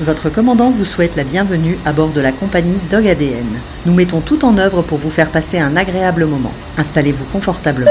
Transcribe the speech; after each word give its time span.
Votre 0.00 0.30
commandant 0.30 0.70
vous 0.70 0.86
souhaite 0.86 1.14
la 1.14 1.24
bienvenue 1.24 1.76
à 1.84 1.92
bord 1.92 2.10
de 2.10 2.22
la 2.22 2.32
compagnie 2.32 2.78
Dog 2.90 3.06
ADN. 3.06 3.44
Nous 3.84 3.92
mettons 3.92 4.22
tout 4.22 4.46
en 4.46 4.56
œuvre 4.56 4.80
pour 4.80 4.96
vous 4.96 5.10
faire 5.10 5.30
passer 5.30 5.58
un 5.58 5.76
agréable 5.76 6.24
moment. 6.24 6.52
Installez-vous 6.78 7.26
confortablement. 7.26 7.90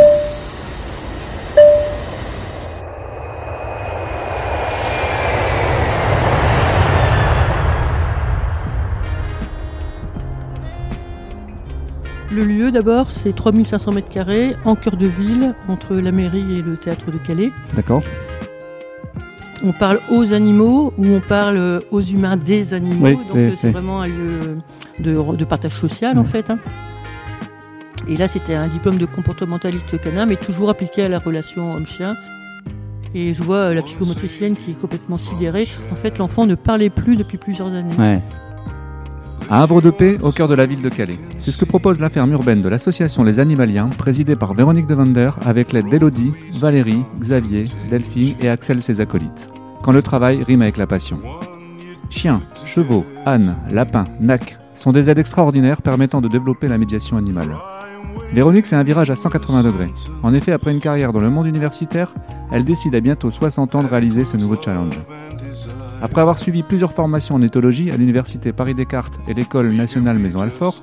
Le 12.31 12.43
lieu 12.43 12.71
d'abord, 12.71 13.11
c'est 13.11 13.35
3500 13.35 13.91
mètres 13.91 14.09
carrés 14.09 14.55
en 14.65 14.73
cœur 14.73 14.97
de 14.97 15.05
ville, 15.05 15.53
entre 15.67 15.93
la 15.93 16.11
mairie 16.11 16.57
et 16.57 16.63
le 16.63 16.75
théâtre 16.75 17.11
de 17.11 17.19
Calais. 17.19 17.51
D'accord. 17.75 18.01
On 19.63 19.71
parle 19.73 19.99
aux 20.09 20.31
animaux 20.33 20.93
ou 20.97 21.05
on 21.07 21.19
parle 21.19 21.81
aux 21.91 22.01
humains 22.01 22.37
des 22.37 22.73
animaux. 22.73 23.05
Oui, 23.05 23.13
donc 23.15 23.35
oui, 23.35 23.53
c'est 23.57 23.67
oui. 23.67 23.73
vraiment 23.73 24.01
un 24.01 24.07
lieu 24.07 24.57
de, 24.99 25.35
de 25.35 25.45
partage 25.45 25.73
social 25.75 26.17
en 26.17 26.23
fait. 26.23 26.49
hein. 26.49 26.59
Et 28.07 28.17
là, 28.17 28.27
c'était 28.27 28.55
un 28.55 28.67
diplôme 28.67 28.97
de 28.97 29.05
comportementaliste 29.05 29.99
canin, 29.99 30.25
mais 30.25 30.35
toujours 30.35 30.69
appliqué 30.69 31.03
à 31.03 31.09
la 31.09 31.19
relation 31.19 31.73
homme-chien. 31.73 32.15
Et 33.13 33.33
je 33.33 33.43
vois 33.43 33.73
la 33.73 33.81
psychomotricienne 33.81 34.55
qui 34.55 34.71
est 34.71 34.79
complètement 34.79 35.17
sidérée. 35.17 35.67
En 35.91 35.95
fait, 35.95 36.17
l'enfant 36.17 36.45
ne 36.45 36.55
parlait 36.55 36.89
plus 36.89 37.15
depuis 37.15 37.37
plusieurs 37.37 37.67
années. 37.73 37.95
Ouais. 37.97 38.19
À 39.51 39.63
Havre 39.63 39.81
de 39.81 39.89
Paix, 39.89 40.19
au 40.21 40.31
cœur 40.31 40.47
de 40.47 40.53
la 40.53 40.67
ville 40.67 40.83
de 40.83 40.89
Calais. 40.89 41.17
C'est 41.39 41.49
ce 41.49 41.57
que 41.57 41.65
propose 41.65 41.99
la 41.99 42.11
ferme 42.11 42.31
urbaine 42.33 42.61
de 42.61 42.69
l'association 42.69 43.23
Les 43.23 43.39
Animaliens, 43.39 43.89
présidée 43.97 44.35
par 44.35 44.53
Véronique 44.53 44.85
de 44.85 44.93
Vander, 44.93 45.31
avec 45.41 45.73
l'aide 45.73 45.89
d'Elodie, 45.89 46.33
Valérie, 46.53 47.01
Xavier, 47.19 47.65
Delphine 47.89 48.35
et 48.41 48.47
Axel 48.47 48.83
ses 48.83 49.01
acolytes. 49.01 49.49
Quand 49.81 49.91
le 49.91 50.03
travail 50.03 50.43
rime 50.43 50.61
avec 50.61 50.77
la 50.77 50.85
passion. 50.85 51.19
Chiens, 52.11 52.43
chevaux, 52.63 53.07
ânes, 53.25 53.55
lapins, 53.71 54.05
nacs 54.19 54.59
sont 54.75 54.91
des 54.91 55.09
aides 55.09 55.17
extraordinaires 55.17 55.81
permettant 55.81 56.21
de 56.21 56.27
développer 56.27 56.67
la 56.67 56.77
médiation 56.77 57.17
animale. 57.17 57.55
Véronique, 58.31 58.67
c'est 58.67 58.75
un 58.75 58.83
virage 58.83 59.09
à 59.09 59.15
180 59.15 59.63
degrés. 59.63 59.89
En 60.21 60.35
effet, 60.35 60.51
après 60.51 60.71
une 60.71 60.79
carrière 60.79 61.11
dans 61.11 61.21
le 61.21 61.31
monde 61.31 61.47
universitaire, 61.47 62.13
elle 62.51 62.65
décide 62.65 62.93
à 62.93 62.99
bientôt 62.99 63.31
60 63.31 63.73
ans 63.73 63.81
de 63.81 63.87
réaliser 63.87 64.25
ce 64.25 64.37
nouveau 64.37 64.57
challenge. 64.61 64.99
Après 66.01 66.21
avoir 66.21 66.39
suivi 66.39 66.63
plusieurs 66.63 66.93
formations 66.93 67.35
en 67.35 67.41
éthologie 67.41 67.91
à 67.91 67.97
l'université 67.97 68.53
Paris-Descartes 68.53 69.19
et 69.27 69.33
l'école 69.33 69.71
nationale 69.73 70.17
Maison 70.17 70.39
Alfort, 70.39 70.81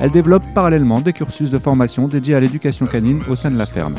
elle 0.00 0.10
développe 0.10 0.44
parallèlement 0.54 1.00
des 1.00 1.12
cursus 1.12 1.50
de 1.50 1.58
formation 1.58 2.06
dédiés 2.06 2.36
à 2.36 2.40
l'éducation 2.40 2.86
canine 2.86 3.22
au 3.28 3.34
sein 3.34 3.50
de 3.50 3.58
la 3.58 3.66
ferme. 3.66 3.96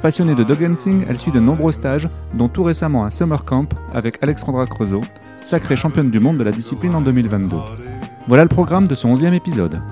Passionnée 0.00 0.34
de 0.34 0.44
dog 0.44 0.66
dancing, 0.66 1.04
elle 1.08 1.18
suit 1.18 1.32
de 1.32 1.40
nombreux 1.40 1.72
stages, 1.72 2.08
dont 2.32 2.48
tout 2.48 2.62
récemment 2.62 3.04
un 3.04 3.10
summer 3.10 3.44
camp 3.44 3.68
avec 3.92 4.18
Alexandra 4.22 4.66
Creusot, 4.66 5.02
sacrée 5.42 5.76
championne 5.76 6.10
du 6.10 6.20
monde 6.20 6.38
de 6.38 6.44
la 6.44 6.52
discipline 6.52 6.94
en 6.94 7.02
2022. 7.02 7.56
Voilà 8.28 8.44
le 8.44 8.48
programme 8.48 8.88
de 8.88 8.94
son 8.94 9.14
11e 9.14 9.34
épisode. 9.34 9.82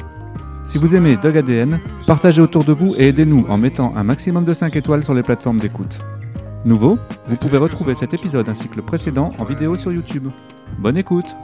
Si 0.65 0.79
vous 0.79 0.95
aimez 0.95 1.17
Dog 1.17 1.37
ADN, 1.37 1.79
partagez 2.07 2.41
autour 2.41 2.65
de 2.65 2.73
vous 2.73 2.95
et 2.97 3.09
aidez-nous 3.09 3.45
en 3.49 3.59
mettant 3.59 3.95
un 3.97 4.05
maximum 4.05 4.45
de 4.45 4.55
5 4.55 4.77
étoiles 4.77 5.05
sur 5.05 5.15
les 5.15 5.23
plateformes 5.23 5.61
d'écoute. 5.61 5.99
Nouveau, 6.65 6.99
vous 7.29 7.37
pouvez 7.37 7.57
retrouver 7.57 7.95
cet 7.95 8.15
épisode 8.15 8.49
ainsi 8.49 8.69
que 8.69 8.77
le 8.77 8.83
précédent 8.83 9.33
en 9.39 9.45
vidéo 9.45 9.77
sur 9.77 9.93
YouTube. 9.93 10.29
Bonne 10.79 10.97
écoute 10.97 11.37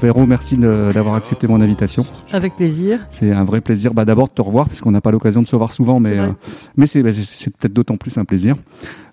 Véro, 0.00 0.26
merci 0.26 0.56
d'avoir 0.56 1.16
accepté 1.16 1.48
mon 1.48 1.60
invitation. 1.60 2.06
Avec 2.32 2.54
plaisir. 2.54 3.04
C'est 3.10 3.32
un 3.32 3.42
vrai 3.44 3.60
plaisir 3.60 3.94
bah, 3.94 4.04
d'abord 4.04 4.28
de 4.28 4.32
te 4.32 4.40
revoir, 4.40 4.68
puisqu'on 4.68 4.92
n'a 4.92 5.00
pas 5.00 5.10
l'occasion 5.10 5.42
de 5.42 5.48
se 5.48 5.56
voir 5.56 5.72
souvent, 5.72 5.98
mais, 5.98 6.10
C'est 6.10 6.18
euh, 6.18 6.32
mais 6.76 6.86
c'est 6.86 7.02
bah, 7.02 7.10
peut-être 7.58 7.72
d'autant 7.72 7.96
plus 7.96 8.16
un 8.16 8.24
plaisir. 8.24 8.54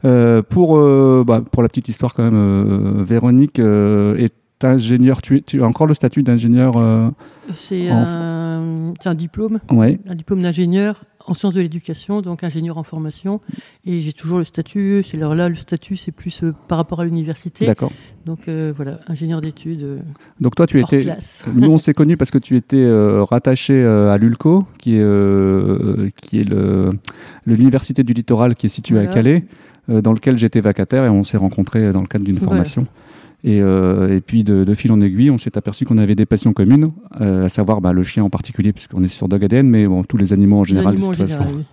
Euh, 0.06 0.44
pour, 0.44 0.78
euh, 0.78 1.24
bah, 1.26 1.42
pour 1.52 1.64
la 1.64 1.70
petite 1.70 1.90
histoire 1.90 2.14
quand 2.14 2.24
même, 2.24 2.36
euh, 2.36 3.04
Véronique 3.04 3.58
euh, 3.58 4.16
est 4.18 4.34
ingénieure, 4.66 5.22
tu, 5.22 5.44
as 5.62 5.66
encore 5.66 5.88
le 5.88 5.94
statut 5.94 6.24
d'ingénieur 6.24 6.74
euh, 6.78 7.10
C'est 7.56 7.92
En- 7.92 8.94
un, 9.06 9.14
diplôme, 9.16 9.60
Ouais, 9.72 10.00
un 10.08 10.14
diplôme 10.16 10.42
d'ingénieur 10.42 11.04
en 11.28 11.34
sciences 11.34 11.56
de 11.56 11.62
l'éducation, 11.62 12.22
donc 12.22 12.44
ingénieur 12.44 12.78
en 12.78 12.84
formation. 12.84 13.42
Et 13.86 14.00
j'ai 14.02 14.14
toujours 14.14 14.38
le 14.38 14.44
statut, 14.44 15.02
c'est 15.04 15.18
alors 15.18 15.34
là, 15.34 15.50
le 15.50 15.56
statut, 15.56 15.96
c'est 15.96 16.12
plus 16.12 16.44
euh, 16.44 16.54
par 16.68 16.78
rapport 16.78 17.00
à 17.00 17.06
l'université. 17.06 17.66
d'accord. 17.66 17.92
Donc 18.26 18.48
euh, 18.48 18.72
voilà, 18.76 19.00
ingénieur 19.08 19.42
d'études 19.42 19.82
euh, 19.84 19.98
Donc 20.40 20.56
toi, 20.56 20.68
tu 20.68 20.80
hors 20.82 20.92
étais, 20.94 21.04
classe. 21.04 21.44
Nous, 21.56 21.70
on 21.70 21.78
s'est 21.80 21.94
connus 21.96 22.18
parce 22.18 22.30
que 22.32 22.38
tu 22.38 22.56
étais 22.56 22.88
rattaché 23.30 23.84
à 23.86 24.18
l'ULCO, 24.18 24.66
qui 24.78 24.98
est, 24.98 26.12
qui 26.22 26.42
est 26.42 26.48
l'université 27.46 28.04
du 28.04 28.14
littoral 28.14 28.56
qui 28.56 28.68
est 28.68 28.70
située 28.70 29.00
à. 29.00 29.08
Calais, 29.08 29.46
dans 29.88 30.14
lequel 30.14 30.38
j'étais 30.38 30.62
vacataire 30.62 31.06
et 31.06 31.10
on 31.10 31.22
s'est 31.24 31.38
rencontrés 31.38 31.94
dans 31.94 32.02
le 32.02 32.08
cadre 32.08 32.26
d'une 32.26 32.38
Voilà. 32.38 32.50
formation. 32.64 32.88
Et, 33.48 33.62
euh, 33.62 34.16
et 34.18 34.22
puis 34.22 34.44
de, 34.44 34.64
de 34.64 34.74
fil 34.74 34.92
en 34.92 35.00
aiguille, 35.02 35.30
on 35.30 35.38
s'est 35.38 35.56
aperçu 35.56 35.86
qu'on 35.86 36.00
avait 36.00 36.16
des 36.16 36.26
passions 36.26 36.52
communes, 36.52 36.92
euh, 37.22 37.46
à 37.46 37.50
savoir 37.50 37.80
bah, 37.80 37.94
le 37.94 38.02
chien 38.02 38.24
en 38.24 38.30
particulier, 38.32 38.74
puisqu'on 38.74 39.04
est 39.04 39.08
sur 39.08 39.28
Dog 39.28 39.44
ADN, 39.46 39.70
mais 39.70 39.86
bon, 39.86 40.04
tous 40.04 40.18
les 40.18 40.34
animaux 40.34 40.58
en 40.58 40.64
général. 40.64 40.96
animaux 40.96 41.12
de 41.12 41.18
toute 41.18 41.28
façon. 41.28 41.46
oui. 41.56 41.64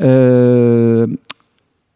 Euh, 0.00 1.06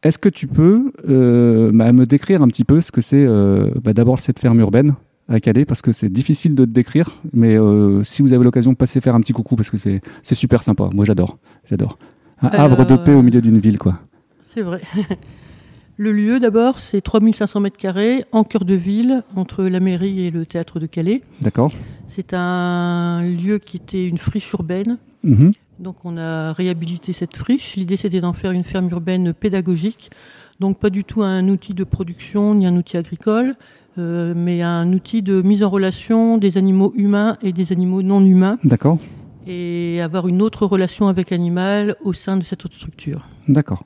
Est-ce 0.02 0.18
que 0.18 0.28
tu 0.28 0.46
peux 0.48 0.92
euh, 1.08 1.70
bah, 1.72 1.92
me 1.92 2.04
décrire 2.04 2.42
un 2.42 2.48
petit 2.48 2.64
peu 2.64 2.80
ce 2.80 2.90
que 2.92 3.00
c'est 3.00 3.24
euh, 3.24 3.70
bah, 3.82 3.92
d'abord 3.92 4.18
cette 4.18 4.38
ferme 4.40 4.58
urbaine 4.60 4.94
à 5.28 5.40
Calais 5.40 5.64
parce 5.64 5.82
que 5.82 5.92
c'est 5.92 6.08
difficile 6.08 6.54
de 6.54 6.64
te 6.64 6.70
décrire, 6.70 7.10
mais 7.32 7.56
euh, 7.58 8.02
si 8.02 8.22
vous 8.22 8.32
avez 8.32 8.44
l'occasion 8.44 8.72
de 8.72 8.76
passer 8.76 9.00
faire 9.00 9.14
un 9.14 9.20
petit 9.20 9.32
coucou 9.32 9.56
parce 9.56 9.70
que 9.70 9.76
c'est 9.78 10.00
super 10.34 10.62
sympa. 10.62 10.88
Moi 10.92 11.04
j'adore, 11.04 11.38
j'adore. 11.70 11.96
Un 12.42 12.48
havre 12.48 12.84
de 12.84 12.96
paix 12.96 13.14
au 13.14 13.22
milieu 13.22 13.40
d'une 13.40 13.58
ville 13.58 13.78
quoi. 13.78 14.00
C'est 14.40 14.62
vrai. 14.62 14.80
Le 15.98 16.12
lieu, 16.12 16.38
d'abord, 16.38 16.78
c'est 16.78 17.00
3500 17.00 17.60
mètres 17.60 17.78
carrés 17.78 18.24
en 18.32 18.44
cœur 18.44 18.66
de 18.66 18.74
ville, 18.74 19.22
entre 19.34 19.64
la 19.64 19.80
mairie 19.80 20.26
et 20.26 20.30
le 20.30 20.44
théâtre 20.44 20.78
de 20.78 20.86
Calais. 20.86 21.22
D'accord. 21.40 21.72
C'est 22.08 22.34
un 22.34 23.22
lieu 23.22 23.58
qui 23.58 23.78
était 23.78 24.06
une 24.06 24.18
friche 24.18 24.52
urbaine. 24.52 24.98
Mhm. 25.24 25.52
Donc 25.78 25.96
on 26.04 26.16
a 26.16 26.52
réhabilité 26.52 27.12
cette 27.12 27.36
friche. 27.36 27.76
L'idée 27.76 27.96
c'était 27.96 28.20
d'en 28.20 28.32
faire 28.32 28.52
une 28.52 28.64
ferme 28.64 28.88
urbaine 28.90 29.32
pédagogique. 29.32 30.10
Donc 30.60 30.78
pas 30.78 30.90
du 30.90 31.04
tout 31.04 31.22
un 31.22 31.48
outil 31.48 31.74
de 31.74 31.84
production 31.84 32.54
ni 32.54 32.66
un 32.66 32.76
outil 32.76 32.96
agricole, 32.96 33.54
euh, 33.98 34.32
mais 34.36 34.62
un 34.62 34.90
outil 34.92 35.22
de 35.22 35.42
mise 35.42 35.62
en 35.62 35.68
relation 35.70 36.38
des 36.38 36.56
animaux 36.56 36.92
humains 36.96 37.36
et 37.42 37.52
des 37.52 37.72
animaux 37.72 38.02
non 38.02 38.24
humains 38.24 38.58
D'accord. 38.64 38.98
et 39.46 40.00
avoir 40.00 40.28
une 40.28 40.40
autre 40.40 40.64
relation 40.66 41.08
avec 41.08 41.30
l'animal 41.30 41.96
au 42.04 42.12
sein 42.12 42.36
de 42.38 42.42
cette 42.42 42.64
autre 42.64 42.74
structure. 42.74 43.26
D'accord. 43.48 43.84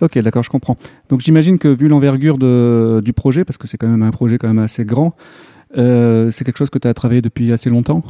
Ok, 0.00 0.18
d'accord, 0.18 0.42
je 0.42 0.50
comprends. 0.50 0.76
Donc 1.08 1.20
j'imagine 1.20 1.58
que 1.58 1.68
vu 1.68 1.88
l'envergure 1.88 2.38
du 2.38 3.12
projet, 3.12 3.44
parce 3.44 3.58
que 3.58 3.66
c'est 3.66 3.76
quand 3.78 3.88
même 3.88 4.02
un 4.02 4.10
projet 4.10 4.38
quand 4.38 4.48
même 4.48 4.58
assez 4.58 4.84
grand, 4.84 5.14
euh, 5.76 6.30
c'est 6.30 6.44
quelque 6.44 6.56
chose 6.58 6.70
que 6.70 6.78
tu 6.78 6.88
as 6.88 6.94
travaillé 6.94 7.20
depuis 7.20 7.52
assez 7.52 7.68
longtemps? 7.68 8.02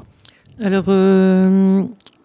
Alors, 0.61 0.85
euh, 0.89 1.83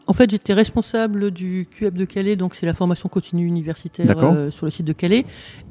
en 0.08 0.14
fait, 0.14 0.30
j'étais 0.30 0.54
responsable 0.54 1.32
du 1.32 1.68
QEP 1.72 1.94
de 1.96 2.06
Calais, 2.06 2.36
donc 2.36 2.56
c'est 2.56 2.66
la 2.66 2.74
formation 2.74 3.08
continue 3.10 3.46
universitaire 3.48 4.16
euh, 4.18 4.52
sur 4.52 4.66
le 4.66 4.72
site 4.72 4.86
de 4.86 4.94
Calais. 4.94 5.26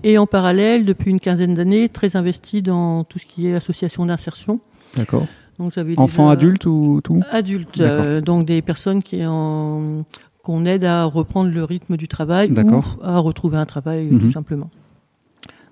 Et 0.05 0.17
en 0.17 0.27
parallèle, 0.27 0.85
depuis 0.85 1.11
une 1.11 1.21
quinzaine 1.21 1.55
d'années, 1.55 1.89
très 1.89 2.17
investi 2.17 2.63
dans 2.63 3.05
tout 3.05 3.19
ce 3.19 3.27
qui 3.27 3.47
est 3.49 3.55
association 3.55 4.07
d'insertion. 4.07 4.61
D'accord. 4.97 5.27
Donc, 5.59 5.73
j'avais 5.75 5.99
Enfants, 5.99 6.25
déjà- 6.25 6.33
adultes 6.33 6.67
ou 6.67 7.01
tout? 7.05 7.21
Adultes, 7.31 7.83
donc 8.25 8.47
des 8.47 8.63
personnes 8.63 9.03
qui 9.03 9.25
en- 9.27 10.05
qu'on 10.43 10.65
aide 10.65 10.85
à 10.85 11.05
reprendre 11.05 11.51
le 11.51 11.65
rythme 11.65 11.97
du 11.97 12.09
travail 12.09 12.51
ou 12.51 12.83
à 13.03 13.19
retrouver 13.19 13.57
un 13.59 13.67
travail, 13.67 14.09
euh, 14.09 14.13
Mhm. 14.15 14.21
tout 14.21 14.31
simplement. 14.31 14.71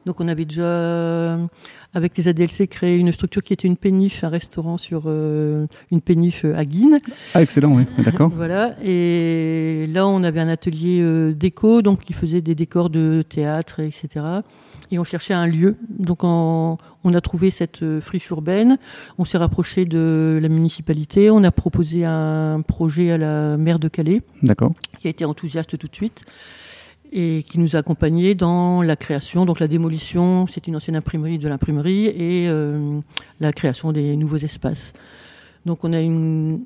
Donc 0.06 0.18
on 0.20 0.28
avait 0.28 0.46
déjà, 0.46 0.62
euh, 0.62 1.36
avec 1.92 2.16
les 2.16 2.26
ADLC, 2.26 2.66
créé 2.68 2.96
une 2.96 3.12
structure 3.12 3.42
qui 3.42 3.52
était 3.52 3.68
une 3.68 3.76
péniche, 3.76 4.24
un 4.24 4.30
restaurant 4.30 4.78
sur 4.78 5.02
euh, 5.06 5.66
une 5.90 6.00
péniche 6.00 6.44
à 6.46 6.64
Guine. 6.64 7.00
Ah, 7.34 7.42
excellent, 7.42 7.74
oui, 7.76 7.84
d'accord. 8.04 8.30
Voilà. 8.34 8.76
Et 8.82 9.86
là, 9.92 10.06
on 10.06 10.22
avait 10.24 10.40
un 10.40 10.48
atelier 10.48 11.00
euh, 11.02 11.34
déco, 11.34 11.82
donc 11.82 12.00
qui 12.00 12.14
faisait 12.14 12.40
des 12.40 12.54
décors 12.54 12.88
de 12.88 13.22
théâtre, 13.28 13.80
etc. 13.80 14.24
Et 14.90 14.98
on 14.98 15.04
cherchait 15.04 15.34
un 15.34 15.46
lieu. 15.46 15.76
Donc, 15.88 16.24
on, 16.24 16.78
on 17.04 17.14
a 17.14 17.20
trouvé 17.20 17.50
cette 17.50 17.82
euh, 17.82 18.00
friche 18.00 18.28
urbaine. 18.30 18.78
On 19.18 19.24
s'est 19.24 19.38
rapproché 19.38 19.84
de 19.84 20.38
la 20.42 20.48
municipalité. 20.48 21.30
On 21.30 21.44
a 21.44 21.50
proposé 21.50 22.04
un 22.04 22.62
projet 22.66 23.10
à 23.12 23.18
la 23.18 23.56
maire 23.56 23.78
de 23.78 23.88
Calais, 23.88 24.22
D'accord. 24.42 24.72
qui 24.98 25.06
a 25.06 25.10
été 25.10 25.24
enthousiaste 25.24 25.78
tout 25.78 25.86
de 25.86 25.94
suite 25.94 26.24
et 27.12 27.42
qui 27.42 27.58
nous 27.58 27.74
a 27.76 27.80
accompagnés 27.80 28.34
dans 28.34 28.82
la 28.82 28.96
création, 28.96 29.44
donc 29.44 29.58
la 29.58 29.68
démolition, 29.68 30.46
c'est 30.46 30.66
une 30.68 30.76
ancienne 30.76 30.96
imprimerie 30.96 31.38
de 31.38 31.48
l'imprimerie, 31.48 32.06
et 32.06 32.48
euh, 32.48 33.00
la 33.40 33.52
création 33.52 33.92
des 33.92 34.16
nouveaux 34.16 34.36
espaces. 34.36 34.92
Donc 35.66 35.84
on 35.84 35.92
a 35.92 36.00
une, 36.00 36.60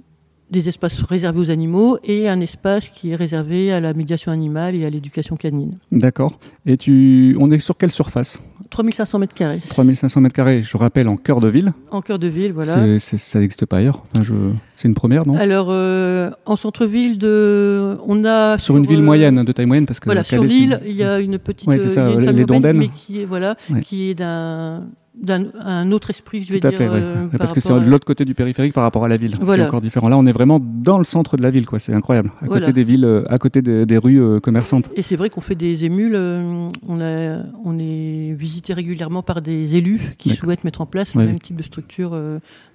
des 0.55 0.69
espaces 0.69 1.03
réservés 1.03 1.41
aux 1.41 1.51
animaux 1.51 1.99
et 2.05 2.29
un 2.29 2.41
espace 2.41 2.89
qui 2.89 3.11
est 3.11 3.17
réservé 3.17 3.73
à 3.73 3.81
la 3.81 3.93
médiation 3.93 4.33
animale 4.33 4.75
et 4.75 4.85
à 4.87 4.91
l'éducation 4.91 5.37
canine. 5.37 5.79
D'accord. 5.93 6.39
Et 6.65 6.77
tu, 6.77 7.37
on 7.41 7.51
est 7.51 7.59
sur 7.59 7.77
quelle 7.77 7.91
surface? 7.91 8.41
3500 8.71 9.19
mètres 9.19 9.35
carrés. 9.35 9.61
3500 9.69 10.21
mètres 10.21 10.35
carrés, 10.35 10.63
je 10.63 10.77
rappelle, 10.77 11.09
en 11.09 11.17
cœur 11.17 11.41
de 11.41 11.49
ville. 11.49 11.73
En 11.91 12.01
cœur 12.01 12.19
de 12.19 12.27
ville, 12.29 12.53
voilà. 12.53 12.73
C'est- 12.75 12.99
c'est- 12.99 13.19
ça 13.19 13.39
n'existe 13.41 13.67
pas 13.67 13.79
ailleurs. 13.79 14.03
Enfin, 14.13 14.23
je... 14.23 14.33
C'est 14.75 14.89
une 14.89 14.95
première, 14.95 15.27
non? 15.27 15.35
Alors, 15.35 15.67
euh, 15.71 16.31
en 16.47 16.57
centre-ville, 16.57 17.19
de... 17.19 17.97
on 18.07 18.25
a. 18.25 18.57
Sur 18.59 18.77
une 18.77 18.87
ville 18.87 19.01
euh, 19.01 19.03
moyenne, 19.03 19.45
de 19.45 19.53
taille 19.53 19.67
moyenne, 19.67 19.87
parce 19.87 20.01
que 20.01 20.07
Voilà, 20.07 20.25
sur 20.25 20.39
Calais, 20.41 20.49
l'île, 20.53 20.81
il 20.87 20.93
y 20.97 21.03
a 21.05 21.21
une 21.21 21.39
petite. 21.39 21.69
Ouais, 21.69 21.79
c'est 21.79 21.87
euh, 21.87 21.89
ça, 21.89 22.03
il 22.03 22.11
y 22.11 22.11
a 22.13 22.31
une 22.31 22.37
les- 22.37 22.45
les 22.47 22.73
mais 22.73 22.89
qui 22.89 23.21
est, 23.21 23.25
voilà, 23.25 23.57
Ouais. 23.71 23.83
qui 23.83 24.09
est 24.11 24.15
d'un 24.15 24.85
d'un 25.21 25.47
un 25.61 25.93
autre 25.93 26.11
esprit, 26.11 26.43
je 26.43 26.53
vais 26.53 26.61
Tout 26.61 26.67
à 26.67 26.71
dire. 26.71 26.79
fait, 26.79 26.89
euh, 26.91 27.27
parce 27.39 27.53
que 27.53 27.61
c'est 27.61 27.73
à- 27.73 27.79
de 27.79 27.89
l'autre 27.89 28.05
côté 28.05 28.25
du 28.25 28.35
périphérique 28.35 28.73
par 28.73 28.83
rapport 28.83 29.05
à 29.05 29.09
la 29.09 29.17
ville. 29.17 29.37
Voilà. 29.41 29.63
C'est 29.65 29.69
encore 29.69 29.81
différent. 29.81 30.09
Là, 30.09 30.19
on 30.19 30.27
est 30.27 30.33
vraiment 30.33 30.61
dans 30.61 30.99
le 30.99 31.05
centre 31.05 31.37
de 31.37 31.43
la 31.43 31.51
ville, 31.51 31.67
quoi. 31.67 31.79
C'est 31.79 31.93
incroyable. 31.95 32.33
À 32.43 32.47
Voilà. 32.47 32.61
côté 32.67 32.73
des 32.73 32.85
villes, 32.85 33.05
euh, 33.05 33.25
à 33.33 33.39
côté 33.39 33.63
des, 33.63 33.87
des 33.87 33.97
rues 33.99 34.21
euh, 34.21 34.41
commerçantes. 34.41 34.91
Et 34.97 35.03
c'est 35.03 35.17
vrai 35.17 35.31
qu'on 35.31 35.41
fait 35.41 35.55
des 35.55 35.85
émules. 35.85 36.15
euh, 36.17 36.69
On, 36.89 37.01
a, 37.01 37.43
on 37.65 37.79
est 37.79 38.35
visité 38.37 38.75
régulièrement 38.75 39.23
par 39.23 39.41
des 39.41 39.77
élus 39.77 40.15
qui 40.19 40.31
souhaitent 40.31 40.65
mettre 40.65 40.81
en 40.81 40.87
place 40.87 41.15
le 41.15 41.25
même 41.27 41.39
type 41.39 41.57
de 41.57 41.63
structure 41.63 42.19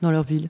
dans 0.01 0.11
leur 0.11 0.23
ville. 0.23 0.49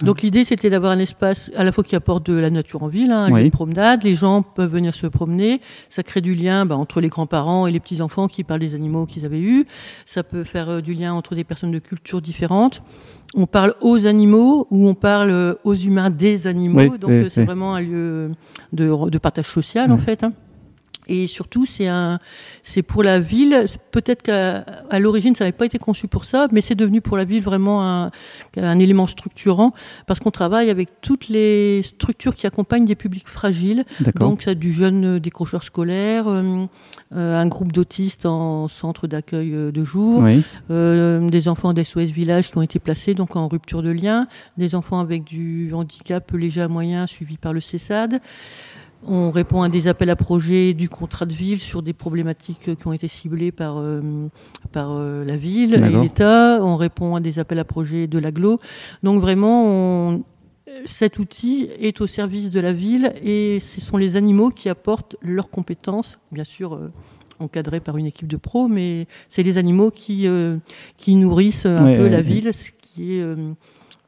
Donc 0.00 0.22
l'idée, 0.22 0.42
c'était 0.44 0.68
d'avoir 0.68 0.90
un 0.92 0.98
espace 0.98 1.50
à 1.54 1.62
la 1.62 1.70
fois 1.70 1.84
qui 1.84 1.94
apporte 1.94 2.26
de 2.28 2.34
la 2.36 2.50
nature 2.50 2.82
en 2.82 2.88
ville, 2.88 3.12
hein, 3.12 3.24
un 3.24 3.28
lieu 3.28 3.34
Oui. 3.34 3.44
de 3.44 3.50
promenade, 3.50 4.02
les 4.02 4.16
gens 4.16 4.42
peuvent 4.42 4.72
venir 4.72 4.94
se 4.96 5.06
promener, 5.06 5.60
ça 5.88 6.02
crée 6.02 6.20
du 6.20 6.34
lien 6.34 6.66
bah, 6.66 6.76
entre 6.76 7.00
les 7.00 7.08
grands-parents 7.08 7.68
et 7.68 7.70
les 7.70 7.78
petits-enfants 7.78 8.26
qui 8.26 8.42
parlent 8.42 8.58
des 8.60 8.74
animaux 8.74 9.06
qu'ils 9.06 9.24
avaient 9.24 9.38
eus, 9.40 9.64
ça 10.04 10.24
peut 10.24 10.42
faire 10.42 10.68
euh, 10.70 10.80
du 10.80 10.94
lien 10.94 11.14
entre 11.14 11.36
des 11.36 11.44
personnes 11.44 11.70
de 11.70 11.78
cultures 11.78 12.20
différentes. 12.20 12.82
On 13.36 13.46
parle 13.46 13.74
aux 13.80 14.06
animaux 14.06 14.66
ou 14.70 14.88
on 14.88 14.94
parle 14.94 15.30
euh, 15.30 15.54
aux 15.62 15.74
humains 15.74 16.10
des 16.10 16.48
animaux, 16.48 16.80
Oui, 16.80 16.98
donc 16.98 17.10
oui, 17.10 17.16
euh, 17.18 17.26
c'est 17.30 17.44
vraiment 17.44 17.74
un 17.76 17.80
lieu 17.80 18.32
de, 18.72 19.08
de 19.08 19.18
partage 19.18 19.46
social 19.46 19.92
en 19.92 19.98
fait. 19.98 20.24
hein. 20.24 20.32
Et 21.08 21.26
surtout, 21.26 21.66
c'est 21.66 21.88
un, 21.88 22.20
c'est 22.62 22.82
pour 22.82 23.02
la 23.02 23.18
ville. 23.18 23.66
Peut-être 23.90 24.22
qu'à 24.22 24.64
à 24.88 24.98
l'origine, 25.00 25.34
ça 25.34 25.44
n'avait 25.44 25.56
pas 25.56 25.66
été 25.66 25.78
conçu 25.78 26.06
pour 26.06 26.24
ça, 26.24 26.46
mais 26.52 26.60
c'est 26.60 26.76
devenu 26.76 27.00
pour 27.00 27.16
la 27.16 27.24
ville 27.24 27.42
vraiment 27.42 27.82
un, 27.84 28.10
un 28.56 28.78
élément 28.78 29.06
structurant 29.08 29.72
parce 30.06 30.20
qu'on 30.20 30.30
travaille 30.30 30.70
avec 30.70 31.00
toutes 31.00 31.28
les 31.28 31.82
structures 31.82 32.36
qui 32.36 32.46
accompagnent 32.46 32.84
des 32.84 32.94
publics 32.94 33.28
fragiles. 33.28 33.84
D'accord. 34.00 34.28
Donc, 34.28 34.42
ça 34.42 34.54
du 34.54 34.72
jeune 34.72 35.16
euh, 35.16 35.18
décrocheur 35.20 35.64
scolaire, 35.64 36.28
euh, 36.28 36.66
euh, 37.16 37.40
un 37.40 37.46
groupe 37.46 37.72
d'autistes 37.72 38.26
en 38.26 38.68
centre 38.68 39.06
d'accueil 39.08 39.50
de 39.72 39.84
jour, 39.84 40.20
Oui. 40.22 40.42
euh, 40.70 41.28
des 41.28 41.48
enfants 41.48 41.72
d'SOS 41.72 42.12
Village 42.12 42.50
qui 42.50 42.58
ont 42.58 42.62
été 42.62 42.78
placés 42.78 43.14
donc 43.14 43.34
en 43.34 43.48
rupture 43.48 43.82
de 43.82 43.90
lien, 43.90 44.28
des 44.56 44.74
enfants 44.74 45.00
avec 45.00 45.24
du 45.24 45.72
handicap 45.74 46.30
léger 46.32 46.60
à 46.62 46.68
moyen 46.68 47.06
suivis 47.06 47.38
par 47.38 47.52
le 47.52 47.60
CESAD. 47.60 48.20
On 49.04 49.30
répond 49.32 49.62
à 49.62 49.68
des 49.68 49.88
appels 49.88 50.10
à 50.10 50.16
projets 50.16 50.74
du 50.74 50.88
contrat 50.88 51.26
de 51.26 51.32
ville 51.32 51.58
sur 51.58 51.82
des 51.82 51.92
problématiques 51.92 52.76
qui 52.78 52.86
ont 52.86 52.92
été 52.92 53.08
ciblées 53.08 53.50
par, 53.50 53.78
euh, 53.78 54.00
par 54.70 54.92
euh, 54.92 55.24
la 55.24 55.36
ville 55.36 55.74
et 55.74 56.02
l'État. 56.02 56.60
On 56.62 56.76
répond 56.76 57.16
à 57.16 57.20
des 57.20 57.38
appels 57.40 57.58
à 57.58 57.64
projets 57.64 58.06
de 58.06 58.18
l'aglo. 58.20 58.60
Donc 59.02 59.20
vraiment, 59.20 59.64
on- 59.66 60.22
cet 60.84 61.18
outil 61.18 61.68
est 61.80 62.00
au 62.00 62.06
service 62.06 62.50
de 62.52 62.60
la 62.60 62.72
ville 62.72 63.12
et 63.24 63.58
ce 63.60 63.80
sont 63.80 63.96
les 63.96 64.16
animaux 64.16 64.50
qui 64.50 64.68
apportent 64.68 65.16
leurs 65.20 65.50
compétences, 65.50 66.18
bien 66.30 66.44
sûr 66.44 66.74
euh, 66.74 66.92
encadrées 67.40 67.80
par 67.80 67.96
une 67.98 68.06
équipe 68.06 68.28
de 68.28 68.36
pros, 68.36 68.68
mais 68.68 69.06
c'est 69.28 69.42
les 69.42 69.58
animaux 69.58 69.90
qui, 69.90 70.28
qui 70.96 71.14
nourrissent 71.16 71.66
un 71.66 71.84
Ouais, 71.86 71.96
peu 71.98 72.06
la 72.08 72.22
ville, 72.22 72.54
ce 72.54 72.70
qui 72.80 73.14
est 73.18 73.24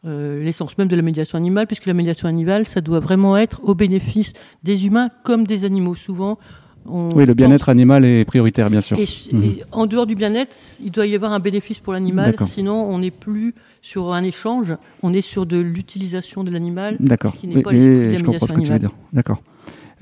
euh, 0.06 0.42
l'essence 0.42 0.76
même 0.78 0.88
de 0.88 0.96
la 0.96 1.02
médiation 1.02 1.38
animale, 1.38 1.66
puisque 1.66 1.86
la 1.86 1.94
médiation 1.94 2.28
animale, 2.28 2.66
ça 2.66 2.80
doit 2.80 3.00
vraiment 3.00 3.36
être 3.36 3.60
au 3.64 3.74
bénéfice 3.74 4.32
des 4.62 4.86
humains 4.86 5.10
comme 5.22 5.44
des 5.46 5.64
animaux. 5.64 5.94
Souvent, 5.94 6.38
on 6.86 7.08
Oui, 7.14 7.24
le 7.24 7.32
bien-être 7.34 7.68
animal 7.70 8.04
est 8.04 8.24
prioritaire, 8.26 8.68
bien 8.70 8.82
sûr. 8.82 8.98
et, 8.98 9.06
Mhm. 9.32 9.42
et 9.42 9.62
en 9.72 9.86
dehors 9.86 10.06
du 10.06 10.14
bien-être, 10.14 10.54
il 10.84 10.90
doit 10.90 11.06
y 11.06 11.14
avoir 11.14 11.32
un 11.32 11.38
bénéfice 11.40 11.80
pour 11.80 11.92
l'animal, 11.94 12.34
sinon 12.46 12.84
on 12.90 12.98
n'est 12.98 13.10
plus 13.10 13.54
sur 13.80 14.12
un 14.12 14.22
échange, 14.24 14.76
on 15.02 15.12
est 15.14 15.22
sur 15.22 15.46
de 15.46 15.58
l'utilisation 15.58 16.44
de 16.44 16.50
l'animal, 16.50 16.96
D'accord. 17.00 17.32
ce 17.34 17.40
qui 17.40 17.46
n'est 17.46 17.56
Oui, 17.56 17.62
pas 17.62 17.72
l'esprit 17.72 17.94
de 17.94 18.12
la 18.26 18.32
médiation 18.32 18.78
dire. 18.78 18.90
D'accord. 19.14 19.40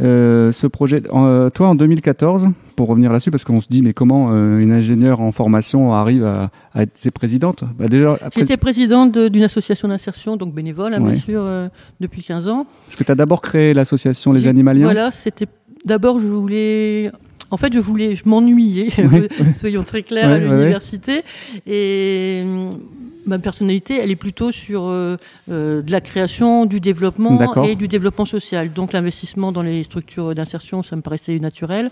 Euh, 0.00 0.50
ce 0.52 0.66
projet, 0.66 1.02
euh, 1.12 1.50
toi 1.50 1.68
en 1.68 1.74
2014, 1.76 2.48
pour 2.74 2.88
revenir 2.88 3.12
là-dessus, 3.12 3.30
parce 3.30 3.44
qu'on 3.44 3.60
se 3.60 3.68
dit 3.68 3.82
mais 3.82 3.92
comment 3.92 4.30
euh, 4.32 4.58
une 4.58 4.72
ingénieure 4.72 5.20
en 5.20 5.32
formation 5.32 5.92
arrive 5.94 6.24
à, 6.24 6.50
à 6.74 6.82
être 6.82 6.96
ses 6.96 7.10
présidentes? 7.10 7.64
Bah 7.78 7.86
déjà, 7.88 8.14
après, 8.20 8.40
J'étais 8.40 8.56
présidente 8.56 9.12
de- 9.12 9.28
d'une 9.28 9.44
association 9.44 9.88
d'insertion, 9.88 10.36
donc 10.36 10.54
bénévole, 10.54 10.94
hein, 10.94 11.00
Ouais. 11.02 11.12
bien 11.12 11.20
sûr, 11.20 11.40
euh, 11.42 11.68
depuis 12.00 12.22
15 12.22 12.48
ans. 12.48 12.66
Parce 12.86 12.96
que 12.96 13.04
tu 13.04 13.12
as 13.12 13.14
d'abord 13.14 13.42
créé 13.42 13.74
l'association 13.74 14.32
Les 14.32 14.46
Animaliens? 14.46 14.84
Voilà, 14.84 15.10
c'était. 15.10 15.46
D'abord, 15.84 16.20
je 16.20 16.26
voulais. 16.26 17.10
En 17.50 17.56
fait, 17.58 17.72
je 17.74 17.80
voulais, 17.80 18.14
je 18.14 18.22
m'ennuyais, 18.26 18.88
Oui, 19.12 19.28
soyons 19.52 19.82
très 19.82 20.02
clairs, 20.02 20.30
à 20.30 20.38
l'université. 20.38 21.22
Et 21.66 22.40
hum, 22.44 22.78
ma 23.26 23.38
personnalité, 23.38 23.98
elle 24.00 24.10
est 24.10 24.16
plutôt 24.16 24.52
sur 24.52 24.84
euh, 24.86 25.16
de 25.48 25.84
la 25.90 26.00
création, 26.00 26.66
du 26.66 26.80
développement 26.80 27.38
et 27.64 27.74
du 27.74 27.88
développement 27.88 28.24
social. 28.24 28.72
Donc, 28.72 28.92
l'investissement 28.92 29.52
dans 29.52 29.62
les 29.62 29.82
structures 29.82 30.34
d'insertion, 30.34 30.82
ça 30.82 30.96
me 30.96 31.02
paraissait 31.02 31.38
naturel. 31.38 31.90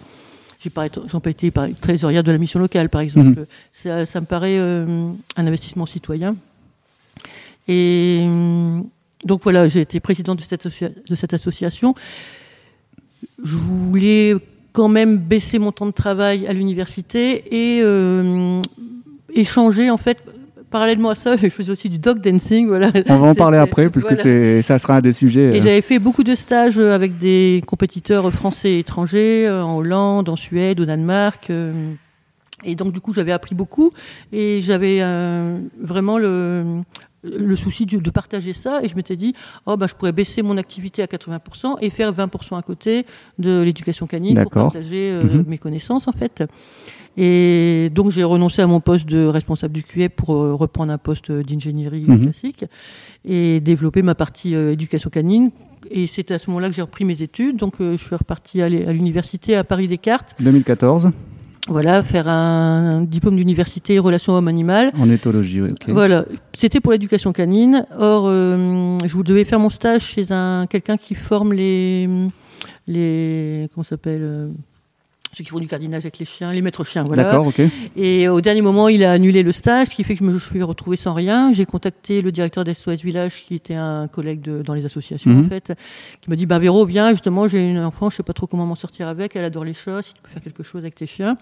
Été- 0.87 1.01
j'ai 1.11 1.21
pas 1.21 1.31
été 1.31 1.51
par- 1.51 1.69
trésorière 1.81 2.23
de 2.23 2.31
la 2.33 2.39
mission 2.39 2.61
locale, 2.61 2.89
par 2.89 3.01
exemple. 3.01 3.41
Mhm. 3.41 3.47
Ça, 3.73 4.07
ça 4.07 4.21
me 4.21 4.27
paraît 4.27 4.59
euh, 4.59 5.09
un 5.37 5.47
investissement 5.47 5.87
citoyen. 5.87 6.37
Et 7.69 8.21
hum, 8.25 8.87
donc 9.25 9.43
voilà, 9.43 9.69
j'ai 9.69 9.81
été 9.81 10.01
présidente 10.01 10.39
de 10.39 10.43
cette, 10.45 10.67
associa- 10.67 10.93
de 11.09 11.15
cette 11.15 11.35
association. 11.35 11.95
Je 13.43 13.57
voulais 13.57 14.35
quand 14.73 14.89
même 14.89 15.17
baisser 15.19 15.59
mon 15.59 15.73
temps 15.73 15.87
de 15.87 15.91
travail 15.93 16.47
à 16.47 16.53
l'université 16.53 17.77
et 17.79 17.81
euh, 17.83 18.61
échanger 19.35 19.91
en 19.91 19.97
fait. 19.99 20.23
Parallèlement 20.71 21.11
à 21.11 21.15
ça, 21.15 21.37
je 21.37 21.49
faisais 21.49 21.73
aussi 21.73 21.89
du 21.89 21.99
dog 21.99 22.21
dancing. 22.21 22.69
Voilà. 22.69 22.91
On 23.09 23.19
va 23.19 23.29
en 23.29 23.35
parler 23.35 23.59
après, 23.59 23.91
puisque 23.91 24.13
voilà. 24.13 24.63
ça 24.63 24.79
sera 24.79 24.97
un 24.97 25.01
des 25.01 25.13
sujets. 25.13 25.57
Et 25.57 25.59
euh, 25.59 25.63
j'avais 25.63 25.83
fait 25.83 25.99
beaucoup 25.99 26.23
de 26.23 26.35
stages 26.35 26.79
euh, 26.79 26.95
avec 26.95 27.19
des 27.19 27.63
compétiteurs 27.67 28.33
français 28.33 28.73
et 28.75 28.79
étrangers, 28.81 29.47
euh, 29.49 29.65
en 29.65 29.77
Hollande, 29.79 30.29
en 30.29 30.37
Suède, 30.37 30.79
au 30.81 30.85
Danemark. 30.85 31.51
Et 32.65 32.75
donc, 32.75 32.93
du 32.93 33.01
coup, 33.01 33.13
j'avais 33.13 33.33
appris 33.33 33.55
beaucoup. 33.55 33.91
Et 34.33 34.61
j'avais 34.63 34.99
euh, 35.01 35.59
vraiment 35.83 36.19
le, 36.19 36.83
le 37.25 37.57
souci 37.57 37.87
de, 37.87 37.99
de 37.99 38.11
partager 38.11 38.53
ça. 38.53 38.81
Et 38.83 38.89
je 38.89 38.97
m'étais 38.97 39.17
dit, 39.17 39.35
oh, 39.67 39.77
ben, 39.77 39.87
je 39.87 39.95
pourrais 39.95 40.13
baisser 40.13 40.43
mon 40.43 40.57
activité 40.57 41.03
à 41.03 41.07
80% 41.07 41.77
et 41.81 41.91
faire 41.91 42.13
20% 42.13 42.59
à 42.59 42.63
côté 42.63 43.07
de 43.39 43.63
l'éducation 43.63 44.07
canine 44.07 44.41
pour 44.43 44.51
partager 44.51 45.11
euh, 45.11 45.25
Mhm. 45.25 45.45
mes 45.49 45.59
connaissances, 45.59 46.07
en 46.07 46.13
fait. 46.13 46.45
Et 47.17 47.91
donc, 47.93 48.11
j'ai 48.11 48.23
renoncé 48.25 48.63
à 48.63 48.67
mon 48.67 48.81
poste 48.81 49.07
de 49.09 49.27
responsable 49.27 49.75
du 49.75 49.83
QE 49.83 50.09
pour 50.15 50.35
euh, 50.35 50.55
reprendre 50.55 50.93
un 50.93 50.99
poste 50.99 51.31
d'ingénierie 51.33 52.05
Mhm. 52.07 52.23
classique 52.23 52.65
et 53.25 53.61
développer 53.61 54.03
ma 54.03 54.15
partie 54.15 54.55
euh, 54.55 54.73
éducation 54.73 55.11
canine. 55.11 55.51
Et 55.91 56.07
c'est 56.07 56.31
à 56.31 56.39
ce 56.39 56.49
moment-là 56.51 56.69
que 56.69 56.75
j'ai 56.77 56.83
repris 56.83 57.05
mes 57.05 57.21
études. 57.23 57.57
Donc, 57.57 57.75
euh, 57.81 57.93
je 57.99 58.05
suis 58.05 58.15
repartie 58.15 58.63
à 58.63 58.69
l'université 58.69 59.57
à 59.57 59.65
Paris 59.65 59.89
Descartes. 59.89 60.35
2014, 60.41 61.11
Voilà, 61.69 62.03
faire 62.05 62.27
un, 62.29 62.99
un 62.99 63.01
diplôme 63.03 63.37
d'université 63.37 63.99
relations 63.99 64.33
homme-animal. 64.35 64.93
en 64.99 65.11
éthologie. 65.11 65.61
oui. 65.63 65.71
Voilà, 65.89 66.25
c'était 66.55 66.81
pour 66.81 66.93
l'éducation 66.93 67.33
canine. 67.33 67.87
Or, 67.99 68.25
euh, 68.29 68.99
je 69.05 69.13
vous 69.13 69.23
devais 69.25 69.45
faire 69.45 69.59
mon 69.61 69.71
stage 69.71 70.03
chez 70.03 70.27
un 70.33 70.67
quelqu'un 70.69 70.97
qui 70.97 71.15
forme 71.15 71.53
les 71.53 72.09
les 72.87 73.69
comment 73.75 73.85
s'appelle 73.85 74.51
ceux 75.33 75.45
qui 75.45 75.51
font 75.51 75.61
du 75.61 75.69
cardinage 75.69 76.03
avec 76.03 76.19
les 76.19 76.25
chiens, 76.25 76.53
les 76.53 76.61
maîtres 76.61 76.85
chiens. 76.85 77.05
Voilà. 77.05 77.23
D'accord, 77.25 77.47
ok. 77.47 77.61
Et 77.97 78.29
au 78.29 78.41
dernier 78.41 78.63
moment, 78.63 78.89
il 78.89 79.05
a 79.05 79.13
annulé 79.13 79.43
le 79.45 79.53
stage, 79.53 79.89
ce 79.89 79.95
qui 79.95 80.03
fait 80.03 80.15
que 80.15 80.25
je 80.25 80.29
me 80.31 80.37
suis 80.39 80.61
retrouvée 80.63 80.97
sans 80.97 81.15
rien. 81.15 81.53
J'ai 81.53 81.67
contacté 81.67 82.21
le 82.21 82.33
directeur 82.33 82.65
d'SOS 82.65 83.03
Village, 83.05 83.45
qui 83.47 83.55
était 83.55 83.75
un 83.75 84.09
collègue 84.09 84.41
de, 84.41 84.63
dans 84.63 84.75
les 84.75 84.85
associations, 84.85 85.31
Mhm. 85.31 85.47
en 85.47 85.49
fait, 85.49 85.73
qui 86.21 86.31
m'a 86.31 86.35
dit, 86.37 86.47
ben 86.47 86.59
Véro, 86.59 86.85
viens, 86.85 87.11
justement, 87.11 87.47
j'ai 87.47 87.61
une 87.71 87.79
enfant, 87.79 88.11
je 88.11 88.17
sais 88.17 88.23
pas 88.25 88.33
trop 88.33 88.49
comment 88.49 88.67
m'en 88.67 88.75
sortir 88.75 89.07
avec, 89.07 89.37
elle 89.37 89.45
adore 89.45 89.65
les 89.65 89.75
chats, 89.75 90.03
si 90.03 90.15
tu 90.15 90.21
peux 90.21 90.31
faire 90.31 90.43
quelque 90.43 90.65
chose 90.65 90.81
avec 90.83 90.97
tes 90.97 91.07
chiens. 91.07 91.37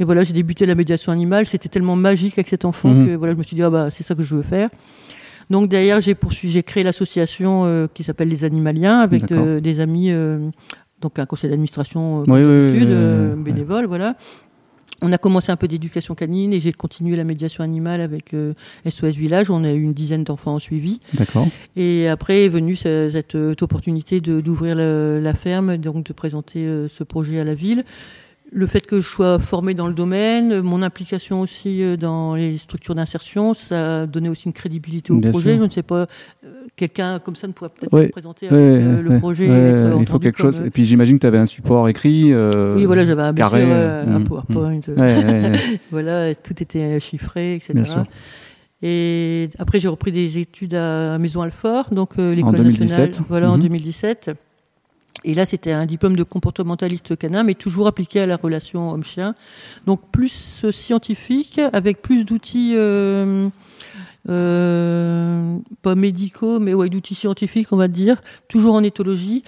Et 0.00 0.04
voilà, 0.04 0.22
j'ai 0.22 0.32
débuté 0.32 0.64
la 0.64 0.74
médiation 0.74 1.12
animale, 1.12 1.44
c'était 1.44 1.68
tellement 1.68 1.96
magique 1.96 2.34
avec 2.38 2.48
cet 2.48 2.64
enfant 2.64 2.88
Mhm. 2.88 3.06
que 3.06 3.14
voilà, 3.14 3.34
je 3.34 3.38
me 3.38 3.42
suis 3.42 3.56
dit, 3.56 3.62
ah 3.62 3.68
bah, 3.70 3.90
c'est 3.90 4.02
ça 4.04 4.14
que 4.14 4.22
je 4.22 4.34
veux 4.34 4.42
faire. 4.42 4.70
Donc 5.50 5.68
derrière, 5.68 6.00
j'ai 6.00 6.14
poursuivi, 6.14 6.54
j'ai 6.54 6.62
créé 6.62 6.82
l'association 6.82 7.66
euh, 7.66 7.86
qui 7.92 8.02
s'appelle 8.02 8.28
les 8.28 8.44
Animaliens 8.44 9.00
avec 9.00 9.26
de- 9.26 9.58
des 9.60 9.78
amis, 9.80 10.10
euh, 10.10 10.38
donc 11.00 11.18
un 11.18 11.26
conseil 11.26 11.50
d'administration 11.50 12.20
euh, 12.20 12.24
Oui, 12.28 12.40
euh, 12.40 13.34
bénévole, 13.36 13.86
voilà. 13.86 14.16
On 15.02 15.12
a 15.12 15.18
commencé 15.18 15.50
un 15.52 15.56
peu 15.56 15.68
d'éducation 15.68 16.14
canine 16.14 16.52
et 16.52 16.60
j'ai 16.60 16.72
continué 16.72 17.16
la 17.16 17.24
médiation 17.24 17.62
animale 17.64 18.00
avec 18.00 18.32
euh, 18.32 18.54
SOS 18.88 19.16
Village. 19.16 19.50
On 19.50 19.62
a 19.64 19.72
eu 19.72 19.82
une 19.82 19.92
dizaine 19.92 20.24
d'enfants 20.24 20.54
en 20.54 20.58
suivi. 20.58 21.00
D'accord. 21.14 21.46
Et 21.76 22.08
après 22.08 22.44
est 22.44 22.48
venue 22.48 22.74
ce- 22.76 23.10
cette, 23.12 23.34
euh, 23.34 23.54
opportunité 23.60 24.20
de- 24.20 24.40
d'ouvrir 24.40 24.76
la 24.76 25.34
ferme, 25.34 25.76
donc 25.76 26.06
de 26.06 26.12
présenter 26.12 26.60
euh, 26.60 26.88
ce 26.88 27.02
projet 27.04 27.38
à 27.40 27.44
la 27.44 27.54
ville. 27.54 27.84
Le 28.52 28.66
fait 28.68 28.86
que 28.86 29.00
je 29.00 29.08
sois 29.08 29.38
formée 29.40 29.74
dans 29.74 29.86
le 29.88 29.94
domaine, 29.94 30.60
mon 30.60 30.80
implication 30.82 31.40
aussi 31.40 31.82
euh, 31.82 31.96
dans 31.96 32.34
les 32.36 32.56
structures 32.56 32.94
d'insertion, 32.94 33.52
ça 33.54 34.02
a 34.02 34.06
donné 34.06 34.28
aussi 34.28 34.44
une 34.46 34.52
crédibilité 34.52 35.12
au 35.12 35.16
Bien 35.16 35.30
projet. 35.30 35.52
sûr. 35.54 35.58
Je 35.62 35.64
ne 35.64 35.70
sais 35.70 35.82
pas, 35.82 36.06
euh, 36.44 36.48
quelqu'un 36.76 37.18
comme 37.18 37.34
ça 37.34 37.48
ne 37.48 37.52
pourrait 37.52 37.70
peut-être 37.70 38.02
se 38.02 38.08
présenter 38.08 38.48
avec 38.48 39.02
le 39.02 39.18
projet. 39.18 39.48
être 39.48 39.96
il 40.00 40.06
faut 40.06 40.18
quelque 40.20 40.38
chose. 40.38 40.60
euh, 40.60 40.66
Et 40.66 40.70
puis 40.70 40.84
j'imagine 40.84 41.16
que 41.16 41.22
tu 41.22 41.26
avais 41.26 41.38
un 41.38 41.46
support 41.46 41.88
écrit. 41.88 42.32
euh, 42.32 42.76
oui, 42.76 42.84
voilà, 42.84 43.04
j'avais 43.04 43.22
un, 43.22 43.32
carré, 43.34 43.64
euh, 43.66 44.16
un 44.16 44.20
PowerPoint. 44.20 44.80
Voilà, 45.90 46.34
tout 46.34 46.62
était 46.62 47.00
chiffré, 47.00 47.54
etc. 47.56 47.72
Bien 47.74 47.84
sûr. 47.84 48.04
Et 48.82 49.48
après, 49.58 49.80
j'ai 49.80 49.88
repris 49.88 50.12
des 50.12 50.38
études 50.38 50.74
à 50.74 51.16
Maison 51.18 51.40
Alfort, 51.40 51.88
donc 51.92 52.18
euh, 52.18 52.34
l'école 52.34 52.56
2017. 52.56 52.88
nationale, 52.90 53.10
voilà, 53.28 53.50
en 53.50 53.56
Mhm. 53.56 53.62
2017. 53.62 54.30
Et 55.22 55.34
là, 55.34 55.46
c'était 55.46 55.72
un 55.72 55.86
diplôme 55.86 56.16
de 56.16 56.22
comportementaliste 56.24 57.16
canin, 57.16 57.44
mais 57.44 57.54
toujours 57.54 57.86
appliqué 57.86 58.20
à 58.20 58.26
la 58.26 58.36
relation 58.36 58.90
homme-chien. 58.90 59.34
Donc 59.86 60.00
plus 60.10 60.62
euh, 60.64 60.72
scientifique, 60.72 61.60
avec 61.72 62.02
plus 62.02 62.24
d'outils, 62.24 62.72
euh, 62.74 63.48
euh, 64.28 65.56
pas 65.82 65.94
médicaux, 65.94 66.58
mais 66.58 66.74
ouais, 66.74 66.88
d'outils 66.88 67.14
scientifiques, 67.14 67.68
on 67.72 67.76
va 67.76 67.88
dire, 67.88 68.20
toujours 68.48 68.74
en 68.74 68.82
éthologie. 68.82 69.44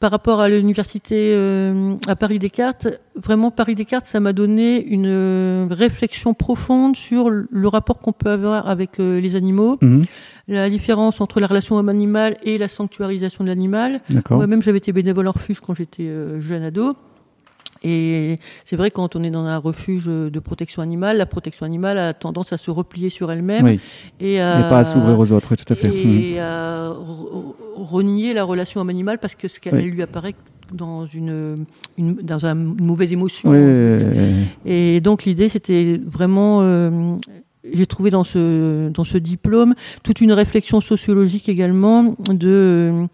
Par 0.00 0.12
rapport 0.12 0.40
à 0.40 0.48
l'université 0.48 1.32
euh, 1.34 1.94
à 2.06 2.14
Paris-Descartes, 2.14 2.86
vraiment 3.16 3.50
Paris-Descartes, 3.50 4.06
ça 4.06 4.20
m'a 4.20 4.32
donné 4.32 4.80
une 4.84 5.06
euh, 5.08 5.66
réflexion 5.70 6.34
profonde 6.34 6.94
sur 6.94 7.30
le 7.30 7.68
rapport 7.68 7.98
qu'on 7.98 8.12
peut 8.12 8.30
avoir 8.30 8.68
avec 8.68 9.00
euh, 9.00 9.20
les 9.20 9.34
animaux, 9.34 9.76
Mhm. 9.82 10.04
la 10.46 10.70
différence 10.70 11.20
entre 11.20 11.40
la 11.40 11.48
relation 11.48 11.76
homme-animal 11.76 12.36
et 12.44 12.58
la 12.58 12.68
sanctuarisation 12.68 13.42
de 13.42 13.48
l'animal. 13.48 14.00
Moi-même, 14.36 14.62
j'avais 14.62 14.78
été 14.78 14.92
bénévole 14.92 15.26
en 15.26 15.32
refuge 15.32 15.58
quand 15.58 15.74
j'étais 15.74 16.04
euh, 16.04 16.38
jeune 16.38 16.62
ado. 16.62 16.94
Et 17.84 18.38
c'est 18.64 18.76
vrai, 18.76 18.90
quand 18.90 19.14
on 19.16 19.22
est 19.22 19.30
dans 19.30 19.44
un 19.44 19.56
refuge 19.58 20.06
de 20.06 20.38
protection 20.40 20.82
animale, 20.82 21.16
la 21.18 21.26
protection 21.26 21.64
animale 21.64 21.98
a 21.98 22.12
tendance 22.14 22.52
à 22.52 22.58
se 22.58 22.70
replier 22.70 23.08
sur 23.10 23.30
elle-même 23.30 23.64
Oui, 23.64 23.80
et, 24.20 24.34
et 24.34 24.40
à, 24.40 24.66
pas 24.68 24.80
à 24.80 24.84
s'ouvrir 24.84 25.18
aux 25.18 25.30
autres, 25.32 25.54
tout 25.54 25.72
à 25.72 25.76
fait. 25.76 25.88
Et 25.94 26.40
à 26.40 26.90
re- 26.90 27.54
renier 27.76 28.34
la 28.34 28.42
relation 28.44 28.80
homme-animal 28.80 29.18
parce 29.18 29.34
que 29.36 29.46
ce 29.48 29.60
qu'elle 29.60 29.74
Oui. 29.76 29.82
lui 29.84 30.02
apparaît 30.02 30.34
dans 30.72 31.06
une, 31.06 31.64
une- 31.96 32.14
dans 32.16 32.44
un- 32.44 32.54
une 32.56 32.84
mauvaise 32.84 33.12
émotion. 33.12 33.50
Oui. 33.50 33.58
Et 34.66 35.00
donc 35.00 35.24
l'idée, 35.24 35.48
c'était 35.48 36.00
vraiment, 36.04 36.60
euh, 36.62 36.90
j'ai 37.64 37.86
trouvé 37.86 38.10
dans 38.10 38.24
ce, 38.24 38.88
dans 38.88 39.04
ce 39.04 39.18
diplôme 39.18 39.74
toute 40.02 40.20
une 40.20 40.32
réflexion 40.32 40.80
sociologique 40.80 41.48
également 41.48 42.14
de 42.28 43.06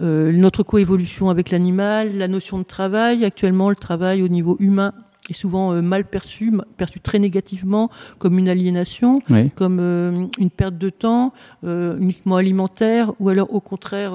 euh, 0.00 0.32
notre 0.32 0.62
coévolution 0.62 1.28
avec 1.28 1.50
l'animal, 1.50 2.16
la 2.16 2.28
notion 2.28 2.58
de 2.58 2.64
travail. 2.64 3.24
Actuellement, 3.24 3.68
le 3.68 3.76
travail 3.76 4.22
au 4.22 4.28
niveau 4.28 4.56
humain 4.60 4.92
est 5.28 5.34
souvent 5.34 5.72
euh, 5.72 5.82
mal 5.82 6.04
perçu, 6.04 6.52
perçu 6.76 7.00
très 7.00 7.18
négativement 7.18 7.90
comme 8.18 8.38
une 8.38 8.48
aliénation, 8.48 9.22
Oui. 9.30 9.50
comme 9.54 9.78
euh, 9.80 10.26
une 10.38 10.50
perte 10.50 10.78
de 10.78 10.90
temps 10.90 11.32
euh, 11.64 11.96
uniquement 11.98 12.36
alimentaire, 12.36 13.12
ou 13.20 13.28
alors 13.28 13.52
au 13.54 13.60
contraire 13.60 14.12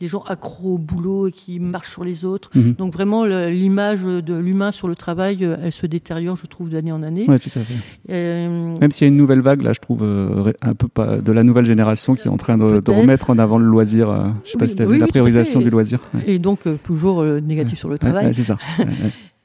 des 0.00 0.06
gens 0.06 0.22
accros 0.28 0.74
au 0.74 0.78
boulot 0.78 1.28
et 1.28 1.32
qui 1.32 1.60
marchent 1.60 1.90
sur 1.90 2.04
les 2.04 2.24
autres. 2.24 2.50
Mhm. 2.54 2.74
Donc 2.74 2.92
vraiment, 2.92 3.24
l'image 3.24 4.02
de 4.04 4.34
l'humain 4.34 4.72
sur 4.72 4.88
le 4.88 4.94
travail, 4.94 5.42
elle 5.62 5.72
se 5.72 5.86
détériore, 5.86 6.36
je 6.36 6.46
trouve, 6.46 6.68
d'année 6.70 6.92
en 6.92 7.02
année. 7.02 7.26
Ouais, 7.28 7.38
tout 7.38 7.50
à 7.54 7.60
fait. 7.60 7.74
Même 8.08 8.90
s'il 8.90 9.06
y 9.06 9.08
a 9.08 9.08
une 9.08 9.16
nouvelle 9.16 9.40
vague, 9.40 9.62
là, 9.62 9.72
je 9.72 9.80
trouve, 9.80 10.02
un 10.02 10.74
peu 10.74 10.88
pas, 10.88 11.18
de 11.18 11.32
la 11.32 11.42
nouvelle 11.42 11.64
génération 11.64 12.14
qui 12.14 12.28
est 12.28 12.30
en 12.30 12.36
train 12.36 12.58
de, 12.58 12.82
remettre 12.90 13.30
en 13.30 13.38
avant 13.38 13.58
le 13.58 13.66
loisir. 13.66 14.32
je 14.44 14.50
sais 14.52 14.58
pas 14.58 14.64
Oui, 14.64 14.70
si 14.70 14.76
tu 14.76 14.82
as 14.82 14.86
oui, 14.86 14.92
vu 14.94 14.98
la 14.98 15.06
oui, 15.06 15.10
priorisation 15.10 15.60
du 15.60 15.70
loisir. 15.70 16.00
Ouais. 16.14 16.22
et 16.26 16.38
donc, 16.38 16.60
toujours 16.82 17.22
négatif 17.24 17.78
sur 17.78 17.88
le 17.88 17.94
Ouais, 17.94 17.98
travail. 17.98 18.26
ouais, 18.26 18.32
c'est 18.32 18.44
ça. 18.44 18.58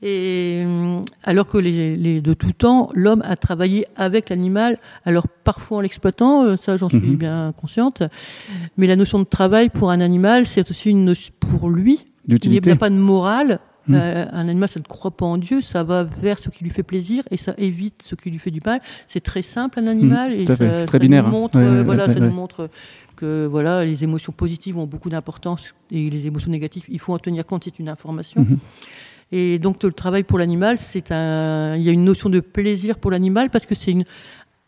Et 0.01 0.63
euh, 0.65 0.99
alors 1.23 1.45
que 1.47 1.57
les, 1.57 1.95
les- 1.97 2.21
de 2.21 2.33
tout 2.33 2.53
temps, 2.53 2.89
l'homme 2.93 3.21
a 3.25 3.35
travaillé 3.35 3.85
avec 3.97 4.29
l'animal, 4.29 4.77
alors 5.05 5.27
parfois 5.43 5.79
en 5.79 5.81
l'exploitant, 5.81 6.43
euh, 6.45 6.55
ça 6.55 6.77
j'en 6.77 6.87
suis 6.89 6.99
Mhm. 6.99 7.15
bien 7.17 7.53
consciente, 7.57 8.03
mais 8.77 8.87
la 8.87 8.95
notion 8.95 9.19
de 9.19 9.25
travail 9.25 9.67
pour 9.69 9.91
un 9.91 9.99
animal, 9.99 10.45
c'est 10.45 10.69
aussi 10.71 10.89
une 10.89 11.03
notion 11.03 11.33
pour 11.39 11.69
lui. 11.69 12.05
Il 12.29 12.49
n'y 12.49 12.57
a 12.71 12.75
pas 12.77 12.89
de 12.89 12.95
morale. 12.95 13.59
Mhm. 13.87 13.95
Euh, 13.95 14.25
un 14.31 14.47
animal, 14.47 14.69
ça 14.69 14.79
ne 14.79 14.85
croit 14.85 15.09
pas 15.11 15.25
en 15.25 15.37
Dieu, 15.37 15.61
ça 15.61 15.83
va 15.83 16.03
vers 16.03 16.37
ce 16.37 16.49
qui 16.49 16.63
lui 16.63 16.69
fait 16.69 16.83
plaisir 16.83 17.23
et 17.31 17.37
ça 17.37 17.55
évite 17.57 18.03
ce 18.03 18.13
qui 18.15 18.29
lui 18.29 18.37
fait 18.37 18.51
du 18.51 18.61
mal. 18.63 18.81
C'est 19.07 19.19
très 19.21 19.41
simple 19.41 19.79
un 19.79 19.87
animal 19.87 20.31
et 20.33 20.43
tout 20.45 20.51
à 20.51 20.55
fait. 20.57 20.67
ça, 20.67 20.73
C'est 20.75 20.85
très 20.85 20.97
ça 20.99 20.99
binaire, 20.99 21.23
nous 21.23 21.29
hein. 21.29 21.31
montre, 21.41 21.57
Ouais, 21.57 21.65
euh, 21.65 21.77
ouais, 21.79 21.83
voilà, 21.83 22.05
ouais, 22.07 22.13
ça 22.13 22.19
nous 22.19 22.29
montre 22.31 22.69
que 23.15 23.47
voilà, 23.47 23.83
les 23.83 24.03
émotions 24.03 24.31
positives 24.31 24.77
ont 24.77 24.85
beaucoup 24.85 25.09
d'importance 25.09 25.73
et 25.91 26.09
les 26.09 26.27
émotions 26.27 26.51
négatives, 26.51 26.83
il 26.87 26.99
faut 26.99 27.13
en 27.13 27.19
tenir 27.19 27.45
compte, 27.45 27.63
c'est 27.65 27.79
une 27.79 27.89
information. 27.89 28.45
Et 29.31 29.59
donc 29.59 29.83
le 29.83 29.91
travail 29.91 30.23
pour 30.23 30.39
l'animal, 30.39 30.77
c'est 30.77 31.11
un, 31.11 31.75
il 31.75 31.83
y 31.83 31.89
a 31.89 31.91
une 31.91 32.03
notion 32.03 32.29
de 32.29 32.39
plaisir 32.39 32.97
pour 32.97 33.11
l'animal 33.11 33.51
parce 33.51 33.67
que 33.67 33.75
c'est 33.75 33.91
une, 33.91 34.05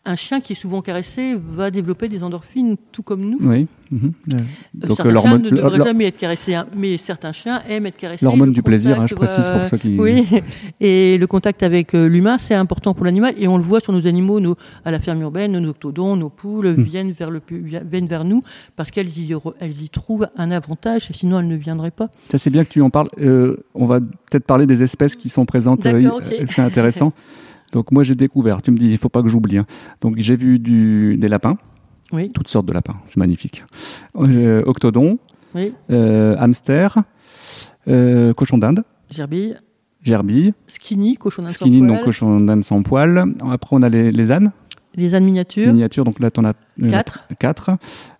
un 0.04 0.16
chien 0.16 0.40
qui 0.40 0.52
est 0.54 0.56
souvent 0.56 0.82
caressé 0.82 1.36
va 1.52 1.70
développer 1.70 2.08
des 2.08 2.22
endorphines 2.24 2.76
tout 2.90 3.02
comme 3.04 3.20
nous. 3.22 3.38
Oui. 3.40 3.66
Euh, 3.92 3.96
Euh, 4.32 4.38
Donc, 4.74 4.96
certains 4.96 5.10
l'hormone- 5.12 5.42
chiens 5.42 5.50
ne 5.50 5.56
devraient 5.56 5.78
jamais 5.84 6.06
être 6.06 6.16
caressés, 6.16 6.54
hein, 6.54 6.66
mais 6.74 6.96
certains 6.96 7.32
chiens 7.32 7.60
aiment 7.68 7.84
être 7.86 7.98
caressés. 7.98 8.24
L'hormone 8.24 8.50
du 8.50 8.62
plaisir, 8.62 8.98
hein, 9.00 9.06
je 9.06 9.14
précise 9.14 9.46
va- 9.46 9.58
pour 9.58 9.66
ceux 9.66 9.76
qui. 9.76 9.98
Oui, 9.98 10.26
et 10.80 11.18
le 11.18 11.26
contact 11.26 11.62
avec 11.62 11.94
euh, 11.94 12.08
l'humain, 12.08 12.38
c'est 12.38 12.54
important 12.54 12.94
pour 12.94 13.04
l'animal, 13.04 13.34
et 13.36 13.46
on 13.48 13.58
le 13.58 13.62
voit 13.62 13.80
sur 13.80 13.92
nos 13.92 14.06
animaux, 14.06 14.40
nos, 14.40 14.56
à 14.86 14.90
la 14.90 14.98
ferme 14.98 15.20
urbaine, 15.20 15.52
nos 15.58 15.68
octodons, 15.70 16.16
nos 16.16 16.30
poules 16.30 16.68
Hmm. 16.74 16.82
viennent 16.82 17.12
vers 17.12 17.30
le 17.30 17.42
viennent 17.50 18.06
vers 18.06 18.24
nous 18.24 18.42
parce 18.76 18.90
qu'elles 18.90 19.10
y, 19.10 19.34
elles 19.60 19.82
y 19.82 19.88
trouvent 19.90 20.26
un 20.36 20.50
avantage, 20.50 21.10
sinon 21.12 21.38
elles 21.40 21.48
ne 21.48 21.56
viendraient 21.56 21.90
pas. 21.90 22.08
Ça, 22.30 22.38
c'est 22.38 22.50
bien 22.50 22.64
que 22.64 22.70
tu 22.70 22.80
en 22.80 22.88
parles. 22.90 23.08
Euh, 23.20 23.58
on 23.74 23.84
va 23.86 24.00
peut-être 24.00 24.46
parler 24.46 24.64
des 24.66 24.82
espèces 24.82 25.16
qui 25.16 25.28
sont 25.28 25.44
présentes. 25.44 25.84
euh, 25.84 25.92
euh, 26.02 26.44
c'est 26.46 26.62
intéressant. 26.62 27.10
Donc, 27.72 27.90
moi, 27.90 28.02
j'ai 28.02 28.14
découvert. 28.14 28.62
Tu 28.62 28.70
me 28.70 28.76
dis, 28.78 28.90
il 28.90 28.98
faut 28.98 29.08
pas 29.08 29.22
que 29.22 29.28
j'oublie. 29.28 29.58
hein. 29.58 29.66
Donc, 30.00 30.14
j'ai 30.18 30.36
vu 30.36 30.58
du, 30.58 31.16
des 31.18 31.28
lapins, 31.28 31.56
Oui, 32.12 32.28
toutes 32.28 32.48
sortes 32.48 32.66
de 32.66 32.72
lapins. 32.72 32.96
C'est 33.06 33.16
magnifique. 33.18 33.64
Euh, 34.16 34.62
octodons, 34.66 35.18
oui, 35.54 35.72
euh, 35.90 36.36
hamster, 36.38 36.98
euh, 37.88 38.32
cochon 38.34 38.58
d'Inde, 38.58 38.84
gerbille, 39.10 39.56
gerbille, 40.02 40.52
skinny, 40.66 41.16
cochon 41.16 41.48
skinny, 41.48 41.80
sans 41.80 41.86
donc 41.86 41.96
poil, 41.96 42.04
cochon 42.04 42.36
d'Inde 42.40 42.64
sans 42.64 42.82
poil. 42.82 43.24
Après, 43.50 43.76
on 43.76 43.82
a 43.82 43.88
les, 43.88 44.12
les 44.12 44.32
ânes, 44.32 44.52
les 44.94 45.14
ânes 45.14 45.24
miniatures, 45.24 45.72
miniatures. 45.72 46.04
Donc 46.04 46.20
là, 46.20 46.30
tu 46.30 46.40
en 46.40 46.44
as 46.44 46.52
euh, 46.82 46.88
quatre, 46.88 47.24
quatre. 47.38 47.70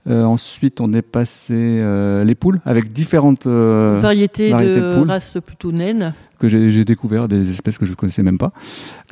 Euh, 0.09 0.25
ensuite, 0.25 0.81
on 0.81 0.93
est 0.93 1.03
passé 1.03 1.55
euh, 1.55 2.25
les 2.25 2.35
poules 2.35 2.61
avec 2.65 2.93
différentes 2.93 3.47
variété, 3.47 4.51
variétés 4.51 4.81
de 4.81 4.91
de, 4.95 4.99
poules. 4.99 5.09
races 5.09 5.37
plutôt 5.45 5.71
naines, 5.73 6.13
que 6.43 6.49
j'ai 6.71 6.85
découvert 6.85 7.29
des 7.29 7.49
espèces 7.51 7.79
que 7.79 7.87
je 7.87 7.95
connaissais 7.95 8.23
même 8.23 8.39
pas. 8.39 8.53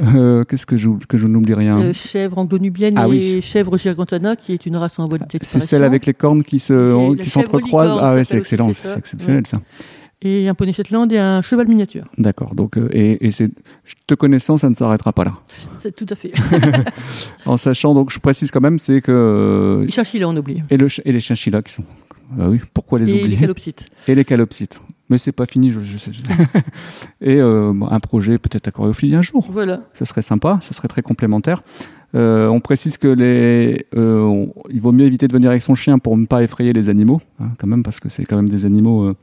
Euh, 0.03 0.45
Qu'est-ce 0.45 0.67
que 0.67 0.77
je 0.77 0.91
que 1.09 1.17
je 1.17 1.27
n'oublie 1.27 1.55
rien 1.55 1.81
euh, 1.81 1.93
chèvre 1.93 2.39
anglo-nubienne 2.39 2.95
Ah 2.97 3.07
et 3.07 3.11
oui. 3.11 3.43
chèvre 3.43 3.77
gigantana, 3.79 4.37
qui 4.37 4.53
est 4.53 4.67
une 4.67 4.77
race 4.77 4.99
en 4.99 5.05
voie 5.07 5.19
de 5.19 5.25
C'est 5.43 5.61
celle 5.61 5.85
avec 5.85 6.07
les 6.07 6.15
cornes 6.15 6.43
qui 6.43 6.59
se 6.59 7.15
s'entrecroisent. 7.25 7.89
licorne, 7.91 8.01
Ah 8.05 8.15
ouais, 8.15 8.25
c'est 8.25 8.37
excellent, 8.39 8.73
c'est 8.73 8.97
exceptionnel 8.99 9.47
ça. 9.47 9.61
Et 10.23 10.49
un 10.49 10.55
poney 10.55 10.73
Shetland 10.75 11.11
et 11.13 11.19
un 11.19 11.41
cheval 11.41 11.67
miniature. 11.67 12.05
D'accord. 12.19 12.55
Donc 12.55 12.77
euh, 12.77 12.89
et, 12.93 13.27
et 13.27 13.31
c'est 13.31 13.49
te 14.07 14.13
connaissant, 14.15 14.59
ça 14.59 14.69
ne 14.69 14.75
s'arrêtera 14.75 15.15
pas 15.15 15.25
là. 15.25 15.33
C'est 15.77 15.97
tout 15.97 16.07
à 16.11 16.15
fait. 16.15 16.33
En 17.47 17.57
sachant 17.57 17.95
donc, 17.95 18.11
je 18.13 18.19
précise 18.19 18.51
quand 18.51 18.61
même, 18.61 18.79
c'est 18.79 19.01
que 19.01 19.11
euh, 19.13 19.85
Les 19.87 19.91
chinchillas, 19.91 20.29
on 20.29 20.37
oublie. 20.37 20.63
et 20.69 20.77
le 20.77 20.89
ch- 20.91 21.01
et 21.07 21.13
les 21.13 21.21
chinchillas 21.21 21.63
qui 21.63 21.73
sont. 21.73 21.85
Ah 22.39 22.49
oui, 22.51 22.61
pourquoi 22.75 22.99
les 22.99 23.09
Et 23.11 23.15
les 23.15 23.21
oublier? 23.23 23.37
calopsites. 23.39 23.87
Et 24.09 24.15
les 24.15 24.25
calopsites. 24.27 24.83
Mais 25.11 25.19
c'est 25.19 25.33
pas 25.33 25.45
fini, 25.47 25.71
je, 25.71 25.81
je 25.81 25.99
sais. 25.99 26.13
je- 26.13 26.23
et 27.21 27.37
euh, 27.41 27.73
un 27.91 28.01
projet 28.01 28.39
peut-être 28.39 28.69
à 28.69 28.71
choréophilie 28.71 29.15
un 29.17 29.23
jour. 29.23 29.47
Voilà. 29.53 29.81
ce 29.93 30.05
serait 30.05 30.23
sympa, 30.23 30.59
ce 30.63 30.73
serait 30.73 30.89
très 30.89 31.03
complémentaire. 31.03 31.63
Euh, 32.15 32.49
on 32.49 32.61
précise 32.61 32.97
que 32.99 33.09
les, 33.09 33.87
euh, 33.97 34.21
on- 34.23 34.53
il 34.71 34.81
vaut 34.81 34.93
mieux 34.93 35.05
éviter 35.07 35.29
de 35.29 35.33
venir 35.33 35.51
avec 35.51 35.63
son 35.63 35.75
chien 35.75 35.99
pour 35.99 36.17
ne 36.17 36.27
pas 36.27 36.43
effrayer 36.43 36.73
les 36.73 36.89
animaux, 36.91 37.21
hein, 37.41 37.51
quand 37.59 37.67
même, 37.67 37.83
parce 37.83 38.01
que 38.01 38.09
c'est 38.09 38.25
quand 38.25 38.37
même 38.37 38.49
des 38.49 38.65
animaux 38.67 39.15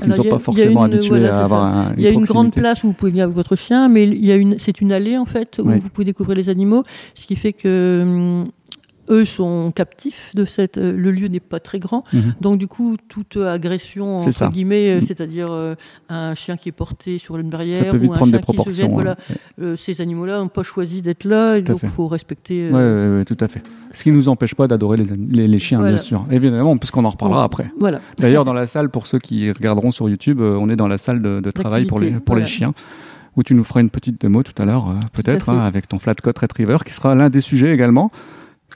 qui 0.00 0.08
ne 0.08 0.14
sont 0.14 0.26
a- 0.26 0.30
pas 0.30 0.38
forcément 0.38 0.86
une- 0.86 0.92
habitués 0.94 1.08
voilà, 1.10 1.38
à 1.38 1.42
avoir 1.44 1.64
un, 1.64 1.92
Il 1.96 2.02
y 2.02 2.06
a 2.06 2.10
une 2.10 2.24
grande 2.24 2.52
place 2.52 2.82
où 2.82 2.88
vous 2.88 2.92
pouvez 2.92 3.10
venir 3.10 3.24
avec 3.24 3.36
votre 3.36 3.56
chien, 3.56 3.88
mais 3.88 4.06
il 4.06 4.24
y 4.24 4.30
a 4.32 4.36
une, 4.36 4.56
c'est 4.58 4.80
une 4.80 4.90
allée 4.92 5.16
en 5.18 5.26
fait 5.26 5.60
où 5.62 5.68
Oui. 5.68 5.78
vous 5.80 5.88
pouvez 5.88 6.04
découvrir 6.04 6.36
les 6.36 6.48
animaux, 6.48 6.82
ce 7.14 7.26
qui 7.26 7.36
fait 7.36 7.52
que 7.52 8.02
hum, 8.02 8.44
eux 9.10 9.24
sont 9.24 9.72
captifs 9.74 10.32
de 10.34 10.44
cette. 10.44 10.78
euh, 10.78 10.96
le 10.96 11.10
lieu 11.10 11.28
n'est 11.28 11.40
pas 11.40 11.60
très 11.60 11.78
grand, 11.78 12.04
Mhm. 12.12 12.34
donc 12.40 12.58
du 12.58 12.66
coup 12.68 12.96
toute 13.08 13.36
agression 13.36 14.18
entre 14.18 14.30
ça. 14.32 14.48
guillemets, 14.48 14.90
euh, 14.92 14.96
Mhm. 15.00 15.02
c'est-à-dire 15.06 15.48
euh, 15.50 15.74
un 16.08 16.34
chien 16.34 16.56
qui 16.56 16.68
est 16.68 16.72
porté 16.72 17.18
sur 17.18 17.36
une 17.38 17.48
barrière 17.50 17.90
peut 17.90 17.96
vite 17.96 18.10
ou 18.10 18.12
un 18.12 18.16
prendre 18.16 18.30
chien 18.32 18.38
des 18.38 18.44
qui 18.44 18.52
se 18.52 18.56
proportions. 18.56 18.82
jette, 18.84 18.92
voilà, 18.92 19.12
hein. 19.12 19.34
euh, 19.60 19.76
ces 19.76 20.00
animaux-là 20.00 20.38
n'ont 20.38 20.48
pas 20.48 20.62
choisi 20.62 21.02
d'être 21.02 21.24
là, 21.24 21.56
et 21.56 21.62
Tout 21.64 21.72
donc 21.72 21.80
il 21.82 21.88
faut 21.88 22.06
respecter. 22.08 22.68
Euh, 22.72 23.12
ouais, 23.14 23.18
ouais, 23.18 23.24
tout 23.24 23.36
à 23.44 23.48
fait. 23.48 23.62
Ce 23.92 24.02
qui 24.04 24.10
ne 24.10 24.16
nous 24.16 24.28
empêche 24.28 24.54
pas 24.54 24.68
d'adorer 24.68 24.96
les, 24.96 25.12
ani- 25.12 25.26
les, 25.30 25.48
les 25.48 25.58
chiens, 25.58 25.78
Voilà. 25.78 25.96
bien 25.96 26.02
sûr. 26.02 26.24
Évidemment, 26.30 26.76
puisqu'on 26.76 27.04
en 27.04 27.10
reparlera 27.10 27.44
après. 27.44 27.70
Voilà. 27.78 28.00
D'ailleurs, 28.18 28.44
dans 28.44 28.54
la 28.54 28.66
salle, 28.66 28.88
pour 28.88 29.06
ceux 29.06 29.18
qui 29.18 29.50
regarderont 29.52 29.90
sur 29.90 30.08
YouTube, 30.08 30.40
on 30.40 30.68
est 30.70 30.76
dans 30.76 30.88
la 30.88 30.96
salle 30.98 31.20
de, 31.20 31.40
de 31.40 31.50
travail 31.50 31.84
pour 31.84 31.98
les, 32.00 32.44
chiens, 32.46 32.72
où 33.36 33.42
tu 33.42 33.54
nous 33.54 33.64
feras 33.64 33.80
une 33.80 33.90
petite 33.90 34.20
démo 34.20 34.42
tout 34.42 34.54
à 34.60 34.64
l'heure, 34.64 34.88
euh, 34.90 34.94
peut-être, 35.12 35.48
hein, 35.50 35.60
avec 35.60 35.88
ton 35.88 35.98
flat 35.98 36.14
coat 36.14 36.32
retriever, 36.40 36.76
qui 36.86 36.92
sera 36.92 37.14
l'un 37.14 37.28
des 37.30 37.40
sujets 37.40 37.72
également. 37.72 38.10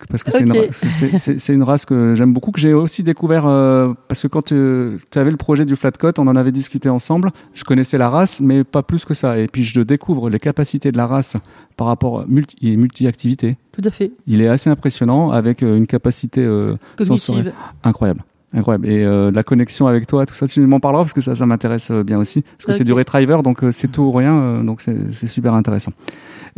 Parce 0.08 0.22
que 0.22 0.30
c'est 0.30 1.52
une, 1.54 1.62
race 1.62 1.84
que 1.84 2.14
j'aime 2.14 2.32
beaucoup, 2.32 2.50
que 2.50 2.60
j'ai 2.60 2.72
aussi 2.72 3.02
découvert 3.02 3.46
euh, 3.46 3.92
parce 4.08 4.22
que 4.22 4.28
quand 4.28 4.42
tu 4.42 4.98
avais 5.14 5.30
le 5.30 5.36
projet 5.36 5.64
du 5.64 5.76
flat 5.76 5.92
coat, 5.92 6.12
on 6.18 6.26
en 6.26 6.36
avait 6.36 6.52
discuté 6.52 6.88
ensemble. 6.88 7.30
Je 7.54 7.64
connaissais 7.64 7.98
la 7.98 8.08
race, 8.08 8.40
mais 8.40 8.64
pas 8.64 8.82
plus 8.82 9.04
que 9.04 9.14
ça. 9.14 9.38
Et 9.38 9.46
puis 9.46 9.64
je 9.64 9.80
découvre 9.80 10.30
les 10.30 10.38
capacités 10.38 10.92
de 10.92 10.96
la 10.96 11.06
race 11.06 11.36
par 11.76 11.86
rapport 11.86 12.20
à 12.20 12.24
multi, 12.26 12.56
il 12.60 12.72
est 12.72 12.76
multi-activité. 12.76 13.56
Tout 13.72 13.82
à 13.84 13.90
fait. 13.90 14.12
Il 14.26 14.40
est 14.40 14.48
assez 14.48 14.70
impressionnant 14.70 15.30
avec 15.30 15.62
euh, 15.62 15.76
une 15.76 15.86
capacité 15.86 16.44
euh, 16.44 16.76
sensorielle 17.00 17.52
incroyable. 17.84 18.24
Incroyable. 18.52 18.88
Et 18.88 19.04
euh, 19.04 19.30
la 19.30 19.42
connexion 19.42 19.86
avec 19.86 20.06
toi, 20.06 20.24
tout 20.24 20.34
ça, 20.34 20.46
tu 20.46 20.60
m'en 20.60 20.80
parleras 20.80 21.02
parce 21.02 21.12
que 21.12 21.20
ça, 21.20 21.34
ça 21.34 21.46
m'intéresse 21.46 21.90
euh, 21.90 22.04
bien 22.04 22.18
aussi. 22.18 22.42
Parce 22.42 22.66
que 22.66 22.72
c'est 22.72 22.84
du 22.84 22.92
retriever, 22.92 23.38
donc 23.42 23.62
euh, 23.62 23.72
c'est 23.72 23.88
tout 23.88 24.02
ou 24.02 24.12
rien, 24.12 24.34
euh, 24.34 24.62
donc 24.62 24.80
c'est 24.80 25.26
super 25.26 25.52
intéressant. 25.54 25.92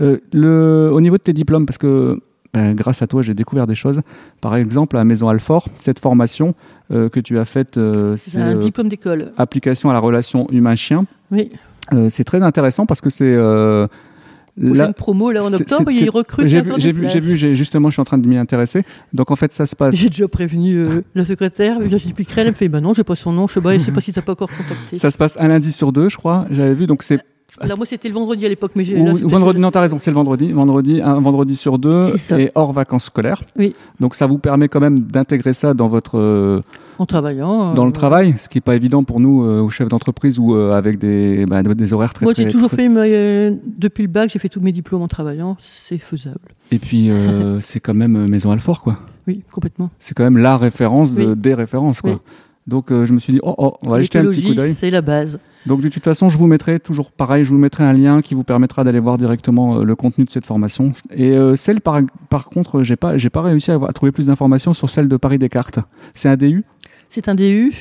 Euh, 0.00 0.18
le, 0.32 0.90
au 0.92 1.00
niveau 1.00 1.16
de 1.16 1.22
tes 1.22 1.32
diplômes, 1.32 1.66
parce 1.66 1.78
que 1.78 2.20
ben, 2.54 2.74
grâce 2.74 3.02
à 3.02 3.06
toi, 3.06 3.22
j'ai 3.22 3.34
découvert 3.34 3.66
des 3.66 3.74
choses. 3.74 4.00
Par 4.40 4.56
exemple, 4.56 4.96
à 4.96 5.04
Maison 5.04 5.28
Alfort, 5.28 5.68
cette 5.76 5.98
formation 5.98 6.54
euh, 6.90 7.08
que 7.08 7.20
tu 7.20 7.38
as 7.38 7.44
faite, 7.44 7.76
euh, 7.76 8.16
C'est 8.18 8.38
un 8.40 8.52
euh, 8.52 8.56
diplôme 8.56 8.88
d'école. 8.88 9.32
application 9.36 9.90
à 9.90 9.92
la 9.92 9.98
relation 9.98 10.46
humain-chien. 10.50 11.06
Oui. 11.30 11.50
C'est 12.10 12.24
très 12.24 12.42
intéressant 12.42 12.84
parce 12.84 13.00
que 13.00 13.08
c'est 13.08 13.24
euh, 13.34 13.86
là- 14.58 14.92
promo 14.92 15.30
là 15.30 15.42
en 15.42 15.52
octobre, 15.52 15.90
ils 15.90 16.10
recrutent. 16.10 16.46
J'ai 16.46 16.60
vu, 16.60 16.72
j'ai 16.78 17.20
vu, 17.20 17.36
justement, 17.54 17.88
je 17.88 17.94
suis 17.94 18.00
en 18.00 18.04
train 18.04 18.18
de 18.18 18.28
m'y 18.28 18.36
intéresser. 18.36 18.82
Donc 19.14 19.30
en 19.30 19.36
fait, 19.36 19.52
ça 19.52 19.64
se 19.66 19.74
passe. 19.76 19.94
J'ai 19.96 20.08
déjà 20.10 20.28
prévenu 20.28 20.74
euh, 20.76 21.00
la 21.14 21.24
secrétaire, 21.24 21.80
Virginie 21.80 22.12
Picrel, 22.14 22.46
elle 22.46 22.52
me 22.52 22.56
fait 22.56 22.68
bah 22.68 22.80
non, 22.82 22.92
j'ai 22.92 23.04
pas 23.04 23.16
son 23.16 23.32
nom, 23.32 23.46
je 23.46 23.54
sais 23.54 23.60
pas, 23.62 23.72
je 23.78 23.84
sais 23.84 23.92
pas 23.92 24.00
si 24.02 24.12
t'as 24.12 24.20
pas 24.22 24.32
encore 24.32 24.50
contacté. 24.50 24.96
Ça 24.96 25.10
se 25.10 25.16
passe 25.16 25.36
un 25.40 25.48
lundi 25.48 25.72
sur 25.72 25.92
deux, 25.92 26.08
je 26.10 26.16
crois. 26.18 26.46
J'avais 26.50 26.74
vu. 26.74 26.86
Donc 26.86 27.02
c'est 27.02 27.20
Alors 27.60 27.78
moi 27.78 27.86
c'était 27.86 28.08
le 28.08 28.14
vendredi 28.14 28.44
à 28.44 28.48
l'époque, 28.48 28.72
mais 28.76 28.84
j'ai 28.84 28.94
vendredi, 29.22 29.58
non, 29.58 29.70
t'as 29.70 29.80
raison, 29.80 29.98
c'est 29.98 30.10
le 30.10 30.14
vendredi. 30.14 30.52
Vendredi, 30.52 31.00
un 31.00 31.18
vendredi 31.20 31.56
sur 31.56 31.78
deux 31.78 32.02
et 32.38 32.50
hors 32.54 32.72
vacances 32.72 33.04
scolaires. 33.04 33.42
Oui. 33.56 33.74
Donc 34.00 34.14
ça 34.14 34.26
vous 34.26 34.38
permet 34.38 34.68
quand 34.68 34.80
même 34.80 35.00
d'intégrer 35.00 35.54
ça 35.54 35.72
dans 35.72 35.88
votre 35.88 36.18
euh, 36.18 36.60
en 36.98 37.06
travaillant. 37.06 37.72
dans 37.72 37.84
euh, 37.84 37.86
le 37.86 37.92
travail, 37.92 38.34
ce 38.36 38.48
qui 38.50 38.58
est 38.58 38.62
pas 38.62 38.76
évident 38.76 39.02
pour 39.02 39.18
nous 39.18 39.44
euh, 39.44 39.60
aux 39.62 39.70
chefs 39.70 39.88
d'entreprise 39.88 40.38
ou 40.38 40.54
euh, 40.54 40.76
avec 40.76 40.98
des 40.98 41.46
bah, 41.46 41.62
des 41.62 41.92
horaires 41.94 42.12
très 42.12 42.24
Moi 42.24 42.34
j'ai 42.36 42.48
toujours 42.48 42.68
très- 42.68 42.82
fait 42.82 42.88
mais, 42.90 43.58
depuis 43.78 44.02
le 44.02 44.10
bac, 44.10 44.30
j'ai 44.30 44.38
fait 44.38 44.50
tous 44.50 44.60
mes 44.60 44.72
diplômes 44.72 45.02
en 45.02 45.08
travaillant, 45.08 45.56
c'est 45.58 45.98
faisable. 45.98 46.52
Et 46.70 46.78
puis 46.78 47.10
c'est 47.60 47.80
quand 47.80 47.94
même 47.94 48.28
Maison 48.28 48.50
Alfort 48.50 48.82
quoi. 48.82 48.98
Oui, 49.26 49.42
complètement. 49.50 49.90
C'est 49.98 50.14
quand 50.14 50.24
même 50.24 50.38
la 50.38 50.56
référence 50.56 51.12
de, 51.14 51.26
Oui. 51.26 51.36
des 51.36 51.54
références 51.54 52.02
quoi. 52.02 52.12
Oui. 52.12 52.18
Donc 52.68 52.92
euh, 52.92 53.04
je 53.06 53.12
me 53.14 53.18
suis 53.18 53.32
dit 53.32 53.40
oh, 53.42 53.54
oh 53.58 53.74
on 53.84 53.88
va 53.90 53.96
aller 53.96 54.04
jeter 54.04 54.18
un 54.20 54.24
petit 54.24 54.42
coup 54.44 54.54
d'œil. 54.54 54.74
c'est 54.74 54.90
la 54.90 55.00
base. 55.02 55.40
Donc 55.66 55.80
de 55.80 55.88
toute 55.88 56.04
façon, 56.04 56.28
je 56.28 56.38
vous 56.38 56.46
mettrai 56.46 56.78
toujours 56.78 57.10
pareil, 57.10 57.44
je 57.44 57.50
vous 57.50 57.58
mettrai 57.58 57.82
un 57.82 57.92
lien 57.92 58.22
qui 58.22 58.34
vous 58.34 58.44
permettra 58.44 58.84
d'aller 58.84 59.00
voir 59.00 59.18
directement 59.18 59.78
euh, 59.80 59.84
le 59.84 59.96
contenu 59.96 60.24
de 60.24 60.30
cette 60.30 60.46
formation. 60.46 60.92
Et 61.10 61.32
euh, 61.32 61.56
celle 61.56 61.80
par, 61.80 62.00
par 62.30 62.44
contre, 62.50 62.82
j'ai 62.82 62.96
pas 62.96 63.18
j'ai 63.18 63.30
pas 63.30 63.42
réussi 63.42 63.70
à, 63.70 63.74
avoir- 63.74 63.90
à 63.90 63.92
trouver 63.92 64.12
plus 64.12 64.26
d'informations 64.28 64.72
sur 64.74 64.88
celle 64.90 65.08
de 65.08 65.16
Paris 65.16 65.38
Descartes. 65.38 65.78
C'est 66.14 66.28
un 66.28 66.36
DU 66.36 66.64
C'est 67.08 67.28
un 67.28 67.34
DU 67.34 67.72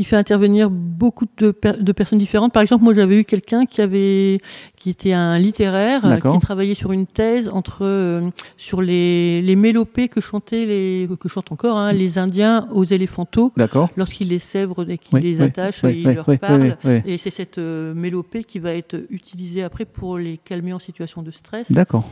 qui 0.00 0.04
fait 0.04 0.16
intervenir 0.16 0.70
beaucoup 0.70 1.26
de, 1.36 1.50
per- 1.50 1.74
de 1.78 1.92
personnes 1.92 2.18
différentes. 2.18 2.54
Par 2.54 2.62
exemple, 2.62 2.84
moi 2.84 2.94
j'avais 2.94 3.20
eu 3.20 3.24
quelqu'un 3.24 3.66
qui 3.66 3.82
avait 3.82 4.38
qui 4.76 4.88
était 4.88 5.12
un 5.12 5.38
littéraire 5.38 6.06
euh, 6.06 6.16
qui 6.32 6.38
travaillait 6.38 6.74
sur 6.74 6.92
une 6.92 7.06
thèse 7.06 7.50
entre 7.52 7.80
euh, 7.82 8.22
sur 8.56 8.80
les, 8.80 9.42
les 9.42 9.56
mélopées 9.56 10.08
que 10.08 10.22
chantaient 10.22 10.64
les 10.64 11.06
que 11.20 11.28
chantent 11.28 11.52
encore 11.52 11.76
hein, 11.76 11.92
les 11.92 12.16
Indiens 12.16 12.66
aux 12.72 12.84
éléphantaux 12.84 13.52
D'accord. 13.58 13.90
lorsqu'ils 13.96 14.28
les 14.28 14.38
sèvrent 14.38 14.88
et 14.88 14.96
qu'ils 14.96 15.16
Oui, 15.18 15.22
les 15.22 15.42
attachent 15.42 15.82
oui, 15.84 15.90
et 15.90 16.00
ils 16.00 16.08
oui, 16.08 16.14
leur 16.14 16.38
parlent. 16.38 16.78
Et 17.04 17.18
c'est 17.18 17.28
cette 17.28 17.58
euh, 17.58 17.92
mélopée 17.92 18.42
qui 18.44 18.58
va 18.58 18.72
être 18.74 18.96
utilisée 19.10 19.62
après 19.62 19.84
pour 19.84 20.16
les 20.16 20.38
calmer 20.38 20.72
en 20.72 20.78
situation 20.78 21.20
de 21.20 21.30
stress. 21.30 21.70
D'accord. 21.70 22.08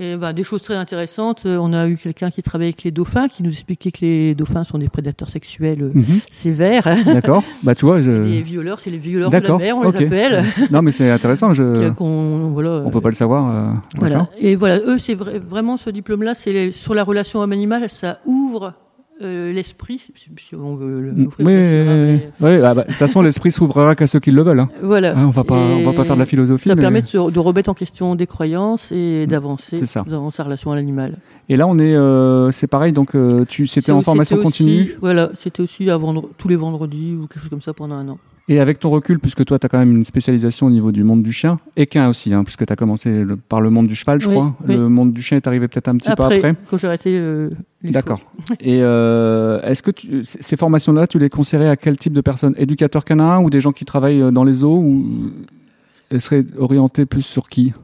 Et 0.00 0.16
ben, 0.16 0.32
des 0.32 0.44
choses 0.44 0.62
très 0.62 0.74
intéressantes. 0.76 1.42
Euh, 1.44 1.58
On 1.60 1.72
a 1.72 1.88
eu 1.88 1.96
quelqu'un 1.96 2.30
qui 2.30 2.40
travaillait 2.42 2.68
avec 2.68 2.84
les 2.84 2.90
dauphins, 2.92 3.26
qui 3.28 3.42
nous 3.42 3.50
expliquait 3.50 3.90
que 3.90 3.98
les 4.02 4.34
dauphins 4.34 4.62
sont 4.62 4.78
des 4.78 4.88
prédateurs 4.88 5.28
sexuels 5.28 5.82
euh, 5.82 5.90
Mhm. 5.92 6.20
sévères. 6.30 6.84
D'accord. 7.04 7.42
Bah 7.64 7.74
tu 7.74 7.84
vois, 7.84 8.00
je... 8.00 8.10
Des 8.22 8.42
violeurs, 8.42 8.78
c'est 8.78 8.90
les 8.90 8.98
violeurs 8.98 9.30
de 9.30 9.36
la 9.36 9.56
mer, 9.58 9.76
on 9.76 9.82
les 9.90 9.96
appelle. 9.96 10.44
non 10.70 10.82
mais 10.82 10.92
c'est 10.92 11.10
intéressant. 11.10 11.52
Je... 11.52 11.64
Euh, 11.64 11.90
qu'on- 11.90 12.50
voilà, 12.52 12.82
On 12.84 12.90
peut 12.90 13.00
pas 13.00 13.08
le 13.08 13.14
savoir. 13.16 13.50
euh, 13.50 13.72
voilà. 13.96 14.28
Et 14.40 14.54
voilà, 14.54 14.78
eux, 14.86 14.98
c'est 14.98 15.14
vrai- 15.14 15.40
vraiment 15.40 15.76
ce 15.76 15.90
diplôme-là, 15.90 16.34
c'est 16.34 16.70
sur 16.70 16.94
la 16.94 17.02
relation 17.02 17.40
homme-animal, 17.40 17.88
ça 17.90 18.20
ouvre 18.24 18.74
euh, 19.22 19.52
l'esprit, 19.52 19.98
si 19.98 20.54
on 20.54 20.76
veut 20.76 21.00
le- 21.00 21.12
Mm. 21.12 21.28
Oui, 21.40 21.44
mais- 21.44 22.20
bah, 22.60 22.74
de 22.74 22.82
toute 22.86 22.92
façon, 22.92 23.20
l'esprit 23.22 23.50
s'ouvrira 23.52 23.94
qu'à 23.94 24.06
ceux 24.06 24.20
qui 24.20 24.30
le 24.30 24.42
veulent. 24.42 24.60
hein. 24.60 24.68
Voilà. 24.82 25.16
Hein, 25.16 25.24
on 25.26 25.30
va 25.30 25.44
pas, 25.44 25.54
on 25.56 25.84
va 25.84 25.92
pas 25.92 26.04
faire 26.04 26.14
de 26.16 26.20
la 26.20 26.26
philosophie. 26.26 26.68
Ça 26.68 26.74
mais- 26.74 26.82
permet 26.82 27.02
de, 27.02 27.06
se- 27.06 27.30
de 27.30 27.38
remettre 27.38 27.70
en 27.70 27.74
question 27.74 28.14
des 28.14 28.26
croyances 28.26 28.92
et 28.92 29.26
d'avancer 29.26 29.76
C'est 29.76 29.86
ça. 29.86 30.04
dans 30.08 30.30
sa 30.30 30.44
relation 30.44 30.70
à 30.72 30.76
l'animal. 30.76 31.18
Et 31.48 31.56
là, 31.56 31.66
on 31.66 31.78
est, 31.78 31.94
euh, 31.96 32.50
c'est 32.50 32.66
pareil. 32.66 32.92
Donc, 32.92 33.14
euh, 33.14 33.44
tu, 33.48 33.66
c'était 33.66 33.92
en 33.92 34.02
formation 34.02 34.36
aussi- 34.36 34.44
continue. 34.44 34.96
Voilà, 35.00 35.30
c'était 35.36 35.62
aussi 35.62 35.88
à 35.90 35.96
vendre 35.96 36.28
tous 36.38 36.48
les 36.48 36.56
vendredis 36.56 37.14
ou 37.14 37.26
quelque 37.26 37.40
chose 37.40 37.50
comme 37.50 37.62
ça 37.62 37.72
pendant 37.74 37.94
un 37.96 38.08
an. 38.08 38.18
Et 38.50 38.60
avec 38.60 38.78
ton 38.80 38.88
recul, 38.88 39.18
puisque 39.18 39.44
toi, 39.44 39.58
tu 39.58 39.66
as 39.66 39.68
quand 39.68 39.78
même 39.78 39.92
une 39.94 40.04
spécialisation 40.06 40.66
au 40.66 40.70
niveau 40.70 40.90
du 40.90 41.04
monde 41.04 41.22
du 41.22 41.32
chien, 41.32 41.58
équin 41.76 42.08
aussi, 42.08 42.32
hein, 42.32 42.44
puisque 42.44 42.64
tu 42.64 42.72
as 42.72 42.76
commencé 42.76 43.22
le- 43.24 43.36
par 43.36 43.60
le 43.60 43.68
monde 43.68 43.86
du 43.88 43.94
cheval, 43.94 44.20
je 44.22 44.28
Oui, 44.28 44.34
crois. 44.34 44.54
oui. 44.66 44.74
Le 44.74 44.88
monde 44.88 45.12
du 45.12 45.20
chien 45.20 45.36
est 45.36 45.46
arrivé 45.46 45.68
peut-être 45.68 45.88
un 45.88 45.96
petit 45.98 46.08
peu 46.14 46.22
après. 46.22 46.54
quand 46.66 46.78
j'ai 46.78 46.86
arrêté 46.86 47.18
euh, 47.18 47.50
D'accord. 47.84 48.20
Et 48.60 48.78
euh, 48.82 49.60
est-ce 49.62 49.82
que 49.82 49.90
tu- 49.90 50.22
ces 50.24 50.56
formations-là, 50.56 51.06
tu 51.06 51.18
les 51.18 51.28
conseillerais 51.28 51.68
à 51.68 51.76
quel 51.76 51.98
type 51.98 52.14
de 52.14 52.22
personnes? 52.22 52.54
Éducateurs 52.56 53.04
canins 53.04 53.38
ou 53.40 53.50
des 53.50 53.60
gens 53.60 53.72
qui 53.72 53.84
travaillent 53.84 54.22
euh, 54.22 54.30
dans 54.30 54.44
les 54.44 54.54
zoos 54.54 54.78
ou 54.78 55.30
elles 56.10 56.20
seraient 56.22 56.44
orientées 56.58 57.04
plus 57.04 57.22
sur 57.22 57.48
qui? 57.50 57.74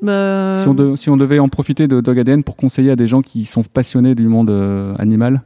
Bah, 0.00 0.56
si, 0.58 0.66
on 0.68 0.74
de- 0.74 0.96
si 0.96 1.10
on 1.10 1.16
devait 1.18 1.38
en 1.38 1.48
profiter 1.48 1.88
de 1.88 2.00
Dog 2.00 2.18
ADN 2.18 2.42
pour 2.42 2.56
conseiller 2.56 2.90
à 2.90 2.96
des 2.96 3.06
gens 3.06 3.20
qui 3.22 3.44
sont 3.44 3.62
passionnés 3.64 4.14
du 4.14 4.28
monde 4.28 4.48
euh, 4.50 4.94
animal 4.98 5.42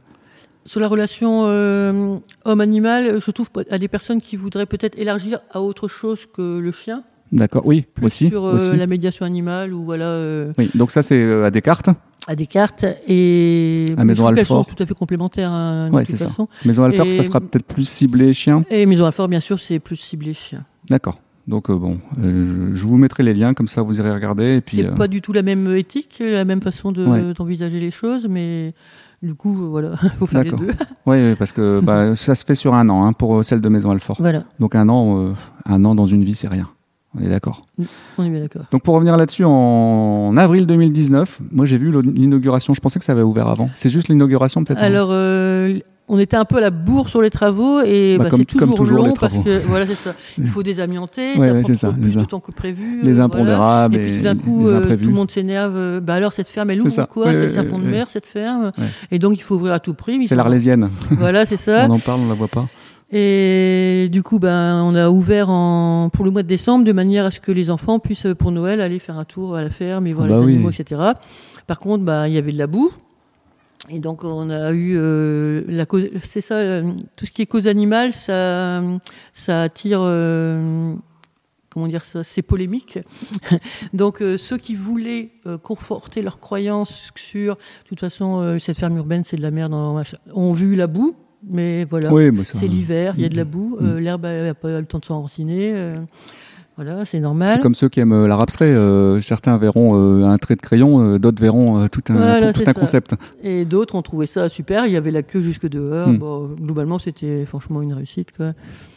Sur 0.65 0.79
la 0.79 0.87
relation 0.87 1.45
euh, 1.45 2.15
homme-animal, 2.45 3.19
je 3.19 3.31
trouve 3.31 3.49
à 3.69 3.77
des 3.79 3.87
personnes 3.87 4.21
qui 4.21 4.35
voudraient 4.37 4.67
peut-être 4.67 4.97
élargir 4.99 5.39
à 5.51 5.61
autre 5.61 5.87
chose 5.87 6.27
que 6.31 6.59
le 6.59 6.71
chien, 6.71 7.03
D'accord, 7.31 7.63
oui, 7.65 7.85
plus 7.93 8.05
aussi. 8.05 8.27
sur 8.29 8.45
euh, 8.45 8.55
aussi. 8.55 8.75
la 8.77 8.85
médiation 8.87 9.25
animale 9.25 9.73
ou 9.73 9.85
voilà 9.85 10.05
euh, 10.05 10.51
Oui, 10.57 10.69
donc 10.75 10.91
ça, 10.91 11.01
c'est 11.01 11.23
à 11.43 11.49
Descartes. 11.49 11.89
à 12.27 12.35
des 12.35 12.45
cartes 12.45 12.85
et 13.07 13.85
À 13.97 14.01
mais 14.03 14.05
Maison 14.13 14.23
sont 14.27 14.29
Alfort. 14.37 14.65
tout 14.67 14.83
à 14.83 14.85
fait 14.85 14.93
complémentaires 14.93 15.51
hein, 15.51 15.89
Ouais, 15.91 16.03
c'est 16.05 16.17
ça. 16.17 16.27
façon. 16.27 16.47
Maison 16.65 16.83
Alfort, 16.83 17.07
Et- 17.07 17.11
ça 17.13 17.23
sera 17.23 17.39
peut-être 17.41 17.65
plus 17.65 17.87
ciblé 17.87 18.31
chien. 18.33 18.63
Et 18.69 18.85
Maison 18.85 19.05
Alfort, 19.05 19.29
bien 19.29 19.39
sûr, 19.39 19.59
c'est 19.59 19.79
plus 19.79 19.95
ciblé 19.95 20.33
chien. 20.33 20.63
D'accord. 20.89 21.19
Donc 21.47 21.71
euh, 21.71 21.75
bon, 21.75 21.97
euh, 22.21 22.69
je, 22.73 22.77
je 22.77 22.85
vous 22.85 22.97
mettrai 22.97 23.23
les 23.23 23.33
liens, 23.33 23.55
comme 23.55 23.67
ça 23.67 23.81
vous 23.81 23.97
irez 23.97 24.11
regarder. 24.11 24.57
Et 24.57 24.61
puis, 24.61 24.77
C'est 24.77 24.85
euh, 24.85 24.91
pas 24.91 25.07
du 25.07 25.21
tout 25.21 25.33
la 25.33 25.41
même 25.41 25.73
éthique, 25.75 26.21
la 26.23 26.45
même 26.45 26.61
façon 26.61 26.91
de- 26.91 27.05
Ouais. 27.05 27.33
d'envisager 27.33 27.79
les 27.79 27.89
choses, 27.91 28.27
mais 28.29 28.73
du 29.21 29.35
coup, 29.35 29.53
euh, 29.63 29.67
voilà, 29.67 29.91
il 30.03 30.09
faut 30.19 30.25
faire 30.25 30.43
les 30.43 30.51
deux. 30.51 30.67
ouais, 31.05 31.35
parce 31.37 31.51
que 31.51 31.79
bah, 31.81 32.15
ça 32.15 32.35
se 32.35 32.43
fait 32.45 32.55
sur 32.55 32.73
un 32.73 32.89
an 32.89 33.05
hein, 33.05 33.13
pour 33.13 33.37
euh, 33.39 33.43
celle 33.43 33.61
de 33.61 33.69
Maison 33.69 33.91
Alfort. 33.91 34.17
Voilà, 34.19 34.43
Donc 34.59 34.75
un 34.75 34.89
an, 34.89 35.19
euh, 35.29 35.33
un 35.65 35.85
an 35.85 35.95
dans 35.95 36.05
une 36.07 36.23
vie, 36.23 36.35
c'est 36.35 36.47
rien. 36.47 36.69
On 37.19 37.21
est 37.21 37.27
d'accord. 37.27 37.65
on 38.17 38.23
est 38.23 38.29
bien 38.29 38.39
d'accord. 38.39 38.61
Donc 38.71 38.83
pour 38.83 38.95
revenir 38.95 39.17
là-dessus, 39.17 39.43
en 39.43 40.33
avril 40.37 40.65
2019, 40.65 41.41
moi 41.51 41.65
j'ai 41.65 41.77
vu 41.77 41.91
l'inauguration. 41.91 42.73
Je 42.73 42.79
pensais 42.79 42.99
que 42.99 43.05
ça 43.05 43.11
avait 43.11 43.21
ouvert 43.21 43.49
avant. 43.49 43.69
C'est 43.75 43.89
juste 43.89 44.07
l'inauguration 44.07 44.63
peut-être. 44.63 44.79
hein? 44.79 44.85
Alors, 44.85 45.09
euh, 45.11 45.77
on 46.13 46.19
était 46.19 46.35
un 46.35 46.45
peu 46.45 46.57
à 46.57 46.59
la 46.59 46.71
bourre 46.71 47.07
sur 47.09 47.21
les 47.21 47.29
travaux 47.29 47.81
et 47.81 48.17
Bah, 48.17 48.25
bah, 48.29 48.37
c'est 48.37 48.45
toujours, 48.45 48.97
long 48.97 49.13
parce 49.13 49.37
que 49.37 49.59
voilà, 49.67 49.87
c'est 49.87 49.95
ça. 49.95 50.13
Il 50.37 50.47
faut 50.47 50.61
désamianter, 50.61 51.37
Ouais, 51.37 51.47
ça 51.47 51.53
ouais, 51.53 51.61
prend 51.61 51.75
ça, 51.75 51.91
plus 51.93 52.15
de 52.15 52.23
temps 52.25 52.39
que 52.41 52.51
prévu. 52.51 52.99
les 53.01 53.11
euh, 53.11 53.13
voilà. 53.13 53.23
impondérables 53.23 53.95
Et 53.95 53.99
puis 53.99 54.17
tout 54.17 54.23
d'un 54.23 54.33
et 54.35 54.37
coup, 54.37 54.67
euh, 54.67 54.97
tout 54.97 55.09
le 55.09 55.15
monde 55.15 55.31
s'énerve. 55.31 55.73
euh, 55.75 55.99
Bah 56.01 56.15
alors 56.15 56.33
cette 56.33 56.49
ferme, 56.49 56.69
elle 56.69 56.81
ouvre 56.81 57.01
ou 57.01 57.05
quoi? 57.05 57.27
Ouais, 57.27 57.33
C'est 57.35 57.43
le 57.43 57.47
serpent 57.49 57.79
de 57.79 57.85
mer 57.85 58.07
cette 58.07 58.25
ferme. 58.27 58.71
Et 59.09 59.19
donc 59.19 59.37
il 59.37 59.41
faut 59.41 59.55
ouvrir 59.55 59.73
à 59.73 59.79
tout 59.79 59.93
prix. 59.93 60.27
C'est 60.27 60.35
l'Arlésienne. 60.35 60.89
Voilà, 61.11 61.45
c'est 61.45 61.57
ça. 61.57 61.85
on 61.89 61.93
en 61.93 61.99
parle, 61.99 62.19
on 62.25 62.27
la 62.29 62.35
voit 62.35 62.47
pas. 62.49 62.67
Et 63.13 64.07
du 64.11 64.23
coup, 64.23 64.39
ben, 64.39 64.81
on 64.85 64.95
a 64.95 65.09
ouvert 65.09 65.49
en, 65.49 66.09
pour 66.13 66.23
le 66.23 66.31
mois 66.31 66.43
de 66.43 66.47
décembre 66.47 66.85
de 66.85 66.93
manière 66.93 67.25
à 67.25 67.31
ce 67.31 67.39
que 67.41 67.51
les 67.51 67.69
enfants 67.69 67.99
puissent, 67.99 68.25
euh, 68.25 68.35
pour 68.35 68.51
Noël, 68.51 68.79
aller 68.79 68.99
faire 68.99 69.17
un 69.17 69.25
tour 69.25 69.55
à 69.57 69.61
la 69.61 69.69
ferme 69.69 70.07
et 70.07 70.13
voir 70.13 70.27
bah 70.27 70.35
les 70.35 70.39
oui. 70.45 70.53
animaux, 70.53 70.69
etc. 70.71 71.01
Par 71.67 71.79
contre, 71.79 72.03
ben, 72.05 72.27
il 72.27 72.33
y 72.33 72.37
avait 72.37 72.53
de 72.53 72.57
la 72.57 72.67
boue. 72.67 72.89
Et 73.89 73.99
donc, 73.99 74.23
on 74.23 74.49
a 74.49 74.71
eu 74.71 74.93
euh, 74.95 75.63
la 75.67 75.85
cause. 75.85 76.07
C'est 76.23 76.41
ça, 76.41 76.55
euh, 76.55 76.83
tout 77.15 77.25
ce 77.25 77.31
qui 77.31 77.41
est 77.41 77.45
cause 77.47 77.67
animale, 77.67 78.13
ça, 78.13 78.81
ça 79.33 79.63
attire. 79.63 79.99
euh, 80.03 80.93
comment 81.71 81.87
dire 81.87 82.05
ça 82.05 82.23
C'est 82.23 82.41
polémique. 82.41 82.99
donc, 83.93 84.21
euh, 84.21 84.37
ceux 84.37 84.57
qui 84.57 84.75
voulaient 84.75 85.31
euh, 85.47 85.57
conforter 85.57 86.21
leurs 86.21 86.39
croyances 86.39 87.11
sur, 87.15 87.55
de 87.55 87.59
toute 87.89 87.99
façon, 87.99 88.39
euh, 88.41 88.59
cette 88.59 88.77
ferme 88.77 88.97
urbaine, 88.97 89.23
c'est 89.23 89.37
de 89.37 89.41
la 89.41 89.51
merde, 89.51 89.73
ont 90.33 90.53
vu 90.53 90.75
la 90.75 90.87
boue. 90.87 91.15
Mais 91.49 91.85
voilà. 91.85 92.13
Oui, 92.13 92.29
bah, 92.29 92.43
ça- 92.43 92.59
C'est 92.59 92.67
l'hiver, 92.67 93.13
il 93.17 93.23
y 93.23 93.25
a 93.25 93.29
de 93.29 93.35
la 93.37 93.45
boue, 93.45 93.77
Mm. 93.79 93.85
euh, 93.87 93.99
l'herbe 93.99 94.25
n'a 94.25 94.53
pas 94.53 94.69
eu 94.69 94.79
le 94.79 94.85
temps 94.85 94.99
de 94.99 95.05
s'enraciner. 95.05 95.73
Voilà, 96.77 97.05
c'est 97.05 97.19
normal. 97.19 97.53
C'est 97.55 97.61
comme 97.61 97.75
ceux 97.75 97.89
qui 97.89 97.99
aiment 97.99 98.13
euh, 98.13 98.27
l'art 98.27 98.41
abstrait. 98.41 98.65
euh, 98.65 99.19
certains 99.21 99.57
verront 99.57 99.91
euh, 99.95 100.25
un 100.25 100.37
trait 100.37 100.55
de 100.55 100.61
crayon, 100.61 100.99
euh, 101.15 101.19
d'autres 101.19 101.41
verront 101.41 101.87
tout 101.89 102.01
un, 102.09 102.13
Voilà, 102.15 102.53
tout 102.53 102.63
un 102.65 102.73
concept. 102.73 103.13
Et 103.43 103.65
d'autres 103.65 103.95
ont 103.95 104.01
trouvé 104.01 104.25
ça 104.25 104.49
super, 104.49 104.85
il 104.87 104.93
y 104.93 104.97
avait 104.97 105.11
la 105.11 105.21
queue 105.21 105.41
jusque 105.41 105.67
dehors. 105.67 106.07
Mm. 106.09 106.17
Bon, 106.17 106.49
globalement, 106.59 106.97
c'était 106.97 107.45
franchement 107.45 107.81
une 107.81 107.93
réussite. 107.93 108.35
Quoi. 108.35 108.53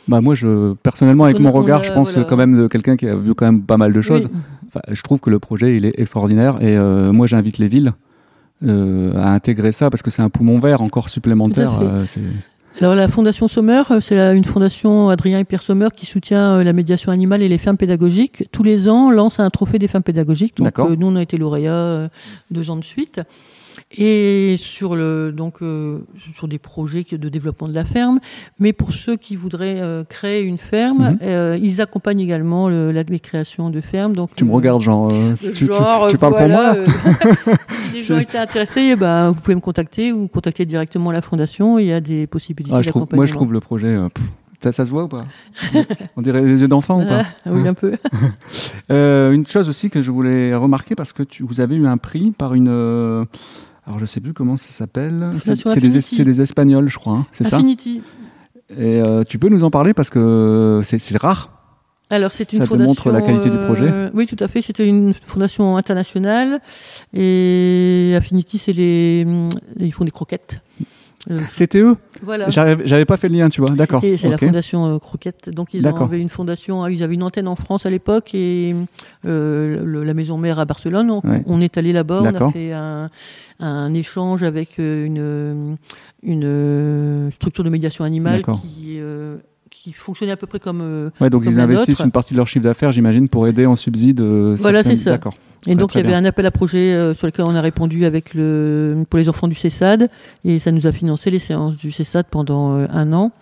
Bah 0.08 0.20
moi, 0.20 0.34
je 0.34 0.72
personnellement, 0.74 1.24
avec 1.24 1.38
On 1.38 1.42
mon 1.42 1.48
on 1.50 1.52
regard, 1.52 1.80
a- 1.80 1.84
je 1.84 1.92
pense 1.92 2.12
voilà. 2.12 2.26
quand 2.28 2.36
même 2.36 2.56
de 2.56 2.66
quelqu'un 2.68 2.96
qui 2.96 3.06
a 3.08 3.16
vu 3.16 3.34
quand 3.34 3.44
même 3.46 3.62
pas 3.62 3.76
mal 3.76 3.92
de 3.92 4.00
choses. 4.00 4.28
Oui. 4.32 4.40
Enfin, 4.68 4.80
je 4.90 5.02
trouve 5.02 5.20
que 5.20 5.30
le 5.30 5.38
projet 5.38 5.76
il 5.76 5.84
est 5.84 5.98
extraordinaire 6.00 6.60
et 6.62 6.76
moi 7.12 7.26
j'invite 7.26 7.58
les 7.58 7.68
villes 7.68 7.92
à 8.66 9.32
intégrer 9.32 9.70
ça 9.72 9.90
parce 9.90 10.02
que 10.02 10.10
c'est 10.10 10.22
un 10.22 10.30
poumon 10.30 10.58
vert 10.58 10.80
encore 10.80 11.08
supplémentaire. 11.08 11.80
Alors 12.80 12.96
la 12.96 13.06
Fondation 13.08 13.46
Sommer, 13.46 13.82
c'est 14.00 14.18
une 14.34 14.44
fondation 14.44 15.08
Adrien 15.08 15.38
et 15.38 15.44
Pierre 15.44 15.62
Sommer 15.62 15.88
qui 15.94 16.06
soutient 16.06 16.62
la 16.62 16.72
médiation 16.72 17.12
animale 17.12 17.40
et 17.42 17.48
les 17.48 17.58
fermes 17.58 17.76
pédagogiques. 17.76 18.48
Tous 18.50 18.64
les 18.64 18.88
ans, 18.88 19.10
lance 19.10 19.38
un 19.38 19.48
trophée 19.48 19.78
des 19.78 19.86
fermes 19.86 20.02
pédagogiques. 20.02 20.56
Donc 20.56 20.78
nous, 20.78 21.06
on 21.06 21.16
a 21.16 21.22
été 21.22 21.36
lauréats 21.36 22.10
deux 22.50 22.70
ans 22.70 22.76
de 22.76 22.84
suite 22.84 23.20
et 23.96 24.56
sur 24.58 24.96
le 24.96 25.32
donc 25.32 25.62
euh, 25.62 26.00
sur 26.34 26.48
des 26.48 26.58
projets 26.58 27.04
de 27.10 27.28
développement 27.28 27.68
de 27.68 27.74
la 27.74 27.84
ferme. 27.84 28.20
Mais 28.58 28.72
pour 28.72 28.92
ceux 28.92 29.16
qui 29.16 29.36
voudraient 29.36 29.80
euh, 29.80 30.04
créer 30.04 30.42
une 30.42 30.58
ferme, 30.58 31.10
mhm. 31.10 31.18
euh, 31.22 31.58
ils 31.60 31.80
accompagnent 31.80 32.20
également 32.20 32.68
le, 32.68 32.92
la, 32.92 33.02
les 33.02 33.20
créations 33.20 33.70
de 33.70 33.80
fermes. 33.80 34.14
Donc 34.14 34.30
tu 34.36 34.44
me 34.44 34.52
regardes 34.52 34.82
genre, 34.82 35.12
tu, 35.36 35.68
tu, 35.68 35.68
parles 35.68 36.36
pour 36.36 36.48
moi. 36.48 36.74
si 37.90 37.96
les 37.96 38.02
gens 38.02 38.18
étaient 38.18 38.38
intéressés, 38.38 38.90
eh 38.92 38.96
ben 38.96 39.30
vous 39.30 39.40
pouvez 39.40 39.54
me 39.54 39.60
contacter 39.60 40.12
ou 40.12 40.28
contacter 40.28 40.64
directement 40.64 41.12
la 41.12 41.22
fondation. 41.22 41.78
Il 41.78 41.86
y 41.86 41.92
a 41.92 42.00
des 42.00 42.26
possibilités. 42.26 42.76
Ah, 42.76 42.98
moi, 43.12 43.26
je 43.26 43.34
trouve 43.34 43.52
le 43.52 43.60
projet. 43.60 43.96
Ça, 44.62 44.72
ça, 44.72 44.86
se 44.86 44.90
voit 44.90 45.04
ou 45.04 45.08
pas? 45.08 45.24
On 46.16 46.22
dirait 46.22 46.42
des 46.42 46.62
yeux 46.62 46.68
d'enfant 46.68 47.02
ou 47.02 47.06
pas? 47.06 47.24
Ah, 47.44 47.50
Oui, 47.52 47.68
un 47.68 47.74
peu. 47.74 47.92
une 48.88 49.46
chose 49.46 49.68
aussi 49.68 49.90
que 49.90 50.00
je 50.00 50.10
voulais 50.10 50.54
remarquer, 50.54 50.94
parce 50.94 51.12
que 51.12 51.22
tu, 51.22 51.42
vous 51.42 51.60
avez 51.60 51.76
eu 51.76 51.86
un 51.86 51.98
prix 51.98 52.32
par 52.32 52.54
une, 52.54 53.26
alors 53.86 53.98
je 53.98 54.06
sais 54.06 54.20
plus 54.20 54.32
comment 54.32 54.56
ça 54.56 54.70
s'appelle. 54.70 55.30
C'est 55.36 55.80
des, 55.80 56.24
des, 56.24 56.40
Espagnols, 56.40 56.88
je 56.88 56.98
crois. 56.98 57.18
Hein, 57.18 57.26
c'est 57.32 57.44
ça 57.44 57.56
Infinity. 57.56 58.00
Et 58.70 58.96
euh, 58.96 59.24
tu 59.24 59.38
peux 59.38 59.48
nous 59.48 59.62
en 59.64 59.70
parler 59.70 59.92
parce 59.92 60.10
que 60.10 60.80
c'est 60.82 61.18
rare. 61.18 61.50
Alors 62.10 62.32
c'est 62.32 62.52
une 62.52 62.60
ça 62.60 62.66
fondation. 62.66 62.88
montre 62.88 63.10
la 63.10 63.20
qualité 63.20 63.50
du 63.50 63.56
projet. 63.56 63.88
Euh, 63.90 64.10
oui, 64.14 64.26
tout 64.26 64.36
à 64.40 64.48
fait. 64.48 64.62
C'était 64.62 64.86
une 64.86 65.14
fondation 65.26 65.76
internationale 65.76 66.60
et 67.12 68.14
Affinity, 68.16 68.58
c'est 68.58 68.72
les, 68.72 69.26
ils 69.78 69.92
font 69.92 70.04
des 70.04 70.10
croquettes. 70.10 70.60
Euh, 71.30 71.38
C'était 71.52 71.78
eux 71.78 71.96
Voilà. 72.22 72.50
J'avais 72.50 73.04
pas 73.04 73.16
fait 73.16 73.28
le 73.28 73.36
lien, 73.36 73.48
tu 73.48 73.60
vois. 73.60 73.70
D'accord. 73.70 74.00
C'est 74.02 74.28
la 74.28 74.38
fondation 74.38 74.94
euh, 74.94 74.98
Croquette. 74.98 75.50
Donc 75.50 75.74
ils 75.74 75.86
avaient 75.86 76.20
une 76.20 76.28
fondation, 76.28 76.86
ils 76.86 77.02
avaient 77.02 77.14
une 77.14 77.22
antenne 77.22 77.48
en 77.48 77.56
France 77.56 77.86
à 77.86 77.90
l'époque 77.90 78.34
et 78.34 78.74
euh, 79.24 80.04
la 80.04 80.14
maison 80.14 80.38
mère 80.38 80.58
à 80.58 80.64
Barcelone. 80.64 81.10
On, 81.46 81.60
est 81.60 81.78
allé 81.78 81.92
là-bas, 81.92 82.22
on 82.22 82.34
a 82.34 82.50
fait 82.50 82.72
un, 82.72 83.10
un 83.60 83.94
échange 83.94 84.42
avec 84.42 84.78
une, 84.78 85.76
une 86.22 87.30
structure 87.32 87.64
de 87.64 87.70
médiation 87.70 88.04
animale 88.04 88.42
qui 88.42 88.98
qui 89.84 89.92
fonctionnait 89.92 90.32
à 90.32 90.36
peu 90.36 90.46
près 90.46 90.58
comme. 90.58 91.10
ouais, 91.20 91.30
donc 91.30 91.44
ils 91.44 91.60
investissent 91.60 92.00
une 92.00 92.10
partie 92.10 92.32
de 92.32 92.38
leur 92.38 92.48
chiffre 92.48 92.64
d'affaires, 92.64 92.90
j'imagine, 92.90 93.28
pour 93.28 93.46
aider 93.46 93.66
en 93.66 93.76
subside. 93.76 94.20
voilà, 94.20 94.82
c'est 94.82 94.96
ça. 94.96 95.12
D'accord. 95.12 95.34
Et 95.66 95.74
donc 95.74 95.94
il 95.94 95.98
y 95.98 96.04
avait 96.04 96.14
un 96.14 96.24
appel 96.24 96.46
à 96.46 96.50
projet 96.50 96.92
euh, 96.92 97.14
sur 97.14 97.26
lequel 97.26 97.44
on 97.46 97.54
a 97.54 97.60
répondu 97.60 98.04
avec 98.04 98.34
le 98.34 99.04
pour 99.08 99.18
les 99.18 99.28
enfants 99.28 99.48
du 99.48 99.54
CESAD 99.54 100.10
et 100.44 100.58
ça 100.58 100.72
nous 100.72 100.86
a 100.86 100.92
financé 100.92 101.30
les 101.30 101.38
séances 101.38 101.76
du 101.76 101.90
CESAD 101.90 102.26
pendant 102.30 102.74
euh, 102.74 102.86
un 102.90 103.12
an. 103.12 103.32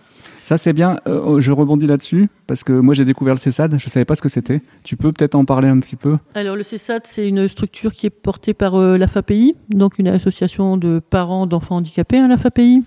Ça 0.41 0.57
c'est 0.57 0.73
bien. 0.73 0.97
Euh, 1.07 1.21
oh, 1.23 1.41
je 1.41 1.51
rebondis 1.51 1.87
là-dessus 1.87 2.29
parce 2.47 2.63
que 2.63 2.73
moi 2.73 2.93
j'ai 2.93 3.05
découvert 3.05 3.33
le 3.33 3.39
CESAD, 3.39 3.77
je 3.77 3.89
savais 3.89 4.05
pas 4.05 4.15
ce 4.15 4.21
que 4.21 4.29
c'était. 4.29 4.61
Tu 4.83 4.95
peux 4.95 5.11
peut-être 5.11 5.35
en 5.35 5.45
parler 5.45 5.67
un 5.67 5.79
petit 5.79 5.95
peu? 5.95 6.17
Alors 6.33 6.55
le 6.55 6.63
CESAD 6.63 7.03
c'est 7.05 7.27
une 7.27 7.47
structure 7.47 7.93
qui 7.93 8.05
est 8.05 8.09
portée 8.09 8.53
par 8.53 8.77
la 8.77 9.07
FAPI, 9.07 9.55
donc 9.69 9.99
une 9.99 10.07
association 10.07 10.77
de 10.77 10.99
parents 10.99 11.45
d'enfants 11.45 11.77
handicapés, 11.77 12.17
hein, 12.17 12.27
la 12.27 12.37
FAPI, 12.37 12.83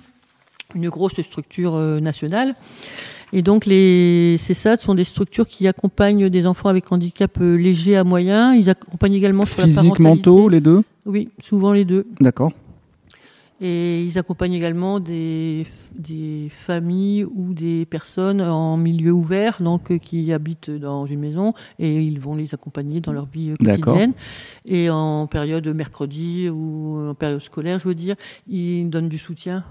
une 0.75 0.89
grosse 0.89 1.21
structure 1.21 1.77
nationale. 2.01 2.55
Et 3.33 3.43
donc 3.43 3.67
les 3.67 4.37
CESAD 4.39 4.81
sont 4.81 4.95
des 4.95 5.05
structures 5.05 5.49
qui 5.49 5.67
accompagnent 5.67 6.29
des 6.29 6.47
enfants 6.47 6.69
avec 6.69 6.91
handicap 6.93 7.39
euh, 7.41 7.57
léger 7.57 7.97
à 7.97 8.05
moyen. 8.05 8.55
Ils 8.55 8.71
accompagnent 8.71 9.15
également 9.15 9.45
sur 9.45 9.65
Physique, 9.65 9.77
la 9.77 9.83
parentalité. 9.83 10.31
mentaux, 10.31 10.49
les 10.49 10.61
deux? 10.61 10.83
Oui, 11.07 11.29
souvent 11.41 11.73
les 11.73 11.85
deux. 11.85 12.07
D'accord. 12.21 12.53
Et 13.61 14.03
ils 14.03 14.19
accompagnent 14.19 14.53
également 14.53 15.01
des, 15.01 15.67
des 15.99 16.49
familles 16.51 17.25
ou 17.25 17.55
des 17.55 17.87
personnes 17.87 18.43
en 18.43 18.77
milieu 18.77 19.13
ouvert, 19.13 19.63
donc 19.63 19.91
euh, 19.91 19.99
qui 19.99 20.31
habitent 20.31 20.71
dans 20.71 21.07
une 21.07 21.21
maison, 21.21 21.55
et 21.79 22.03
ils 22.03 22.21
vont 22.21 22.35
les 22.35 22.53
accompagner 22.53 23.01
dans 23.01 23.13
leur 23.13 23.25
vie 23.27 23.53
euh, 23.53 23.57
quotidienne. 23.57 24.13
Et 24.67 24.91
en 24.91 25.27
période 25.27 25.67
mercredi 25.69 26.51
ou 26.51 27.09
en 27.09 27.15
période 27.15 27.41
scolaire, 27.41 27.79
je 27.79 27.89
veux 27.89 27.95
dire, 27.95 28.17
ils 28.47 28.91
donnent 28.91 29.09
du 29.09 29.19
soutien 29.19 29.65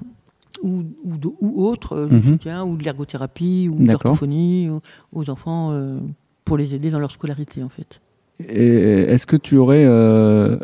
ou, 0.62 0.84
ou, 1.04 1.36
ou 1.42 1.66
autres, 1.66 1.94
euh, 1.94 2.08
mhm. 2.08 2.24
soutien, 2.24 2.64
ou 2.64 2.78
de 2.78 2.84
l'ergothérapie, 2.84 3.70
ou 3.72 3.84
de 3.84 3.92
l'orthophonie 3.92 4.70
aux 5.12 5.30
enfants 5.30 5.70
euh, 5.72 6.00
pour 6.44 6.58
les 6.58 6.76
aider 6.76 6.92
dans 6.92 7.00
leur 7.00 7.12
scolarité 7.12 7.64
en 7.64 7.70
fait. 7.70 8.02
Est-ce 8.40 9.26
que 9.26 9.38
tu 9.38 9.58
aurais, 9.58 9.86
euh, 9.86 10.58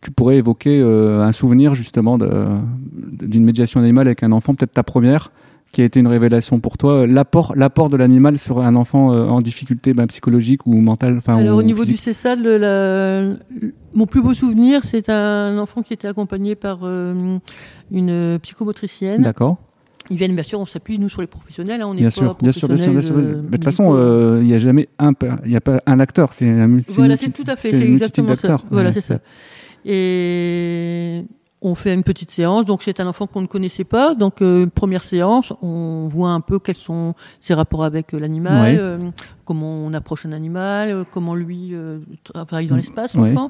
tu 0.00 0.10
pourrais 0.10 0.36
évoquer 0.36 0.80
un 0.82 1.32
souvenir 1.32 1.74
justement 1.74 2.18
d'une 2.18 3.44
médiation 3.44 3.80
animale 3.80 4.08
avec 4.08 4.22
un 4.22 4.32
enfant, 4.32 4.54
peut-être 4.54 4.72
ta 4.72 4.82
première, 4.82 5.30
qui 5.72 5.82
a 5.82 5.84
été 5.84 6.00
une 6.00 6.08
révélation 6.08 6.60
pour 6.60 6.78
toi 6.78 7.06
L'apport, 7.06 7.54
l'apport 7.56 7.90
de 7.90 7.96
l'animal 7.96 8.38
sur 8.38 8.60
un 8.60 8.74
enfant 8.74 9.08
en 9.08 9.40
difficulté 9.40 9.92
ben, 9.94 10.06
psychologique 10.06 10.66
ou 10.66 10.74
mentale 10.80 11.20
Alors 11.26 11.58
au 11.58 11.62
niveau 11.62 11.84
du 11.84 11.96
CESAD, 11.96 12.40
mon 13.94 14.06
plus 14.06 14.22
beau 14.22 14.34
souvenir, 14.34 14.84
c'est 14.84 15.08
un 15.10 15.58
enfant 15.58 15.82
qui 15.82 15.92
était 15.92 16.08
accompagné 16.08 16.54
par 16.54 16.80
une 16.84 18.38
psychomotricienne. 18.40 19.22
D'accord. 19.22 19.58
Ils 20.10 20.16
viennent, 20.16 20.34
bien 20.34 20.44
sûr, 20.44 20.58
on 20.58 20.66
s'appuie, 20.66 20.98
nous, 20.98 21.08
sur 21.08 21.20
les 21.20 21.26
professionnels. 21.26 21.82
Hein, 21.82 21.88
on 21.88 21.94
bien, 21.94 22.10
sûr, 22.10 22.36
bien, 22.40 22.52
sûr, 22.52 22.68
bien 22.68 22.76
sûr, 22.78 22.92
bien 22.92 23.02
sûr, 23.02 23.16
De 23.16 23.42
toute 23.50 23.64
façon, 23.64 23.94
euh, 23.94 24.38
il 24.40 24.46
n'y 24.46 24.54
a 24.54 24.58
jamais 24.58 24.88
un, 24.98 25.12
y 25.44 25.56
a 25.56 25.60
pas 25.60 25.82
un 25.86 26.00
acteur, 26.00 26.32
c'est 26.32 26.48
un 26.48 26.78
Voilà, 26.88 27.16
c'est 27.16 27.30
tout 27.30 27.44
à 27.46 27.56
fait, 27.56 27.70
c'est 27.70 27.82
exactement 27.82 28.36
ça. 28.36 28.56
Voilà, 28.70 28.92
c'est 28.92 29.02
ça. 29.02 29.18
Et 29.84 31.24
on 31.60 31.74
fait 31.74 31.92
une 31.92 32.02
petite 32.02 32.30
séance. 32.30 32.64
Donc 32.64 32.82
c'est 32.82 33.00
un 33.00 33.06
enfant 33.06 33.26
qu'on 33.26 33.40
ne 33.40 33.46
connaissait 33.46 33.84
pas. 33.84 34.14
Donc 34.14 34.42
euh, 34.42 34.66
première 34.66 35.02
séance, 35.02 35.52
on 35.62 36.08
voit 36.08 36.30
un 36.30 36.40
peu 36.40 36.58
quels 36.58 36.76
sont 36.76 37.14
ses 37.40 37.54
rapports 37.54 37.84
avec 37.84 38.14
euh, 38.14 38.18
l'animal, 38.18 38.76
euh, 38.78 38.98
comment 39.44 39.70
on 39.70 39.92
approche 39.92 40.26
un 40.26 40.32
animal, 40.32 41.04
comment 41.10 41.34
lui 41.34 41.74
travaille 42.22 42.66
dans 42.66 42.76
l'espace, 42.76 43.14
l'enfant. 43.14 43.48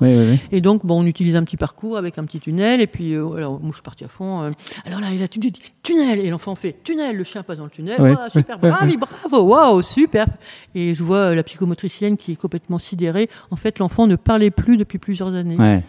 et 0.53 0.61
donc 0.61 0.87
bon, 0.87 1.03
on 1.03 1.07
utilise 1.07 1.37
un 1.37 1.43
petit 1.43 1.57
parcours 1.57 1.97
avec 1.97 2.19
un 2.19 2.25
petit 2.25 2.41
tunnel. 2.41 2.81
Et 2.81 2.87
puis 2.87 3.15
alors 3.15 3.61
moi 3.61 3.71
je 3.71 3.77
suis 3.77 3.83
parti 3.83 4.05
à 4.05 4.09
fond. 4.09 4.53
alors 4.87 5.01
là 5.01 5.09
il 5.13 5.23
a 5.23 5.27
dit 5.27 5.53
tunnel 5.83 6.21
et 6.21 6.31
l'enfant 6.31 6.55
fait 6.55 6.77
tunnel. 6.83 7.17
Le 7.17 7.25
chien 7.25 7.43
passe 7.43 7.59
dans 7.59 7.65
le 7.65 7.71
tunnel. 7.71 7.97
super, 8.33 8.59
bravo, 8.59 8.97
bravo, 8.97 9.43
waouh, 9.43 9.83
super. 9.83 10.27
Et 10.75 10.95
je 10.95 11.03
vois 11.03 11.35
la 11.35 11.43
psychomotricienne 11.43 12.17
qui 12.17 12.33
est 12.33 12.37
complètement 12.37 12.79
sidérée. 12.79 13.29
En 13.51 13.57
fait, 13.57 13.79
l'enfant 13.79 14.07
ne 14.07 14.17
parlait 14.17 14.51
plus 14.51 14.77
depuis 14.77 14.99
plusieurs 14.99 15.35
années. 15.35 15.83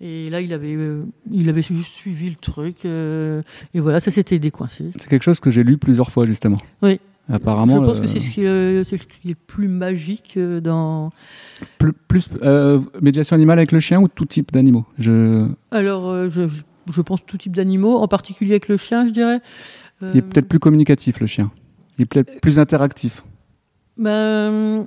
Et 0.00 0.30
là, 0.30 0.40
il 0.40 0.52
avait, 0.54 0.74
euh, 0.76 1.04
il 1.30 1.48
avait 1.50 1.62
juste 1.62 1.92
suivi 1.92 2.30
le 2.30 2.36
truc. 2.36 2.84
Euh, 2.84 3.42
et 3.74 3.80
voilà, 3.80 4.00
ça 4.00 4.10
s'était 4.10 4.38
décoincé. 4.38 4.90
C'est 4.98 5.10
quelque 5.10 5.22
chose 5.22 5.40
que 5.40 5.50
j'ai 5.50 5.62
lu 5.62 5.76
plusieurs 5.76 6.10
fois, 6.10 6.24
justement. 6.24 6.58
Oui. 6.82 7.00
Apparemment. 7.28 7.74
Je 7.74 7.78
pense 7.80 8.00
que 8.00 8.08
c'est 8.08 8.18
ce, 8.18 8.30
qui 8.30 8.40
est 8.40 9.24
le 9.24 9.34
plus 9.34 9.68
magique 9.68 10.34
euh, 10.36 10.60
dans. 10.60 11.12
Plus, 11.78 11.92
plus 12.08 12.28
médiation 13.00 13.36
animale 13.36 13.58
avec 13.58 13.72
le 13.72 13.80
chien 13.80 14.00
ou 14.00 14.08
tout 14.08 14.24
type 14.24 14.52
d'animaux? 14.52 14.86
Je... 14.98 15.48
Alors, 15.70 16.30
je, 16.30 16.48
je, 16.48 17.00
pense 17.02 17.24
tout 17.24 17.36
type 17.36 17.54
d'animaux, 17.54 17.98
en 17.98 18.08
particulier 18.08 18.52
avec 18.52 18.68
le 18.68 18.78
chien, 18.78 19.06
je 19.06 19.12
dirais. 19.12 19.40
Il 20.02 20.16
est 20.16 20.22
peut-être 20.22 20.48
plus 20.48 20.58
communicatif, 20.58 21.20
le 21.20 21.26
chien. 21.26 21.52
Il 21.98 22.02
est 22.02 22.06
peut-être 22.06 22.40
plus 22.40 22.58
interactif. 22.58 23.22
Ben, 23.98 24.86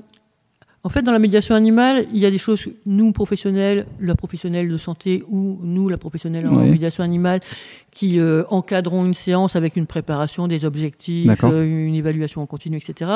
en 0.85 0.89
fait, 0.89 1.01
dans 1.01 1.13
la 1.13 1.19
médiation 1.19 1.55
animale, 1.55 2.05
il 2.11 2.19
y 2.19 2.25
a 2.25 2.31
des 2.31 2.37
choses, 2.37 2.65
nous, 2.85 3.13
professionnels, 3.13 3.85
la 4.01 4.15
professionnelle 4.15 4.67
de 4.67 4.77
santé 4.77 5.23
ou 5.29 5.57
nous, 5.63 5.87
la 5.87 5.97
professionnelle 5.97 6.45
en 6.45 6.55
médiation 6.55 7.05
animale, 7.05 7.39
qui 7.91 8.19
euh, 8.19 8.43
encadrons 8.49 9.05
une 9.05 9.13
séance 9.13 9.55
avec 9.55 9.77
une 9.77 9.85
préparation, 9.85 10.49
des 10.49 10.65
objectifs, 10.65 11.43
euh, 11.45 11.69
une 11.69 11.95
évaluation 11.95 12.41
en 12.41 12.45
continu, 12.47 12.77
etc. 12.77 13.11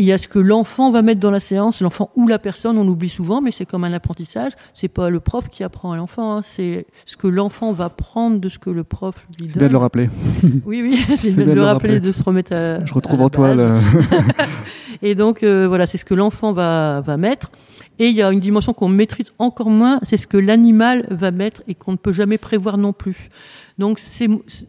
Il 0.00 0.06
y 0.06 0.12
a 0.12 0.16
ce 0.16 0.28
que 0.28 0.38
l'enfant 0.38 0.90
va 0.90 1.02
mettre 1.02 1.20
dans 1.20 1.30
la 1.30 1.40
séance, 1.40 1.82
l'enfant 1.82 2.10
ou 2.16 2.26
la 2.26 2.38
personne, 2.38 2.78
on 2.78 2.88
oublie 2.88 3.10
souvent, 3.10 3.42
mais 3.42 3.50
c'est 3.50 3.66
comme 3.66 3.84
un 3.84 3.92
apprentissage. 3.92 4.52
C'est 4.72 4.88
pas 4.88 5.10
le 5.10 5.20
prof 5.20 5.50
qui 5.50 5.62
apprend 5.62 5.92
à 5.92 5.96
l'enfant, 5.98 6.38
hein. 6.38 6.40
c'est 6.42 6.86
ce 7.04 7.18
que 7.18 7.26
l'enfant 7.26 7.74
va 7.74 7.90
prendre 7.90 8.40
de 8.40 8.48
ce 8.48 8.58
que 8.58 8.70
le 8.70 8.82
prof 8.82 9.26
lui 9.38 9.46
donne. 9.46 9.48
C'est 9.50 9.58
bien 9.58 9.68
de 9.68 9.72
le 9.72 9.78
rappeler. 9.78 10.08
Oui, 10.64 10.80
oui, 10.80 10.96
c'est 11.16 11.36
bien, 11.36 11.44
de 11.44 11.52
le 11.52 11.64
rappeler, 11.64 12.00
de 12.00 12.12
se 12.12 12.22
remettre 12.22 12.54
à. 12.54 12.82
Je 12.82 12.94
retrouve 12.94 13.20
en 13.20 13.28
toi 13.28 13.54
Et 15.02 15.14
donc, 15.14 15.42
euh, 15.42 15.68
voilà, 15.68 15.84
c'est 15.84 15.98
ce 15.98 16.06
que 16.06 16.14
l'enfant 16.14 16.54
va, 16.54 17.02
va 17.02 17.18
mettre. 17.18 17.50
Et 17.98 18.08
il 18.08 18.16
y 18.16 18.22
a 18.22 18.32
une 18.32 18.40
dimension 18.40 18.72
qu'on 18.72 18.88
maîtrise 18.88 19.34
encore 19.38 19.68
moins, 19.68 20.00
c'est 20.02 20.16
ce 20.16 20.26
que 20.26 20.38
l'animal 20.38 21.06
va 21.10 21.30
mettre 21.30 21.62
et 21.68 21.74
qu'on 21.74 21.92
ne 21.92 21.98
peut 21.98 22.12
jamais 22.12 22.38
prévoir 22.38 22.78
non 22.78 22.94
plus. 22.94 23.28
Donc, 23.76 23.98
c'est 23.98 24.28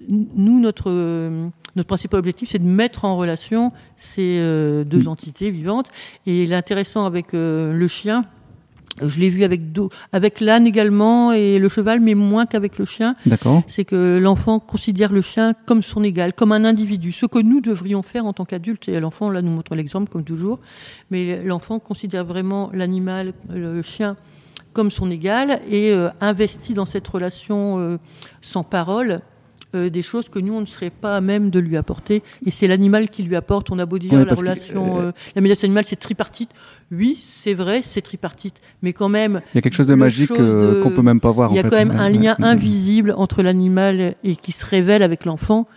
nous, 0.10 0.60
notre, 0.60 0.90
euh, 0.90 1.48
notre 1.76 1.88
principal 1.88 2.20
objectif, 2.20 2.50
c'est 2.50 2.60
de 2.60 2.68
mettre 2.68 3.06
en 3.06 3.18
relation 3.18 3.70
ces 3.96 4.38
euh, 4.40 4.84
deux 4.84 5.08
entités 5.08 5.52
vivantes. 5.52 5.88
Et 6.26 6.46
l'intéressant 6.46 7.06
avec 7.06 7.34
le 7.34 7.88
chien, 7.88 8.26
je 9.02 9.20
l'ai 9.20 9.30
vu 9.30 9.44
avec 9.44 9.62
avec 10.12 10.40
l'âne 10.40 10.68
également 10.68 11.32
et 11.32 11.60
le 11.60 11.70
cheval, 11.70 12.00
mais 12.02 12.14
moins 12.14 12.46
qu'avec 12.46 12.78
le 12.78 12.86
chien. 12.86 13.16
D'accord. 13.26 13.64
C'est 13.68 13.86
que 13.86 14.20
l'enfant 14.22 14.60
considère 14.60 15.12
le 15.12 15.22
chien 15.22 15.54
comme 15.66 15.82
son 15.82 16.04
égal, 16.04 16.34
comme 16.34 16.52
un 16.52 16.66
individu. 16.66 17.12
Ce 17.12 17.26
que 17.26 17.40
nous 17.40 17.62
devrions 17.62 18.02
faire 18.02 18.26
en 18.26 18.34
tant 18.34 18.46
qu'adultes, 18.46 18.90
et 18.90 19.00
l'enfant 19.00 19.30
là 19.30 19.42
nous 19.42 19.52
montre 19.52 19.76
l'exemple 19.76 20.10
comme 20.10 20.24
toujours, 20.24 20.60
mais 21.10 21.44
l'enfant 21.44 21.80
considère 21.80 22.26
vraiment 22.26 22.70
l'animal, 22.74 23.34
le 23.50 23.82
chien, 23.82 24.18
comme 24.74 24.92
son 24.92 25.12
égal 25.12 25.62
et 25.70 25.92
euh, 25.92 26.10
investit 26.22 26.74
dans 26.74 26.86
cette 26.86 27.08
relation 27.08 27.80
euh, 27.80 27.98
sans 28.42 28.64
parole 28.64 29.22
euh, 29.74 29.90
des 29.90 30.02
choses 30.02 30.28
que 30.28 30.40
nous, 30.40 30.54
on 30.54 30.62
ne 30.62 30.66
serait 30.66 30.90
pas 30.90 31.16
à 31.16 31.22
même 31.22 31.50
de 31.50 31.60
lui 31.60 31.78
apporter. 31.78 32.24
Et 32.46 32.52
c'est 32.52 32.68
l'animal 32.68 33.10
qui 33.10 33.24
lui 33.24 33.36
apporte. 33.36 33.72
On 33.72 33.80
a 33.80 33.86
beau 33.86 34.00
dire 34.00 34.14
la 34.14 34.26
que, 34.26 34.36
relation, 34.36 34.98
euh, 34.98 35.02
euh, 35.02 35.12
la 35.36 35.42
médiation 35.42 35.66
animale, 35.66 35.86
c'est 35.88 35.96
tripartite. 35.96 36.50
Oui, 36.92 37.18
c'est 37.24 37.54
vrai, 37.54 37.82
c'est 37.82 38.02
tripartite. 38.02 38.56
Mais 38.82 38.92
quand 38.92 39.08
même, 39.08 39.42
Il 39.54 39.58
y 39.58 39.60
a 39.60 39.62
quelque 39.62 39.76
chose 39.76 39.88
de 39.88 39.96
magique 39.96 40.30
qu'on 40.30 40.90
peut 40.90 41.02
même 41.02 41.22
pas 41.22 41.32
voir. 41.32 41.52
il 41.52 41.56
y 41.56 41.60
a 41.60 41.62
en 41.62 41.64
fait. 41.64 41.70
quand 41.70 41.78
même 41.78 41.98
un 41.98 42.10
lien 42.10 42.36
invisible 42.40 43.14
entre 43.16 43.44
l'animal 43.44 44.16
et 44.24 44.36
qui 44.36 44.52
se 44.52 44.66
révèle 44.66 45.04
avec 45.04 45.24
l'enfant. 45.24 45.68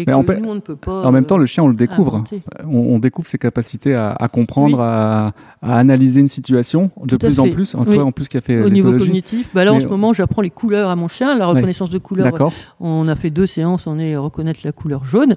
Et 0.00 0.04
Mais 0.06 0.12
que 0.24 0.40
nous, 0.40 0.48
on 0.50 0.54
ne 0.54 0.60
peut 0.60 0.76
pas. 0.76 1.02
En 1.04 1.12
même 1.12 1.24
temps, 1.24 1.36
euh, 1.36 1.40
le 1.40 1.46
chien, 1.46 1.64
on 1.64 1.68
le 1.68 1.74
découvre. 1.74 2.16
inventer. 2.16 2.42
On, 2.64 2.76
on 2.94 2.98
découvre 2.98 3.26
ses 3.28 3.38
capacités 3.38 3.94
à, 3.94 4.12
à 4.12 4.28
comprendre, 4.28 4.78
Oui. 4.78 4.84
à, 4.84 5.32
à 5.62 5.78
analyser 5.78 6.20
une 6.20 6.28
situation 6.28 6.90
de 7.04 7.16
plus 7.16 7.40
en 7.40 7.48
plus. 7.48 7.74
En, 7.74 7.84
Oui. 7.84 7.94
toi, 7.94 8.04
en 8.04 8.12
plus, 8.12 8.28
qui 8.28 8.36
a 8.36 8.40
fait 8.40 8.62
Au 8.62 8.68
niveau 8.68 8.92
cognitif, 8.92 9.50
bah 9.54 9.64
là 9.64 9.72
en 9.72 9.76
Mais, 9.76 9.80
ce 9.82 9.86
euh, 9.86 9.90
moment 9.90 10.12
j'apprends 10.12 10.42
les 10.42 10.50
couleurs 10.50 10.90
à 10.90 10.96
mon 10.96 11.08
chien, 11.08 11.36
la 11.38 11.46
reconnaissance 11.46 11.90
de 11.90 11.98
couleurs. 11.98 12.24
D'accord. 12.26 12.52
On 12.80 13.08
a 13.08 13.16
fait 13.16 13.30
deux 13.30 13.46
séances, 13.46 13.86
on 13.86 13.98
est 13.98 14.16
reconnaître 14.16 14.60
la 14.64 14.72
couleur 14.72 15.04
jaune. 15.04 15.36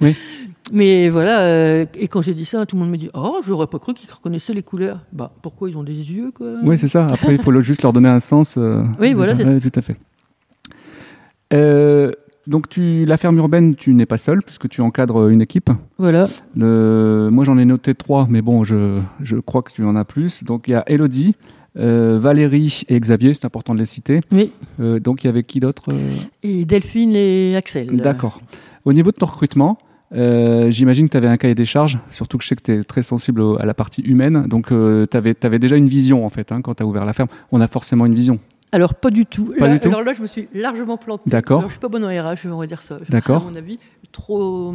Oui. 0.00 0.16
Mais 0.72 1.08
voilà, 1.08 1.40
euh, 1.40 1.84
et 1.98 2.06
quand 2.06 2.22
j'ai 2.22 2.32
dit 2.34 2.44
ça, 2.44 2.64
tout 2.64 2.76
le 2.76 2.82
monde 2.82 2.92
me 2.92 2.96
dit 2.96 3.10
Oh, 3.12 3.38
j'aurais 3.44 3.66
pas 3.66 3.80
cru 3.80 3.92
qu'ils 3.92 4.08
reconnaissaient 4.08 4.52
les 4.52 4.62
couleurs. 4.62 5.00
Bah 5.12 5.32
pourquoi 5.42 5.68
ils 5.68 5.76
ont 5.76 5.82
des 5.82 6.12
yeux 6.12 6.30
quoi 6.36 6.46
Oui, 6.62 6.78
c'est 6.78 6.86
ça. 6.86 7.06
Après, 7.10 7.32
il 7.34 7.40
faut 7.40 7.50
le- 7.50 7.60
juste 7.60 7.82
leur 7.82 7.92
donner 7.92 8.08
un 8.08 8.20
sens. 8.20 8.54
euh, 8.56 8.84
Oui, 9.00 9.12
voilà, 9.12 9.34
ça. 9.34 9.42
c'est 9.42 9.48
Ouais, 9.52 9.58
tout 9.60 9.76
à 9.76 9.82
fait. 9.82 9.96
Euh, 11.52 12.12
donc, 12.46 12.68
tu, 12.68 13.04
la 13.04 13.16
ferme 13.16 13.36
urbaine, 13.38 13.74
tu 13.74 13.94
n'es 13.94 14.06
pas 14.06 14.16
seul 14.16 14.42
puisque 14.42 14.68
tu 14.68 14.80
encadres 14.80 15.28
une 15.28 15.42
équipe. 15.42 15.70
Voilà. 15.98 16.28
Le, 16.56 17.28
moi, 17.30 17.44
j'en 17.44 17.58
ai 17.58 17.64
noté 17.64 17.94
trois, 17.94 18.26
mais 18.30 18.42
bon, 18.42 18.64
je, 18.64 18.98
je 19.20 19.36
crois 19.36 19.62
que 19.62 19.72
tu 19.72 19.84
en 19.84 19.94
as 19.94 20.04
plus. 20.04 20.42
Donc, 20.44 20.66
il 20.66 20.72
y 20.72 20.74
a 20.74 20.82
Elodie, 20.86 21.34
euh, 21.78 22.18
Valérie 22.20 22.82
et 22.88 22.98
Xavier, 22.98 23.34
c'est 23.34 23.44
important 23.44 23.74
de 23.74 23.78
les 23.78 23.86
citer. 23.86 24.20
Oui. 24.32 24.52
Euh, 24.80 24.98
donc, 24.98 25.22
il 25.22 25.26
y 25.26 25.30
avait 25.30 25.42
qui 25.42 25.60
d'autre 25.60 25.92
euh 25.92 26.10
Et 26.42 26.64
Delphine 26.64 27.14
et 27.14 27.56
Axel. 27.56 27.96
D'accord. 27.96 28.40
Au 28.84 28.92
niveau 28.92 29.10
de 29.10 29.16
ton 29.16 29.26
recrutement, 29.26 29.78
euh, 30.12 30.70
j'imagine 30.70 31.06
que 31.06 31.12
tu 31.12 31.16
avais 31.16 31.28
un 31.28 31.36
cahier 31.36 31.54
des 31.54 31.66
charges, 31.66 31.98
surtout 32.10 32.38
que 32.38 32.44
je 32.44 32.48
sais 32.48 32.56
que 32.56 32.62
tu 32.62 32.72
es 32.72 32.82
très 32.82 33.02
sensible 33.02 33.42
à 33.60 33.66
la 33.66 33.74
partie 33.74 34.02
humaine. 34.02 34.46
Donc, 34.48 34.68
tu 34.68 35.16
avais, 35.16 35.58
déjà 35.58 35.76
une 35.76 35.88
vision, 35.88 36.24
en 36.24 36.30
fait, 36.30 36.50
hein, 36.52 36.60
quand 36.62 36.74
tu 36.74 36.82
as 36.82 36.86
ouvert 36.86 37.04
la 37.04 37.12
ferme. 37.12 37.28
On 37.52 37.60
a 37.60 37.68
forcément 37.68 38.06
une 38.06 38.14
vision. 38.14 38.40
Alors 38.72 38.94
pas 38.94 39.10
du 39.10 39.26
tout. 39.26 39.52
Pas 39.58 39.66
Là- 39.68 39.74
du 39.74 39.80
tout 39.80 39.88
Alors 39.88 40.02
là, 40.04 40.12
je 40.12 40.22
me 40.22 40.26
suis 40.26 40.48
largement 40.54 40.96
plantée. 40.96 41.28
D'accord. 41.28 41.62
Je 41.62 41.70
suis 41.70 41.78
pas 41.78 41.88
bonne 41.88 42.04
en 42.04 42.08
RH, 42.08 42.46
on 42.46 42.58
va 42.58 42.66
dire 42.66 42.82
ça. 42.82 42.98
D'accord. 43.08 43.42
À 43.42 43.50
mon 43.50 43.54
avis, 43.56 43.78
trop. 44.12 44.72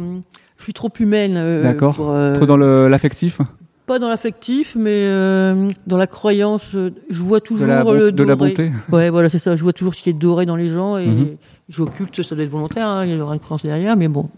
Je 0.58 0.62
suis 0.64 0.72
trop 0.72 0.90
humaine. 1.00 1.34
euh, 1.36 1.62
D'accord. 1.62 1.96
euh, 2.10 2.34
Trop 2.34 2.46
dans 2.46 2.56
l'affectif 2.56 3.40
Pas 3.86 3.98
dans 3.98 4.08
l'affectif, 4.08 4.76
mais 4.78 4.90
euh, 5.06 5.68
dans 5.86 5.96
la 5.96 6.06
croyance. 6.06 6.72
Je 6.74 7.22
vois 7.22 7.38
de 7.40 7.44
toujours 7.44 7.66
la, 7.66 7.78
le 7.84 8.10
bon- 8.10 8.16
de 8.16 8.22
la 8.22 8.36
bonté 8.36 8.70
Ouais, 8.92 9.08
voilà, 9.10 9.28
c'est 9.30 9.38
ça. 9.38 9.56
Je 9.56 9.62
vois 9.62 9.72
toujours 9.72 9.94
ce 9.94 10.02
qui 10.02 10.10
est 10.10 10.14
doré 10.14 10.44
dans 10.46 10.56
les 10.56 10.66
gens 10.68 10.98
et 10.98 11.06
Mhm. 11.06 11.36
j'occulte, 11.68 12.22
ça 12.22 12.34
doit 12.34 12.44
être 12.44 12.50
volontaire, 12.50 12.86
hein, 12.88 13.04
il 13.06 13.16
y 13.16 13.20
aura 13.20 13.32
une 13.34 13.40
croyance 13.40 13.62
derrière, 13.64 13.96
mais 13.96 14.08
bon. 14.08 14.28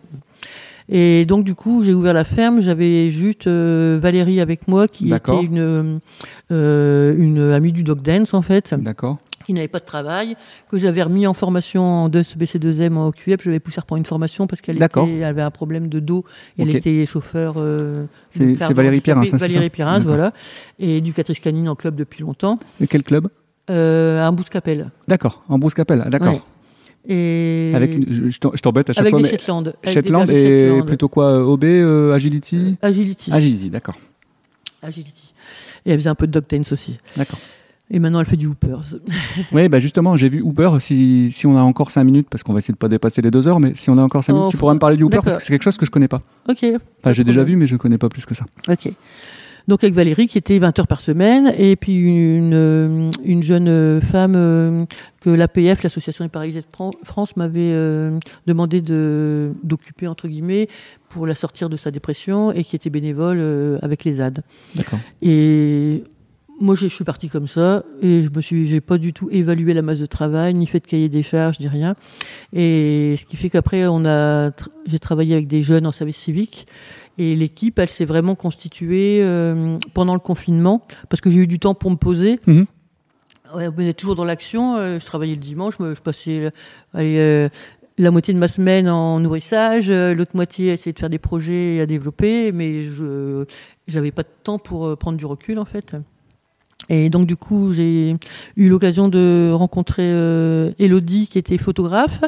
Et 0.91 1.27
donc, 1.27 1.45
du 1.45 1.55
coup, 1.55 1.83
j'ai 1.83 1.93
ouvert 1.93 2.15
la 2.15 2.25
ferme. 2.25 2.61
J'avais 2.63 3.11
juste 3.11 3.47
euh, 3.47 3.99
Valérie 4.01 4.41
avec 4.41 4.67
moi, 4.69 4.89
qui 4.89 5.13
était 5.13 5.43
une, 5.45 6.01
euh, 6.51 7.15
une 7.19 7.41
amie 7.53 7.73
du 7.73 7.83
dog 7.83 8.01
dance, 8.01 8.33
en 8.35 8.41
fait, 8.43 8.75
D'accord. 8.79 9.19
Qui 9.49 9.55
n'avait 9.55 9.67
pas 9.67 9.79
de 9.79 9.85
travail, 9.87 10.37
que 10.71 10.77
j'avais 10.77 11.03
remis 11.03 11.27
en 11.27 11.33
formation 11.33 11.83
en 11.83 12.09
2 12.11 12.21
BC2M 12.21 12.97
en 12.97 13.11
QEP. 13.13 13.41
Je 13.41 13.49
l'avais 13.49 13.61
poussé 13.61 13.79
à 13.79 13.81
reprendre 13.81 14.01
une 14.01 14.05
formation 14.05 14.47
parce 14.47 14.61
qu'elle 14.61 14.77
avait 14.83 15.41
un 15.41 15.51
problème 15.51 15.89
de 15.89 16.01
dos. 16.01 16.23
Elle 16.59 16.77
était 16.77 17.07
chauffeur. 17.07 17.55
euh, 17.57 18.05
C'est- 18.29 18.53
Valérie. 18.75 19.01
Pierrin, 19.01 19.23
ça, 19.23 19.39
c'est 19.39 19.47
Valérie 19.47 19.65
ça 19.65 19.71
Pierrin, 19.71 20.01
voilà. 20.01 20.35
Et 20.79 20.99
éducatrice 20.99 21.41
canine 21.41 21.67
en 21.71 21.75
club 21.77 21.95
depuis 21.95 22.21
longtemps. 22.21 22.57
Et 22.79 22.87
quel 22.87 23.03
club? 23.03 23.29
Euh, 23.71 24.21
un 24.23 24.33
bout 24.33 24.45
de 24.45 24.51
capelle. 24.51 24.91
D'accord. 25.09 25.43
En 25.49 25.59
Brousse-Capelle. 25.59 26.03
Ah, 26.05 26.11
D'accord. 26.11 26.35
Ouais. 26.35 26.43
Et 27.11 27.73
Avec, 27.75 27.95
une- 27.95 28.13
je, 28.13 28.39
t'embête 28.39 28.91
à 28.91 28.93
chaque 28.93 29.01
avec 29.01 29.13
fois. 29.13 29.21
des 29.21 29.25
mais 29.25 29.31
Shetland. 29.31 29.69
Avec 29.69 29.81
des 29.85 29.93
Shetland 29.93 30.29
et 30.31 30.35
Shetland. 30.35 30.87
plutôt 30.87 31.09
quoi 31.09 31.33
euh, 31.33 31.43
OB, 31.43 31.65
euh, 31.65 32.13
Agility? 32.13 32.77
Agility. 32.83 33.33
Agility, 33.33 33.71
d'accord. 33.71 33.97
Agility. 34.83 35.33
Et 35.87 35.93
elle 35.93 35.99
faisait 35.99 36.11
un 36.11 36.15
peu 36.15 36.27
de 36.27 36.33
dog 36.39 36.45
aussi. 36.71 36.99
D'accord. 37.17 37.39
Et 37.91 37.99
maintenant, 38.01 38.21
elle 38.21 38.27
fait 38.27 38.37
du 38.37 38.47
Hoopers. 38.47 38.97
Oui, 39.53 39.69
bah 39.69 39.79
justement, 39.79 40.15
j'ai 40.17 40.29
vu 40.29 40.41
Uber. 40.45 40.71
Si, 40.81 41.33
si 41.33 41.47
on 41.47 41.57
a 41.57 41.63
encore 41.63 41.91
5 41.91 42.05
minutes, 42.05 42.29
parce 42.31 42.43
qu'on 42.43 42.53
va 42.53 42.59
essayer 42.59 42.73
de 42.75 42.79
pas 42.79 42.89
dépasser 42.89 43.23
les 43.23 43.31
2 43.31 43.47
heures, 43.49 43.61
mais 43.61 43.73
si 43.75 43.89
on 43.91 43.97
a 43.99 44.03
encore 44.03 44.23
5 44.25 44.33
Oh, 44.33 44.37
minutes, 44.37 44.51
tu 44.51 44.57
pourras 44.59 44.75
me 44.75 44.79
parler 44.79 44.97
du 44.97 45.05
Uber 45.05 45.21
parce 45.25 45.37
que 45.39 45.43
c'est 45.43 45.53
quelque 45.53 45.63
chose 45.63 45.79
que 45.79 45.87
je 45.87 45.91
connais 45.91 46.09
pas. 46.09 46.23
Ok. 46.49 46.65
Enfin, 47.01 47.13
j'ai 47.13 47.25
déjà 47.25 47.45
vu, 47.45 47.57
mais 47.57 47.67
je 47.67 47.77
connais 47.77 47.99
pas 47.99 48.09
plus 48.11 48.27
que 48.27 48.35
ça. 48.35 48.45
Ok. 48.69 48.93
Donc 49.69 49.85
avec 49.85 49.95
Valérie 49.95 50.29
qui 50.29 50.39
était 50.39 50.59
20 50.59 50.79
heures 50.79 50.87
par 50.87 51.03
semaine 51.03 51.53
et 51.59 51.77
puis 51.77 51.99
une, 51.99 52.55
euh, 52.55 53.11
une 53.23 53.43
jeune 53.43 53.69
euh, 53.69 54.01
femme 54.01 54.33
euh, 54.35 54.87
que 55.21 55.29
l'APF, 55.29 55.83
l'Association 55.83 56.25
des 56.25 56.31
paralysés 56.31 56.61
de 56.63 56.67
Fran- 56.73 56.91
France, 57.05 57.37
m'avait 57.37 57.75
demandé 58.47 58.81
de 58.81 59.53
d'occuper 59.63 60.07
entre 60.07 60.27
guillemets 60.27 60.69
pour 61.11 61.27
la 61.27 61.35
sortir 61.35 61.69
de 61.69 61.77
sa 61.77 61.91
dépression 61.91 62.51
et 62.51 62.65
qui 62.65 62.77
était 62.77 62.89
bénévole 62.89 63.79
avec 63.83 64.05
les 64.05 64.15
ZAD. 64.15 64.41
D'accord. 64.75 65.01
Et 65.21 66.03
moi, 66.61 66.75
je 66.75 66.87
suis 66.87 67.05
partie 67.05 67.29
comme 67.29 67.47
ça 67.49 67.85
et 68.03 68.23
je 68.23 68.31
me 68.35 68.41
suis, 68.41 68.67
j'ai 68.67 68.81
pas 68.81 68.99
du 68.99 69.13
tout 69.13 69.29
évalué 69.31 69.75
la 69.75 69.83
masse 69.83 70.01
de 70.01 70.07
travail, 70.07 70.55
ni 70.55 70.67
fait 70.67 70.81
de 70.81 70.87
cahier 70.87 71.09
des 71.09 71.23
charges, 71.23 71.61
ni 71.61 71.69
rien. 71.69 71.95
Et 72.53 73.15
ce 73.19 73.25
qui 73.25 73.37
fait 73.37 73.49
qu'après, 73.49 73.87
on 73.87 74.05
a, 74.05 74.51
j'ai 74.87 74.99
travaillé 74.99 75.35
avec 75.35 75.47
des 75.47 75.63
jeunes 75.63 75.87
en 75.87 75.93
service 75.93 76.17
civique 76.17 76.67
et 77.19 77.35
l'équipe, 77.35 77.79
elle 77.79 77.89
s'est 77.89 78.05
vraiment 78.05 78.35
constituée 78.35 79.21
euh, 79.23 79.79
pendant 79.95 80.15
le 80.15 80.21
confinement 80.21 80.87
parce 81.09 81.21
que 81.21 81.31
j'ai 81.31 81.41
eu 81.41 81.47
du 81.47 81.59
temps 81.59 81.75
pour 81.75 81.91
me 81.91 81.97
poser. 81.97 82.41
Mhm. 82.47 82.67
Ouais, 83.55 83.69
on 83.75 83.81
est 83.81 83.95
toujours 83.95 84.15
dans 84.15 84.25
l'action. 84.25 84.77
euh, 84.77 84.99
je 85.01 85.07
travaillais 85.07 85.35
le 85.35 85.41
dimanche, 85.41 85.75
je 85.79 86.01
passais 86.01 86.47
euh, 86.47 86.51
allez, 86.93 87.19
euh, 87.19 87.49
la 87.97 88.11
moitié 88.11 88.35
de 88.35 88.39
ma 88.39 88.49
semaine 88.49 88.89
en 88.89 89.21
nourrissage, 89.21 89.91
l'autre 89.91 90.33
moitié 90.35 90.71
à 90.71 90.75
essayer 90.75 90.93
de 90.93 90.99
faire 90.99 91.11
des 91.11 91.19
projets 91.19 91.77
et 91.77 91.81
à 91.81 91.87
développer, 91.87 92.53
mais 92.53 92.83
je 92.83 93.45
j'avais 93.89 94.13
pas 94.13 94.23
de 94.23 94.29
temps 94.45 94.59
pour 94.59 94.97
prendre 94.99 95.17
du 95.19 95.27
recul 95.27 95.59
en 95.59 95.65
fait. 95.65 95.97
Et 96.89 97.11
donc 97.11 97.27
du 97.27 97.37
coup, 97.37 97.73
j'ai 97.73 98.17
eu 98.57 98.69
l'occasion 98.69 99.09
de 99.09 99.51
rencontrer 99.53 100.11
euh, 100.11 100.71
Elodie 100.79 101.27
qui 101.27 101.39
était 101.39 101.59
photographe 101.59 102.21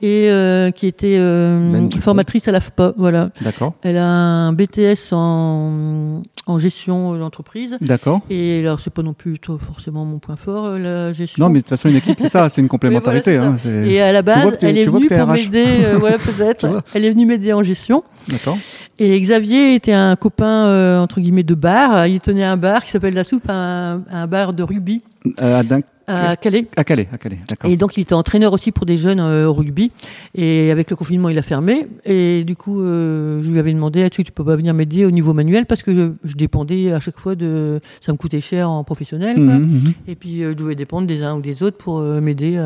et 0.00 0.30
euh, 0.30 0.70
qui 0.70 0.86
était 0.86 1.18
euh, 1.18 1.88
formatrice 2.00 2.48
à 2.48 2.52
l'AFPA. 2.52 2.94
Voilà. 2.96 3.30
D'accord. 3.42 3.74
Elle 3.82 3.98
a 3.98 4.06
un 4.06 4.52
BTS 4.54 5.12
en, 5.12 6.22
en 6.46 6.58
gestion 6.58 7.16
d'entreprise. 7.16 7.76
D'accord. 7.80 8.20
Et 8.30 8.60
alors, 8.60 8.80
c'est 8.80 8.92
pas 8.92 9.02
non 9.02 9.12
plus 9.12 9.38
toi, 9.38 9.58
forcément 9.60 10.04
mon 10.04 10.18
point 10.18 10.36
fort, 10.36 10.66
euh, 10.66 10.78
la 10.78 11.12
gestion. 11.12 11.44
Non, 11.44 11.50
mais 11.50 11.58
de 11.58 11.62
toute 11.62 11.70
façon, 11.70 11.88
une 11.88 11.96
équipe, 11.96 12.18
c'est 12.18 12.28
ça, 12.28 12.48
c'est 12.48 12.60
une 12.60 12.68
complémentarité. 12.76 13.36
Voilà, 13.36 13.52
hein, 13.52 13.84
Et 13.84 14.00
à 14.00 14.12
la 14.12 14.22
base, 14.22 14.58
elle 14.62 14.78
est 14.78 14.84
venue 14.84 15.06
pour 15.06 15.26
m'aider, 15.26 15.64
euh, 15.66 15.98
ouais, 15.98 16.16
peut-être. 16.24 16.82
Elle 16.94 17.04
est 17.04 17.10
venue 17.10 17.26
m'aider 17.26 17.52
en 17.52 17.62
gestion. 17.62 18.02
D'accord. 18.28 18.58
Et 18.98 19.20
Xavier 19.20 19.74
était 19.74 19.92
un 19.92 20.16
copain, 20.16 20.66
euh, 20.66 21.00
entre 21.00 21.20
guillemets, 21.20 21.42
de 21.42 21.54
bar. 21.54 22.06
Il 22.06 22.20
tenait 22.20 22.44
un 22.44 22.56
bar 22.56 22.84
qui 22.84 22.90
s'appelle 22.90 23.14
La 23.14 23.24
Soupe, 23.24 23.48
un, 23.48 24.02
un 24.10 24.26
bar 24.26 24.52
de 24.52 24.62
rugby 24.62 25.02
Euh, 25.40 25.60
à, 25.60 25.62
à 26.06 26.36
Calais. 26.36 26.66
à 26.76 26.84
Calais, 26.84 27.08
à 27.12 27.18
Calais, 27.18 27.38
d'accord. 27.48 27.70
Et 27.70 27.76
donc, 27.76 27.96
il 27.96 28.00
était 28.02 28.14
entraîneur 28.14 28.52
aussi 28.52 28.72
pour 28.72 28.86
des 28.86 28.96
jeunes 28.98 29.20
euh, 29.20 29.46
au 29.48 29.52
rugby. 29.52 29.90
Et 30.34 30.70
avec 30.70 30.90
le 30.90 30.96
confinement, 30.96 31.28
il 31.28 31.38
a 31.38 31.42
fermé. 31.42 31.86
Et 32.04 32.44
du 32.44 32.56
coup, 32.56 32.80
euh, 32.80 33.42
je 33.42 33.50
lui 33.50 33.58
avais 33.58 33.72
demandé, 33.72 34.00
est-ce 34.00 34.16
que 34.18 34.22
tu 34.22 34.32
peux 34.32 34.44
pas 34.44 34.56
venir 34.56 34.74
m'aider 34.74 35.04
au 35.04 35.10
niveau 35.10 35.32
manuel? 35.34 35.66
Parce 35.66 35.82
que 35.82 35.94
je, 35.94 36.10
je 36.24 36.34
dépendais 36.34 36.92
à 36.92 37.00
chaque 37.00 37.18
fois 37.18 37.34
de... 37.34 37.80
Ça 38.00 38.12
me 38.12 38.16
coûtait 38.18 38.40
cher 38.40 38.70
en 38.70 38.84
professionnel. 38.84 39.36
quoi. 39.36 39.54
Mhm, 39.58 39.62
mhm. 39.66 39.92
Et 40.08 40.14
puis, 40.14 40.42
euh, 40.42 40.52
je 40.52 40.56
devais 40.56 40.74
dépendre 40.74 41.06
des 41.06 41.22
uns 41.22 41.36
ou 41.36 41.40
des 41.40 41.62
autres 41.62 41.76
pour 41.78 42.00
m'aider. 42.00 42.56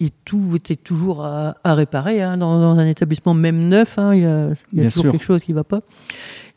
et 0.00 0.08
tout 0.24 0.52
était 0.56 0.76
toujours 0.76 1.24
à, 1.24 1.56
à 1.64 1.74
réparer. 1.74 2.22
hein, 2.22 2.36
dans, 2.36 2.58
dans 2.60 2.78
un 2.78 2.86
établissement 2.86 3.34
même 3.34 3.68
neuf, 3.68 3.98
hein, 3.98 4.14
il 4.14 4.22
y 4.22 4.26
a, 4.26 4.48
il 4.72 4.78
y 4.78 4.80
a 4.80 4.82
Bien 4.82 4.84
toujours 4.90 5.02
sûr. 5.02 5.12
quelque 5.12 5.24
chose 5.24 5.42
qui 5.42 5.52
va 5.52 5.64
pas. 5.64 5.80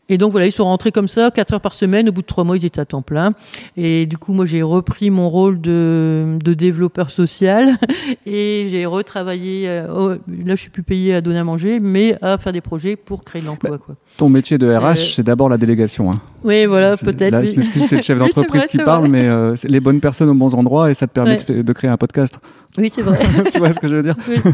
Et 0.09 0.17
donc 0.17 0.31
voilà, 0.31 0.47
ils 0.47 0.51
sont 0.53 0.63
rentrés 0.63 0.91
comme 0.93 1.07
ça, 1.09 1.31
4 1.31 1.53
heures 1.55 1.61
par 1.61 1.73
semaine. 1.73 2.07
Au 2.07 2.11
bout 2.11 2.21
de 2.21 2.27
trois 2.27 2.43
mois, 2.45 2.55
ils 2.57 2.63
étaient 2.65 2.79
à 2.79 2.85
temps 2.85 3.01
plein. 3.01 3.33
Et 3.75 4.05
du 4.05 4.17
coup, 4.17 4.33
moi, 4.33 4.45
j'ai 4.45 4.61
repris 4.61 5.09
mon 5.09 5.29
rôle 5.29 5.59
de, 5.59 6.37
de 6.43 6.53
développeur 6.53 7.11
social 7.11 7.77
et 8.25 8.67
j'ai 8.71 8.85
retravaillé. 8.85 9.67
euh, 9.67 9.87
oh, 9.93 10.09
là, 10.09 10.55
je 10.55 10.61
suis 10.61 10.69
plus 10.69 10.83
payée 10.83 11.13
à 11.15 11.21
donner 11.21 11.39
à 11.39 11.43
manger, 11.43 11.79
mais 11.81 12.17
à 12.21 12.37
faire 12.37 12.53
des 12.53 12.61
projets 12.61 12.95
pour 12.95 13.23
créer 13.23 13.41
de 13.41 13.47
l'emploi. 13.47 13.77
quoi. 13.77 13.95
Ton 14.17 14.29
métier 14.29 14.57
de 14.57 14.73
RH, 14.73 14.95
C'est- 14.95 15.15
c'est 15.17 15.23
d'abord 15.23 15.49
la 15.49 15.57
délégation. 15.57 16.11
Hein. 16.11 16.21
Oui, 16.43 16.65
voilà, 16.65 16.95
peut-être. 16.95 17.31
Là, 17.31 17.41
oui. 17.41 17.47
je 17.47 17.55
m'excuse, 17.55 17.83
c'est 17.85 17.97
le 17.97 18.01
chef 18.01 18.17
d'entreprise 18.19 18.67
qui 18.67 18.77
parle, 18.77 19.07
mais 19.09 19.25
euh, 19.27 19.55
les 19.65 19.79
bonnes 19.79 19.99
personnes 19.99 20.29
aux 20.29 20.33
bons 20.35 20.53
endroits 20.55 20.89
et 20.89 20.93
ça 20.93 21.07
te 21.07 21.11
permet 21.13 21.31
Ouais. 21.31 21.35
de, 21.37 21.41
fa- 21.41 21.63
de 21.63 21.73
créer 21.73 21.89
un 21.89 21.97
podcast. 21.97 22.39
Oui, 22.77 22.91
c'est 22.93 23.01
vrai. 23.01 23.19
tu 23.51 23.59
vois 23.59 23.73
ce 23.73 23.79
que 23.79 23.87
je 23.87 23.95
veux 23.95 24.03
dire 24.03 24.15
Oui. 24.27 24.37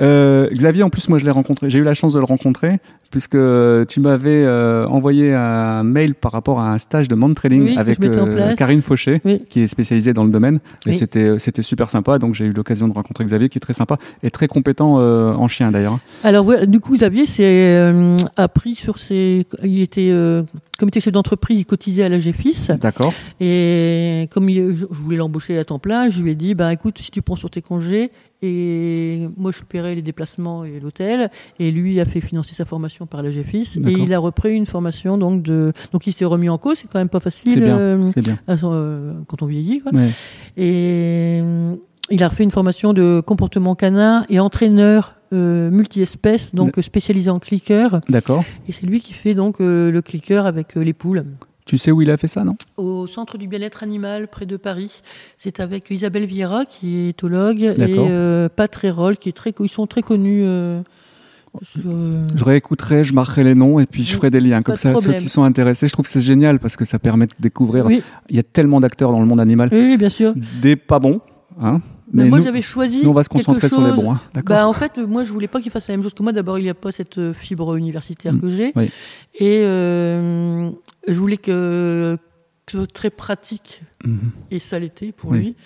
Euh, 0.00 0.48
Xavier, 0.50 0.82
en 0.82 0.90
plus, 0.90 1.08
moi, 1.08 1.18
je 1.18 1.24
l'ai 1.24 1.30
rencontré. 1.30 1.70
J'ai 1.70 1.78
eu 1.78 1.84
la 1.84 1.94
chance 1.94 2.14
de 2.14 2.18
le 2.18 2.24
rencontrer 2.24 2.80
puisque 3.12 3.36
tu 3.88 4.00
m'avais 4.00 4.42
euh, 4.42 4.86
envoyé 4.88 5.32
un 5.34 5.84
mail 5.84 6.14
par 6.14 6.32
rapport 6.32 6.58
à 6.58 6.72
un 6.72 6.78
stage 6.78 7.06
de 7.08 7.34
training 7.34 7.62
Oui, 7.64 7.76
avec 7.76 8.02
euh. 8.02 8.56
Karine 8.56 8.82
Fauché, 8.82 9.20
Oui. 9.24 9.42
qui 9.48 9.60
est 9.60 9.66
spécialisée 9.68 10.14
dans 10.14 10.24
le 10.24 10.30
domaine. 10.30 10.58
Et 10.86 10.94
c'était 10.94 11.24
euh, 11.24 11.38
c'était 11.38 11.62
super 11.62 11.90
sympa. 11.90 12.18
Donc 12.18 12.34
j'ai 12.34 12.46
eu 12.46 12.52
l'occasion 12.52 12.88
de 12.88 12.94
rencontrer 12.94 13.24
Xavier, 13.24 13.48
qui 13.50 13.58
est 13.58 13.60
très 13.60 13.74
sympa 13.74 13.98
et 14.22 14.30
très 14.30 14.48
compétent 14.48 14.96
euh, 14.98 15.34
en 15.34 15.46
chien 15.46 15.70
d'ailleurs. 15.70 15.98
Alors 16.24 16.46
ouais, 16.46 16.66
du 16.66 16.80
coup 16.80 16.94
Xavier 16.94 17.26
s'est 17.26 17.44
euh, 17.44 18.16
appris 18.36 18.74
sur 18.74 18.98
ses, 18.98 19.46
il 19.62 19.80
était 19.80 20.10
était 20.88 21.00
chef 21.00 21.12
d'entreprise, 21.12 21.58
il 21.60 21.64
cotisait 21.66 22.02
à 22.04 22.08
la 22.08 22.18
GFIS. 22.18 22.68
D'accord. 22.80 23.12
Et 23.40 24.28
comme 24.32 24.48
il- 24.48 24.76
je 24.76 24.84
voulais 24.90 25.16
l'embaucher 25.16 25.58
à 25.58 25.64
temps 25.64 25.78
plein, 25.78 26.08
je 26.10 26.22
lui 26.22 26.30
ai 26.30 26.34
dit, 26.34 26.54
bah 26.54 26.72
écoute, 26.72 26.98
si 26.98 27.10
tu 27.10 27.22
prends 27.22 27.36
sur 27.36 27.50
tes 27.50 27.60
congés, 27.62 28.10
et 28.44 29.28
moi 29.36 29.52
je 29.52 29.62
paierai 29.62 29.94
les 29.94 30.02
déplacements 30.02 30.64
et 30.64 30.80
l'hôtel, 30.80 31.30
et 31.60 31.70
lui 31.70 32.00
a 32.00 32.04
fait 32.06 32.20
financer 32.20 32.54
sa 32.54 32.64
formation 32.64 33.06
par 33.06 33.22
la 33.22 33.30
GFIS, 33.30 33.78
et 33.86 33.92
il 33.92 34.12
a 34.12 34.18
repris 34.18 34.54
une 34.54 34.66
formation 34.66 35.16
donc 35.18 35.42
de, 35.42 35.72
donc 35.92 36.06
il 36.06 36.12
s'est 36.12 36.24
remis 36.24 36.48
en 36.48 36.58
cause, 36.58 36.78
c'est 36.78 36.88
quand 36.90 36.98
même 36.98 37.08
pas 37.08 37.20
facile 37.20 37.60
bien. 37.60 37.78
euh, 37.78 38.10
bien. 38.16 38.38
à 38.48 38.54
euh, 38.64 39.12
quand 39.28 39.42
on 39.42 39.46
vieillit, 39.46 39.80
quoi. 39.80 39.92
Ouais. 39.92 40.08
Et 40.56 41.40
euh, 41.42 41.74
il 42.10 42.22
a 42.22 42.28
refait 42.28 42.42
une 42.44 42.50
formation 42.50 42.92
de 42.92 43.22
comportement 43.24 43.74
canin 43.74 44.24
et 44.28 44.40
entraîneur 44.40 45.16
euh, 45.32 45.70
multi-espèces, 45.70 46.54
donc 46.54 46.78
spécialisé 46.80 47.30
en 47.30 47.38
clicker. 47.38 48.00
D'accord. 48.08 48.44
Et 48.68 48.72
c'est 48.72 48.86
lui 48.86 49.00
qui 49.00 49.12
fait 49.14 49.34
donc 49.34 49.60
euh, 49.60 49.90
le 49.90 50.02
clicker 50.02 50.46
avec 50.46 50.76
euh, 50.76 50.82
les 50.82 50.92
poules. 50.92 51.24
Tu 51.64 51.78
sais 51.78 51.92
où 51.92 52.02
il 52.02 52.10
a 52.10 52.16
fait 52.16 52.26
ça, 52.26 52.42
non? 52.42 52.56
Au 52.76 53.06
centre 53.06 53.38
du 53.38 53.46
bien-être 53.46 53.82
animal 53.84 54.26
près 54.28 54.46
de 54.46 54.56
Paris. 54.56 55.00
C'est 55.36 55.60
avec 55.60 55.90
Isabelle 55.90 56.24
Vieira 56.26 56.64
qui 56.64 56.98
est 56.98 57.08
éthologue 57.10 57.62
et 57.62 57.74
euh, 57.78 58.48
Pat 58.48 58.74
Rérol 58.74 59.16
qui 59.16 59.28
est 59.28 59.32
très, 59.32 59.54
ils 59.60 59.68
sont 59.68 59.86
très 59.86 60.02
connus. 60.02 60.42
euh, 60.44 60.82
sur, 61.62 61.82
euh, 61.86 62.26
Je 62.34 62.44
réécouterai, 62.44 63.04
je 63.04 63.14
marquerai 63.14 63.44
les 63.44 63.54
noms 63.54 63.78
et 63.78 63.86
puis 63.86 64.02
je 64.02 64.16
ferai 64.16 64.30
des 64.30 64.40
liens. 64.40 64.60
Comme 64.62 64.74
de 64.74 64.80
ça, 64.80 64.88
ceux 64.88 64.98
problème. 64.98 65.22
qui 65.22 65.28
sont 65.28 65.44
intéressés, 65.44 65.86
je 65.86 65.92
trouve 65.92 66.04
que 66.06 66.10
c'est 66.10 66.20
génial 66.20 66.58
parce 66.58 66.76
que 66.76 66.84
ça 66.84 66.98
permet 66.98 67.26
de 67.26 67.34
découvrir. 67.38 67.86
oui, 67.86 68.02
Il 68.28 68.36
y 68.36 68.40
a 68.40 68.42
tellement 68.42 68.80
d'acteurs 68.80 69.12
dans 69.12 69.20
le 69.20 69.26
monde 69.26 69.40
animal. 69.40 69.68
oui, 69.70 69.96
bien 69.96 70.10
sûr. 70.10 70.34
Des 70.60 70.74
pas 70.76 70.98
bons, 70.98 71.20
hein 71.60 71.80
Mais 72.12 72.24
moi, 72.26 72.40
j'avais 72.40 72.62
choisi. 72.62 73.02
nous, 73.02 73.10
on 73.10 73.14
va 73.14 73.24
se 73.24 73.28
concentrer 73.28 73.68
sur 73.68 73.80
les 73.80 73.88
chose- 73.90 73.96
bons. 74.04 74.12
hein. 74.12 74.20
Bah, 74.46 74.68
en 74.68 74.72
fait, 74.72 74.98
moi, 74.98 75.24
je 75.24 75.32
voulais 75.32 75.48
pas 75.48 75.60
qu'il 75.60 75.70
fasse 75.72 75.88
la 75.88 75.94
même 75.94 76.02
chose 76.02 76.14
que 76.14 76.22
moi. 76.22 76.32
D'abord, 76.32 76.58
il 76.58 76.64
n'y 76.64 76.70
a 76.70 76.74
pas 76.74 76.92
cette 76.92 77.18
euh, 77.18 77.32
fibre 77.34 77.74
universitaire 77.76 78.34
Mm. 78.34 78.40
que 78.40 78.48
j'ai. 78.48 78.72
Oui. 78.76 78.90
Et 79.38 79.62
euh, 79.64 80.70
je 81.08 81.18
voulais 81.18 81.36
que, 81.38 82.16
que 82.66 82.72
ce 82.72 82.78
soit 82.78 82.92
très 82.92 83.10
pratique. 83.10 83.82
Mhm. 84.04 84.18
Et 84.50 84.58
ça 84.58 84.78
l'était 84.78 85.12
pour 85.12 85.30
Oui. 85.30 85.38
lui. 85.38 85.56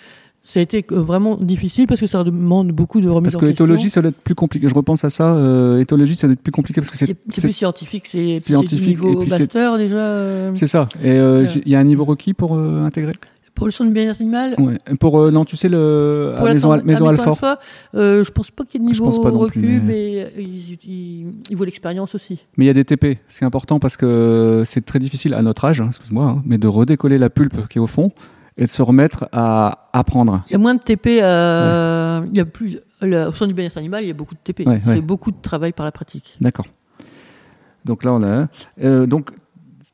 Ça 0.43 0.61
a 0.61 0.63
été 0.63 0.85
euh, 0.93 1.01
vraiment 1.01 1.35
difficile 1.35 1.87
parce 1.87 1.99
que 1.99 2.07
ça 2.07 2.23
demande 2.23 2.71
beaucoup 2.71 3.01
de 3.01 3.09
remise 3.09 3.33
Parce 3.33 3.35
en 3.35 3.39
que 3.39 3.45
question. 3.47 3.65
éthologie, 3.65 3.89
ça 3.89 4.01
doit 4.01 4.11
être 4.11 4.21
plus 4.21 4.33
compliqué. 4.35 4.69
Je 4.69 4.73
repense 4.75 5.03
à 5.03 5.09
ça. 5.09 5.33
euh, 5.35 5.79
éthologie, 5.81 6.15
ça 6.15 6.27
doit 6.27 6.35
être 6.35 6.41
plus 6.41 6.53
compliqué 6.53 6.79
parce 6.79 6.89
que 6.89 6.97
C'est 6.97 7.15
plus 7.15 7.51
scientifique, 7.51 8.05
c'est 8.07 8.17
puis 8.17 8.39
scientifique, 8.39 8.97
du 8.97 9.03
et 9.03 9.07
niveau 9.07 9.19
puis 9.19 9.29
c'est- 9.29 9.39
master 9.39 9.77
déjà. 9.77 9.95
euh, 9.97 10.51
c'est 10.55 10.67
ça. 10.67 10.87
Et 11.03 11.11
euh, 11.11 11.45
il 11.65 11.69
y 11.69 11.75
a 11.75 11.79
un 11.79 11.83
niveau 11.83 12.05
requis 12.05 12.33
pour 12.33 12.57
intégrer? 12.57 13.11
Pour 13.57 13.65
le 13.65 13.71
son 13.71 13.85
de 13.85 13.89
bien-être 13.89 14.21
animal, 14.21 14.53
Ouais. 14.59 14.77
Pour 14.99 15.19
euh, 15.19 15.31
non, 15.31 15.43
tu 15.43 15.57
sais 15.57 15.67
le 15.67 16.33
à 16.37 16.43
la 16.45 16.53
maison, 16.53 16.69
tendance- 16.69 16.85
maison 16.85 17.07
à 17.07 17.11
Alfort. 17.11 17.39
euh, 17.95 18.23
je 18.23 18.31
pense 18.31 18.51
pas 18.51 18.63
qu'il 18.65 18.79
y 18.79 18.83
ait 18.83 18.87
de 18.87 18.91
niveau 18.91 19.09
recul, 19.09 19.61
plus, 19.63 19.79
mais- 19.79 19.83
mais, 19.83 20.21
euh, 20.21 20.29
ils, 20.37 20.73
ils, 20.87 21.33
ils 21.49 21.55
voient 21.57 21.65
l'expérience 21.65 22.13
aussi. 22.13 22.45
Mais 22.55 22.65
il 22.65 22.67
y 22.67 22.69
a 22.69 22.73
des 22.73 22.85
TP. 22.85 23.17
C'est 23.27 23.45
important 23.45 23.79
parce 23.79 23.97
que 23.97 24.61
c'est 24.65 24.85
très 24.85 24.99
difficile 24.99 25.33
à 25.33 25.41
notre 25.41 25.65
âge, 25.65 25.81
hein, 25.81 25.87
excuse-moi, 25.89 26.23
hein, 26.25 26.41
mais 26.45 26.57
de 26.59 26.67
redécoller 26.67 27.17
la 27.17 27.29
pulpe 27.31 27.67
qui 27.67 27.79
est 27.79 27.81
au 27.81 27.87
fond 27.87 28.11
et 28.59 28.63
de 28.65 28.69
se 28.69 28.81
remettre 28.83 29.27
à 29.31 29.89
apprendre. 29.91 30.43
Il 30.49 30.53
y 30.53 30.55
a 30.55 30.59
moins 30.59 30.75
de 30.75 30.81
TP, 30.81 31.19
à... 31.23 32.21
il 32.31 32.37
y 32.37 32.39
a 32.39 32.45
plus, 32.45 32.77
au 33.01 33.31
sein 33.31 33.47
du 33.47 33.53
bien-être 33.55 33.77
animal, 33.79 34.03
il 34.03 34.07
y 34.07 34.11
a 34.11 34.13
beaucoup 34.13 34.35
de 34.35 34.39
TP. 34.43 34.67
Ouais, 34.67 34.79
c'est 34.85 35.01
beaucoup 35.01 35.31
de 35.31 35.37
travail 35.41 35.73
par 35.73 35.85
la 35.85 35.91
pratique. 35.91 36.37
D'accord. 36.41 36.67
Donc 37.85 38.03
là, 38.03 38.13
on 38.13 38.21
a. 38.23 38.47
Euh, 38.83 39.05
donc, 39.07 39.31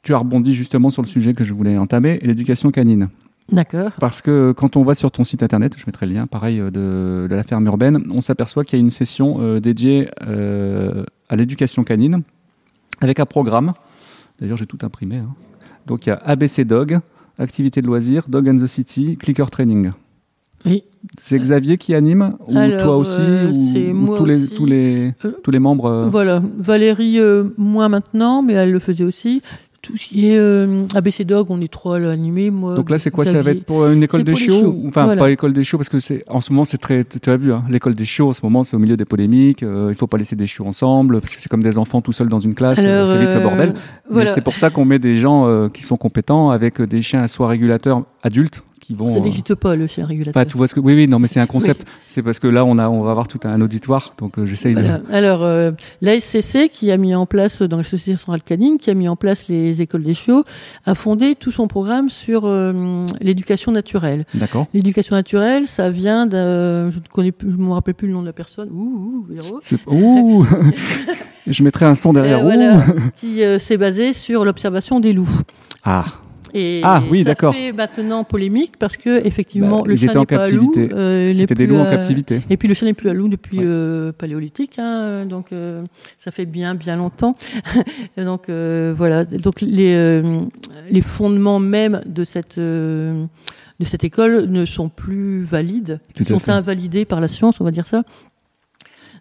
tu 0.01 0.13
as 0.13 0.17
rebondi 0.17 0.53
justement 0.53 0.89
sur 0.89 1.01
le 1.01 1.07
sujet 1.07 1.33
que 1.33 1.43
je 1.45 1.53
voulais 1.53 1.77
entamer, 1.77 2.19
l'éducation 2.23 2.71
canine. 2.71 3.07
D'accord. 3.53 3.91
Parce 3.99 4.21
que 4.21 4.51
quand 4.51 4.75
on 4.75 4.83
va 4.83 4.95
sur 4.95 5.11
ton 5.11 5.23
site 5.23 5.43
internet, 5.43 5.73
je 5.77 5.83
mettrai 5.85 6.05
le 6.07 6.13
lien, 6.15 6.27
pareil, 6.27 6.59
euh, 6.59 6.71
de, 6.71 7.27
de 7.29 7.35
la 7.35 7.43
ferme 7.43 7.65
urbaine, 7.67 8.03
on 8.11 8.19
s'aperçoit 8.21 8.65
qu'il 8.65 8.79
y 8.79 8.81
a 8.81 8.83
une 8.83 8.89
session 8.91 9.37
euh, 9.39 9.59
dédiée 9.59 10.09
euh, 10.27 11.03
à 11.29 11.35
l'éducation 11.35 11.83
canine 11.83 12.23
avec 12.99 13.19
un 13.19 13.25
programme. 13.25 13.73
D'ailleurs, 14.41 14.57
j'ai 14.57 14.65
tout 14.65 14.79
imprimé. 14.81 15.17
hein. 15.17 15.33
Donc, 15.85 16.05
il 16.05 16.09
y 16.09 16.11
a 16.11 16.15
ABC 16.25 16.65
Dog, 16.65 16.99
activité 17.37 17.81
de 17.81 17.87
loisirs, 17.87 18.25
Dog 18.27 18.49
and 18.49 18.57
the 18.57 18.67
City, 18.67 19.17
Clicker 19.17 19.45
Training. 19.51 19.91
Oui. 20.65 20.83
C'est 21.17 21.37
Xavier 21.37 21.77
qui 21.77 21.93
anime 21.93 22.37
ou 22.47 22.57
Alors, 22.57 22.81
toi 22.81 22.97
aussi 22.97 23.19
euh, 23.19 23.51
ou, 23.51 23.93
moi 23.93 24.17
tous, 24.17 24.25
les, 24.25 24.35
aussi. 24.45 24.53
tous, 24.55 24.65
les, 24.65 25.13
tous 25.43 25.51
les 25.51 25.59
membres 25.59 26.07
Voilà. 26.09 26.41
Valérie, 26.57 27.19
euh, 27.19 27.43
moins 27.57 27.89
maintenant, 27.89 28.41
mais 28.41 28.53
elle 28.53 28.71
le 28.71 28.79
faisait 28.79 29.03
aussi. 29.03 29.41
Tout 29.83 29.97
ce 29.97 30.07
qui 30.07 30.29
est 30.29 30.37
euh, 30.37 30.85
ABC 30.95 31.25
Dog, 31.25 31.47
on 31.49 31.59
est 31.59 31.71
trois 31.71 31.97
à 31.97 31.99
l'animer. 31.99 32.51
Moi, 32.51 32.75
Donc 32.75 32.89
là, 32.89 32.97
c'est 32.97 33.11
quoi 33.11 33.25
Ça 33.25 33.41
va 33.41 33.51
être 33.51 33.65
pour 33.65 33.85
une 33.85 34.01
école 34.01 34.23
des 34.23 34.33
chiots 34.33 34.73
Enfin, 34.87 35.03
voilà. 35.03 35.19
pas 35.21 35.27
l'école 35.27 35.51
des 35.51 35.65
chiots, 35.65 35.77
parce 35.77 35.89
que 35.89 35.99
c'est 35.99 36.23
en 36.29 36.39
ce 36.39 36.53
moment, 36.53 36.63
c'est 36.63 36.77
très. 36.77 37.03
Tu 37.03 37.29
as 37.29 37.35
vu, 37.35 37.51
hein, 37.51 37.61
l'école 37.69 37.93
des 37.93 38.05
chiots, 38.05 38.29
en 38.29 38.33
ce 38.33 38.39
moment, 38.43 38.63
c'est 38.63 38.77
au 38.77 38.79
milieu 38.79 38.95
des 38.95 39.03
polémiques. 39.03 39.61
euh, 39.61 39.87
il 39.89 39.95
faut 39.95 40.07
pas 40.07 40.17
laisser 40.17 40.37
des 40.37 40.47
chiots 40.47 40.65
ensemble, 40.65 41.19
parce 41.19 41.35
que 41.35 41.41
c'est 41.41 41.49
comme 41.49 41.61
des 41.63 41.77
enfants 41.77 41.99
tout 41.99 42.13
seuls 42.13 42.29
dans 42.29 42.39
une 42.39 42.53
classe, 42.55 42.79
c'est 42.79 43.17
vite 43.17 43.29
le 43.29 43.35
euh, 43.35 43.39
bordel. 43.41 43.73
Voilà. 44.09 44.29
Mais 44.29 44.33
c'est 44.33 44.39
pour 44.41 44.55
ça 44.55 44.69
qu'on 44.69 44.85
met 44.85 44.99
des 44.99 45.17
gens 45.17 45.47
euh, 45.47 45.67
qui 45.67 45.83
sont 45.83 45.97
compétents 45.97 46.49
avec 46.49 46.81
des 46.81 47.01
chiens 47.01 47.27
soit 47.27 47.49
régulateurs 47.49 47.99
adultes 48.23 48.63
qui 48.83 48.93
vont. 48.95 49.07
Ça 49.09 49.15
euh, 49.15 49.19
n'existe 49.21 49.55
pas, 49.55 49.75
le 49.77 49.87
chien 49.87 50.05
régulateur. 50.05 50.39
Enfin, 50.41 50.49
tu 50.49 50.57
vois 50.57 50.67
ce 50.67 50.75
que. 50.75 50.79
Oui, 50.81 50.93
oui, 50.93 51.07
non, 51.07 51.17
mais 51.17 51.27
c'est 51.29 51.39
un 51.39 51.45
concept. 51.47 51.85
C'est 52.07 52.21
parce 52.21 52.39
que 52.39 52.47
là, 52.47 52.65
on 52.65 52.77
a, 52.77 52.89
on 52.89 53.01
va 53.01 53.11
avoir 53.11 53.27
tout 53.27 53.39
un 53.45 53.61
auditoire, 53.61 54.13
donc 54.19 54.37
euh, 54.37 54.45
j'essaye 54.45 54.73
Voilà. 54.73 54.97
de. 54.99 55.11
Alors, 55.11 55.43
euh, 55.43 55.71
la 56.01 56.19
SCC, 56.19 56.69
qui 56.69 56.91
a 56.91 56.97
mis 56.97 57.15
en 57.15 57.25
place, 57.25 57.61
dans 57.61 57.77
la 57.77 57.83
Société 57.83 58.17
Centrale 58.17 58.43
Canine, 58.43 58.77
qui 58.77 58.89
a 58.89 58.93
mis 58.93 59.07
en 59.07 59.15
place 59.15 59.47
les 59.47 59.81
écoles 59.81 60.03
des 60.03 60.13
chiots, 60.13 60.43
a 60.85 60.95
fondé 60.95 61.35
tout 61.35 61.51
son 61.51 61.67
programme 61.67 62.09
sur 62.09 62.45
euh, 62.45 63.05
l'éducation 63.21 63.71
naturelle. 63.71 64.25
D'accord. 64.33 64.67
L'éducation 64.73 65.15
naturelle, 65.15 65.65
ça 65.65 65.89
vient 65.89 66.27
d'un, 66.27 66.89
je 66.89 66.97
ne 66.97 67.03
connais 67.09 67.31
plus, 67.31 67.51
je 67.51 67.57
me 67.57 67.71
rappelle 67.71 67.95
plus 67.95 68.07
le 68.07 68.13
nom 68.13 68.21
de 68.21 68.27
la 68.27 68.33
personne, 68.33 68.69
ouh, 68.71 69.23
ouh, 69.23 69.25
Véro, 69.33 69.59
C'est- 69.61 69.79
Ouh 69.87 70.45
Je 71.47 71.63
mettrai 71.63 71.85
un 71.85 71.95
son 71.95 72.13
derrière. 72.13 72.39
Ouh 72.39 72.43
voilà, 72.43 72.85
qui 73.15 73.41
s'est 73.59 73.77
basé 73.77 74.11
sur 74.13 74.43
l'observation 74.45 74.99
des 74.99 75.13
loups. 75.13 75.29
Ah, 75.83 76.05
Et 76.53 76.81
Ah, 76.83 77.01
oui, 77.09 77.19
ça 77.23 77.29
d'accord. 77.31 77.55
fait 77.55 77.71
maintenant 77.71 78.23
polémique 78.23 78.73
parce 78.77 78.95
que 78.97 79.25
effectivement 79.25 79.81
Bah, 79.81 79.87
le 79.87 79.93
en 79.95 80.19
n'est 80.19 80.25
pas 80.25 80.49
loup. 80.49 80.67
captivité. 80.71 80.95
euh, 80.95 81.33
c'était 81.33 81.55
des 81.55 81.65
loups 81.67 81.77
en 81.77 81.83
à- 81.85 81.89
captivité. 81.89 82.41
Et 82.49 82.57
puis 82.57 82.67
le 82.67 82.73
chien 82.73 82.87
n'est 82.87 82.93
plus 82.93 83.09
à 83.09 83.13
loup 83.13 83.27
depuis 83.27 83.57
Ouais. 83.59 83.63
le 83.65 84.13
paléolithique, 84.17 84.77
hein, 84.77 85.25
donc 85.25 85.51
euh, 85.51 85.83
ça 86.17 86.31
fait 86.31 86.45
bien 86.45 86.75
bien 86.75 86.95
longtemps. 86.95 87.35
Donc 88.17 88.49
euh, 88.49 88.93
voilà, 88.95 89.25
donc 89.25 89.61
les 89.61 89.93
euh, 89.95 90.21
les 90.89 91.01
fondements 91.01 91.59
même 91.59 92.01
de 92.05 92.23
cette 92.23 92.57
euh, 92.57 93.25
de 93.79 93.85
cette 93.85 94.03
école 94.03 94.45
ne 94.49 94.65
sont 94.65 94.89
plus 94.89 95.43
valides, 95.43 95.99
Tout 96.15 96.23
à 96.23 96.27
sont 96.27 96.39
fait. 96.39 96.51
invalidés 96.51 97.05
par 97.05 97.19
la 97.19 97.27
science, 97.27 97.59
on 97.59 97.63
va 97.63 97.71
dire 97.71 97.87
ça. 97.87 98.03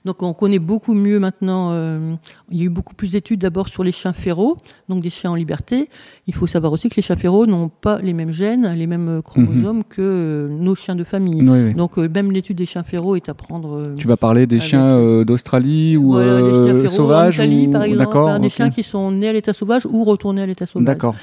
Donc 0.04 0.22
on 0.22 0.32
connaît 0.32 0.58
beaucoup 0.58 0.94
mieux 0.94 1.20
maintenant. 1.20 1.70
euh, 1.72 2.14
il 2.50 2.58
y 2.58 2.62
a 2.62 2.64
eu 2.64 2.68
beaucoup 2.68 2.94
plus 2.94 3.12
d'études 3.12 3.40
d'abord 3.40 3.68
sur 3.68 3.84
les 3.84 3.92
chiens 3.92 4.12
férots, 4.12 4.56
donc 4.88 5.00
des 5.02 5.10
chiens 5.10 5.30
en 5.30 5.34
liberté. 5.36 5.88
Il 6.26 6.34
faut 6.34 6.46
savoir 6.48 6.72
aussi 6.72 6.88
que 6.88 6.96
les 6.96 7.02
chiens 7.02 7.16
férots 7.16 7.46
n'ont 7.46 7.68
pas 7.68 7.98
les 8.00 8.12
mêmes 8.12 8.32
gènes, 8.32 8.72
les 8.74 8.86
mêmes 8.88 9.08
euh, 9.08 9.22
chromosomes 9.22 9.78
Mhm. 9.78 9.84
que 9.88 10.02
euh, 10.02 10.48
nos 10.48 10.74
chiens 10.74 10.96
de 10.96 11.04
famille. 11.04 11.42
Oui, 11.42 11.58
oui. 11.66 11.74
Donc 11.74 11.98
euh, 11.98 12.08
même 12.12 12.32
l'étude 12.32 12.56
des 12.56 12.66
chiens 12.66 12.82
férots 12.82 13.14
est 13.16 13.28
à 13.28 13.34
prendre. 13.34 13.92
Tu 13.96 14.08
vas 14.08 14.16
parler 14.16 14.46
des 14.46 14.56
Avec- 14.56 14.68
chiens 14.68 15.24
d'Australie 15.24 15.96
ou 15.96 16.12
voilà, 16.12 16.42
des 16.42 16.50
chiens 16.50 16.76
férots 16.76 16.88
sauvages 16.88 17.38
en 17.38 17.44
Italie, 17.44 17.66
ou... 17.68 17.72
par 17.72 17.82
exemple, 17.84 18.16
hein, 18.18 18.40
des 18.40 18.48
chiens 18.48 18.70
qui 18.70 18.82
sont 18.82 19.10
nés 19.12 19.28
à 19.28 19.32
l'état 19.32 19.52
sauvage 19.52 19.86
ou 19.86 20.02
retournés 20.04 20.42
à 20.42 20.46
l'état 20.46 20.66
sauvage. 20.66 20.86
D'accord. 20.86 21.14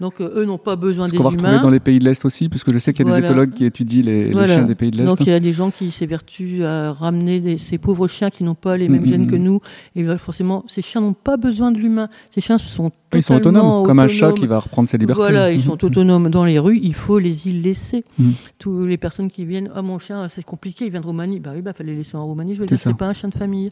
Donc 0.00 0.20
euh, 0.20 0.30
eux 0.36 0.44
n'ont 0.44 0.58
pas 0.58 0.76
besoin 0.76 1.06
Ce 1.06 1.12
des 1.12 1.16
qu'on 1.18 1.24
va 1.24 1.28
retrouver 1.30 1.50
humains. 1.52 1.60
dans 1.62 1.70
les 1.70 1.80
pays 1.80 1.98
de 1.98 2.04
l'Est 2.04 2.24
aussi, 2.24 2.48
parce 2.48 2.64
que 2.64 2.72
je 2.72 2.78
sais 2.78 2.92
qu'il 2.92 3.00
y 3.00 3.02
a 3.02 3.12
des 3.12 3.20
Voilà. 3.20 3.26
éthologues 3.26 3.52
qui 3.54 3.64
étudient 3.64 4.02
les, 4.02 4.32
les 4.32 4.46
chiens 4.46 4.64
des 4.64 4.74
pays 4.74 4.90
de 4.90 4.96
l'Est. 4.96 5.06
Donc 5.06 5.20
il 5.20 5.26
y 5.28 5.32
a 5.32 5.40
des 5.40 5.52
gens 5.52 5.70
qui 5.70 5.90
s'évertuent 5.90 6.64
à 6.64 6.92
ramener 6.92 7.40
des- 7.40 7.58
ces 7.58 7.78
pauvres 7.78 8.08
chiens 8.08 8.30
qui 8.30 8.42
n'ont 8.44 8.54
pas 8.54 8.76
les 8.76 8.88
mêmes 8.88 9.02
Mhm, 9.02 9.06
gènes 9.06 9.26
que 9.26 9.36
mhm. 9.36 9.42
nous. 9.42 9.60
Et 9.96 10.04
euh, 10.04 10.16
forcément, 10.18 10.64
ces 10.68 10.82
chiens 10.82 11.00
n'ont 11.00 11.12
pas 11.12 11.36
besoin 11.36 11.70
de 11.72 11.78
l'humain. 11.78 12.08
Ces 12.30 12.40
chiens 12.40 12.58
sont 12.58 12.90
Ils 13.14 13.22
sont 13.22 13.34
totalement 13.38 13.60
autonomes, 13.80 13.86
comme 13.86 13.98
un 13.98 14.08
chat 14.08 14.32
qui 14.32 14.46
va 14.46 14.60
reprendre 14.60 14.88
ses 14.88 14.96
libertés. 14.96 15.20
Voilà, 15.20 15.50
ils 15.52 15.58
Mhm. 15.58 15.64
sont 15.64 15.84
autonomes 15.84 16.28
dans 16.30 16.44
les 16.44 16.58
rues, 16.58 16.78
il 16.82 16.94
faut 16.94 17.18
les 17.18 17.48
y 17.48 17.52
laisser. 17.60 18.04
Mhm. 18.18 18.32
Toutes 18.58 18.86
les 18.88 18.96
personnes 18.98 19.30
qui 19.30 19.44
viennent, 19.44 19.70
ah 19.74 19.82
mon 19.82 19.98
chien, 19.98 20.28
c'est 20.28 20.44
compliqué, 20.44 20.86
il 20.86 20.90
vient 20.92 21.00
de 21.00 21.06
Roumanie. 21.06 21.40
Bah 21.40 21.50
oui, 21.54 21.60
bah 21.62 21.72
fallait 21.72 21.90
le 21.92 21.98
laisser 21.98 22.16
en 22.16 22.24
Roumanie, 22.24 22.54
je 22.54 22.60
veux 22.60 22.66
C'est 22.68 22.76
dire, 22.76 22.82
c'est 22.84 22.96
pas 22.96 23.08
un 23.08 23.12
chien 23.12 23.28
de 23.28 23.34
famille. 23.34 23.70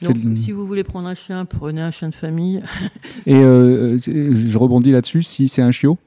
Donc, 0.00 0.16
si 0.36 0.52
vous 0.52 0.66
voulez 0.66 0.84
prendre 0.84 1.08
un 1.08 1.14
chien, 1.14 1.44
prenez 1.44 1.80
un 1.80 1.90
chien 1.90 2.08
de 2.08 2.14
famille. 2.14 2.62
Et 3.26 3.34
euh, 3.34 3.98
je 3.98 4.58
rebondis 4.58 4.90
là-dessus, 4.92 5.22
si 5.22 5.48
c'est 5.48 5.62
un 5.62 5.70
chiot, 5.70 5.98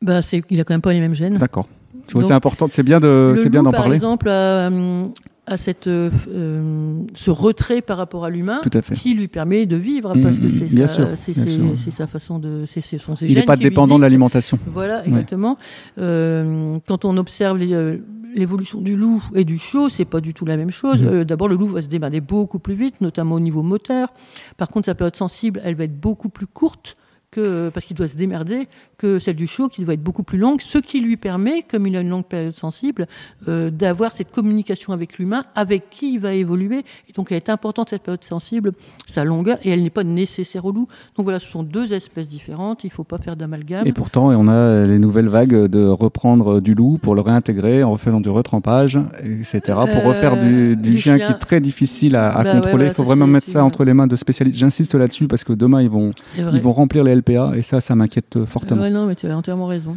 Bah, 0.00 0.20
il 0.50 0.60
a 0.60 0.64
quand 0.64 0.74
même 0.74 0.80
pas 0.80 0.92
les 0.92 1.00
mêmes 1.00 1.14
gènes. 1.14 1.38
d'accord. 1.38 1.68
C'est 2.08 2.32
important, 2.32 2.66
c'est 2.68 2.82
bien 2.82 3.00
de, 3.00 3.32
Le 3.34 3.42
c'est 3.42 3.48
bien 3.48 3.62
d'en 3.62 3.70
par 3.70 3.82
parler. 3.82 3.94
exemple, 3.94 4.28
hum, 4.28 5.12
a 5.46 5.56
cette, 5.56 5.86
euh, 5.88 6.10
euh, 6.28 7.02
ce 7.14 7.30
retrait 7.30 7.82
par 7.82 7.96
rapport 7.96 8.24
à 8.24 8.30
l'humain 8.30 8.60
à 8.64 8.80
qui 8.94 9.14
lui 9.14 9.28
permet 9.28 9.66
de 9.66 9.76
vivre 9.76 10.14
Mhm, 10.14 10.22
parce 10.22 10.38
que 10.38 10.44
mhm, 10.44 11.76
c'est 11.76 11.90
sa, 11.90 12.06
façon 12.06 12.38
de, 12.38 12.64
sont 12.98 13.16
ses 13.16 13.26
Il 13.26 13.34
n'est 13.34 13.42
pas 13.42 13.56
dépendant 13.56 13.96
de 13.96 14.02
l'alimentation. 14.02 14.58
Voilà, 14.66 15.04
exactement. 15.06 15.58
Euh, 15.98 16.76
quand 16.86 17.04
on 17.04 17.16
observe 17.16 17.58
les, 17.58 17.72
euh, 17.72 17.98
l'évolution 18.34 18.80
du 18.80 18.96
loup 18.96 19.22
et 19.34 19.44
du 19.44 19.58
chiot, 19.58 19.88
c'est 19.88 20.04
pas 20.04 20.20
du 20.20 20.34
tout 20.34 20.44
la 20.44 20.56
même 20.56 20.70
chose. 20.70 21.02
Mhm. 21.02 21.08
Euh, 21.08 21.24
d'abord, 21.24 21.48
le 21.48 21.56
loup 21.56 21.66
va 21.66 21.82
se 21.82 21.88
démerder 21.88 22.20
beaucoup 22.20 22.58
plus 22.58 22.74
vite, 22.74 23.00
notamment 23.00 23.36
au 23.36 23.40
niveau 23.40 23.62
moteur. 23.62 24.12
Par 24.56 24.68
contre, 24.68 24.86
sa 24.86 24.94
période 24.94 25.16
sensible, 25.16 25.60
elle 25.64 25.74
va 25.74 25.84
être 25.84 25.98
beaucoup 25.98 26.28
plus 26.28 26.46
courte 26.46 26.96
que 27.30 27.70
parce 27.70 27.86
qu'il 27.86 27.96
doit 27.96 28.08
se 28.08 28.16
démerder 28.16 28.68
que 29.02 29.18
celle 29.18 29.34
du 29.34 29.48
chiot 29.48 29.68
qui 29.68 29.84
doit 29.84 29.94
être 29.94 30.02
beaucoup 30.02 30.22
plus 30.22 30.38
longue, 30.38 30.60
ce 30.60 30.78
qui 30.78 31.00
lui 31.00 31.16
permet, 31.16 31.64
comme 31.68 31.88
il 31.88 31.96
a 31.96 32.00
une 32.02 32.08
longue 32.08 32.24
période 32.24 32.54
sensible, 32.54 33.08
euh, 33.48 33.68
d'avoir 33.68 34.12
cette 34.12 34.30
communication 34.30 34.92
avec 34.92 35.18
l'humain, 35.18 35.44
avec 35.56 35.90
qui 35.90 36.14
il 36.14 36.20
va 36.20 36.34
évoluer. 36.34 36.84
Et 37.08 37.12
donc 37.12 37.32
elle 37.32 37.38
est 37.38 37.48
importante 37.48 37.90
cette 37.90 38.02
période 38.02 38.22
sensible, 38.22 38.70
sa 39.06 39.24
longueur, 39.24 39.58
et 39.64 39.70
elle 39.70 39.82
n'est 39.82 39.90
pas 39.90 40.04
nécessaire 40.04 40.64
au 40.64 40.70
loup. 40.70 40.86
Donc 41.16 41.24
voilà, 41.24 41.40
ce 41.40 41.48
sont 41.48 41.64
deux 41.64 41.92
espèces 41.92 42.28
différentes, 42.28 42.84
il 42.84 42.88
ne 42.88 42.92
faut 42.92 43.02
pas 43.02 43.18
faire 43.18 43.34
d'amalgame. 43.34 43.84
Et 43.88 43.92
pourtant, 43.92 44.28
on 44.28 44.46
a 44.46 44.84
les 44.84 45.00
nouvelles 45.00 45.28
vagues 45.28 45.66
de 45.66 45.84
reprendre 45.84 46.60
du 46.60 46.76
loup 46.76 47.00
pour 47.02 47.16
le 47.16 47.22
réintégrer 47.22 47.82
en 47.82 47.90
refaisant 47.90 48.20
du 48.20 48.30
retrempage, 48.30 49.00
etc., 49.24 49.60
pour 49.92 50.04
refaire 50.04 50.38
du, 50.38 50.76
du, 50.76 50.96
chien, 50.96 51.18
qui 51.18 51.24
est 51.24 51.38
très 51.38 51.60
difficile 51.60 52.14
à, 52.14 52.30
à 52.30 52.44
bah 52.44 52.52
contrôler. 52.52 52.86
il 52.86 52.92
faut 52.92 53.02
vraiment 53.02 53.26
mettre 53.26 53.48
ça 53.48 53.64
entre 53.64 53.84
les 53.84 53.94
mains 53.94 54.06
de 54.06 54.14
spécialistes. 54.14 54.58
J'insiste 54.58 54.94
là-dessus 54.94 55.26
parce 55.26 55.42
que 55.42 55.52
demain, 55.52 55.82
ils 55.82 55.90
vont, 55.90 56.12
ils 56.36 56.60
vont 56.60 56.72
remplir 56.72 57.02
les 57.02 57.16
LPA, 57.16 57.50
et 57.56 57.62
ça, 57.62 57.80
ça 57.80 57.96
m'inquiète 57.96 58.44
fortement. 58.44 58.82
Ouais, 58.82 58.91
non, 58.92 59.06
mais 59.06 59.14
tu 59.14 59.26
as 59.26 59.36
entièrement 59.36 59.66
raison. 59.66 59.96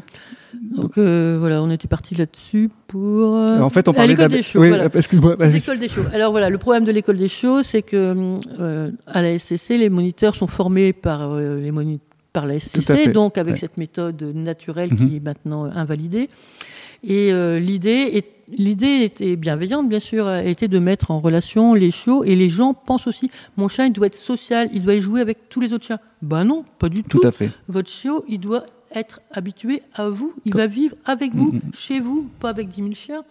Donc 0.75 0.97
euh, 0.97 1.37
voilà, 1.39 1.61
on 1.61 1.69
était 1.69 1.87
parti 1.87 2.15
là-dessus 2.15 2.69
pour. 2.87 3.35
Euh, 3.35 3.59
en 3.59 3.69
fait, 3.69 3.87
on 3.87 3.93
parlait 3.93 4.15
l'école 4.15 4.29
des. 4.29 4.41
Oui, 4.55 4.69
voilà. 4.69 4.89
L'école 5.51 5.79
des 5.79 5.89
chiots. 5.89 6.03
Alors 6.13 6.31
voilà, 6.31 6.49
le 6.49 6.57
problème 6.57 6.85
de 6.85 6.91
l'école 6.91 7.17
des 7.17 7.27
chiots, 7.27 7.63
c'est 7.63 7.81
que 7.81 8.15
euh, 8.59 8.91
à 9.07 9.21
la 9.21 9.37
SCC, 9.37 9.77
les 9.77 9.89
moniteurs 9.89 10.35
sont 10.35 10.47
formés 10.47 10.93
par 10.93 11.35
les 11.35 11.71
par 12.33 12.45
la 12.45 12.59
SCC, 12.59 13.11
donc 13.11 13.37
avec 13.37 13.57
cette 13.57 13.77
méthode 13.77 14.21
naturelle 14.21 14.89
qui 14.89 15.03
mhm. 15.03 15.15
est 15.15 15.23
maintenant 15.23 15.65
invalidée. 15.65 16.29
Et 17.03 17.31
l'idée 17.59 18.11
est 18.13 18.35
l'idée 18.47 19.03
était 19.03 19.35
bienveillante, 19.35 19.89
bien 19.89 19.99
sûr, 19.99 20.31
était 20.33 20.67
de 20.67 20.79
mettre 20.79 21.11
en 21.11 21.19
relation 21.19 21.73
les 21.73 21.91
chiots 21.91 22.23
et 22.23 22.35
les 22.35 22.49
gens 22.49 22.73
pensent 22.73 23.07
aussi, 23.07 23.29
mon 23.57 23.67
chien, 23.67 23.87
il 23.87 23.93
doit 23.93 24.07
être 24.07 24.15
social, 24.15 24.69
il 24.73 24.81
doit 24.81 24.97
jouer 24.99 25.21
avec 25.21 25.49
tous 25.49 25.59
les 25.59 25.73
autres 25.73 25.85
chiens. 25.85 25.99
Ben 26.21 26.43
non, 26.43 26.63
pas 26.79 26.89
du 26.89 27.03
tout. 27.03 27.19
Tout 27.19 27.27
à 27.27 27.31
fait. 27.31 27.51
Votre 27.67 27.89
chiot, 27.89 28.23
il 28.27 28.39
doit 28.39 28.65
être 28.95 29.21
habitué 29.31 29.83
à 29.93 30.09
vous, 30.09 30.33
il 30.45 30.53
va 30.53 30.67
vivre 30.67 30.95
avec 31.05 31.33
vous, 31.33 31.51
mm, 31.51 31.57
mm. 31.57 31.71
chez 31.73 31.99
vous, 31.99 32.29
pas 32.39 32.49
avec 32.49 32.69
10 32.69 32.81
000 32.81 32.93
chiens. 32.93 33.23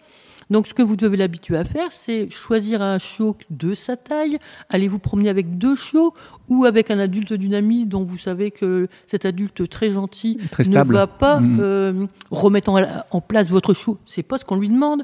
Donc, 0.49 0.67
ce 0.67 0.73
que 0.73 0.83
vous 0.83 0.95
devez 0.95 1.17
l'habituer 1.17 1.57
à 1.57 1.65
faire, 1.65 1.91
c'est 1.91 2.29
choisir 2.29 2.81
un 2.81 2.99
chiot 2.99 3.35
de 3.49 3.73
sa 3.73 3.97
taille, 3.97 4.37
allez 4.69 4.87
vous 4.87 4.99
promener 4.99 5.29
avec 5.29 5.57
deux 5.57 5.75
chiots 5.75 6.13
ou 6.49 6.65
avec 6.65 6.91
un 6.91 6.99
adulte 6.99 7.33
d'une 7.33 7.55
amie 7.55 7.87
dont 7.87 8.03
vous 8.03 8.17
savez 8.17 8.51
que 8.51 8.87
cet 9.07 9.25
adulte 9.25 9.67
très 9.67 9.89
gentil 9.89 10.37
ne 10.59 10.93
va 10.93 11.07
pas 11.07 11.39
mm, 11.39 11.59
euh, 11.59 12.05
remettre 12.29 12.69
en, 12.69 13.21
place 13.21 13.49
votre 13.49 13.73
chiot. 13.73 13.97
C'est 14.05 14.23
pas 14.23 14.37
ce 14.37 14.45
qu'on 14.45 14.57
lui 14.57 14.69
demande. 14.69 15.03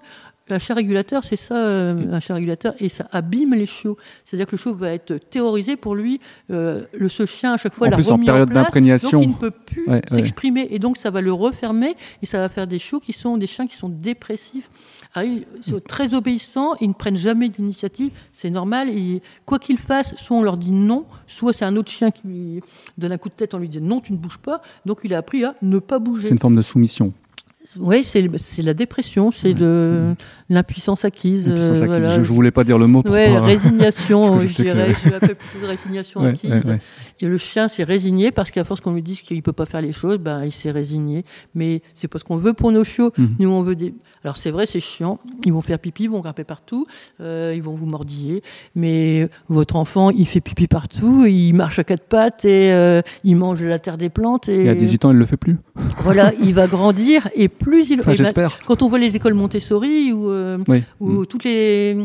Un 0.50 0.60
chat 0.60 0.74
régulateur, 0.74 1.24
c'est 1.24 1.38
ça, 1.38 1.56
euh, 1.56 2.12
un 2.12 2.20
chat 2.20 2.34
régulateur, 2.34 2.74
et 2.80 2.89
ça 2.89 3.08
abîme 3.12 3.54
les 3.54 3.66
chiots. 3.66 3.98
C'est-à-dire 4.26 4.48
que 4.48 4.52
le 4.52 4.58
chiot 4.58 4.74
va 4.74 4.92
être 4.94 5.16
terrorisé 5.16 5.78
pour 5.78 5.96
lui. 5.96 6.20
Euh, 6.50 6.84
le, 6.94 7.08
ce 7.08 7.26
chien, 7.26 7.54
à 7.54 7.58
chaque 7.58 7.74
fois, 7.74 7.88
en 7.88 7.92
plus, 7.92 8.12
en 8.12 8.18
période 8.18 8.50
d'imprégnation, 8.50 9.22
donc 9.22 9.24
il 9.24 9.30
ne 9.30 9.36
peut 9.36 9.52
plus 9.52 9.86
s'exprimer, 10.10 10.68
et 10.72 10.80
donc 10.80 10.98
ça 10.98 11.10
va 11.10 11.22
le 11.22 11.32
refermer, 11.32 11.96
et 12.22 12.26
ça 12.26 12.39
va 12.39 12.50
faire 12.50 12.68
des 12.68 12.80
chiots 12.80 13.00
qui 13.00 13.14
sont 13.14 13.38
des 13.38 13.48
chiens 13.48 13.68
qui 13.68 13.76
sont 13.76 13.89
dépressifs. 13.89 14.70
Ah, 15.14 15.26
ils 15.26 15.46
sont 15.62 15.82
très 15.86 16.14
obéissants, 16.14 16.76
ils 16.80 16.88
ne 16.88 16.94
prennent 16.94 17.18
jamais 17.18 17.50
d'initiative, 17.50 18.12
c'est 18.32 18.50
normal. 18.50 18.89
Et 18.89 19.22
quoi 19.46 19.60
qu'ils 19.60 19.78
fassent, 19.78 20.16
soit 20.16 20.38
on 20.38 20.42
leur 20.42 20.56
dit 20.56 20.72
non, 20.72 21.06
soit 21.28 21.52
c'est 21.52 21.66
un 21.66 21.76
autre 21.76 21.92
chien 21.92 22.12
qui 22.12 22.28
lui 22.28 22.62
donne 22.98 23.12
un 23.12 23.18
coup 23.18 23.28
de 23.28 23.34
tête, 23.34 23.54
on 23.54 23.58
lui 23.58 23.68
dit 23.68 23.82
non, 23.82 24.00
tu 24.00 24.14
ne 24.14 24.18
bouges 24.18 24.38
pas. 24.38 24.62
Donc 24.86 25.00
il 25.04 25.14
a 25.14 25.18
appris 25.18 25.44
à 25.44 25.56
ne 25.62 25.80
pas 25.80 26.00
bouger. 26.00 26.28
C'est 26.28 26.34
une 26.34 26.39
forme 26.39 26.56
de 26.56 26.62
soumission. 26.62 27.14
Oui, 27.78 28.03
c'est 28.03 28.62
la 28.62 28.74
dépression, 28.74 29.32
c'est 29.32 29.53
de 29.53 30.16
l'impuissance 30.49 31.05
acquise. 31.05 31.47
Euh, 31.47 32.12
je 32.12 32.20
ne 32.20 32.24
voulais 32.24 32.51
pas 32.51 32.64
dire 32.64 32.78
le 32.78 32.88
mot. 32.88 33.03
Pour 33.03 33.14
ouais, 33.14 33.38
résignation, 33.38 34.39
je, 34.39 34.47
je 34.47 34.62
dirais. 34.64 34.93
Je 34.93 35.14
appelle 35.14 35.36
plutôt 35.36 35.59
de 35.62 35.68
résignation 35.68 36.22
acquise. 36.22 36.78
Et 37.22 37.28
le 37.28 37.38
chien 37.38 37.68
s'est 37.68 37.84
résigné 37.84 38.32
parce 38.32 38.49
qu'à 38.49 38.64
force 38.64 38.82
qu'on 38.82 38.93
lui 38.93 39.03
dise 39.03 39.22
qu'il 39.22 39.38
ne 39.38 39.41
peut 39.41 39.53
pas 39.53 39.68
faire 39.68 39.82
les 39.82 39.91
choses, 39.91 40.18
ben, 40.18 40.43
il 40.43 40.51
s'est 40.51 40.72
résigné. 40.72 41.24
Mais 41.53 41.84
c'est 41.93 42.07
pas 42.07 42.18
ce 42.18 42.24
qu'on 42.24 42.38
veut 42.38 42.53
pour 42.53 42.72
nos 42.72 42.84
chiots. 42.84 43.12
Mhm. 43.18 43.36
Nous, 43.39 43.49
on 43.49 43.62
veut 43.62 43.76
des. 43.76 43.93
Alors 44.24 44.38
c'est 44.38 44.51
vrai, 44.51 44.66
c'est 44.66 44.80
chiant. 44.80 45.20
Ils 45.45 45.53
vont 45.53 45.62
faire 45.62 45.80
pipi, 45.80 46.03
ils 46.05 46.09
vont 46.09 46.20
grimper 46.20 46.43
partout, 46.43 46.88
euh, 47.22 47.53
ils 47.55 47.62
vont 47.62 47.76
vous 47.76 47.86
mordiller. 47.86 48.41
Mais 48.76 49.30
votre 49.49 49.76
enfant, 49.76 50.09
il 50.09 50.28
fait 50.28 50.41
pipi 50.41 50.68
partout, 50.68 51.26
il 51.26 51.53
marche 51.53 51.80
à 51.80 51.84
quatre 51.84 52.03
pattes 52.03 52.45
et 52.45 52.72
euh, 52.72 53.01
il 53.24 53.36
mange 53.36 53.64
la 53.64 53.80
terre 53.80 53.97
des 53.97 54.09
plantes. 54.09 54.49
Et... 54.49 54.64
Il 54.64 54.70
a 54.70 54.76
18 54.76 55.05
ans, 55.05 55.12
il 55.12 55.18
le 55.18 55.26
fait 55.26 55.38
plus. 55.38 55.57
Voilà, 55.99 56.32
il 56.43 56.53
va 56.53 56.68
grandir 56.68 57.30
et 57.36 57.49
plus 57.58 57.89
il. 57.89 57.99
Enfin, 58.02 58.14
j'espère. 58.14 58.60
quand 58.66 58.82
on 58.82 58.89
voit 58.89 58.99
les 58.99 59.16
écoles 59.16 59.34
Montessori 59.34 60.12
ou, 60.12 60.30
euh, 60.30 60.58
ou 60.99 61.10
mm. 61.10 61.26
toutes 61.28 61.43
les 61.43 61.97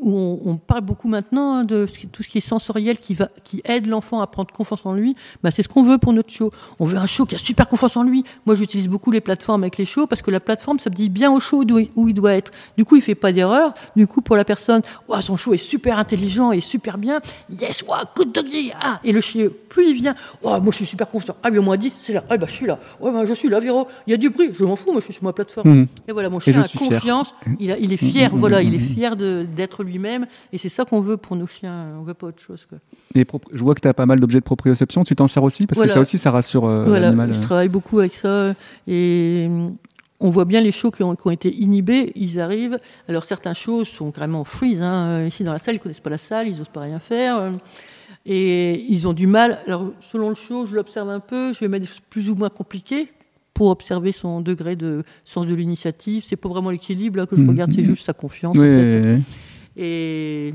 où 0.00 0.40
on, 0.44 0.56
parle 0.56 0.82
beaucoup 0.82 1.08
maintenant 1.08 1.54
hein, 1.54 1.64
de 1.64 1.86
tout 2.12 2.22
ce 2.22 2.28
qui 2.28 2.38
est 2.38 2.42
sensoriel 2.42 2.98
qui, 2.98 3.14
va, 3.14 3.28
qui 3.44 3.60
aide 3.64 3.86
l'enfant 3.86 4.20
à 4.20 4.26
prendre 4.26 4.52
confiance 4.52 4.80
en 4.84 4.94
lui, 4.94 5.16
bah 5.42 5.50
c'est 5.50 5.62
ce 5.62 5.68
qu'on 5.68 5.82
veut 5.82 5.98
pour 5.98 6.12
notre 6.12 6.30
show. 6.30 6.52
On 6.78 6.84
veut 6.84 6.98
un 6.98 7.06
show 7.06 7.26
qui 7.26 7.34
a 7.34 7.38
super 7.38 7.68
confiance 7.68 7.96
en 7.96 8.02
lui. 8.02 8.24
Moi, 8.46 8.54
j'utilise 8.54 8.88
beaucoup 8.88 9.10
les 9.10 9.20
plateformes 9.20 9.62
avec 9.62 9.78
les 9.78 9.84
shows 9.84 10.06
parce 10.06 10.22
que 10.22 10.30
la 10.30 10.40
plateforme, 10.40 10.78
ça 10.78 10.90
me 10.90 10.94
dit 10.94 11.08
bien 11.08 11.30
au 11.30 11.40
show 11.40 11.64
où, 11.96 12.08
il 12.08 12.14
doit 12.14 12.34
être. 12.34 12.50
Du 12.76 12.84
coup, 12.84 12.96
il 12.96 13.02
fait 13.02 13.14
pas 13.14 13.32
d'erreur. 13.32 13.74
Du 13.96 14.06
coup, 14.06 14.22
pour 14.22 14.36
la 14.36 14.44
personne, 14.44 14.82
son 15.20 15.36
show 15.36 15.54
est 15.54 15.58
super 15.58 15.98
intelligent 15.98 16.52
et 16.52 16.60
super 16.60 16.98
bien. 16.98 17.20
Yes, 17.50 17.82
wow, 17.82 17.96
good 18.16 18.32
doggy. 18.32 18.72
Ah. 18.80 19.00
Et 19.04 19.12
le 19.12 19.20
chien, 19.20 19.48
plus 19.68 19.90
il 19.90 19.94
vient, 19.94 20.14
moi, 20.42 20.60
je 20.66 20.76
suis 20.76 20.86
super 20.86 21.08
confiant. 21.08 21.36
Ah, 21.42 21.50
bien, 21.50 21.60
on 21.60 21.70
m'a 21.70 21.76
dit, 21.76 21.92
c'est 21.98 22.12
là. 22.12 22.24
Ah, 22.28 22.36
bah, 22.36 22.46
je 22.48 22.54
suis 22.54 22.66
là. 22.66 22.78
Ouais, 23.00 23.12
bah, 23.12 23.24
je 23.24 23.34
suis 23.34 23.48
là, 23.48 23.60
Véro. 23.60 23.86
Il 24.06 24.10
y 24.10 24.14
a 24.14 24.16
du 24.16 24.30
bruit. 24.30 24.50
Je 24.52 24.64
m'en 24.64 24.76
fous, 24.76 24.92
moi, 24.92 25.00
je 25.00 25.04
suis 25.04 25.14
sur 25.14 25.24
ma 25.24 25.32
plateforme. 25.32 25.70
Mmh. 25.70 25.86
Et 26.08 26.12
voilà, 26.12 26.30
mon 26.30 26.40
chien 26.40 26.60
a 26.60 26.68
confiance. 26.68 27.34
Il, 27.58 27.76
il, 27.80 27.92
est 27.92 27.96
fier. 27.96 28.32
Mmh, 28.32 28.36
mmh, 28.36 28.40
voilà, 28.40 28.62
il 28.62 28.74
est 28.74 28.78
fier 28.78 29.16
d'être 29.16 29.84
lui-même. 29.90 30.26
Et 30.52 30.58
c'est 30.58 30.68
ça 30.68 30.84
qu'on 30.84 31.00
veut 31.00 31.16
pour 31.16 31.36
nos 31.36 31.46
chiens. 31.46 31.86
On 31.98 32.02
veut 32.02 32.14
pas 32.14 32.28
autre 32.28 32.40
chose. 32.40 32.66
Quoi. 32.68 32.78
Et 33.14 33.26
je 33.52 33.62
vois 33.62 33.74
que 33.74 33.80
tu 33.80 33.88
as 33.88 33.94
pas 33.94 34.06
mal 34.06 34.20
d'objets 34.20 34.38
de 34.38 34.44
proprioception. 34.44 35.04
Tu 35.04 35.16
t'en 35.16 35.26
sers 35.26 35.42
aussi 35.42 35.66
Parce 35.66 35.80
que 35.80 35.88
ça 35.88 36.00
aussi, 36.00 36.18
ça 36.18 36.30
rassure 36.30 36.66
euh, 36.66 36.98
l'animal. 36.98 37.32
Je 37.32 37.38
euh. 37.38 37.42
travaille 37.42 37.68
beaucoup 37.68 37.98
avec 37.98 38.14
ça. 38.14 38.54
Et 38.86 39.48
mm, 39.48 39.72
on 40.20 40.30
voit 40.30 40.44
bien 40.44 40.60
les 40.60 40.72
chiots 40.72 40.90
qui 40.90 41.02
ont, 41.02 41.14
qui 41.16 41.26
ont, 41.26 41.30
été 41.30 41.54
inhibés, 41.54 42.12
ils 42.14 42.40
arrivent. 42.40 42.78
Alors 43.08 43.24
certains 43.24 43.54
chiots 43.54 43.84
sont 43.84 44.10
vraiment 44.10 44.44
freeze. 44.44 44.80
Hein. 44.82 45.24
Ici 45.26 45.44
dans 45.44 45.52
la 45.52 45.58
salle, 45.58 45.76
ils 45.76 45.80
connaissent 45.80 46.00
pas 46.00 46.10
la 46.10 46.18
salle, 46.18 46.48
ils 46.48 46.60
osent 46.60 46.68
pas 46.68 46.80
rien 46.80 46.98
faire. 46.98 47.52
Et 48.26 48.84
ils 48.88 49.08
ont 49.08 49.12
du 49.12 49.26
mal. 49.26 49.60
Alors 49.66 49.92
selon 50.00 50.28
le 50.28 50.34
chiot, 50.34 50.66
je 50.66 50.74
l'observe 50.74 51.08
un 51.08 51.20
peu, 51.20 51.52
je 51.52 51.60
vais 51.60 51.68
mettre 51.68 51.82
des 51.82 51.88
choses 51.88 52.02
plus 52.10 52.28
ou 52.30 52.34
moins 52.34 52.50
compliquées 52.50 53.08
pour 53.60 53.68
observer 53.68 54.12
son 54.12 54.40
degré 54.40 54.74
de 54.76 55.02
sens 55.24 55.46
de 55.46 55.54
l'initiative. 55.54 56.22
C'est 56.24 56.36
pas 56.36 56.48
vraiment 56.48 56.70
l'équilibre 56.70 57.26
que 57.26 57.36
je 57.36 57.42
mmh. 57.42 57.48
regarde, 57.50 57.72
c'est 57.74 57.84
juste 57.84 58.04
sa 58.04 58.14
confiance. 58.14 58.56
en 58.56 58.60
fait. 58.60 59.18
Et 59.76 60.54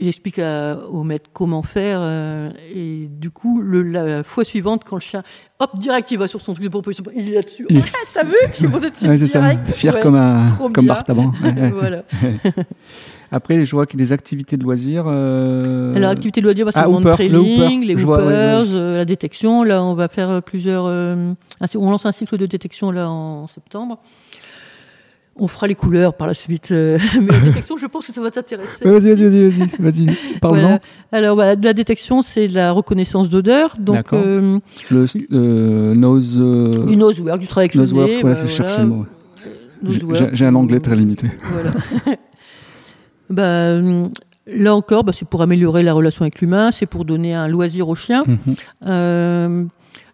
j'explique 0.00 0.40
au 0.90 1.02
maître 1.02 1.30
comment 1.32 1.62
faire. 1.62 1.98
Euh, 2.02 2.50
et 2.74 3.08
du 3.10 3.30
coup, 3.30 3.60
le, 3.60 3.82
la 3.82 4.22
fois 4.22 4.44
suivante, 4.44 4.82
quand 4.84 4.96
le 4.96 5.00
chien, 5.00 5.22
hop, 5.58 5.78
direct, 5.78 6.10
il 6.10 6.18
va 6.18 6.26
sur 6.26 6.40
son 6.40 6.54
truc 6.54 6.64
de 6.64 6.70
proposition, 6.70 7.04
il 7.14 7.30
est 7.30 7.34
là-dessus. 7.34 7.66
Ah, 7.70 7.80
t'as 8.14 8.24
vu 8.24 8.34
Je 8.52 8.56
suis 8.56 8.66
monté 8.66 8.90
dessus 8.90 9.04
direct. 9.04 9.66
Ça. 9.66 9.72
Fier 9.72 10.00
comme 10.00 10.16
un 10.16 10.46
comme 10.72 10.86
Bartaban. 10.86 11.32
voilà. 11.72 12.04
Après, 13.32 13.64
je 13.64 13.70
vois 13.70 13.86
que 13.86 13.96
les 13.96 14.12
activités 14.12 14.56
de 14.56 14.64
loisirs. 14.64 15.04
Euh... 15.06 15.94
Alors, 15.94 16.10
activités 16.10 16.40
de 16.40 16.46
loisirs, 16.46 16.64
bah, 16.64 16.72
c'est 16.72 16.80
ah, 16.80 16.86
le 16.86 16.90
monde 16.90 17.08
trailing, 17.10 17.84
les 17.84 18.02
hoopers, 18.02 18.66
euh, 18.72 18.96
la 18.96 19.04
détection. 19.04 19.62
Là, 19.62 19.84
on 19.84 19.94
va 19.94 20.08
faire 20.08 20.42
plusieurs. 20.42 20.86
Euh, 20.86 21.32
on 21.76 21.90
lance 21.90 22.06
un 22.06 22.12
cycle 22.12 22.36
de 22.36 22.46
détection 22.46 22.90
là 22.90 23.08
en 23.08 23.46
septembre. 23.46 24.00
On 25.42 25.48
fera 25.48 25.66
les 25.66 25.74
couleurs 25.74 26.14
par 26.14 26.26
la 26.26 26.34
suite. 26.34 26.68
Euh, 26.70 26.98
mais 27.20 27.32
la 27.32 27.40
détection, 27.40 27.78
je 27.78 27.86
pense 27.86 28.06
que 28.06 28.12
ça 28.12 28.20
va 28.20 28.30
t'intéresser. 28.30 28.84
Vas-y, 28.84 29.14
vas-y, 29.14 29.48
vas-y, 29.48 29.68
vas-y. 29.78 30.38
Parle-en. 30.40 30.78
Alors, 31.12 31.34
bah, 31.34 31.54
la 31.54 31.72
détection, 31.72 32.20
c'est 32.20 32.46
la 32.46 32.72
reconnaissance 32.72 33.30
d'odeur. 33.30 33.74
Donc, 33.78 34.12
euh, 34.12 34.58
le 34.90 35.06
euh, 35.32 35.94
nose. 35.94 36.36
Du 36.86 36.96
nosework, 36.96 37.40
du 37.40 37.46
travail 37.46 37.64
avec 37.64 37.74
nose 37.74 37.94
le 37.94 38.04
nez. 38.04 38.22
Ouais, 38.22 38.34
c'est 38.34 38.48
chercher 38.48 38.82
le 38.82 38.88
mot. 38.88 39.06
J'ai 40.32 40.44
un 40.44 40.54
anglais 40.54 40.80
très 40.80 40.94
limité. 40.94 41.28
Voilà. 41.52 41.72
bah, 43.30 43.80
là 44.46 44.74
encore, 44.74 45.04
bah, 45.04 45.12
c'est 45.14 45.26
pour 45.26 45.40
améliorer 45.40 45.82
la 45.82 45.94
relation 45.94 46.22
avec 46.22 46.40
l'humain, 46.40 46.70
c'est 46.70 46.86
pour 46.86 47.06
donner 47.06 47.34
un 47.34 47.48
loisir 47.48 47.88
au 47.88 47.94
chien. 47.94 48.24
Mm 48.84 49.68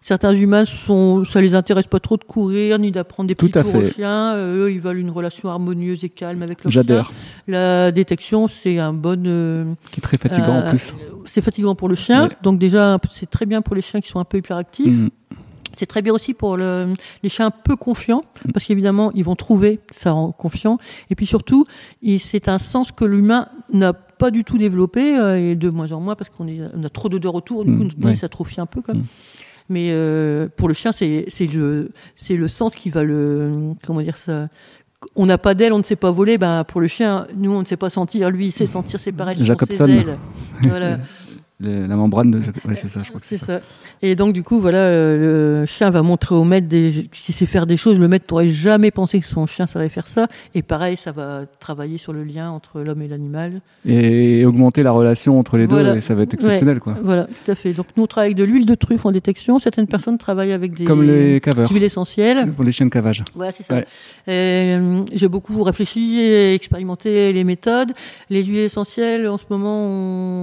Certains 0.07 0.33
humains, 0.33 0.63
sont, 0.63 1.25
ça 1.25 1.41
les 1.41 1.53
intéresse 1.53 1.87
pas 1.87 1.99
trop 1.99 2.15
de 2.15 2.23
courir 2.23 2.79
ni 2.79 2.93
d'apprendre 2.93 3.27
des 3.27 3.35
petits 3.35 3.59
aux 3.59 3.91
chiens. 3.91 4.35
Euh, 4.35 4.63
eux, 4.63 4.71
ils 4.71 4.79
veulent 4.79 4.99
une 4.99 5.09
relation 5.09 5.49
harmonieuse 5.49 6.05
et 6.05 6.07
calme 6.07 6.41
avec 6.43 6.63
leur 6.63 6.71
chien. 6.71 6.81
J'adore. 6.81 7.11
La 7.45 7.91
détection, 7.91 8.47
c'est 8.47 8.79
un 8.79 8.93
bon. 8.93 9.21
Euh, 9.27 9.65
qui 9.91 9.99
est 9.99 10.01
très 10.01 10.17
fatigant 10.17 10.59
en 10.59 10.61
euh, 10.61 10.69
plus. 10.69 10.95
C'est 11.25 11.41
fatigant 11.41 11.75
pour 11.75 11.89
le 11.89 11.95
chien, 11.95 12.29
donc 12.41 12.57
déjà, 12.57 12.97
c'est 13.11 13.29
très 13.29 13.45
bien 13.45 13.61
pour 13.61 13.75
les 13.75 13.81
chiens 13.81 13.99
qui 13.99 14.07
sont 14.07 14.19
un 14.19 14.23
peu 14.23 14.37
hyperactifs. 14.37 14.95
Mhm. 14.95 15.09
C'est 15.73 15.87
très 15.87 16.01
bien 16.01 16.13
aussi 16.13 16.33
pour 16.33 16.55
le, 16.55 16.93
les 17.21 17.27
chiens 17.27 17.51
peu 17.51 17.75
confiants, 17.75 18.23
mhm. 18.45 18.53
parce 18.53 18.63
qu'évidemment, 18.63 19.11
ils 19.13 19.25
vont 19.25 19.35
trouver, 19.35 19.81
ça 19.91 20.11
rend 20.11 20.31
confiant. 20.31 20.77
Et 21.09 21.15
puis 21.15 21.25
surtout, 21.25 21.65
c'est 22.17 22.47
un 22.47 22.59
sens 22.59 22.93
que 22.93 23.03
l'humain 23.03 23.49
n'a 23.73 23.91
pas 23.91 24.31
du 24.31 24.45
tout 24.45 24.57
développé, 24.57 25.01
et 25.37 25.55
de 25.55 25.69
moins 25.69 25.91
en 25.91 25.99
moins, 25.99 26.15
parce 26.15 26.29
qu'on 26.29 26.47
a 26.47 26.89
trop 26.89 27.09
d'odeurs 27.09 27.35
autour, 27.35 27.65
du 27.65 27.75
coup, 27.75 27.89
ça 28.03 28.15
s'atrophie 28.15 28.61
un 28.61 28.67
peu. 28.67 28.81
Comme. 28.81 29.03
Mais 29.69 29.89
euh, 29.91 30.47
pour 30.55 30.67
le 30.67 30.73
chien, 30.73 30.91
c'est 30.91 31.25
le, 31.53 31.91
le 32.29 32.47
sens 32.47 32.75
qui 32.75 32.89
va 32.89 33.03
le. 33.03 33.73
Comment 33.85 34.01
dire 34.01 34.17
ça 34.17 34.47
On 35.15 35.25
n'a 35.25 35.37
pas 35.37 35.53
d'aile, 35.53 35.73
on 35.73 35.79
ne 35.79 35.83
sait 35.83 35.95
pas 35.95 36.11
voler. 36.11 36.37
Ben, 36.37 36.63
pour 36.63 36.81
le 36.81 36.87
chien, 36.87 37.27
nous, 37.35 37.51
on 37.51 37.59
ne 37.59 37.65
sait 37.65 37.77
pas 37.77 37.89
sentir. 37.89 38.29
Lui, 38.29 38.47
il 38.47 38.51
sait 38.51 38.65
sentir 38.65 38.99
ses 38.99 39.11
pareils 39.11 39.43
sur 39.43 39.59
ses 39.67 39.81
ailes. 39.83 40.17
Voilà. 40.61 40.99
la 41.59 41.95
membrane 41.95 42.31
de. 42.31 42.37
Ouais, 42.67 42.75
c'est 42.75 42.87
ça, 42.87 43.01
je 43.01 43.09
crois 43.09 43.19
que 43.19 43.25
c'est 43.25 43.37
ça. 43.37 43.61
Et 44.03 44.15
donc, 44.15 44.33
du 44.33 44.43
coup, 44.43 44.59
voilà, 44.59 44.77
euh, 44.77 45.61
le 45.61 45.65
chien 45.65 45.89
va 45.89 46.03
montrer 46.03 46.35
au 46.35 46.43
maître 46.43 46.67
des, 46.67 47.09
qui 47.11 47.31
sait 47.31 47.47
faire 47.47 47.65
des 47.65 47.77
choses. 47.77 47.97
Le 47.97 48.07
maître 48.07 48.25
n'aurait 48.29 48.47
jamais 48.47 48.91
pensé 48.91 49.19
que 49.19 49.25
son 49.25 49.47
chien 49.47 49.65
savait 49.65 49.89
faire 49.89 50.07
ça. 50.07 50.27
Et 50.53 50.61
pareil, 50.61 50.97
ça 50.97 51.11
va 51.11 51.41
travailler 51.59 51.97
sur 51.97 52.13
le 52.13 52.23
lien 52.23 52.51
entre 52.51 52.81
l'homme 52.81 53.01
et 53.01 53.07
l'animal. 53.07 53.61
Et 53.85 54.45
augmenter 54.45 54.83
la 54.83 54.91
relation 54.91 55.39
entre 55.39 55.57
les 55.57 55.65
deux, 55.65 55.95
et 55.95 56.01
ça 56.01 56.13
va 56.13 56.23
être 56.23 56.35
exceptionnel, 56.35 56.79
quoi. 56.79 56.95
Voilà, 57.03 57.23
tout 57.25 57.51
à 57.51 57.55
fait. 57.55 57.73
Donc, 57.73 57.87
nous, 57.97 58.03
on 58.03 58.07
travaille 58.07 58.27
avec 58.27 58.37
de 58.37 58.43
l'huile 58.43 58.67
de 58.67 58.75
truffe 58.75 59.05
en 59.05 59.11
détection. 59.11 59.57
Certaines 59.57 59.87
personnes 59.87 60.19
travaillent 60.19 60.53
avec 60.53 60.73
des. 60.73 60.85
Comme 60.85 61.03
les 61.03 61.41
caveurs. 61.41 61.71
Huiles 61.71 61.83
essentielles. 61.83 62.51
Pour 62.51 62.65
les 62.65 62.71
chiens 62.71 62.85
de 62.85 62.91
cavage. 62.91 63.23
Voilà, 63.33 63.51
c'est 63.51 63.63
ça. 63.63 63.81
Euh, 64.27 65.01
j'ai 65.11 65.27
beaucoup 65.27 65.63
réfléchi 65.63 66.19
et 66.19 66.53
expérimenté 66.53 67.33
les 67.33 67.43
méthodes. 67.43 67.93
Les 68.29 68.43
huiles 68.43 68.59
essentielles, 68.59 69.27
en 69.27 69.37
ce 69.37 69.45
moment, 69.49 69.79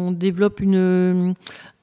on 0.09 0.11
développe 0.11 0.61
une, 0.61 1.04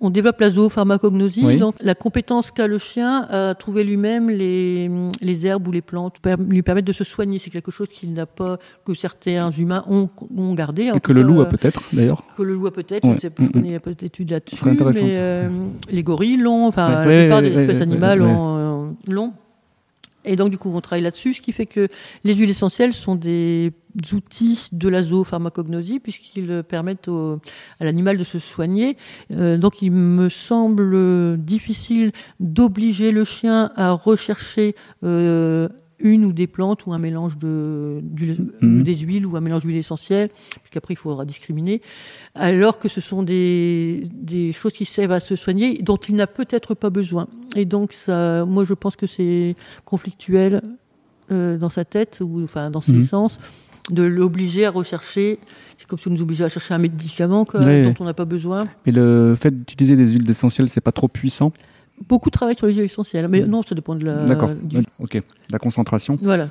on 0.04 0.10
développe 0.10 0.40
la 0.42 0.50
zoopharmacognosie, 0.50 1.58
donc 1.58 1.76
la 1.80 1.94
compétence 1.94 2.50
qu'a 2.50 2.68
le 2.68 2.80
chien 2.80 3.28
à 3.30 3.54
trouver 3.54 3.84
lui-même 3.84 4.30
les, 4.30 4.90
les, 5.22 5.46
herbes 5.46 5.68
ou 5.68 5.72
les 5.72 5.82
plantes, 5.82 6.16
lui 6.50 6.64
permettre 6.64 6.88
de 6.88 6.94
se 6.94 7.04
soigner. 7.04 7.38
C'est 7.38 7.52
quelque 7.52 7.72
chose 7.72 7.88
qu'il 7.88 8.14
n'a 8.14 8.26
pas, 8.26 8.58
que 8.84 8.96
certains 8.96 9.52
humains 9.52 9.84
ont, 9.88 10.10
ont 10.36 10.54
gardé. 10.56 10.92
Et 10.96 11.00
que 11.00 11.12
le 11.12 11.22
loup 11.22 11.42
a 11.42 11.46
peut-être, 11.46 11.84
d'ailleurs. 11.94 12.24
Que 12.36 12.42
le 12.42 12.56
loup 12.56 12.66
a 12.66 12.72
peut-être, 12.74 13.08
je 13.08 13.14
ne 13.14 13.18
sais 13.20 13.30
pas, 13.30 13.44
je 13.44 13.50
connais 13.50 13.80
pas 13.80 13.94
d'études 13.94 14.32
là-dessus, 14.32 14.66
mais 14.66 15.12
euh, 15.16 15.50
les 15.90 16.04
gorilles 16.04 16.38
l'ont, 16.38 16.66
enfin, 16.66 17.06
la 17.06 17.22
plupart 17.22 17.42
des 17.44 17.52
espèces 17.52 17.82
animales 17.82 18.22
euh, 18.24 18.90
l'ont. 19.08 19.34
Et 20.26 20.36
donc, 20.36 20.50
du 20.50 20.58
coup, 20.58 20.72
on 20.74 20.82
travaille 20.82 21.04
là-dessus, 21.04 21.34
ce 21.34 21.42
qui 21.42 21.52
fait 21.52 21.66
que 21.66 21.88
les 22.24 22.34
huiles 22.34 22.50
essentielles 22.50 22.94
sont 22.94 23.16
des 23.16 23.74
outils 24.14 24.68
de 24.72 24.88
la 24.88 25.04
zoopharmacognosie, 25.04 26.00
puisqu'ils 26.00 26.64
permettent 26.64 27.10
à 27.10 27.86
l'animal 27.86 28.18
de 28.18 28.24
se 28.24 28.40
soigner. 28.40 28.98
Euh, 29.32 29.58
donc, 29.58 29.82
il 29.82 29.92
me 29.92 30.30
semble 30.30 31.38
difficile 31.38 32.12
d'obliger 32.40 33.12
le 33.12 33.26
chien 33.26 33.72
à 33.76 33.92
rechercher 33.92 34.76
euh, 35.04 35.68
une 36.04 36.26
ou 36.26 36.34
des 36.34 36.48
plantes 36.48 36.86
ou 36.86 36.94
un 36.94 37.00
mélange 37.00 37.38
de, 37.38 38.02
mhm. 38.62 38.84
des 38.84 38.96
huiles 38.98 39.26
ou 39.26 39.36
un 39.36 39.42
mélange 39.42 39.64
d'huiles 39.64 39.78
essentielles, 39.78 40.30
qu'après 40.70 40.94
il 40.94 40.98
faudra 40.98 41.26
discriminer, 41.26 41.82
alors 42.36 42.80
que 42.80 42.88
ce 42.88 43.02
sont 43.02 43.24
des, 43.24 44.08
des 44.14 44.52
choses 44.52 44.74
qui 44.74 44.86
servent 44.86 45.12
à 45.12 45.20
se 45.20 45.36
soigner 45.36 45.82
dont 45.82 45.98
il 45.98 46.16
n'a 46.16 46.28
peut-être 46.28 46.74
pas 46.76 46.90
besoin. 46.90 47.28
Et 47.56 47.66
donc 47.66 47.94
ça, 47.94 48.46
moi 48.46 48.66
je 48.66 48.74
pense 48.74 48.96
que 48.96 49.08
c'est 49.08 49.56
conflictuel 49.86 50.62
euh, 51.32 51.58
dans 51.58 51.70
sa 51.70 51.86
tête 51.86 52.20
ou 52.22 52.44
enfin 52.44 52.70
dans 52.70 52.82
ses 52.82 52.94
mhm. 52.94 53.02
sens 53.02 53.40
de 53.90 54.04
l'obliger 54.04 54.66
à 54.66 54.72
rechercher. 54.72 55.40
C'est 55.78 55.88
comme 55.88 55.98
si 55.98 56.08
on 56.08 56.12
nous 56.12 56.22
obligeait 56.22 56.44
à 56.44 56.50
chercher 56.50 56.74
un 56.74 56.78
médicament 56.78 57.46
dont 57.54 57.94
on 58.00 58.06
n'a 58.06 58.14
pas 58.14 58.26
besoin. 58.26 58.68
Mais 58.86 58.92
le 58.92 59.36
fait 59.40 59.52
d'utiliser 59.66 59.96
des 59.96 60.12
huiles 60.12 60.30
essentielles, 60.30 60.70
c'est 60.70 60.82
pas 60.82 60.92
trop 60.92 61.08
puissant? 61.08 61.52
Beaucoup 62.08 62.30
travaillent 62.30 62.56
sur 62.56 62.68
les 62.68 62.74
huiles 62.74 62.84
essentielles. 62.84 63.28
Mais 63.28 63.42
non, 63.42 63.62
ça 63.62 63.76
dépend 63.76 63.96
de 63.96 64.06
la. 64.06 64.26
D'accord. 64.26 64.52
Ok. 65.00 65.22
La 65.50 65.60
concentration. 65.60 66.18
Voilà. 66.22 66.50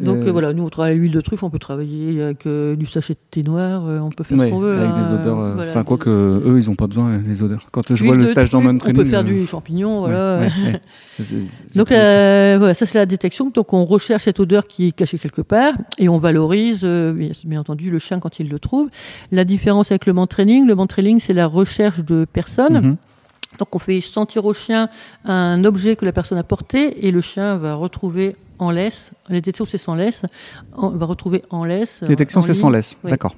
Donc 0.00 0.24
euh, 0.24 0.28
euh, 0.28 0.32
voilà, 0.32 0.54
nous 0.54 0.62
on 0.62 0.70
travaille 0.70 0.96
l'huile 0.96 1.12
de 1.12 1.20
truffe, 1.20 1.42
on 1.42 1.50
peut 1.50 1.58
travailler 1.58 2.22
avec 2.22 2.46
euh, 2.46 2.76
du 2.76 2.86
sachet 2.86 3.12
de 3.12 3.18
thé 3.30 3.42
noir, 3.42 3.82
on 3.84 4.08
peut 4.08 4.24
faire 4.24 4.40
ce 4.40 4.46
qu'on 4.46 4.58
veut. 4.58 4.78
Avec 4.78 4.90
des 4.90 5.10
hein. 5.10 5.20
odeurs. 5.20 5.56
Enfin, 5.68 5.84
quoi 5.84 5.98
que 5.98 6.08
eux, 6.08 6.58
ils 6.58 6.70
n'ont 6.70 6.76
pas 6.76 6.86
besoin 6.86 7.18
des 7.18 7.42
odeurs. 7.42 7.68
Quand 7.70 7.94
je 7.94 8.02
vois 8.02 8.16
le 8.16 8.26
stage 8.26 8.48
dans 8.48 8.60
Training. 8.62 9.00
On 9.00 9.04
peut 9.04 9.04
faire 9.04 9.22
du 9.22 9.46
champignon, 9.46 10.00
voilà. 10.00 10.48
donc 11.74 11.88
voilà, 11.88 12.72
ça 12.72 12.86
c'est 12.86 12.96
la 12.96 13.06
détection. 13.06 13.50
Donc 13.50 13.74
on 13.74 13.84
recherche 13.84 14.24
cette 14.24 14.40
odeur 14.40 14.66
qui 14.66 14.88
est 14.88 14.92
cachée 14.92 15.18
quelque 15.18 15.42
part 15.42 15.74
et 15.98 16.08
on 16.08 16.18
valorise, 16.18 16.84
bien 17.44 17.60
entendu, 17.60 17.90
le 17.90 17.98
chien 17.98 18.18
quand 18.18 18.40
il 18.40 18.48
le 18.48 18.58
trouve. 18.58 18.88
La 19.30 19.44
différence 19.44 19.90
avec 19.90 20.06
le 20.06 20.14
training, 20.26 20.66
le 20.66 20.86
training, 20.86 21.20
c'est 21.20 21.34
la 21.34 21.46
recherche 21.46 22.02
de 22.02 22.24
personnes. 22.24 22.80
Mhm. 22.80 22.96
Donc 23.58 23.74
on 23.74 23.78
fait 23.78 24.00
sentir 24.00 24.44
au 24.44 24.54
chien 24.54 24.88
un 25.24 25.64
objet 25.64 25.96
que 25.96 26.04
la 26.04 26.12
personne 26.12 26.38
a 26.38 26.42
porté 26.42 27.06
et 27.06 27.10
le 27.10 27.20
chien 27.20 27.56
va 27.56 27.74
retrouver 27.74 28.36
en 28.58 28.70
laisse. 28.70 29.10
La 29.28 29.36
détection 29.36 29.66
c'est 29.66 29.78
sans 29.78 29.94
laisse. 29.94 30.22
On 30.76 30.88
va 30.88 31.06
retrouver 31.06 31.42
en 31.50 31.64
laisse. 31.64 32.02
Détection 32.02 32.42
c'est 32.42 32.54
sans 32.54 32.70
laisse, 32.70 32.96
d'accord. 33.04 33.36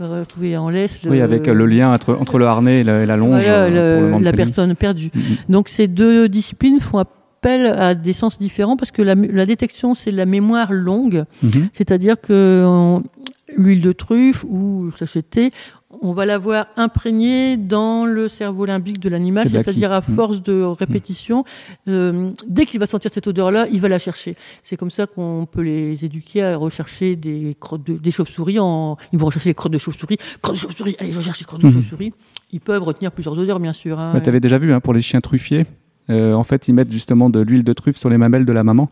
On 0.00 0.08
va 0.08 0.20
retrouver 0.20 0.56
en 0.56 0.70
laisse. 0.70 1.00
Oui, 1.04 1.20
avec 1.20 1.46
le 1.46 1.66
lien 1.66 1.92
entre, 1.92 2.14
entre 2.14 2.38
le 2.38 2.46
harnais 2.46 2.80
et 2.80 2.84
la, 2.84 3.16
longe. 3.16 3.42
Euh, 3.46 4.10
pour 4.10 4.20
la 4.20 4.32
personne 4.32 4.74
perdue. 4.74 5.10
Mm-hmm. 5.14 5.36
Donc 5.50 5.68
ces 5.68 5.86
deux 5.86 6.28
disciplines 6.28 6.80
font 6.80 6.98
appel 6.98 7.66
à 7.66 7.94
des 7.94 8.12
sens 8.12 8.38
différents 8.38 8.76
parce 8.76 8.90
que 8.90 9.02
la, 9.02 9.14
détection 9.46 9.94
c'est 9.94 10.10
la 10.10 10.26
mémoire 10.26 10.72
longue, 10.72 11.24
mm-hmm. 11.44 11.68
c'est-à-dire 11.72 12.20
que 12.20 12.98
l'huile 13.56 13.80
de 13.80 13.92
truffe 13.92 14.44
ou 14.48 14.86
le 14.86 14.92
sachet 14.96 15.20
de 15.20 15.26
thé, 15.26 15.50
on 16.02 16.12
va 16.12 16.26
l'avoir 16.26 16.66
imprégné 16.76 17.56
dans 17.56 18.06
le 18.06 18.28
cerveau 18.28 18.64
limbique 18.66 19.00
de 19.00 19.08
l'animal, 19.08 19.48
c'est-à-dire 19.48 19.92
à 19.92 20.00
mm. 20.00 20.14
force 20.14 20.42
de 20.42 20.62
répétition, 20.62 21.44
euh, 21.88 22.30
dès 22.46 22.66
qu'il 22.66 22.80
va 22.80 22.86
sentir 22.86 23.10
cette 23.12 23.26
odeur-là, 23.26 23.66
il 23.72 23.80
va 23.80 23.88
la 23.88 23.98
chercher. 23.98 24.36
C'est 24.62 24.76
comme 24.76 24.90
ça 24.90 25.06
qu'on 25.06 25.46
peut 25.50 25.62
les 25.62 26.04
éduquer 26.04 26.42
à 26.42 26.56
rechercher 26.56 27.16
des 27.16 27.56
crottes 27.58 27.86
de, 27.86 27.98
des 27.98 28.10
chauves-souris. 28.10 28.58
En, 28.58 28.96
ils 29.12 29.18
vont 29.18 29.26
rechercher 29.26 29.50
les 29.50 29.54
crottes 29.54 29.72
de 29.72 29.78
chauves-souris. 29.78 30.16
Crottes 30.42 30.56
de 30.56 30.60
chauves-souris, 30.60 30.96
allez, 30.98 31.12
je 31.12 31.20
cherche 31.20 31.40
les 31.40 31.46
crottes 31.46 31.62
de 31.62 31.68
mm. 31.68 31.72
chauves-souris. 31.72 32.12
Ils 32.52 32.60
peuvent 32.60 32.82
retenir 32.82 33.12
plusieurs 33.12 33.38
odeurs, 33.38 33.60
bien 33.60 33.72
sûr. 33.72 33.98
Hein. 33.98 34.12
Bah, 34.14 34.20
tu 34.20 34.28
avais 34.28 34.40
déjà 34.40 34.58
vu 34.58 34.72
hein, 34.72 34.80
pour 34.80 34.94
les 34.94 35.02
chiens 35.02 35.20
truffiers. 35.20 35.66
Euh, 36.10 36.34
en 36.34 36.44
fait, 36.44 36.68
ils 36.68 36.74
mettent 36.74 36.92
justement 36.92 37.30
de 37.30 37.40
l'huile 37.40 37.64
de 37.64 37.72
truffe 37.72 37.96
sur 37.96 38.10
les 38.10 38.18
mamelles 38.18 38.44
de 38.44 38.52
la 38.52 38.62
maman. 38.62 38.90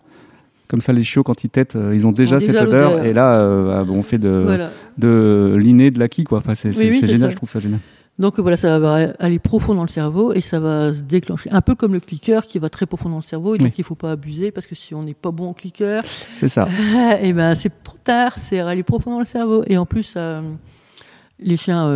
Comme 0.69 0.81
ça, 0.81 0.93
les 0.93 1.05
chiots, 1.05 1.23
quand 1.23 1.45
ils 1.45 1.51
têtent, 1.51 1.77
euh, 1.77 1.95
ils 1.95 2.07
ont 2.07 2.13
déjà, 2.13 2.41
cette 2.41 2.61
odeur. 2.61 3.05
Et 3.05 3.13
là, 3.13 3.35
euh, 3.35 3.85
on 3.89 4.03
fait 4.03 4.19
de, 4.19 4.47
de 4.99 5.57
l'inné, 5.59 5.91
de 5.91 5.99
l'acquis. 5.99 6.25
Quoi. 6.25 6.39
Enfin, 6.39 6.55
c'est 6.55 6.73
génial, 6.73 7.31
je 7.31 7.37
trouve 7.37 7.51
ça 7.51 7.61
génial. 7.61 7.81
Donc 8.19 8.39
voilà, 8.39 8.59
ça 8.59 8.79
va 8.79 9.15
aller 9.19 9.39
profond 9.39 9.75
dans 9.75 9.83
le 9.83 9.89
cerveau 9.89 10.35
et 10.35 10.43
ça 10.43 10.61
va 10.61 10.93
se 10.93 11.01
déclencher. 11.01 11.51
Un 11.51 11.63
peu 11.63 11.75
comme 11.75 11.95
le 11.95 12.01
clicker 12.01 12.47
qui 12.47 12.59
va 12.59 12.69
très 12.69 12.85
profond 12.85 13.09
dans 13.09 13.17
le 13.17 13.23
cerveau 13.23 13.55
et 13.55 13.59
donc 13.59 13.73
il 13.79 13.81
ne 13.81 13.87
faut 13.87 13.95
pas 13.95 14.13
abuser 14.13 14.51
parce 14.51 14.67
que 14.67 14.75
si 14.75 14.95
on 14.95 15.03
n'est 15.03 15.15
pas 15.15 15.31
bon 15.31 15.51
au 15.51 15.53
clicker, 15.55 16.03
c'est 16.35 16.49
ça. 16.49 16.69
et 16.69 17.19
eh 17.29 17.33
ben 17.33 17.55
c'est 17.55 17.73
trop 17.83 17.97
tard, 18.05 18.35
c'est 18.37 18.59
aller 18.59 18.83
profond 18.83 19.13
dans 19.13 19.19
le 19.19 19.25
cerveau. 19.25 19.65
Et 19.67 19.79
en 19.79 19.87
plus, 19.87 20.13
euh, 20.17 20.43
les 21.41 21.57
chiens 21.57 21.91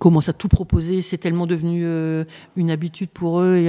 commence 0.00 0.28
à 0.28 0.32
tout 0.32 0.48
proposer. 0.48 1.02
C'est 1.02 1.18
tellement 1.18 1.46
devenu 1.46 1.82
euh, 1.84 2.24
une 2.56 2.70
habitude 2.70 3.10
pour 3.10 3.40
eux 3.40 3.56
et 3.56 3.66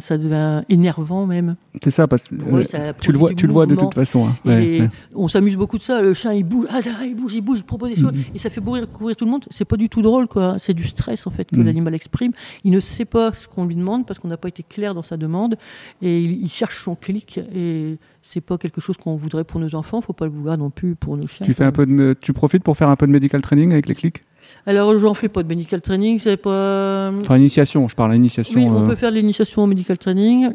ça 0.00 0.18
devient 0.18 0.64
énervant 0.68 1.26
même. 1.26 1.54
C'est 1.84 1.90
ça, 1.90 2.08
parce 2.08 2.24
que 2.24 2.34
euh, 2.34 2.92
tu, 3.00 3.12
le 3.12 3.18
vois, 3.18 3.34
tu 3.34 3.46
le 3.46 3.52
vois 3.52 3.66
de 3.66 3.76
toute 3.76 3.94
façon. 3.94 4.26
Hein. 4.26 4.88
On 5.14 5.28
s'amuse 5.28 5.56
beaucoup 5.56 5.78
de 5.78 5.82
ça. 5.82 6.02
Le 6.02 6.14
chien, 6.14 6.32
il 6.32 6.42
bouge, 6.42 6.66
ah, 6.70 6.80
il 7.04 7.14
bouge, 7.14 7.34
il 7.34 7.42
bouge, 7.42 7.58
il 7.58 7.64
propose 7.64 7.90
des 7.90 7.96
choses 7.96 8.12
mm-hmm. 8.12 8.34
et 8.34 8.38
ça 8.38 8.50
fait 8.50 8.60
courir, 8.60 8.90
courir 8.90 9.14
tout 9.14 9.26
le 9.26 9.30
monde. 9.30 9.44
C'est 9.50 9.66
pas 9.66 9.76
du 9.76 9.88
tout 9.88 10.02
drôle, 10.02 10.26
quoi. 10.26 10.56
C'est 10.58 10.74
du 10.74 10.84
stress 10.84 11.26
en 11.26 11.30
fait 11.30 11.44
que 11.44 11.56
mm. 11.56 11.62
l'animal 11.62 11.94
exprime. 11.94 12.32
Il 12.64 12.72
ne 12.72 12.80
sait 12.80 13.04
pas 13.04 13.32
ce 13.32 13.46
qu'on 13.46 13.66
lui 13.66 13.76
demande 13.76 14.06
parce 14.06 14.18
qu'on 14.18 14.28
n'a 14.28 14.38
pas 14.38 14.48
été 14.48 14.62
clair 14.62 14.94
dans 14.94 15.02
sa 15.02 15.16
demande 15.16 15.56
et 16.02 16.20
il, 16.20 16.48
cherche 16.48 16.82
son 16.82 16.94
clic 16.94 17.38
et 17.54 17.98
c'est 18.22 18.40
pas 18.40 18.58
quelque 18.58 18.80
chose 18.80 18.96
qu'on 18.96 19.16
voudrait 19.16 19.44
pour 19.44 19.60
nos 19.60 19.74
enfants. 19.74 20.00
Faut 20.00 20.14
pas 20.14 20.24
le 20.24 20.32
vouloir 20.32 20.56
non 20.56 20.70
plus 20.70 20.94
pour 20.94 21.16
nos 21.16 21.26
chiens. 21.26 21.46
Tu 21.46 21.52
fais 21.54 21.64
un 21.64 21.72
peu 21.72 21.86
de, 21.86 22.16
tu 22.20 22.32
profites 22.32 22.64
pour 22.64 22.76
faire 22.76 22.88
un 22.88 22.96
peu 22.96 23.06
de 23.06 23.12
medical 23.12 23.42
training 23.42 23.72
avec 23.72 23.86
les 23.86 23.94
clics? 23.94 24.22
Alors, 24.66 24.98
j'en 24.98 25.14
fais 25.14 25.28
pas 25.28 25.42
de 25.42 25.48
medical 25.48 25.80
training, 25.80 26.18
c'est 26.18 26.36
pas. 26.36 27.10
Enfin, 27.20 27.36
initiation, 27.38 27.88
je 27.88 27.94
parle 27.94 28.12
d'initiation. 28.12 28.60
Oui, 28.60 28.66
on 28.68 28.82
euh. 28.82 28.86
peut 28.86 28.96
faire 28.96 29.10
de 29.10 29.16
l'initiation 29.16 29.62
au 29.62 29.66
medical 29.66 29.96
training. 29.96 30.50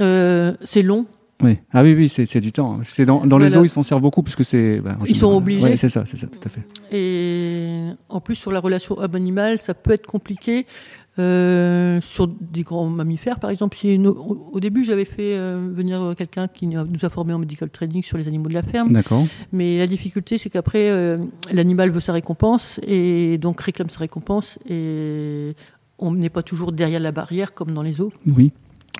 Euh, 0.00 0.52
c'est 0.62 0.82
long. 0.82 1.06
Oui. 1.42 1.58
Ah 1.72 1.82
oui, 1.82 1.94
oui, 1.94 2.08
c'est 2.08 2.40
du 2.40 2.52
temps. 2.52 2.78
C'est 2.82 3.04
dans, 3.04 3.26
dans 3.26 3.38
les 3.38 3.56
eaux, 3.56 3.64
ils 3.64 3.68
s'en 3.68 3.82
servent 3.82 4.00
beaucoup 4.00 4.22
puisque 4.22 4.44
c'est. 4.44 4.80
Bah, 4.80 4.96
ils 5.06 5.16
sont 5.16 5.34
obligés. 5.34 5.64
Oui, 5.64 5.78
c'est 5.78 5.88
ça, 5.88 6.04
c'est 6.06 6.16
ça, 6.16 6.26
tout 6.26 6.38
à 6.44 6.48
fait. 6.48 6.62
Et 6.96 7.90
en 8.08 8.20
plus, 8.20 8.36
sur 8.36 8.52
la 8.52 8.60
relation 8.60 8.98
homme-animal, 8.98 9.58
ça 9.58 9.74
peut 9.74 9.92
être 9.92 10.06
compliqué. 10.06 10.66
Euh, 11.18 11.98
sur 12.02 12.28
des 12.28 12.62
grands 12.62 12.88
mammifères, 12.88 13.40
par 13.40 13.48
exemple, 13.48 13.74
si 13.74 13.98
au, 13.98 14.60
début 14.60 14.84
j'avais 14.84 15.06
fait 15.06 15.36
euh, 15.38 15.70
venir 15.72 16.14
quelqu'un 16.16 16.46
qui 16.46 16.66
nous 16.66 17.04
a 17.04 17.08
formé 17.08 17.32
en 17.32 17.38
medical 17.38 17.70
training 17.70 18.02
sur 18.02 18.18
les 18.18 18.28
animaux 18.28 18.48
de 18.48 18.54
la 18.54 18.62
ferme. 18.62 18.92
D'accord. 18.92 19.24
Mais 19.50 19.78
la 19.78 19.86
difficulté, 19.86 20.36
c'est 20.36 20.50
qu'après, 20.50 20.90
euh, 20.90 21.16
l'animal 21.50 21.90
veut 21.90 22.00
sa 22.00 22.12
récompense 22.12 22.78
et 22.86 23.38
donc 23.38 23.62
réclame 23.62 23.88
sa 23.88 24.00
récompense 24.00 24.58
et 24.68 25.54
on 25.98 26.12
n'est 26.12 26.28
pas 26.28 26.42
toujours 26.42 26.72
derrière 26.72 27.00
la 27.00 27.12
barrière 27.12 27.54
comme 27.54 27.70
dans 27.70 27.82
les 27.82 27.92
zoos. 27.92 28.12
Oui. 28.26 28.52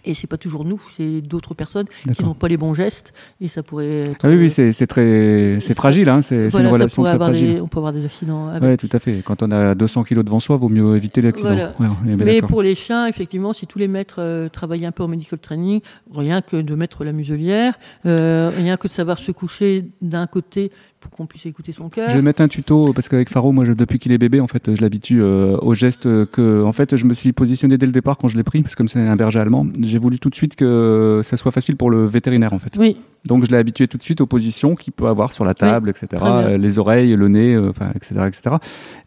Et 0.04 0.14
c'est 0.14 0.26
pas 0.28 0.36
toujours 0.36 0.64
nous, 0.64 0.80
c'est 0.96 1.20
d'autres 1.20 1.54
personnes 1.54 1.86
qui 2.14 2.22
n'ont 2.22 2.34
pas 2.34 2.46
les 2.46 2.56
bons 2.56 2.74
gestes 2.74 3.12
et 3.40 3.48
ça 3.48 3.62
pourrait. 3.62 4.02
Être, 4.02 4.24
ah 4.24 4.28
oui, 4.28 4.36
oui, 4.36 4.50
c'est 4.50 4.86
très, 4.86 5.58
c'est 5.60 5.74
fragile, 5.74 6.08
hein, 6.08 6.22
c'est 6.22 6.48
une 6.48 6.66
relation 6.68 7.02
très 7.02 7.16
fragile. 7.16 7.60
on 7.60 7.66
peut 7.66 7.78
avoir 7.78 7.92
des 7.92 8.04
accidents. 8.04 8.50
Oui, 8.62 8.76
tout 8.76 8.88
à 8.92 8.98
fait. 8.98 9.22
Quand 9.24 9.42
on 9.42 9.50
a 9.50 9.74
200 9.74 10.04
kilos 10.04 10.24
devant 10.24 10.40
soi, 10.40 10.56
vaut 10.56 10.68
mieux 10.68 10.96
éviter 10.96 11.20
l'accident. 11.22 11.72
Mais 12.04 12.42
pour 12.42 12.62
les 12.62 12.74
chiens, 12.74 13.06
effectivement, 13.06 13.52
si 13.52 13.66
tous 13.66 13.78
les 13.78 13.88
maîtres 13.88 14.16
euh, 14.20 14.48
travaillaient 14.48 14.86
un 14.86 14.92
peu 14.92 15.02
en 15.02 15.08
medical 15.08 15.38
training, 15.38 15.80
rien 16.14 16.40
que 16.42 16.56
de 16.56 16.74
mettre 16.74 17.04
la 17.04 17.12
muselière, 17.12 17.78
euh, 18.06 18.50
rien 18.54 18.76
que 18.76 18.88
de 18.88 18.92
savoir 18.92 19.18
se 19.18 19.32
coucher 19.32 19.86
d'un 20.02 20.26
côté 20.26 20.70
pour 21.08 21.16
qu'on 21.18 21.26
puisse 21.26 21.46
écouter 21.46 21.72
son 21.72 21.84
Je 21.86 21.90
cœur. 21.94 22.10
vais 22.14 22.22
mettre 22.22 22.42
un 22.42 22.48
tuto 22.48 22.92
parce 22.92 23.08
qu'avec 23.08 23.28
Faro, 23.30 23.52
moi, 23.52 23.64
je- 23.64 23.72
depuis 23.72 23.98
qu'il 23.98 24.12
est 24.12 24.18
bébé, 24.18 24.40
en 24.40 24.46
fait, 24.46 24.74
je 24.74 24.80
l'habitue 24.80 25.22
euh, 25.22 25.56
aux 25.58 25.74
gestes 25.74 26.02
que, 26.26 26.62
en 26.64 26.72
fait, 26.72 26.96
je 26.96 27.04
me 27.04 27.14
suis 27.14 27.32
positionné 27.32 27.78
dès 27.78 27.86
le 27.86 27.92
départ 27.92 28.18
quand 28.18 28.28
je 28.28 28.36
l'ai 28.36 28.42
pris, 28.42 28.62
parce 28.62 28.74
que 28.74 28.78
comme 28.78 28.88
c'est 28.88 29.00
un 29.00 29.16
berger 29.16 29.38
allemand, 29.40 29.66
j'ai 29.80 29.98
voulu 29.98 30.18
tout 30.18 30.30
de 30.30 30.34
suite 30.34 30.56
que 30.56 31.20
ça 31.24 31.36
soit 31.36 31.52
facile 31.52 31.76
pour 31.76 31.90
le 31.90 32.06
vétérinaire, 32.06 32.52
en 32.52 32.58
fait. 32.58 32.76
Oui, 32.78 32.96
Donc, 33.24 33.44
je 33.44 33.50
l'ai 33.50 33.56
habitué 33.56 33.88
tout 33.88 33.98
de 33.98 34.02
suite 34.04 34.20
aux 34.20 34.26
positions 34.26 34.74
qu'il 34.76 34.92
peut 34.92 35.06
avoir 35.08 35.32
sur 35.32 35.44
la 35.44 35.54
table, 35.54 35.90
etc., 35.90 36.22
les 36.58 36.78
oreilles, 36.78 37.14
le 37.16 37.28
nez, 37.28 37.54
euh, 37.54 37.70
enfin, 37.70 37.90
etc., 37.94 38.14
etc. 38.28 38.56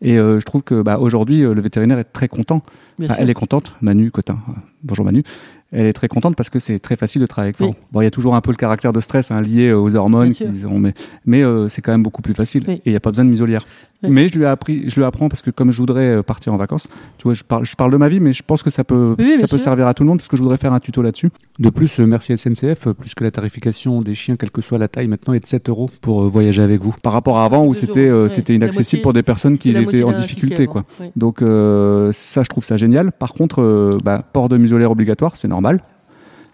Et 0.01 0.17
euh, 0.17 0.39
je 0.39 0.45
trouve 0.45 0.63
que, 0.63 0.81
bah, 0.81 0.97
aujourd'hui, 0.99 1.43
euh, 1.43 1.53
le 1.53 1.61
vétérinaire 1.61 1.99
est 1.99 2.03
très 2.11 2.27
content. 2.27 2.61
Enfin, 3.01 3.15
elle 3.17 3.29
est 3.29 3.33
contente, 3.33 3.75
Manu 3.81 4.11
Cotin. 4.11 4.37
Bonjour 4.83 5.05
Manu. 5.05 5.23
Elle 5.71 5.85
est 5.85 5.93
très 5.93 6.07
contente 6.07 6.35
parce 6.35 6.49
que 6.49 6.57
c'est 6.57 6.79
très 6.79 6.95
facile 6.95 7.21
de 7.21 7.27
travailler 7.27 7.53
avec. 7.59 7.69
Oui. 7.69 7.75
Bon, 7.91 8.01
il 8.01 8.03
y 8.05 8.07
a 8.07 8.11
toujours 8.11 8.33
un 8.35 8.41
peu 8.41 8.49
le 8.49 8.55
caractère 8.57 8.91
de 8.91 8.99
stress 9.01 9.29
hein, 9.29 9.39
lié 9.41 9.71
aux 9.71 9.95
hormones, 9.95 10.33
qu'ils 10.33 10.67
ont, 10.67 10.79
mais, 10.79 10.93
mais 11.27 11.43
euh, 11.43 11.67
c'est 11.67 11.81
quand 11.83 11.91
même 11.91 12.01
beaucoup 12.01 12.23
plus 12.23 12.33
facile. 12.33 12.63
Oui. 12.67 12.73
Et 12.75 12.81
il 12.87 12.91
n'y 12.91 12.95
a 12.95 12.99
pas 12.99 13.11
besoin 13.11 13.25
de 13.25 13.29
muselière. 13.29 13.65
Oui. 14.01 14.09
Mais 14.09 14.27
je 14.29 14.35
lui 14.35 14.45
ai 14.45 14.47
appris, 14.47 14.89
je 14.89 14.95
lui 14.95 15.03
apprends 15.03 15.29
parce 15.29 15.41
que 15.43 15.51
comme 15.51 15.71
je 15.71 15.77
voudrais 15.77 16.07
euh, 16.15 16.23
partir 16.23 16.53
en 16.53 16.57
vacances, 16.57 16.87
tu 17.17 17.23
vois, 17.25 17.33
je 17.35 17.43
parle, 17.43 17.65
je 17.65 17.75
parle 17.75 17.91
de 17.91 17.97
ma 17.97 18.09
vie, 18.09 18.19
mais 18.19 18.33
je 18.33 18.41
pense 18.41 18.63
que 18.63 18.69
ça 18.71 18.83
peut, 18.83 19.15
Oui, 19.19 19.25
ça 19.25 19.29
bien 19.37 19.41
peut 19.41 19.57
sûr. 19.57 19.59
servir 19.59 19.85
à 19.87 19.93
tout 19.93 20.01
le 20.03 20.09
monde 20.09 20.17
parce 20.19 20.27
que 20.29 20.37
je 20.37 20.41
voudrais 20.41 20.57
faire 20.57 20.73
un 20.73 20.79
tuto 20.79 21.01
là-dessus. 21.03 21.29
De 21.59 21.69
plus, 21.69 21.99
euh, 21.99 22.05
merci 22.07 22.31
à 22.33 22.37
SNCF, 22.37 22.87
euh, 22.87 22.93
puisque 22.99 23.21
la 23.21 23.29
tarification 23.29 24.01
des 24.01 24.15
chiens, 24.15 24.37
quelle 24.37 24.51
que 24.51 24.61
soit 24.61 24.77
la 24.79 24.87
taille, 24.87 25.07
maintenant 25.07 25.33
est 25.33 25.39
de 25.41 25.47
7 25.47 25.69
euros 25.69 25.89
pour 26.01 26.23
euh, 26.23 26.27
voyager 26.29 26.61
avec 26.63 26.81
vous. 26.81 26.95
Par 27.03 27.13
rapport 27.13 27.37
à 27.37 27.45
avant 27.45 27.65
où 27.65 27.73
c'était, 27.75 28.07
euh, 28.07 28.27
ouais. 28.27 28.55
inaccessible 28.55 28.99
moitié- 28.99 29.01
pour 29.01 29.13
des 29.13 29.23
personnes 29.23 29.57
qui 29.59 29.69
étaient 29.71 30.01
en 30.03 30.13
difficulté, 30.13 30.65
quoi. 30.65 30.85
avant. 30.99 31.11
Donc 31.15 31.41
euh, 31.43 32.11
ça, 32.13 32.41
je 32.41 32.49
trouve 32.49 32.63
ça 32.63 32.77
génial. 32.77 33.11
Par 33.11 33.33
contre, 33.33 33.61
euh, 33.61 33.97
bah, 34.03 34.23
port 34.33 34.49
de 34.49 34.57
muselière 34.57 34.89
obligatoire, 34.91 35.35
c'est 35.37 35.47
normal. 35.47 35.58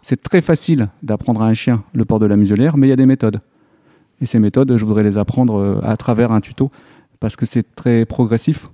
C'est 0.01 0.21
très 0.21 0.41
facile 0.41 0.89
d'apprendre 1.01 1.41
à 1.41 1.47
un 1.47 1.53
chien 1.53 1.83
le 1.93 2.05
port 2.05 2.19
de 2.19 2.25
la 2.25 2.35
muselière, 2.35 2.77
mais 2.77 2.87
il 2.87 2.89
y 2.89 2.93
a 2.93 2.97
des 2.97 3.05
méthodes. 3.05 3.41
Et 4.21 4.25
ces 4.25 4.39
méthodes, 4.39 4.77
je 4.77 4.85
voudrais 4.85 5.03
les 5.03 5.17
apprendre 5.17 5.55
euh, 5.55 5.79
à 5.83 5.97
travers 5.97 6.31
un 6.31 6.41
tuto, 6.41 6.71
parce 7.19 7.35
que 7.35 7.45
c'est 7.45 7.75
très 7.75 8.05
progressif. 8.05 8.69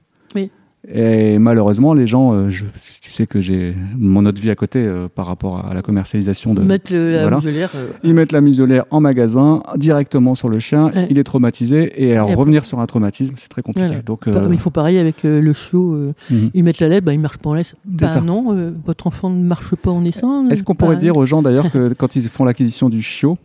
Et 0.91 1.37
malheureusement, 1.37 1.93
les 1.93 2.07
gens, 2.07 2.33
euh, 2.33 2.49
je, 2.49 2.65
tu 3.01 3.11
sais 3.11 3.27
que 3.27 3.39
j'ai 3.39 3.75
mon 3.95 4.25
autre 4.25 4.41
vie 4.41 4.49
à 4.49 4.55
côté 4.55 4.79
euh, 4.79 5.07
par 5.07 5.27
rapport 5.27 5.63
à 5.65 5.75
la 5.75 5.83
commercialisation 5.83 6.55
de... 6.55 6.61
Mettre 6.61 6.91
le, 6.91 7.11
la 7.11 7.29
muselière. 7.29 7.69
euh, 7.75 7.89
Ils 8.03 8.15
mettent 8.15 8.31
la 8.31 8.41
muselière 8.41 8.85
en 8.89 8.99
magasin, 8.99 9.61
directement 9.75 10.33
sur 10.33 10.49
le 10.49 10.57
chien, 10.57 10.87
Ouais. 10.91 11.07
il 11.11 11.19
est 11.19 11.23
traumatisé, 11.23 11.93
et 12.03 12.13
alors 12.13 12.31
Et 12.31 12.33
revenir 12.33 12.65
sur 12.65 12.79
un 12.79 12.85
traumatisme, 12.87 13.35
c'est 13.37 13.47
très 13.49 13.61
compliqué. 13.61 13.85
Voilà. 13.87 14.01
Donc, 14.01 14.27
Bah, 14.27 14.47
mais 14.49 14.55
Ils 14.55 14.59
font 14.59 14.71
pareil 14.71 14.97
avec 14.97 15.21
le 15.23 15.53
chiot. 15.53 16.13
mhm. 16.31 16.49
ils 16.55 16.63
mettent 16.63 16.79
la 16.79 16.89
lait, 16.89 17.01
bah, 17.01 17.13
il 17.13 17.19
marche 17.19 17.37
pas 17.37 17.51
en 17.51 17.53
laisse. 17.53 17.75
Bah 17.85 18.07
ça. 18.07 18.19
non, 18.19 18.73
votre 18.83 19.05
enfant 19.05 19.29
ne 19.29 19.43
marche 19.43 19.75
pas 19.75 19.91
en 19.91 20.01
naissant. 20.01 20.49
Est-ce 20.49 20.63
qu'on 20.63 20.73
pourrait 20.75 20.97
dire 20.97 21.15
aux 21.15 21.25
gens 21.27 21.43
d'ailleurs 21.43 21.71
que 21.71 21.93
quand 21.97 22.15
ils 22.15 22.23
font 22.27 22.43
l'acquisition 22.43 22.89
du 22.89 23.03
chiot, 23.03 23.37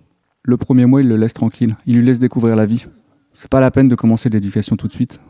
le 0.43 0.57
premier 0.57 0.87
mois, 0.87 1.03
ils 1.03 1.09
le 1.09 1.17
laissent 1.17 1.35
tranquille, 1.35 1.77
ils 1.87 1.97
lui 1.97 2.05
laissent 2.07 2.19
découvrir 2.19 2.57
la 2.57 2.65
vie 2.65 2.87
C'est 3.35 3.51
pas 3.51 3.61
la 3.61 3.71
peine 3.71 3.89
de 3.89 3.95
commencer 3.95 4.31
l'éducation 4.31 4.77
tout 4.77 4.87
de 4.87 4.93
suite. 4.93 5.21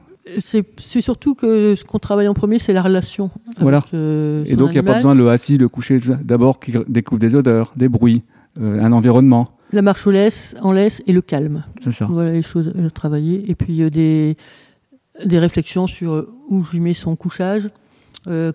C'est 0.41 0.65
surtout 1.01 1.35
que 1.35 1.75
ce 1.75 1.85
qu'on 1.85 1.99
travaille 1.99 2.27
en 2.29 2.35
premier, 2.35 2.59
c'est 2.59 2.73
la 2.73 2.83
relation. 2.83 3.31
avec, 3.47 3.61
Voilà. 3.61 3.85
euh, 3.95 4.45
Et 4.47 4.57
donc, 4.57 4.71
il 4.71 4.73
n'y 4.73 4.79
a 4.81 4.83
pas 4.83 4.95
besoin 4.97 5.15
de 5.15 5.21
le 5.21 5.29
assis, 5.31 5.57
le 5.57 5.69
coucher. 5.69 5.99
D'abord, 6.23 6.59
qu'ils 6.59 6.83
découvrent 6.89 7.21
des 7.21 7.37
odeurs, 7.37 7.73
des 7.77 7.89
bruits, 7.89 8.23
euh, 8.61 8.83
un 8.83 8.93
environnement. 8.93 9.51
La 9.73 9.83
marche 9.83 10.07
au 10.07 10.11
laisse, 10.11 10.55
en 10.63 10.73
laisse 10.73 11.03
et 11.07 11.13
le 11.13 11.23
calme. 11.23 11.65
C'est 11.83 11.93
ça. 11.93 12.07
Voilà 12.11 12.33
les 12.33 12.43
choses 12.43 12.73
à 12.85 12.91
travailler. 12.91 13.45
Et 13.49 13.55
puis 13.55 13.83
euh, 13.83 13.91
des, 13.91 14.37
des 15.25 15.39
réflexions 15.39 15.87
sur 15.87 16.13
euh, 16.15 16.35
où 16.49 16.65
je 16.65 16.73
lui 16.73 16.81
mets 16.81 16.95
son 16.95 17.15
couchage, 17.17 17.69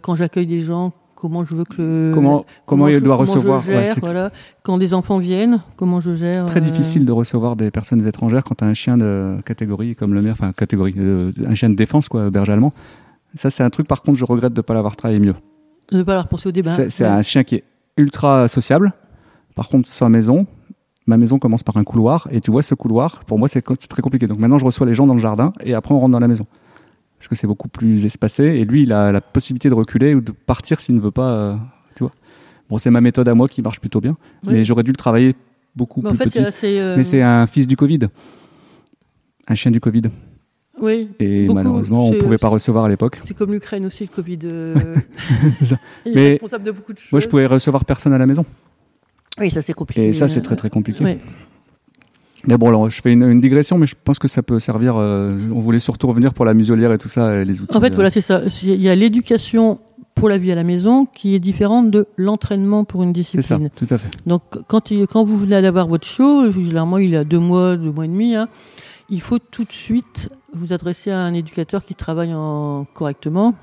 quand 0.02 0.16
j'accueille 0.16 0.48
des 0.48 0.60
gens, 0.60 0.92
comment 1.22 1.44
je 1.46 1.54
veux 1.56 1.64
que 1.66 1.76
le- 1.82 2.12
Comment, 2.16 2.44
comment, 2.66 2.88
il 2.88 2.96
je- 2.96 3.00
doit 3.00 3.16
comment 3.16 3.32
recevoir 3.32 3.60
gère, 3.60 3.96
voilà. 4.02 4.32
Quand 4.64 4.80
des 4.80 4.94
enfants 4.96 5.20
viennent, 5.20 5.60
comment 5.78 6.00
je 6.00 6.16
gère. 6.16 6.48
très 6.48 6.60
euh, 6.60 6.64
difficile 6.64 7.06
de 7.06 7.12
recevoir 7.12 7.56
des 7.56 7.70
personnes 7.70 8.06
étrangères 8.08 8.44
quand 8.44 8.56
tu 8.56 8.64
as 8.64 8.68
un 8.68 8.74
chien 8.74 8.98
de 8.98 9.38
catégorie 9.46 9.96
comme 9.96 10.16
le 10.16 10.22
mien, 10.24 10.32
enfin, 10.32 10.52
catégorie, 10.52 10.96
euh, 10.98 11.32
un 11.48 11.54
chien 11.54 11.70
de 11.70 11.76
défense, 11.76 12.10
quoi, 12.10 12.32
berger 12.32 12.54
allemand. 12.54 12.74
Ça, 13.36 13.50
c'est 13.52 13.64
un 13.64 13.70
truc, 13.70 13.88
par 13.88 14.02
contre, 14.02 14.18
je 14.18 14.26
regrette 14.26 14.54
de 14.54 14.60
ne 14.60 14.64
pas 14.64 14.74
l'avoir 14.74 14.96
travaillé 14.96 15.20
mieux. 15.20 15.36
De 15.92 15.98
ne 15.98 16.04
pas 16.04 16.16
leur 16.16 16.28
penser 16.28 16.50
au 16.50 16.52
débat. 16.52 16.72
C'est 16.90 17.04
Ouais. 17.04 17.10
un 17.10 17.22
chien 17.22 17.44
qui 17.44 17.56
est 17.56 17.64
ultra 17.98 18.48
sociable. 18.48 18.94
Par 19.56 19.70
contre, 19.70 19.88
sa 19.88 20.10
maison, 20.10 20.48
ma 21.06 21.18
maison 21.18 21.38
commence 21.40 21.62
par 21.64 21.78
un 21.78 21.84
couloir. 21.84 22.28
Et 22.32 22.42
tu 22.42 22.50
vois, 22.52 22.62
ce 22.64 22.74
couloir, 22.76 23.24
pour 23.26 23.38
moi, 23.38 23.48
c'est 23.48 23.62
très 23.62 24.02
compliqué. 24.02 24.26
Donc 24.28 24.40
maintenant, 24.40 24.58
je 24.58 24.66
reçois 24.66 24.88
les 24.88 24.94
gens 24.94 25.06
dans 25.06 25.14
le 25.14 25.20
jardin 25.20 25.54
et 25.64 25.74
après, 25.76 25.94
on 25.94 26.00
rentre 26.00 26.12
dans 26.14 26.20
la 26.20 26.28
maison. 26.28 26.46
Parce 27.22 27.28
que 27.28 27.36
c'est 27.36 27.46
beaucoup 27.46 27.68
plus 27.68 28.04
espacé. 28.08 28.46
Et 28.46 28.66
lui, 28.66 28.82
il 28.82 28.92
a 28.92 29.12
la 29.12 29.22
possibilité 29.22 29.70
de 29.70 29.76
reculer 29.76 30.16
ou 30.16 30.22
de 30.22 30.32
partir 30.32 30.80
s'il 30.80 30.96
ne 30.96 31.00
veut 31.00 31.12
pas. 31.12 31.30
euh, 31.30 31.56
tu 31.96 32.02
vois. 32.04 32.12
Bon, 32.68 32.80
c'est 32.80 32.90
ma 32.90 33.00
méthode 33.00 33.28
à 33.28 33.36
moi 33.36 33.48
qui 33.48 33.62
marche 33.62 33.80
plutôt 33.80 34.02
bien. 34.02 34.18
Oui. 34.44 34.54
Mais 34.54 34.64
j'aurais 34.64 34.82
dû 34.82 34.90
le 34.90 34.98
travailler 34.98 35.36
beaucoup 35.76 36.02
Mais 36.02 36.08
en 36.10 36.12
plus 36.14 36.18
fait, 36.18 36.24
petit. 36.26 36.40
c'est 36.40 36.46
assez. 36.46 36.80
euh, 36.80 36.96
Mais 36.98 37.04
c'est 37.04 37.22
un 37.22 37.46
fils 37.46 37.68
du 37.68 37.78
Covid. 37.78 38.00
Un 39.48 39.54
chien 39.54 39.70
du 39.70 39.80
Covid. 39.80 40.02
Oui. 40.82 41.10
Et 41.20 41.44
Beaucoup, 41.46 41.54
malheureusement, 41.60 42.08
on 42.08 42.12
ne 42.12 42.18
pouvait 42.18 42.40
pas 42.40 42.48
recevoir 42.48 42.86
à 42.86 42.90
l'époque. 42.90 43.20
C'est 43.24 43.38
comme 43.38 43.52
l'Ukraine 43.54 43.86
aussi, 43.86 44.04
le 44.06 44.10
Covid. 44.10 44.40
euh. 44.46 44.96
Il 45.62 46.12
est 46.14 46.16
Mais 46.16 46.30
responsable 46.32 46.64
de 46.64 46.72
beaucoup 46.72 46.94
de 46.94 46.98
choses. 46.98 47.12
Moi, 47.12 47.20
je 47.20 47.28
pouvais 47.28 47.46
recevoir 47.46 47.86
personne 47.86 48.14
à 48.14 48.18
la 48.18 48.26
maison. 48.26 48.44
Oui, 49.40 49.52
ça 49.52 49.62
c'est 49.62 49.74
compliqué. 49.74 50.08
Et 50.08 50.14
ça, 50.14 50.28
c'est 50.28 50.40
euh, 50.40 50.44
très 50.44 50.56
très 50.56 50.72
compliqué. 50.72 51.04
ouais. 51.04 51.20
Mais 52.48 52.58
bon, 52.58 52.70
alors, 52.70 52.90
je 52.90 53.02
fais 53.02 53.14
une, 53.14 53.24
une 53.24 53.40
digression, 53.42 53.78
mais 53.78 53.86
je 53.88 53.96
pense 54.04 54.18
que 54.20 54.28
ça 54.28 54.42
peut 54.44 54.60
servir. 54.60 54.96
euh, 54.98 55.38
on 55.54 55.60
voulait 55.60 55.80
surtout 55.80 56.08
revenir 56.08 56.34
pour 56.34 56.46
la 56.46 56.54
muselière 56.54 56.92
et 56.92 56.98
tout 56.98 57.10
ça, 57.10 57.36
et 57.38 57.46
les 57.46 57.62
outils. 57.62 57.76
En 57.78 57.82
fait, 57.82 57.94
voilà, 57.94 58.10
c'est 58.10 58.22
ça. 58.22 58.42
Il 58.64 58.82
y 58.82 58.90
a 58.90 58.96
l'éducation 58.96 59.80
pour 60.16 60.28
la 60.28 60.38
vie 60.38 60.52
à 60.52 60.56
la 60.56 60.64
maison 60.64 61.06
qui 61.06 61.36
est 61.36 61.40
différente 61.40 61.90
de 61.92 62.08
l'entraînement 62.18 62.84
pour 62.84 63.04
une 63.04 63.16
C'est 63.16 63.42
ça, 63.42 63.58
discipline. 63.58 63.70
tout 63.76 63.88
à 63.94 63.98
fait. 63.98 64.10
Donc, 64.26 64.42
quand, 64.68 64.92
il- 64.92 65.08
quand 65.08 65.24
vous 65.24 65.38
venez 65.38 65.62
d'avoir 65.62 65.88
votre 65.88 66.06
show, 66.08 66.52
généralement 66.52 66.98
il 66.98 67.16
a 67.16 67.24
deux 67.24 67.40
mois, 67.40 67.78
deux 67.78 67.92
mois 67.92 68.06
et 68.06 68.10
demi, 68.10 68.36
hein, 68.36 68.48
il 69.10 69.22
faut 69.22 69.40
tout 69.40 69.64
de 69.64 69.72
suite 69.72 70.30
vous 70.54 70.74
adresser 70.74 71.12
à 71.12 71.20
un 71.22 71.34
éducateur 71.34 71.86
qui 71.86 71.96
travaille 71.96 72.34
en, 72.34 72.86
correctement 72.94 73.54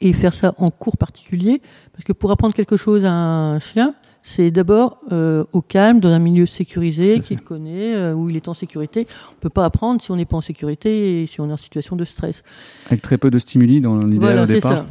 et 0.00 0.12
faire 0.12 0.32
ça 0.34 0.54
en 0.58 0.70
cours 0.70 0.96
particulier. 0.96 1.60
Parce 1.92 2.04
que 2.04 2.12
pour 2.12 2.30
apprendre 2.30 2.54
quelque 2.54 2.76
chose 2.76 3.04
à 3.04 3.12
un 3.12 3.58
chien, 3.58 3.94
c'est 4.30 4.50
d'abord 4.50 4.98
euh, 5.10 5.44
au 5.52 5.62
calme, 5.62 6.00
dans 6.00 6.10
un 6.10 6.18
milieu 6.18 6.44
sécurisé 6.44 7.20
qu'il 7.20 7.40
connaît, 7.40 7.94
euh, 7.94 8.12
où 8.14 8.28
il 8.28 8.36
est 8.36 8.46
en 8.48 8.54
sécurité. 8.54 9.06
On 9.30 9.34
ne 9.36 9.40
peut 9.40 9.48
pas 9.48 9.64
apprendre 9.64 10.02
si 10.02 10.10
on 10.10 10.16
n'est 10.16 10.26
pas 10.26 10.36
en 10.36 10.40
sécurité 10.42 11.22
et 11.22 11.26
si 11.26 11.40
on 11.40 11.48
est 11.48 11.52
en 11.52 11.56
situation 11.56 11.96
de 11.96 12.04
stress. 12.04 12.42
Avec 12.86 13.00
très 13.00 13.16
peu 13.16 13.30
de 13.30 13.38
stimuli 13.38 13.80
dans 13.80 13.96
l'idéal 13.98 14.20
Voilà, 14.20 14.42
au 14.42 14.46
c'est 14.46 14.54
départ. 14.54 14.72
ça. 14.72 14.86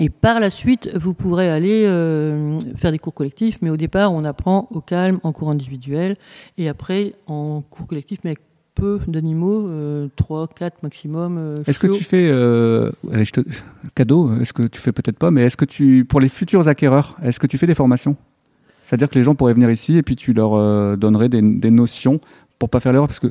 Et 0.00 0.08
par 0.08 0.40
la 0.40 0.48
suite, 0.48 0.88
vous 0.98 1.12
pourrez 1.12 1.50
aller 1.50 1.84
euh, 1.86 2.58
faire 2.76 2.92
des 2.92 2.98
cours 2.98 3.12
collectifs, 3.12 3.58
mais 3.60 3.68
au 3.68 3.76
départ, 3.76 4.10
on 4.14 4.24
apprend 4.24 4.66
au 4.70 4.80
calme, 4.80 5.20
en 5.22 5.32
cours 5.32 5.50
individuel, 5.50 6.16
et 6.56 6.68
après 6.70 7.10
en 7.26 7.60
cours 7.68 7.86
collectif, 7.86 8.20
mais 8.24 8.30
avec 8.30 8.40
peu 8.74 9.00
d'animaux, 9.06 9.68
euh, 9.70 10.08
3, 10.16 10.48
4 10.48 10.82
maximum. 10.82 11.36
euh, 11.36 11.62
Est-ce 11.66 11.78
que 11.78 11.88
tu 11.88 12.04
fais 12.04 12.26
euh, 12.26 12.90
allez, 13.12 13.26
je 13.26 13.32
te- 13.32 13.40
cadeau 13.94 14.34
Est-ce 14.40 14.54
que 14.54 14.62
tu 14.62 14.80
fais 14.80 14.92
peut-être 14.92 15.18
pas 15.18 15.30
Mais 15.30 15.42
est-ce 15.42 15.58
que 15.58 15.66
tu 15.66 16.06
pour 16.06 16.20
les 16.20 16.28
futurs 16.30 16.66
acquéreurs, 16.68 17.18
est-ce 17.22 17.38
que 17.38 17.46
tu 17.46 17.58
fais 17.58 17.66
des 17.66 17.74
formations? 17.74 18.16
C'est-à-dire 18.82 19.08
que 19.08 19.14
les 19.18 19.22
gens 19.24 19.34
pourraient 19.34 19.54
venir 19.54 19.70
ici 19.70 19.96
et 19.96 20.02
puis 20.02 20.16
tu 20.16 20.32
leur 20.32 20.54
euh, 20.54 20.96
donnerais 20.96 21.28
des, 21.28 21.40
des 21.42 21.70
notions 21.70 22.20
pour 22.58 22.68
pas 22.70 22.80
faire 22.80 22.92
l'erreur 22.92 23.06
parce 23.08 23.20
que 23.20 23.28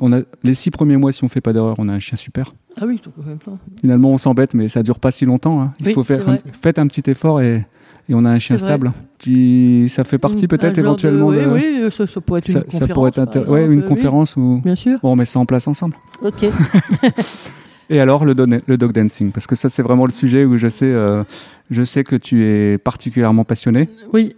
on 0.00 0.12
a 0.12 0.20
les 0.44 0.54
six 0.54 0.70
premiers 0.70 0.96
mois 0.96 1.10
si 1.12 1.24
on 1.24 1.28
fait 1.28 1.40
pas 1.40 1.52
d'erreur, 1.52 1.74
on 1.78 1.88
a 1.88 1.92
un 1.92 1.98
chien 1.98 2.16
super. 2.16 2.52
Ah 2.80 2.84
oui, 2.86 3.00
tout 3.02 3.10
même 3.26 3.38
temps. 3.38 3.58
Finalement, 3.80 4.10
on 4.12 4.18
s'embête, 4.18 4.54
mais 4.54 4.68
ça 4.68 4.82
dure 4.84 5.00
pas 5.00 5.10
si 5.10 5.24
longtemps. 5.24 5.60
hein. 5.60 5.74
Il 5.80 5.88
Oui, 5.88 5.92
faut 5.94 6.04
faire, 6.04 6.24
faites 6.62 6.78
un 6.78 6.86
petit 6.86 7.10
effort 7.10 7.40
et, 7.40 7.66
et 8.08 8.14
on 8.14 8.24
a 8.24 8.30
un 8.30 8.38
chien 8.38 8.56
stable. 8.58 8.92
Tu, 9.18 9.88
ça 9.88 10.04
fait 10.04 10.18
partie 10.18 10.44
Un 10.44 10.48
peut-être 10.48 10.76
de- 10.76 10.80
éventuellement. 10.82 11.26
Oui, 11.26 11.36
de, 11.38 11.46
oui, 11.50 11.64
euh, 11.82 11.90
ça, 11.90 12.06
ça 12.06 12.20
pourrait 12.20 12.38
être 12.38 12.46
ça, 12.46 12.60
une 12.60 12.64
ça 12.66 12.70
conférence. 12.70 12.94
pourrait 12.94 13.08
être 13.10 13.18
exemple, 13.36 13.50
ouais, 13.50 13.66
une 13.66 13.80
oui. 13.80 13.86
conférence 13.88 14.36
où 14.36 14.60
Bien 14.64 14.76
sûr. 14.76 15.00
on 15.02 15.16
met 15.16 15.24
ça 15.24 15.40
en 15.40 15.46
place 15.46 15.66
ensemble. 15.66 15.96
Ok. 16.22 16.44
Et 17.90 18.00
alors 18.00 18.24
le, 18.24 18.34
don- 18.34 18.60
le 18.66 18.76
dog 18.76 18.92
dancing, 18.92 19.32
parce 19.32 19.46
que 19.46 19.56
ça 19.56 19.68
c'est 19.70 19.82
vraiment 19.82 20.04
le 20.04 20.12
sujet 20.12 20.44
où 20.44 20.58
je 20.58 20.68
sais, 20.68 20.86
euh, 20.92 21.24
je 21.70 21.82
sais 21.84 22.04
que 22.04 22.16
tu 22.16 22.44
es 22.44 22.78
particulièrement 22.78 23.44
passionné. 23.44 23.88
Oui. 24.12 24.34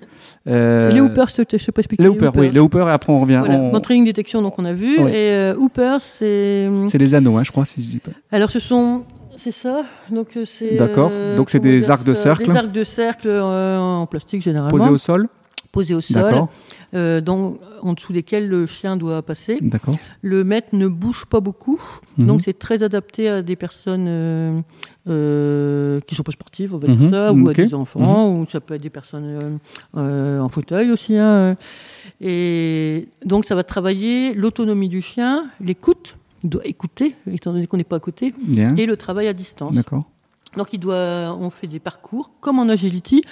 Euh, 0.47 0.91
Les 0.91 1.01
hoopers, 1.01 1.29
je 1.29 1.43
je 1.53 1.57
sais 1.63 1.73
pas 1.73 1.81
expliquer. 1.81 2.03
les 2.03 2.09
hoopers, 2.09 2.35
oui, 2.37 2.51
les 2.51 2.61
hoopers 2.61 2.89
et 2.89 2.93
après 2.93 3.13
on 3.13 3.21
revient. 3.21 3.43
Voilà. 3.45 3.59
on- 3.61 3.71
Monitoring 3.73 4.05
détection, 4.05 4.41
donc 4.43 4.55
on 4.59 4.65
a 4.65 4.73
vu. 4.73 4.97
Oui. 4.99 5.11
Et 5.11 5.31
euh, 5.33 5.55
hoopers, 5.57 6.01
c'est. 6.01 6.69
C'est 6.89 6.99
les 6.99 7.15
anneaux, 7.15 7.37
hein, 7.37 7.43
je 7.45 7.51
crois, 7.51 7.65
si 7.67 7.83
je 7.83 7.89
dis 7.91 7.99
pas. 7.99 8.13
Alors 8.33 8.51
ce 8.51 8.59
sont, 8.59 9.05
c'est 9.37 9.53
ça. 9.53 9.83
Donc 10.11 10.37
euh, 10.37 10.45
c'est. 10.47 10.77
D'accord. 10.77 11.11
Donc, 11.37 11.51
c'est 11.51 11.61
des 11.61 11.91
arcs 11.91 12.05
de 12.05 12.15
cercle 12.15 12.47
Des 12.51 12.57
arcs 12.57 12.73
de 12.73 12.85
cercle 12.85 13.29
euh, 13.29 13.79
en 13.79 14.07
plastique 14.07 14.43
généralement. 14.43 14.77
Posé 14.77 14.89
au 14.89 14.99
sol. 14.99 15.29
posés 15.73 15.95
au 15.95 16.01
sol, 16.01 16.23
D'accord. 16.23 16.49
Euh, 16.95 17.21
dans- 17.21 17.55
en 17.83 17.93
dessous 17.93 18.13
desquels 18.13 18.49
le 18.49 18.67
chien 18.67 18.97
doit 18.97 19.23
passer. 19.23 19.59
D'accord. 19.61 19.97
Le 20.23 20.43
maître 20.45 20.69
ne 20.73 20.89
bouge 20.89 21.25
pas 21.27 21.41
beaucoup, 21.41 21.81
Mhm. 22.19 22.27
donc 22.27 22.41
c'est 22.43 22.59
très 22.59 22.83
adapté 22.83 23.29
à 23.29 23.43
des 23.43 23.57
personnes 23.57 24.07
euh, 24.09 24.61
euh, 25.09 26.01
qui 26.07 26.15
sont 26.15 26.23
pas 26.23 26.33
sportives, 26.33 26.75
on 26.75 26.79
va 26.79 26.89
dire 26.89 26.97
Mhm, 26.99 27.11
ça, 27.11 27.33
ou 27.33 27.49
à 27.49 27.53
des 27.55 27.75
enfants, 27.75 28.33
ou 28.37 28.47
ça 28.47 28.61
peut 28.61 28.75
être 28.75 28.83
des 28.83 28.91
personnes 28.91 29.25
euh, 29.27 29.51
euh, 29.97 30.41
en 30.41 30.49
fauteuil 30.49 30.91
aussi. 30.91 31.17
hein. 31.17 31.57
Et 32.21 33.09
donc 33.25 33.45
ça 33.45 33.55
va 33.55 33.63
travailler 33.65 34.35
l'autonomie 34.35 34.89
du 34.89 35.01
chien, 35.01 35.51
l'écoute, 35.61 36.17
il 36.43 36.51
doit 36.51 36.67
écouter, 36.67 37.15
étant 37.31 37.53
donné 37.53 37.67
qu'on 37.67 37.77
n'est 37.77 37.85
pas 37.85 37.97
à 37.97 38.01
côté, 38.01 38.35
Bien. 38.47 38.75
et 38.77 38.87
le 38.87 38.97
travail 38.97 39.29
à 39.29 39.33
distance. 39.33 39.75
D'accord. 39.75 40.05
Donc 40.57 40.69
il 40.73 40.79
doit, 40.81 41.37
on 41.39 41.51
fait 41.51 41.69
des 41.69 41.79
parcours 41.79 42.33
comme 42.41 42.59
en 42.59 42.69
agility, 42.69 43.23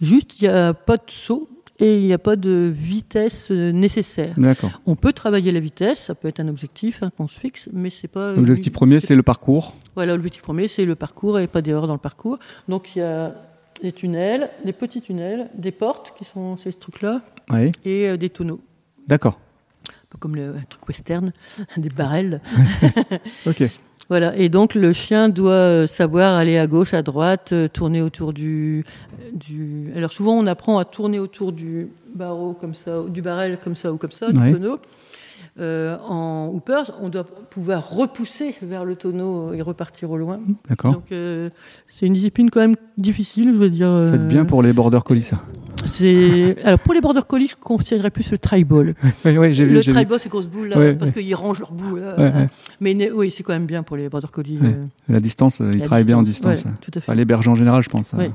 juste 0.00 0.40
il 0.40 0.44
n'y 0.44 0.48
a 0.54 0.74
pas 0.74 0.96
de 0.96 1.02
saut 1.08 1.48
et 1.80 1.98
il 1.98 2.04
n'y 2.06 2.12
a 2.12 2.18
pas 2.18 2.36
de 2.36 2.72
vitesse 2.74 3.50
euh, 3.50 3.70
nécessaire. 3.72 4.34
D'accord. 4.36 4.80
On 4.86 4.96
peut 4.96 5.12
travailler 5.12 5.52
la 5.52 5.60
vitesse, 5.60 6.00
ça 6.00 6.14
peut 6.14 6.28
être 6.28 6.40
un 6.40 6.48
objectif 6.48 7.02
hein, 7.02 7.10
qu'on 7.16 7.28
se 7.28 7.38
fixe, 7.38 7.68
mais 7.72 7.90
c'est 7.90 8.08
pas. 8.08 8.32
L'objectif 8.34 8.72
premier, 8.72 9.00
c'est 9.00 9.14
le 9.14 9.22
parcours. 9.22 9.74
Voilà, 9.94 10.14
l'objectif 10.14 10.42
premier, 10.42 10.68
c'est 10.68 10.84
le 10.84 10.94
parcours 10.94 11.38
et 11.38 11.46
pas 11.46 11.62
d'erreur 11.62 11.86
dans 11.86 11.94
le 11.94 11.98
parcours. 12.00 12.38
Donc 12.68 12.96
il 12.96 13.00
y 13.00 13.02
a 13.02 13.34
des 13.82 13.92
tunnels, 13.92 14.50
des 14.64 14.72
petits 14.72 15.00
tunnels, 15.00 15.50
des 15.56 15.70
portes 15.72 16.12
qui 16.18 16.24
sont 16.24 16.56
ces 16.56 16.72
trucs-là, 16.72 17.22
Oui. 17.50 17.70
et 17.84 18.08
euh, 18.08 18.16
des 18.16 18.28
tonneaux. 18.30 18.60
D'accord. 19.06 19.38
Un 19.88 19.92
peu 20.10 20.18
comme 20.18 20.34
le 20.36 20.56
un 20.56 20.62
truc 20.68 20.86
western, 20.88 21.32
des 21.76 21.88
barrels. 21.90 22.40
Ok. 23.46 23.62
Voilà, 24.08 24.34
et 24.36 24.48
donc 24.48 24.74
le 24.74 24.94
chien 24.94 25.28
doit 25.28 25.50
euh, 25.52 25.86
savoir 25.86 26.34
aller 26.36 26.56
à 26.56 26.66
gauche, 26.66 26.94
à 26.94 27.02
droite, 27.02 27.50
euh, 27.52 27.68
tourner 27.68 28.00
autour 28.00 28.32
du, 28.32 28.84
du. 29.34 29.92
Alors 29.94 30.12
souvent 30.12 30.32
on 30.32 30.46
apprend 30.46 30.78
à 30.78 30.86
tourner 30.86 31.18
autour 31.18 31.52
du 31.52 31.88
barreau 32.14 32.54
comme 32.54 32.74
ça, 32.74 33.02
du 33.06 33.20
barrel 33.20 33.58
comme 33.62 33.76
ça 33.76 33.92
ou 33.92 33.98
comme 33.98 34.12
ça, 34.12 34.28
Ouais. 34.28 34.32
du 34.32 34.52
tonneau. 34.54 34.78
Euh, 35.60 35.96
en 36.06 36.50
hoopers, 36.54 36.92
on 37.02 37.08
doit 37.08 37.24
pouvoir 37.50 37.90
repousser 37.90 38.54
vers 38.62 38.84
le 38.84 38.94
tonneau 38.94 39.52
et 39.52 39.60
repartir 39.60 40.10
au 40.10 40.16
loin. 40.16 40.38
D'accord. 40.68 40.92
Donc 40.92 41.10
euh, 41.10 41.50
c'est 41.88 42.06
une 42.06 42.12
discipline 42.12 42.48
quand 42.50 42.60
même 42.60 42.76
difficile, 42.96 43.52
je 43.52 43.58
veux 43.58 43.70
dire. 43.70 43.88
Ça 43.88 44.10
va 44.12 44.16
être 44.16 44.28
bien 44.28 44.42
euh, 44.42 44.44
pour 44.44 44.62
les 44.62 44.72
border 44.72 45.00
collies, 45.04 45.22
ça. 45.22 45.42
C'est 45.84 46.56
alors 46.64 46.78
pour 46.78 46.94
les 46.94 47.00
border 47.00 47.22
collies, 47.26 47.48
je 47.48 47.56
considérerais 47.56 48.10
plus 48.10 48.30
le 48.30 48.38
tribal. 48.38 48.94
Oui, 49.24 49.36
oui, 49.36 49.52
j'ai 49.52 49.64
vu. 49.64 49.74
Le 49.74 49.80
j'ai 49.80 49.90
vu. 49.90 49.96
tribal, 49.96 50.20
ces 50.20 50.28
grosses 50.28 50.46
boules 50.46 50.68
là, 50.68 50.94
parce 50.94 51.10
qu'ils 51.10 51.34
rangent 51.34 51.60
leurs 51.60 51.72
boules. 51.72 52.00
là. 52.00 52.48
Mais 52.80 53.10
oui, 53.10 53.30
c'est 53.30 53.42
quand 53.42 53.52
même 53.52 53.66
bien 53.66 53.82
pour 53.82 53.96
les 53.96 54.08
border 54.08 54.28
collies. 54.30 54.58
Euh, 54.62 54.84
La 55.08 55.20
distance, 55.20 55.60
euh, 55.60 55.72
ils 55.74 55.82
travaillent 55.82 56.04
bien 56.04 56.18
en 56.18 56.22
distance. 56.22 56.64
ouais, 56.64 56.70
tout 56.80 56.90
à 56.94 57.00
fait. 57.00 57.10
Enfin, 57.10 57.14
les 57.14 57.48
en 57.48 57.54
général, 57.54 57.82
je 57.82 57.88
pense. 57.88 58.12
Ouais. 58.12 58.30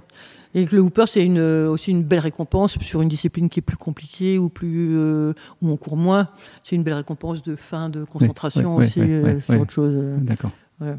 Et 0.56 0.66
que 0.66 0.76
le 0.76 0.82
Hooper, 0.82 1.06
c'est 1.08 1.24
une, 1.24 1.40
euh, 1.40 1.68
aussi 1.70 1.90
une 1.92 2.04
belle 2.04 2.20
récompense 2.20 2.78
sur 2.80 3.02
une 3.02 3.10
discipline 3.10 3.50
qui 3.50 3.60
est 3.60 3.64
plus 3.64 3.78
compliquée 3.78 4.38
ou 4.38 4.50
plus 4.50 4.96
euh, 4.98 5.34
où 5.62 5.70
on 5.72 5.78
court 5.78 5.98
moins. 5.98 6.28
C'est 6.62 6.76
une 6.76 6.84
belle 6.84 6.94
récompense 6.94 7.42
de 7.42 7.56
fin 7.56 7.90
de 7.90 8.04
concentration 8.04 8.76
aussi 8.76 9.02
euh, 9.02 9.40
sur 9.42 9.60
autre 9.60 9.72
chose. 9.72 9.98
D'accord. 10.22 10.52
Voilà. 10.80 10.98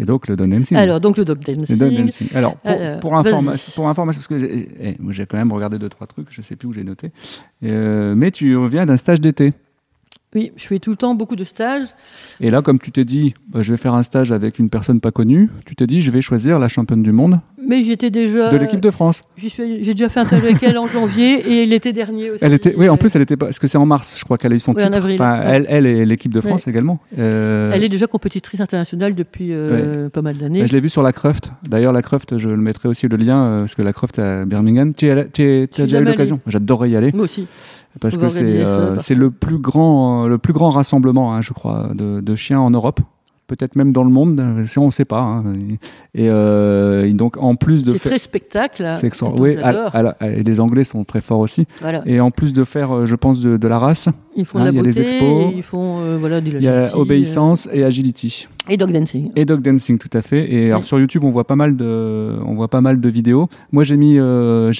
Et 0.00 0.04
donc, 0.04 0.28
le 0.28 0.36
dog 0.36 0.48
dancing. 0.48 0.76
Alors, 0.78 1.00
donc 1.00 1.18
le 1.18 1.24
dog 1.26 1.38
Le 1.46 1.56
dancing. 1.56 1.76
dog 1.76 1.92
dancing. 1.94 2.28
Alors, 2.34 2.56
pour, 2.56 2.70
Alors, 2.70 3.00
pour, 3.00 3.10
vas-y. 3.22 3.32
informa- 3.34 3.74
pour 3.74 3.88
information, 3.88 4.18
parce 4.20 4.28
que 4.28 4.38
j'ai 4.38 4.68
eh, 4.80 4.96
j'ai 5.10 5.26
quand 5.26 5.36
même 5.36 5.52
regardé 5.52 5.78
deux, 5.78 5.88
trois 5.90 6.06
trucs, 6.06 6.28
je 6.30 6.40
sais 6.40 6.56
plus 6.56 6.68
où 6.68 6.72
j'ai 6.72 6.84
noté. 6.84 7.10
Euh, 7.64 8.14
mais 8.14 8.30
tu 8.30 8.56
reviens 8.56 8.86
d'un 8.86 8.96
stage 8.96 9.20
d'été. 9.20 9.52
Oui, 10.32 10.52
je 10.56 10.64
fais 10.64 10.78
tout 10.78 10.90
le 10.90 10.96
temps 10.96 11.16
beaucoup 11.16 11.34
de 11.34 11.42
stages. 11.42 11.88
Et 12.38 12.52
là, 12.52 12.62
comme 12.62 12.78
tu 12.78 12.92
t'es 12.92 13.04
dit, 13.04 13.34
bah, 13.48 13.62
je 13.62 13.72
vais 13.72 13.76
faire 13.76 13.94
un 13.94 14.04
stage 14.04 14.30
avec 14.30 14.60
une 14.60 14.70
personne 14.70 15.00
pas 15.00 15.10
connue, 15.10 15.50
tu 15.66 15.74
t'es 15.74 15.88
dit, 15.88 16.00
je 16.02 16.10
vais 16.12 16.22
choisir 16.22 16.60
la 16.60 16.68
championne 16.68 17.02
du 17.02 17.10
monde 17.10 17.40
Mais 17.70 17.84
j'étais 17.84 18.10
déjà. 18.10 18.50
de 18.50 18.56
l'équipe 18.56 18.80
de 18.80 18.90
France. 18.90 19.22
J'ai 19.36 19.94
déjà 19.94 20.08
fait 20.08 20.18
un 20.18 20.26
stage 20.26 20.42
avec 20.42 20.60
elle 20.64 20.76
en 20.76 20.88
janvier 20.88 21.62
et 21.62 21.66
l'été 21.66 21.92
dernier 21.92 22.30
aussi. 22.30 22.44
Elle 22.44 22.52
était, 22.52 22.74
oui, 22.76 22.88
en 22.88 22.96
plus, 22.96 23.14
elle 23.14 23.22
était 23.22 23.36
pas, 23.36 23.46
parce 23.46 23.60
que 23.60 23.68
c'est 23.68 23.78
en 23.78 23.86
mars, 23.86 24.14
je 24.18 24.24
crois 24.24 24.36
qu'elle 24.38 24.52
a 24.52 24.56
eu 24.56 24.60
son 24.60 24.72
Oui, 24.72 24.82
en 24.82 24.86
titre. 24.86 24.96
avril, 24.98 25.14
Enfin, 25.14 25.38
ouais. 25.38 25.46
elle, 25.46 25.66
elle 25.68 25.86
et 25.86 26.04
l'équipe 26.04 26.34
de 26.34 26.40
France 26.40 26.66
également. 26.66 26.98
Euh, 27.16 27.70
Elle 27.72 27.84
est 27.84 27.88
déjà 27.88 28.08
compétitrice 28.08 28.60
internationale 28.60 29.14
depuis 29.14 29.50
euh, 29.52 30.08
pas 30.08 30.20
mal 30.20 30.36
d'années. 30.36 30.60
bah, 30.60 30.66
je 30.66 30.72
l'ai 30.72 30.80
vu 30.80 30.88
sur 30.88 31.02
la 31.04 31.12
Cruft. 31.12 31.52
D'ailleurs, 31.68 31.92
la 31.92 32.02
Cruft, 32.02 32.38
je 32.38 32.48
le 32.48 32.56
mettrai 32.56 32.88
aussi 32.88 33.06
le 33.06 33.16
lien, 33.16 33.40
euh, 33.44 33.58
parce 33.60 33.76
que 33.76 33.82
la 33.82 33.92
Cruft 33.92 34.18
à 34.18 34.44
Birmingham, 34.46 34.92
tu 34.92 35.08
as, 35.08 35.24
déjà 35.24 36.00
eu 36.00 36.04
l'occasion. 36.04 36.40
J'adorerais 36.48 36.90
y 36.90 36.96
aller. 36.96 37.12
Moi 37.14 37.24
aussi. 37.24 37.46
Parce 38.00 38.16
On 38.16 38.20
que 38.20 38.28
c'est 38.30 38.44
euh, 38.64 38.96
le 39.16 39.30
plus 39.30 39.58
grand 39.58 40.26
le 40.26 40.38
plus 40.38 40.52
grand 40.52 40.70
rassemblement, 40.70 41.34
hein, 41.34 41.40
je 41.42 41.52
crois, 41.52 41.90
de, 41.94 42.20
de 42.20 42.34
chiens 42.36 42.60
en 42.60 42.70
Europe, 42.70 43.00
peut-être 43.50 43.74
même 43.76 43.90
dans 43.92 44.04
le 44.04 44.10
monde. 44.10 44.40
on 44.78 44.86
ne 44.86 44.90
sait 44.90 45.04
pas. 45.04 45.20
hein. 45.20 45.42
Et, 46.14 46.28
euh, 46.28 47.04
et 47.04 47.12
donc 47.12 47.36
en 47.36 47.56
plus 47.56 47.82
de 47.82 47.92
C'est 47.92 48.08
très 48.08 48.18
spectacle. 48.18 48.94
c'est 48.98 49.10
oui, 49.38 49.56
à- 49.62 49.88
à 49.88 50.02
la- 50.02 50.16
et 50.22 50.42
les 50.42 50.60
Anglais 50.60 50.84
sont 50.84 51.02
très 51.04 51.20
forts 51.20 51.40
aussi. 51.40 51.66
Voilà. 51.80 52.02
Et 52.06 52.20
en 52.20 52.30
plus 52.30 52.52
de 52.52 52.64
faire, 52.64 52.92
euh, 52.94 53.06
je 53.06 53.16
pense, 53.16 53.40
de, 53.40 53.56
de 53.56 53.68
la 53.68 53.78
race, 53.78 54.08
Ils 54.36 54.44
font 54.46 54.58
hein, 54.58 54.64
la 54.66 54.70
il 54.70 54.76
y 54.76 54.78
a 54.78 54.82
les 54.82 54.88
beauté, 54.90 55.02
expos. 55.02 55.52
ils 55.56 55.62
font 55.62 55.98
euh, 56.00 56.16
voilà, 56.18 56.40
de 56.40 56.50
la 56.52 56.58
il 56.58 56.64
y 56.64 56.68
a 56.68 56.74
agility, 56.84 56.96
obéissance 56.98 57.68
et 57.72 57.82
agility 57.84 58.48
et 58.68 58.76
dog 58.76 58.92
dancing. 58.92 59.30
et 59.34 59.44
dog 59.44 59.62
dancing, 59.62 59.98
tout 59.98 60.16
à 60.16 60.22
fait. 60.22 60.52
Et 60.52 60.66
alors 60.68 60.84
sur 60.84 60.98
YouTube, 61.00 61.24
on 61.24 61.30
voit 61.30 61.46
pas 61.46 61.56
mal 61.56 61.76
de, 61.76 62.36
on 62.46 62.54
voit 62.54 62.68
pas 62.68 62.80
mal 62.80 63.00
de 63.00 63.08
vidéos. 63.08 63.48
Moi, 63.72 63.82
j'ai 63.84 63.96
mis 63.96 64.16
euh, 64.18 64.72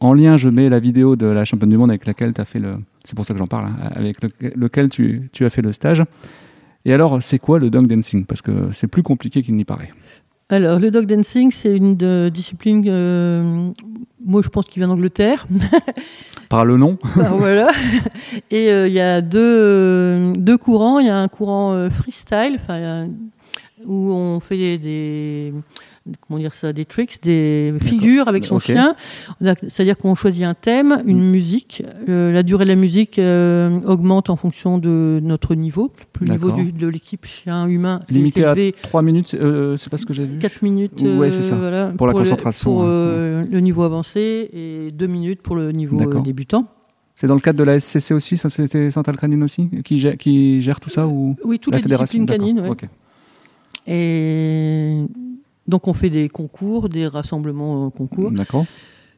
en 0.00 0.12
lien, 0.14 0.36
je 0.36 0.48
mets 0.48 0.68
la 0.68 0.80
vidéo 0.80 1.14
de 1.16 1.26
la 1.26 1.44
championne 1.44 1.70
du 1.70 1.76
monde 1.78 1.90
avec 1.90 2.06
laquelle 2.06 2.32
tu 2.34 2.40
as 2.40 2.44
fait 2.44 2.58
le. 2.58 2.74
C'est 3.04 3.16
pour 3.16 3.24
ça 3.24 3.32
que 3.34 3.38
j'en 3.38 3.46
parle, 3.48 3.66
hein, 3.66 3.90
avec 3.96 4.16
le- 4.22 4.30
lequel 4.54 4.88
tu, 4.88 5.28
tu 5.32 5.44
as 5.44 5.50
fait 5.50 5.62
le 5.62 5.72
stage. 5.72 6.04
Et 6.84 6.92
alors, 6.92 7.22
c'est 7.22 7.38
quoi 7.38 7.58
le 7.58 7.70
dog 7.70 7.86
dancing? 7.86 8.24
Parce 8.24 8.42
que 8.42 8.50
c'est 8.72 8.88
plus 8.88 9.02
compliqué 9.02 9.42
qu'il 9.42 9.54
n'y 9.54 9.64
paraît. 9.64 9.90
Alors, 10.48 10.78
le 10.78 10.90
dog 10.90 11.06
dancing, 11.06 11.50
c'est 11.50 11.76
une 11.76 11.94
discipline, 12.28 12.84
euh, 12.86 13.70
moi 14.24 14.42
je 14.42 14.48
pense 14.48 14.66
qu'il 14.66 14.80
vient 14.80 14.88
d'Angleterre. 14.88 15.46
Par 16.50 16.66
le 16.66 16.76
nom 16.76 16.98
voilà. 17.14 17.70
Et 18.50 18.70
euh, 18.70 18.86
il 18.86 18.92
y 18.92 19.00
a 19.00 19.22
deux, 19.22 19.38
euh, 19.40 20.32
deux 20.36 20.58
courants. 20.58 20.98
Il 20.98 21.06
y 21.06 21.10
a 21.10 21.16
un 21.16 21.28
courant 21.28 21.72
euh, 21.72 21.88
freestyle, 21.88 22.58
où 23.86 24.12
on 24.12 24.38
fait 24.40 24.58
des, 24.58 24.78
des- 24.78 25.54
comment 26.20 26.38
dire 26.38 26.54
ça, 26.54 26.72
des 26.72 26.84
tricks, 26.84 27.22
des 27.22 27.72
figures 27.80 28.28
avec 28.28 28.44
son 28.44 28.58
chien. 28.58 28.94
C'est-à-dire 29.68 29.96
qu'on 29.98 30.14
choisit 30.14 30.44
un 30.44 30.54
thème, 30.54 31.02
une 31.06 31.30
musique. 31.30 31.82
Euh, 32.08 32.32
la 32.32 32.42
durée 32.42 32.64
de 32.64 32.70
la 32.70 32.76
musique 32.76 33.18
euh, 33.18 33.80
augmente 33.86 34.30
en 34.30 34.36
fonction 34.36 34.78
de 34.78 35.20
notre 35.22 35.54
niveau. 35.54 35.90
Plus 36.12 36.26
le 36.26 36.32
niveau 36.32 36.50
du- 36.50 36.72
de 36.72 36.86
l'équipe 36.86 37.24
chien-humain 37.24 38.00
est 38.08 38.12
Limité 38.12 38.44
à 38.44 38.52
élevé, 38.52 38.74
3 38.82 39.02
minutes, 39.02 39.34
euh, 39.34 39.76
c'est 39.76 39.90
pas 39.90 39.96
ce 39.98 40.06
que 40.06 40.12
j'ai 40.14 40.26
vu 40.26 40.38
4 40.38 40.62
minutes 40.62 41.00
Ouais, 41.00 41.30
ça. 41.30 41.54
voilà, 41.56 41.92
Pour 41.96 42.06
la 42.06 42.12
concentration, 42.12 42.70
pour 42.72 42.82
hein. 42.82 42.86
euh, 42.86 43.44
le 43.50 43.60
niveau 43.60 43.82
avancé 43.82 44.50
et 44.52 44.90
2 44.92 45.06
minutes 45.06 45.42
pour 45.42 45.56
le 45.56 45.72
niveau 45.72 45.96
débutant. 46.20 46.66
C'est 47.14 47.26
dans 47.26 47.34
le 47.34 47.40
cadre 47.40 47.58
de 47.58 47.64
la 47.64 47.78
SCC 47.78 48.12
aussi, 48.14 48.36
Société 48.36 48.90
Centrale 48.90 49.16
Canine 49.18 49.44
aussi, 49.44 49.68
qui 49.84 49.98
gère, 49.98 50.16
qui 50.16 50.60
gère 50.62 50.80
tout 50.80 50.90
ça 50.90 51.06
ou 51.06 51.36
Oui, 51.44 51.58
toutes 51.60 51.72
la 51.72 51.78
les 51.78 51.82
fédération? 51.82 52.18
Disciplines 52.24 52.56
canines. 52.56 52.68
ouais. 52.68 52.76
Et 53.86 55.04
donc 55.68 55.88
on 55.88 55.92
fait 55.94 56.10
des 56.10 56.28
concours, 56.28 56.88
des 56.88 57.06
rassemblements 57.06 57.86
euh, 57.86 57.90
concours. 57.90 58.30
D'accord. 58.30 58.66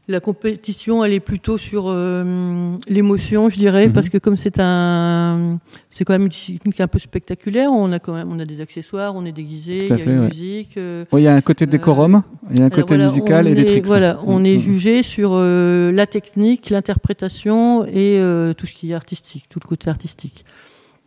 La 0.07 0.21
compétition, 0.21 1.03
elle 1.03 1.15
est 1.15 1.19
plutôt 1.21 1.57
sur 1.57 1.85
euh, 1.89 2.77
l'émotion, 2.89 3.49
je 3.49 3.57
dirais, 3.57 3.87
Mhm. 3.87 3.95
parce 3.95 4.11
que 4.11 4.19
comme 4.19 4.37
c'est 4.37 4.59
un, 4.59 5.59
c'est 5.89 6.05
quand 6.05 6.13
même 6.13 6.29
une 6.51 6.73
est 6.73 6.81
un 6.83 6.89
peu 6.89 6.99
spectaculaire. 6.99 7.73
On 7.73 7.91
a 7.91 7.99
quand 7.99 8.13
même, 8.13 8.31
on 8.31 8.39
a 8.39 8.45
des 8.45 8.61
accessoires, 8.61 9.15
on 9.17 9.25
est 9.25 9.33
déguisé, 9.33 9.85
il 9.85 9.89
y 9.89 9.93
a 9.93 9.97
fait, 9.97 10.05
une 10.13 10.19
ouais. 10.21 10.27
musique. 10.27 10.77
euh, 10.77 11.07
Oui, 11.11 11.23
il 11.23 11.25
y 11.25 11.29
a 11.29 11.35
un 11.35 11.41
côté 11.41 11.65
décorum, 11.65 12.23
il 12.51 12.59
y 12.59 12.63
a 12.63 12.67
un 12.67 12.69
côté 12.71 12.97
voilà, 12.97 13.07
musical 13.07 13.47
on 13.47 13.51
et 13.51 13.55
des 13.55 13.63
est- 13.63 13.65
tricks. 13.65 13.87
Voilà, 13.87 14.21
on 14.27 14.45
est 14.45 14.57
Mhm. 14.57 14.61
jugé 14.61 15.03
sur 15.03 15.31
euh, 15.33 15.91
la 15.91 16.07
technique, 16.07 16.69
l'interprétation 16.69 17.87
et 17.87 18.19
euh, 18.21 18.53
tout 18.53 18.67
ce 18.67 18.75
qui 18.75 18.91
est 18.91 18.95
artistique, 18.95 19.45
tout 19.49 19.59
le 19.63 19.67
côté 19.67 19.89
artistique. 19.89 20.45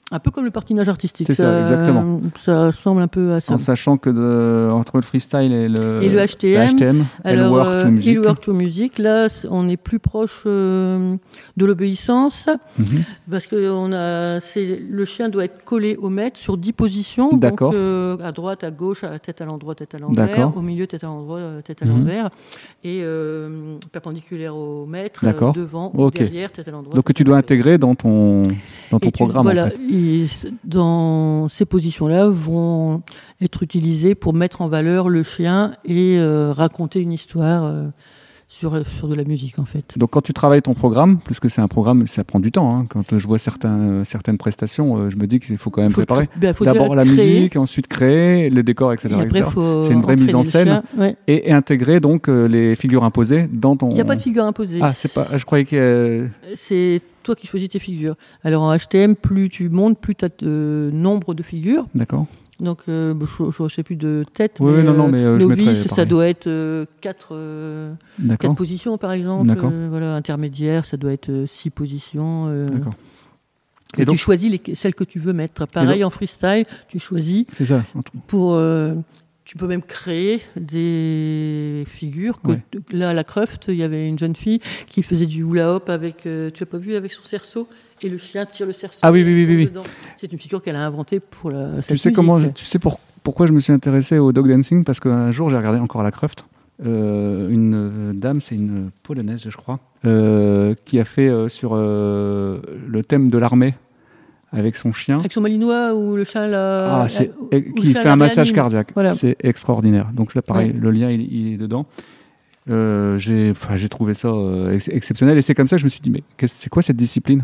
Un 0.10 0.20
peu 0.20 0.32
comme 0.32 0.46
le 0.46 0.52
patinage 0.52 0.88
artistique. 0.88 1.28
C'est 1.28 1.36
ça, 1.36 1.60
exactement. 1.60 2.22
Ça 2.38 2.68
ressemble 2.68 3.02
un 3.02 3.10
peu 3.10 3.34
à 3.34 3.42
ça. 3.42 3.54
En 3.54 3.58
sachant 3.58 3.98
que 3.98 4.10
de- 4.10 4.72
entre 4.72 4.96
le 4.96 5.02
freestyle 5.02 5.52
et 5.52 5.68
le, 5.68 6.02
Et 6.02 6.08
le 6.08 6.18
HTM, 6.26 6.70
HTM, 6.70 7.06
Alors, 7.26 7.52
work 7.52 7.72
euh, 7.74 7.84
to 7.84 7.92
music. 7.92 8.08
Il 8.14 8.20
work 8.20 8.40
to 8.42 8.54
music. 8.54 9.00
Là, 9.00 9.28
on 9.50 9.68
est 9.68 9.76
plus 9.76 10.00
proche 10.00 10.44
euh, 10.46 11.16
de 11.58 11.66
l'obéissance 11.66 12.48
Mhm. 12.80 13.04
parce 13.30 13.48
que 13.48 13.70
on 13.70 13.92
a, 13.92 14.40
le 14.90 15.06
chien 15.06 15.28
doit 15.28 15.44
être 15.44 15.66
collé 15.66 15.98
au 15.98 16.08
maître 16.10 16.38
sur 16.40 16.56
10 16.58 16.72
positions. 16.72 17.36
D'accord. 17.36 17.74
euh, 17.76 18.16
à 18.24 18.32
droite, 18.32 18.64
à 18.64 18.72
gauche, 18.72 19.04
à 19.04 19.20
tête 19.20 19.42
à 19.42 19.46
l'endroit, 19.46 19.76
tête 19.76 19.94
à 19.94 20.00
l'envers. 20.00 20.56
Au 20.56 20.62
milieu, 20.62 20.88
tête 20.88 21.04
à 21.04 21.08
l'endroit, 21.08 21.40
euh, 21.40 21.62
tête 21.62 21.82
à 21.82 21.86
Mhm. 21.86 21.92
l'envers. 21.92 22.30
Et 22.86 23.02
euh, 23.04 23.76
perpendiculaire 23.92 24.56
au 24.56 24.86
maître. 24.86 25.26
devant, 25.54 25.92
Ok. 25.98 26.14
derrière, 26.20 26.50
tête 26.52 26.68
à 26.70 26.72
l'endroit. 26.72 26.96
Donc 26.96 27.04
que 27.04 27.12
tu 27.14 27.26
dois 27.26 27.36
intégrer 27.38 27.78
dans 27.78 27.94
ton, 27.96 28.44
dans 28.92 29.00
ton 29.00 29.08
Et 29.08 29.12
tu- 29.12 29.18
programme. 29.24 29.44
voilà, 29.44 29.66
en 29.66 29.70
fait. 29.70 29.78
Et 29.98 30.28
dans 30.64 31.50
ces 31.50 31.66
positions-là 31.66 32.28
vont 32.28 33.02
être 33.42 33.64
utilisées 33.64 34.16
pour 34.16 34.34
mettre 34.34 34.62
en 34.62 34.68
valeur 34.68 35.10
le 35.10 35.24
chien 35.24 35.74
et 35.86 36.20
euh, 36.20 36.52
raconter 36.52 37.02
une 37.02 37.12
histoire 37.12 37.66
euh, 37.66 37.88
sur, 38.50 38.82
sur 38.88 39.08
de 39.10 39.16
la 39.16 39.26
musique 39.26 39.60
en 39.60 39.66
fait. 39.66 39.84
Donc 39.98 40.12
quand 40.12 40.22
tu 40.22 40.32
travailles 40.34 40.62
ton 40.62 40.74
programme, 40.74 41.20
puisque 41.24 41.50
c'est 41.50 41.60
un 41.62 41.68
programme, 41.68 42.08
ça 42.08 42.24
prend 42.24 42.40
du 42.40 42.52
temps. 42.52 42.78
hein. 42.78 42.86
Quand 42.90 43.04
je 43.18 43.28
vois 43.28 43.40
certains, 43.40 44.04
certaines 44.06 44.38
prestations, 44.38 44.98
euh, 44.98 45.10
je 45.10 45.18
me 45.18 45.28
dis 45.28 45.40
qu'il 45.40 45.58
faut 45.58 45.70
quand 45.70 45.82
même 45.82 45.92
Faut- 45.92 45.98
préparer. 46.06 46.30
ben, 46.38 46.54
faut 46.54 46.64
D'abord 46.64 46.96
la 46.96 47.04
créer, 47.04 47.16
musique, 47.40 47.56
ensuite 47.58 47.88
créer, 47.88 48.50
le 48.50 48.64
décor, 48.64 48.94
etc. 48.94 49.10
et 49.26 49.30
C'est 49.84 49.94
une 49.94 50.02
vraie 50.02 50.16
mise 50.16 50.34
en 50.34 50.44
scène. 50.44 50.82
Ouais. 50.98 51.16
Et, 51.28 51.50
et 51.50 51.52
intégrer 51.52 52.00
donc 52.00 52.30
euh, 52.30 52.46
les 52.48 52.76
figures 52.76 53.04
imposées 53.04 53.48
dans 53.52 53.76
ton. 53.76 53.90
Il 53.90 53.96
n'y 53.96 54.02
a 54.02 54.06
pas 54.06 54.16
de 54.16 54.22
figure 54.22 54.46
imposée. 54.46 54.80
Ah, 54.82 54.94
c'est 54.94 55.14
pas. 55.14 55.28
Je 55.36 55.44
croyais 55.44 55.66
que. 55.66 55.76
euh, 55.76 56.28
C'est 56.56 57.02
toi 57.24 57.36
qui 57.36 57.48
choisis 57.48 57.68
tes 57.68 57.80
figures. 57.80 58.16
Alors 58.46 58.64
en 58.64 58.74
HTM, 58.78 59.16
plus 59.16 59.50
tu 59.50 59.68
montes, 59.68 60.00
plus 60.00 60.16
tu 60.16 60.24
as 60.24 60.30
de 60.40 60.90
nombre 60.94 61.34
de 61.34 61.44
figures. 61.44 61.86
D'accord. 61.96 62.26
Donc 62.60 62.82
euh, 62.90 63.14
bon, 63.14 63.28
je 63.28 63.64
ne 63.64 63.70
sais 63.70 63.84
plus 63.84 63.96
de 63.96 64.26
tête. 64.34 64.58
Oui, 64.60 64.72
mais, 64.78 64.84
non, 64.84 64.94
non, 64.94 65.08
euh, 65.08 65.12
mais, 65.12 65.24
euh, 65.24 65.40
je 65.40 65.46
mettrai 65.46 65.66
novice, 65.66 65.88
ça 65.88 66.06
doit 66.06 66.28
être 66.28 66.50
4 67.02 67.96
quatre 68.40 68.56
positions 68.56 68.98
par 68.98 69.12
exemple. 69.12 69.52
Euh, 69.64 69.88
voilà, 69.90 70.16
intermédiaire, 70.16 70.86
ça 70.86 70.98
doit 70.98 71.14
être 71.14 71.46
6 71.48 71.70
positions. 71.70 72.48
euh, 72.50 72.66
D'accord. 72.68 72.94
Et 73.98 74.02
Et 74.02 74.06
donc- 74.06 74.16
tu 74.16 74.20
choisis 74.22 74.52
les, 74.52 74.76
celles 74.76 74.96
que 74.96 75.04
tu 75.04 75.20
veux 75.20 75.34
mettre. 75.34 75.66
Pareil 75.68 76.04
en 76.04 76.10
freestyle, 76.10 76.66
tu 76.90 77.00
choisis 77.00 77.46
C'est 77.54 77.66
ça. 77.68 77.84
pour. 78.28 78.56
euh, 78.56 78.96
tu 79.46 79.56
peux 79.56 79.68
même 79.68 79.82
créer 79.82 80.42
des 80.58 81.86
figures. 81.88 82.42
Que, 82.42 82.52
Ouais. 82.52 82.62
Là, 82.92 83.12
à 83.12 83.14
la 83.14 83.24
Cruft, 83.24 83.66
il 83.70 83.76
y 83.76 83.84
avait 83.84 84.06
une 84.06 84.20
jeune 84.20 84.36
fille 84.36 84.60
qui 84.90 85.04
faisait 85.04 85.26
du 85.26 85.44
hula 85.44 85.74
hop 85.76 85.90
avec, 85.90 86.26
euh, 86.26 86.50
tu 86.54 86.64
as 86.64 86.66
pas 86.66 86.78
vu, 86.78 86.96
avec 86.96 87.14
son 87.14 87.24
cerceau, 87.24 87.66
et 88.02 88.10
le 88.10 88.18
chien 88.18 88.46
tire 88.46 88.66
le 88.66 88.72
cerceau. 88.74 89.00
Ah 89.02 89.12
oui, 89.12 89.24
oui, 89.24 89.46
oui, 89.46 89.56
oui. 89.56 89.82
C'est 90.18 90.32
une 90.32 90.40
figure 90.40 90.62
qu'elle 90.62 90.76
a 90.76 90.86
inventée 90.86 91.20
pour 91.20 91.52
la. 91.52 91.78
Tu 91.78 91.82
sais 91.84 91.94
musique. 91.94 92.16
comment, 92.16 92.40
je- 92.40 92.50
tu 92.50 92.66
sais 92.66 92.80
pour- 92.80 93.00
pourquoi 93.24 93.46
je 93.48 93.54
me 93.54 93.60
suis 93.60 93.74
intéressé 93.74 94.18
au 94.20 94.32
dog 94.32 94.50
dancing? 94.50 94.84
Parce 94.84 95.00
qu'un 95.00 95.32
jour 95.32 95.50
j'ai 95.50 95.58
regardé 95.58 95.80
encore 95.80 96.04
la 96.04 96.12
Cruft. 96.12 96.46
Euh, 96.86 97.50
une 97.50 97.74
euh, 97.74 98.14
dame, 98.14 98.40
c'est 98.40 98.54
une 98.54 98.92
polonaise, 99.02 99.42
je 99.50 99.58
crois, 99.58 99.80
euh, 100.06 100.76
qui 100.86 101.00
a 101.00 101.06
fait 101.06 101.28
euh, 101.28 101.50
sur 101.50 101.76
le 101.76 103.02
thème 103.08 103.30
de 103.32 103.38
l'armée 103.40 103.74
avec 104.52 104.76
son 104.76 104.94
chien. 104.94 105.18
Avec 105.20 105.34
son 105.34 105.42
malinois 105.42 105.96
ou 105.96 106.16
le 106.16 106.24
chien 106.24 106.48
là. 106.48 107.02
Ah, 107.04 107.08
le 107.52 107.60
qui 107.74 107.94
fait 107.94 108.04
la 108.04 108.14
un 108.14 108.16
massage 108.16 108.54
cardiaque. 108.54 108.92
Voilà. 108.94 109.12
C'est 109.14 109.36
extraordinaire. 109.44 110.12
Donc 110.14 110.36
là, 110.36 110.42
pareil, 110.44 110.72
Ouais. 110.72 110.78
le 110.80 110.92
lien 110.92 111.10
il, 111.10 111.22
il 111.34 111.54
est 111.54 111.58
dedans. 111.58 111.88
J'ai, 112.68 113.54
trouvé 113.90 114.14
ça 114.14 114.30
ex- 114.72 114.90
exceptionnel 114.90 115.38
et 115.38 115.42
c'est 115.42 115.56
comme 115.56 115.68
ça 115.68 115.78
que 115.78 115.80
je 115.80 115.86
me 115.86 115.90
suis 115.90 116.02
dit 116.02 116.10
mais 116.10 116.24
c'est 116.48 116.70
quoi 116.70 116.82
cette 116.84 116.98
discipline? 116.98 117.44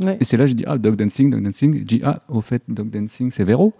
Ouais. 0.00 0.16
Et 0.20 0.24
c'est 0.24 0.36
là 0.36 0.44
que 0.44 0.50
je 0.50 0.56
dis 0.56 0.64
ah 0.66 0.78
dog 0.78 0.96
dancing, 0.96 1.30
dog 1.30 1.42
dancing. 1.42 1.78
Je 1.78 1.84
dis 1.84 2.00
ah 2.04 2.20
au 2.28 2.40
fait 2.40 2.62
dog 2.68 2.90
dancing 2.90 3.30
c'est 3.30 3.44
Véro. 3.44 3.72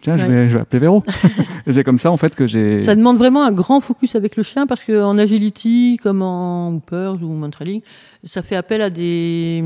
Tiens, 0.00 0.16
je, 0.16 0.26
vais, 0.26 0.48
je 0.48 0.54
vais 0.54 0.60
appeler 0.62 0.78
Véro. 0.78 1.02
et 1.66 1.72
c'est 1.72 1.82
comme 1.82 1.98
ça 1.98 2.10
en 2.12 2.16
fait 2.16 2.34
que 2.36 2.46
j'ai. 2.46 2.82
Ça 2.84 2.94
demande 2.94 3.18
vraiment 3.18 3.42
un 3.42 3.50
grand 3.52 3.80
focus 3.80 4.14
avec 4.14 4.36
le 4.36 4.42
chien 4.44 4.66
parce 4.66 4.84
qu'en 4.84 5.18
agility, 5.18 5.98
comme 6.02 6.22
en 6.22 6.70
hoopers 6.72 7.18
ou 7.22 7.44
en 7.44 7.50
trailing, 7.50 7.80
ça 8.24 8.42
fait 8.42 8.54
appel 8.56 8.80
à 8.80 8.90
des 8.90 9.64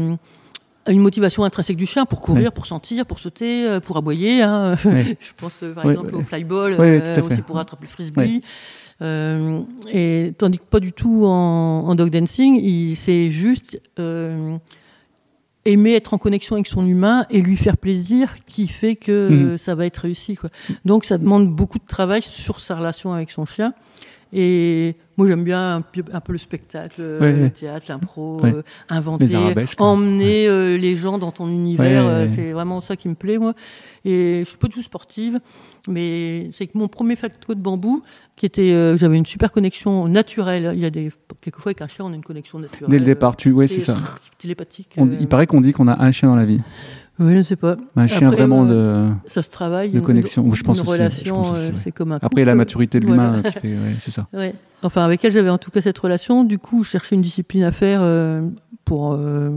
une 0.88 0.98
motivation 0.98 1.44
intrinsèque 1.44 1.76
du 1.76 1.86
chien 1.86 2.07
pour 2.07 2.20
courir, 2.20 2.44
Ouais. 2.46 2.50
pour 2.50 2.66
sentir, 2.66 3.07
pour 3.07 3.20
sauter, 3.20 3.68
euh, 3.68 3.78
pour 3.78 3.96
aboyer. 3.98 4.42
hein. 4.42 4.74
Ouais. 4.84 5.16
Je 5.20 5.30
pense 5.36 5.62
euh, 5.62 5.72
par 5.74 5.84
Ouais, 5.84 5.92
exemple 5.92 6.16
au 6.16 6.22
flyball, 6.22 6.74
euh, 6.80 7.22
aussi 7.22 7.42
pour 7.42 7.59
attraper 7.59 7.84
le 7.86 7.92
frisbee. 7.92 8.40
Euh, 9.00 9.61
et 9.92 10.32
tandis 10.36 10.59
que 10.59 10.64
pas 10.64 10.80
du 10.80 10.92
tout 10.92 11.24
en, 11.24 11.84
en 11.88 11.94
dog 11.94 12.11
dancing, 12.11 12.94
c'est 12.96 13.30
juste 13.30 13.80
aimer 15.64 15.92
être 15.94 16.12
en 16.14 16.18
connexion 16.18 16.56
avec 16.56 16.66
son 16.66 16.86
humain 16.86 17.24
et 17.30 17.40
lui 17.40 17.56
faire 17.56 17.76
plaisir 17.76 18.34
qui 18.46 18.66
fait 18.66 18.96
que 18.96 19.28
Mhm. 19.30 19.58
ça 19.58 19.74
va 19.74 19.86
être 19.86 19.98
réussi. 19.98 20.34
Quoi. 20.36 20.50
Donc 20.84 21.04
ça 21.04 21.18
demande 21.18 21.48
beaucoup 21.48 21.78
de 21.78 21.86
travail 21.86 22.22
sur 22.22 22.60
sa 22.60 22.76
relation 22.76 23.12
avec 23.12 23.30
son 23.30 23.46
chien. 23.46 23.72
Et 24.32 24.94
moi 25.16 25.26
j'aime 25.26 25.44
bien 25.44 25.76
un 25.76 25.80
peu, 25.82 26.02
un 26.12 26.20
peu 26.20 26.32
le 26.32 26.38
spectacle, 26.38 26.96
euh, 27.00 27.32
le 27.42 27.50
théâtre, 27.50 27.86
l'impro, 27.88 28.40
euh, 28.44 28.62
inventer, 28.88 29.34
arabesques. 29.34 29.80
emmener 29.80 30.48
euh, 30.48 30.76
les 30.78 30.96
gens 30.96 31.18
dans 31.18 31.32
ton 31.32 31.48
univers. 31.48 32.06
Euh. 32.06 32.26
C'est 32.28 32.52
vraiment 32.52 32.80
ça 32.80 32.96
qui 32.96 33.08
me 33.08 33.14
plaît 33.14 33.38
moi. 33.38 33.54
Et 34.04 34.40
je 34.44 34.48
suis 34.48 34.56
pas 34.58 34.66
du 34.68 34.74
tout 34.74 34.82
sportive, 34.82 35.38
mais 35.88 36.48
c'est 36.50 36.66
que 36.66 36.76
mon 36.76 36.88
premier 36.88 37.14
facto 37.16 37.54
de 37.54 37.60
bambou, 37.60 38.02
qui 38.36 38.46
était, 38.46 38.96
j'avais 38.96 39.16
une 39.16 39.26
super 39.26 39.52
connexion 39.52 40.08
naturelle. 40.08 40.72
Il 40.74 40.80
y 40.80 40.84
a 40.84 40.90
des 40.90 41.12
quelquefois 41.40 41.70
avec 41.70 41.82
un 41.82 41.86
chien 41.86 42.04
on 42.06 42.12
a 42.12 42.14
une 42.16 42.24
connexion 42.24 42.58
naturelle. 42.58 42.88
Dès 42.90 42.98
le 42.98 43.04
départ, 43.04 43.36
tu, 43.36 43.52
ouais, 43.52 43.68
c'est 43.68 43.80
ça. 43.80 43.96
Télépathique. 44.38 44.94
On- 44.96 45.08
il 45.20 45.28
paraît 45.28 45.46
qu'on 45.46 45.60
dit 45.60 45.72
qu'on 45.72 45.88
a 45.88 46.02
un 46.02 46.10
chien 46.10 46.28
dans 46.28 46.36
la 46.36 46.44
vie. 46.46 46.60
Oui, 47.18 47.32
je 47.32 47.38
ne 47.38 47.42
sais 47.42 47.56
pas. 47.56 47.76
Un 47.94 48.06
chien 48.06 48.28
Après, 48.28 48.38
vraiment 48.38 48.66
euh, 48.68 49.08
de. 49.08 49.14
Ça 49.26 49.42
se 49.42 49.50
travaille. 49.50 49.90
De 49.90 49.98
une- 49.98 50.04
connexion, 50.04 50.44
une- 50.44 50.54
je 50.54 50.62
pense 50.64 50.78
Une 50.78 50.82
aussi, 50.82 50.92
relation, 50.92 51.54
euh, 51.54 51.70
c'est 51.72 51.92
comme 51.92 52.12
un 52.12 52.18
Après, 52.22 52.44
la 52.44 52.54
maturité 52.54 53.00
de 53.00 53.06
l'humain, 53.06 53.42
ouais, 53.62 53.70
c'est 54.00 54.10
ça. 54.10 54.26
Ouais. 54.32 54.54
Enfin, 54.82 55.04
avec 55.04 55.24
elle, 55.24 55.32
j'avais 55.32 55.50
en 55.50 55.58
tout 55.58 55.70
cas 55.70 55.80
cette 55.82 55.98
relation. 55.98 56.42
Du 56.42 56.58
coup, 56.58 56.82
je 56.84 56.90
cherchais 56.90 57.14
une 57.14 57.22
discipline 57.22 57.62
à 57.64 57.70
faire 57.72 58.00
euh, 58.02 58.42
pour 58.84 59.12
euh, 59.12 59.50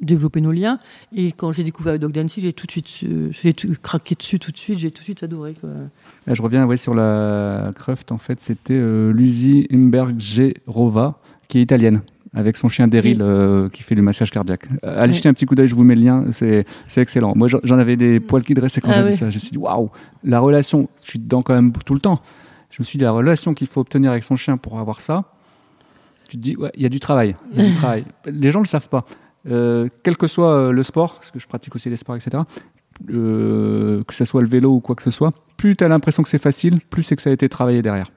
développer 0.00 0.40
nos 0.40 0.50
liens. 0.50 0.78
Et 1.14 1.30
quand 1.32 1.52
j'ai 1.52 1.62
découvert 1.62 1.92
le 1.92 1.98
dog 1.98 2.10
dancing, 2.12 2.42
j'ai 2.42 2.52
tout 2.54 2.66
de 2.66 2.72
suite, 2.72 2.88
j'ai 3.30 3.52
tout- 3.52 3.68
craqué 3.82 4.14
dessus 4.14 4.38
tout 4.38 4.50
de 4.50 4.56
suite. 4.56 4.78
J'ai 4.78 4.90
tout 4.90 5.00
de 5.00 5.04
suite 5.04 5.22
adoré. 5.22 5.54
Quoi. 5.60 5.70
Là, 6.26 6.34
je 6.34 6.42
reviens 6.42 6.64
ouais, 6.66 6.76
sur 6.78 6.94
la 6.94 7.70
Cruft. 7.76 8.10
En 8.12 8.18
fait, 8.18 8.40
c'était 8.40 8.80
Lucy 9.12 9.68
Imbergerova, 9.70 11.18
qui 11.48 11.58
est 11.58 11.62
italienne, 11.62 12.00
avec 12.34 12.56
son 12.56 12.68
chien 12.68 12.88
Daryl 12.88 13.18
Oui. 13.22 13.28
euh, 13.28 13.68
qui 13.68 13.82
fait 13.82 13.94
du 13.94 14.02
massage 14.02 14.30
cardiaque. 14.30 14.66
Euh, 14.84 14.92
Allez 14.96 15.12
Oui. 15.12 15.16
jeter 15.16 15.28
un 15.28 15.34
petit 15.34 15.46
coup 15.46 15.54
d'œil, 15.54 15.68
je 15.68 15.74
vous 15.74 15.84
mets 15.84 15.94
le 15.94 16.00
lien, 16.02 16.24
c'est 16.32 16.64
excellent. 16.96 17.32
Moi, 17.36 17.48
j'en- 17.48 17.78
avais 17.78 17.96
des 17.96 18.18
poils 18.20 18.42
qui 18.42 18.54
dressaient 18.54 18.80
quand 18.80 18.90
Ah 18.90 18.94
j'ai 18.96 19.02
vu 19.02 19.08
oui. 19.10 19.16
ça. 19.16 19.30
Je 19.30 19.36
me 19.36 19.40
suis 19.40 19.50
dit, 19.52 19.58
waouh, 19.58 19.90
la 20.24 20.40
relation, 20.40 20.88
je 21.04 21.10
suis 21.10 21.18
dedans 21.18 21.42
quand 21.42 21.54
même 21.54 21.72
tout 21.84 21.94
le 21.94 22.00
temps. 22.00 22.20
Je 22.70 22.82
me 22.82 22.84
suis 22.84 22.98
dit, 22.98 23.04
la 23.04 23.12
relation 23.12 23.54
qu'il 23.54 23.66
faut 23.68 23.80
obtenir 23.80 24.10
avec 24.10 24.24
son 24.24 24.34
chien 24.36 24.56
pour 24.56 24.78
avoir 24.80 25.00
ça, 25.00 25.24
tu 26.28 26.36
te 26.36 26.42
dis, 26.42 26.56
ouais, 26.56 26.70
il 26.74 26.82
y 26.82 26.86
a 26.86 26.88
du 26.88 26.98
travail. 27.00 27.36
il 27.52 27.62
y 27.62 27.66
a 27.66 27.68
du 27.70 27.74
travail. 27.76 28.04
Les 28.26 28.50
gens 28.50 28.58
ne 28.60 28.64
le 28.64 28.68
savent 28.68 28.88
pas. 28.88 29.04
Euh, 29.48 29.88
quel 30.02 30.16
que 30.16 30.26
soit 30.26 30.72
le 30.72 30.82
sport, 30.82 31.16
parce 31.20 31.30
que 31.30 31.38
je 31.38 31.46
pratique 31.46 31.74
aussi 31.76 31.88
les 31.90 31.96
sports, 31.96 32.16
etc., 32.16 32.42
euh, 33.10 34.02
que 34.04 34.14
ce 34.14 34.24
soit 34.24 34.40
le 34.42 34.48
vélo 34.48 34.72
ou 34.72 34.80
quoi 34.80 34.94
que 34.94 35.02
ce 35.02 35.10
soit, 35.10 35.32
plus 35.56 35.76
tu 35.76 35.84
as 35.84 35.88
l'impression 35.88 36.22
que 36.22 36.28
c'est 36.28 36.40
facile, 36.42 36.80
plus 36.80 37.02
c'est 37.02 37.16
que 37.16 37.22
ça 37.22 37.30
a 37.30 37.32
été 37.32 37.48
travaillé 37.48 37.82
derrière. 37.82 38.10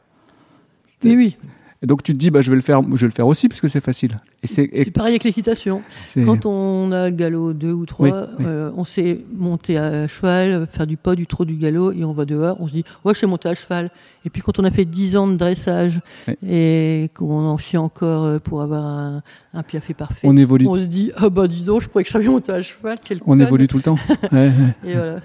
Oui, 1.04 1.16
oui. 1.16 1.38
Et 1.84 1.86
donc 1.86 2.02
tu 2.02 2.14
te 2.14 2.18
dis, 2.18 2.32
bah, 2.32 2.42
je, 2.42 2.50
vais 2.50 2.56
le 2.56 2.62
faire, 2.62 2.82
je 2.84 3.02
vais 3.02 3.08
le 3.08 3.12
faire 3.12 3.28
aussi 3.28 3.48
puisque 3.50 3.70
c'est 3.70 3.82
facile. 3.82 4.20
Et 4.42 4.48
c'est, 4.48 4.68
et 4.74 4.90
pareil 4.90 5.12
avec 5.12 5.24
l'équitation. 5.24 5.84
Quand 6.26 6.46
on 6.48 6.92
a 6.92 7.10
le 7.10 7.16
galop 7.16 7.54
2 7.54 7.72
ou 7.72 7.86
3, 7.86 8.08
Oui, 8.08 8.14
oui. 8.40 8.46
euh, 8.48 8.72
on 8.76 8.84
sait 8.84 9.20
monter 9.36 9.78
à 9.78 10.08
cheval, 10.08 10.68
faire 10.72 10.88
du 10.88 10.98
pas, 10.98 11.16
du 11.16 11.28
trot, 11.28 11.46
du 11.46 11.56
galop, 11.56 11.92
et 11.92 12.04
on 12.04 12.14
va 12.14 12.26
dehors, 12.26 12.58
on 12.60 12.68
se 12.68 12.74
dit, 12.74 12.84
ouais, 13.06 13.14
je 13.14 13.20
sais 13.20 13.28
monter 13.28 13.50
à 13.50 13.54
cheval. 13.54 13.92
Et 14.26 14.30
puis 14.32 14.42
quand 14.42 14.58
on 14.60 14.64
a 14.64 14.72
fait 14.72 14.86
10 14.86 15.18
ans 15.18 15.28
de 15.28 15.36
dressage 15.36 16.00
Oui. 16.28 16.34
et 16.50 17.10
qu'on 17.14 17.46
en 17.46 17.58
chie 17.60 17.78
encore 17.78 18.26
euh, 18.26 18.40
pour 18.40 18.62
avoir 18.64 18.84
un, 18.84 19.22
un 19.54 19.64
piafé 19.64 19.94
parfait, 19.94 20.28
on 20.28 20.36
évolue, 20.36 20.66
on 20.68 20.78
se 20.78 20.86
dit, 20.86 21.12
ah 21.16 21.30
bah 21.30 21.48
dis 21.48 21.64
donc, 21.64 21.82
je 21.82 21.88
croyais 21.90 22.04
que 22.04 22.10
je 22.10 22.14
savais 22.14 22.26
monter 22.28 22.52
à 22.54 22.62
cheval, 22.64 22.98
quel 23.06 23.20
on 23.28 23.40
évolue 23.40 23.68
tout 23.68 23.78
le 23.78 23.84
temps. 23.84 23.98
Ouais, 24.32 24.48
ouais. 24.48 24.90
Et 24.92 24.94
voilà. 24.96 25.20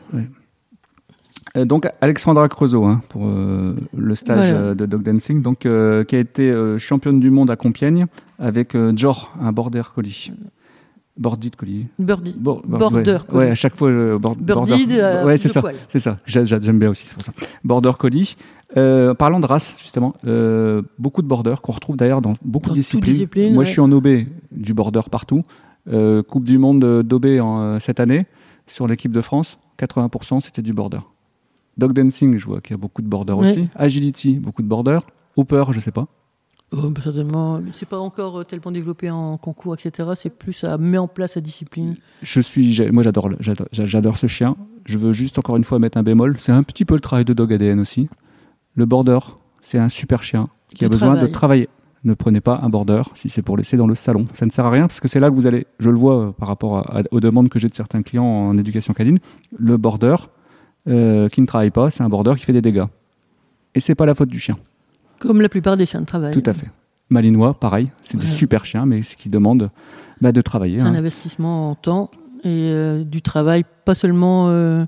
Euh, 1.56 1.64
donc 1.64 1.86
Alexandra 2.00 2.48
Creusot 2.48 2.84
hein, 2.84 3.02
pour 3.08 3.26
euh, 3.26 3.76
le 3.96 4.14
stage 4.14 4.50
Voilà. 4.52 4.66
euh, 4.68 4.74
de 4.74 4.86
dog 4.86 5.02
dancing, 5.02 5.42
donc 5.42 5.60
qui 5.60 5.68
a 5.68 6.18
été 6.18 6.54
championne 6.78 7.20
du 7.20 7.30
monde 7.30 7.50
à 7.50 7.56
Compiègne 7.56 8.06
avec 8.38 8.76
Jor, 8.96 9.34
un 9.40 9.52
border 9.52 9.82
collie. 9.94 10.32
Border 11.18 11.50
collie. 11.50 11.86
Birdie. 11.98 12.34
Bor- 12.38 12.62
bor- 12.66 12.78
Border 12.90 13.18
ouais. 13.32 13.36
Ouais, 13.38 13.50
à 13.50 13.54
chaque 13.54 13.76
fois. 13.76 13.90
euh, 13.90 14.18
bord- 14.18 14.34
Birdie 14.34 14.70
border- 14.70 14.86
de, 14.86 14.98
euh, 14.98 15.24
ouais, 15.26 15.36
c'est 15.36 15.48
de 15.48 15.52
ça. 15.52 15.62
C'est 15.88 15.98
ça. 15.98 16.18
J'a- 16.24 16.44
j'a- 16.44 16.58
J'aime 16.58 16.78
bien 16.78 16.88
aussi, 16.88 17.06
c'est 17.06 17.14
pour 17.14 17.22
ça. 17.24 17.32
Border 17.64 17.90
collie. 17.98 18.34
Euh, 18.78 19.12
parlant 19.12 19.38
de 19.38 19.44
race, 19.44 19.76
justement, 19.78 20.14
beaucoup 20.98 21.20
de 21.20 21.26
border 21.26 21.54
qu'on 21.62 21.72
retrouve 21.72 21.98
d'ailleurs 21.98 22.22
dans 22.22 22.32
beaucoup 22.42 22.68
Dans 22.70 22.74
de 22.74 22.78
disciplines. 22.80 23.12
discipline, 23.12 23.52
Moi, 23.52 23.60
ouais. 23.60 23.64
je 23.66 23.70
suis 23.72 23.80
en 23.82 23.92
OB 23.92 24.08
du 24.52 24.72
border 24.72 25.02
partout. 25.10 25.44
Coupe 25.86 26.44
du 26.44 26.56
monde 26.56 27.02
d'OB 27.02 27.26
cette 27.78 28.00
année 28.00 28.24
sur 28.66 28.86
l'équipe 28.86 29.12
de 29.12 29.20
France, 29.20 29.58
80% 29.76 30.40
c'était 30.40 30.62
du 30.62 30.72
border. 30.72 31.00
Dog 31.78 31.92
dancing, 31.94 32.36
je 32.38 32.44
vois 32.46 32.60
qu'il 32.60 32.72
y 32.72 32.74
a 32.74 32.78
beaucoup 32.78 33.02
de 33.02 33.08
border 33.08 33.32
Ouais. 33.32 33.48
aussi. 33.50 33.68
Agility, 33.74 34.38
beaucoup 34.38 34.62
de 34.62 34.68
border. 34.68 34.98
Hooper, 35.36 35.64
je 35.70 35.80
sais 35.80 35.90
pas. 35.92 36.06
Oh, 36.74 36.88
bah, 36.88 37.00
certainement. 37.04 37.60
C'est 37.70 37.88
pas 37.88 37.98
encore 37.98 38.40
euh, 38.40 38.44
tellement 38.44 38.70
développé 38.72 39.10
en 39.10 39.36
concours, 39.36 39.74
etc. 39.74 40.10
C'est 40.16 40.30
plus 40.30 40.52
ça 40.54 40.78
met 40.78 40.96
en 40.98 41.08
place 41.08 41.34
la 41.36 41.42
discipline. 41.42 41.96
Je 42.22 42.40
suis, 42.40 42.80
moi 42.92 43.02
j'adore, 43.02 44.16
ce 44.16 44.26
chien. 44.26 44.56
Je 44.84 44.96
veux 44.98 45.12
juste 45.12 45.38
encore 45.38 45.56
une 45.56 45.64
fois 45.64 45.78
mettre 45.78 45.98
un 45.98 46.02
bémol. 46.02 46.36
C'est 46.38 46.52
un 46.52 46.62
petit 46.62 46.84
peu 46.84 46.94
le 46.94 47.00
travail 47.00 47.24
de 47.24 47.32
Dog 47.34 47.52
ADN 47.52 47.78
aussi. 47.80 48.08
Le 48.74 48.86
border, 48.86 49.18
c'est 49.60 49.78
un 49.78 49.88
super 49.90 50.22
chien 50.22 50.48
qui 50.74 50.84
a 50.84 50.88
besoin 50.88 51.10
de 51.10 51.14
travail. 51.16 51.32
travailler. 51.32 51.68
Ne 52.04 52.14
prenez 52.14 52.40
pas 52.40 52.58
un 52.62 52.68
border 52.68 53.02
si 53.14 53.28
c'est 53.28 53.42
pour 53.42 53.56
laisser 53.56 53.76
dans 53.76 53.86
le 53.86 53.94
salon. 53.94 54.26
Ça 54.32 54.44
ne 54.46 54.50
sert 54.50 54.64
à 54.66 54.70
rien 54.70 54.82
parce 54.88 54.98
que 54.98 55.06
c'est 55.08 55.20
là 55.20 55.30
que 55.30 55.34
vous 55.36 55.46
allez, 55.46 55.66
je 55.78 55.88
le 55.90 55.96
vois 55.96 56.18
euh, 56.20 56.32
par 56.32 56.48
rapport 56.48 56.78
à- 56.78 56.98
à- 56.98 57.02
aux 57.12 57.20
demandes 57.20 57.48
que 57.48 57.58
j'ai 57.60 57.68
de 57.68 57.74
certains 57.74 58.02
clients 58.02 58.24
en 58.24 58.58
éducation 58.58 58.92
canine. 58.92 59.18
Le 59.56 59.76
border 59.76 60.16
euh, 60.88 61.28
qui 61.28 61.40
ne 61.40 61.46
travaille 61.46 61.70
pas, 61.70 61.90
c'est 61.90 62.02
un 62.02 62.08
border 62.08 62.34
qui 62.36 62.44
fait 62.44 62.52
des 62.52 62.62
dégâts. 62.62 62.86
Et 63.74 63.80
c'est 63.80 63.94
pas 63.94 64.06
la 64.06 64.14
faute 64.14 64.28
du 64.28 64.38
chien. 64.38 64.56
Comme 65.18 65.40
la 65.40 65.48
plupart 65.48 65.76
des 65.76 65.86
chiens 65.86 66.00
de 66.00 66.06
travail. 66.06 66.32
Tout 66.32 66.42
à 66.48 66.52
fait. 66.52 66.68
Malinois, 67.08 67.54
pareil, 67.54 67.90
c'est 68.02 68.16
des 68.16 68.26
super 68.26 68.64
chiens, 68.64 68.86
mais 68.86 69.02
ce 69.02 69.16
qui 69.16 69.28
demande 69.28 69.70
bah, 70.20 70.32
de 70.32 70.40
travailler. 70.40 70.80
un 70.80 70.86
hein. 70.86 70.94
investissement 70.94 71.70
en 71.70 71.74
temps 71.74 72.10
et 72.44 72.70
euh, 72.72 73.04
du 73.04 73.22
travail, 73.22 73.64
pas 73.84 73.94
seulement 73.94 74.48
euh, 74.48 74.84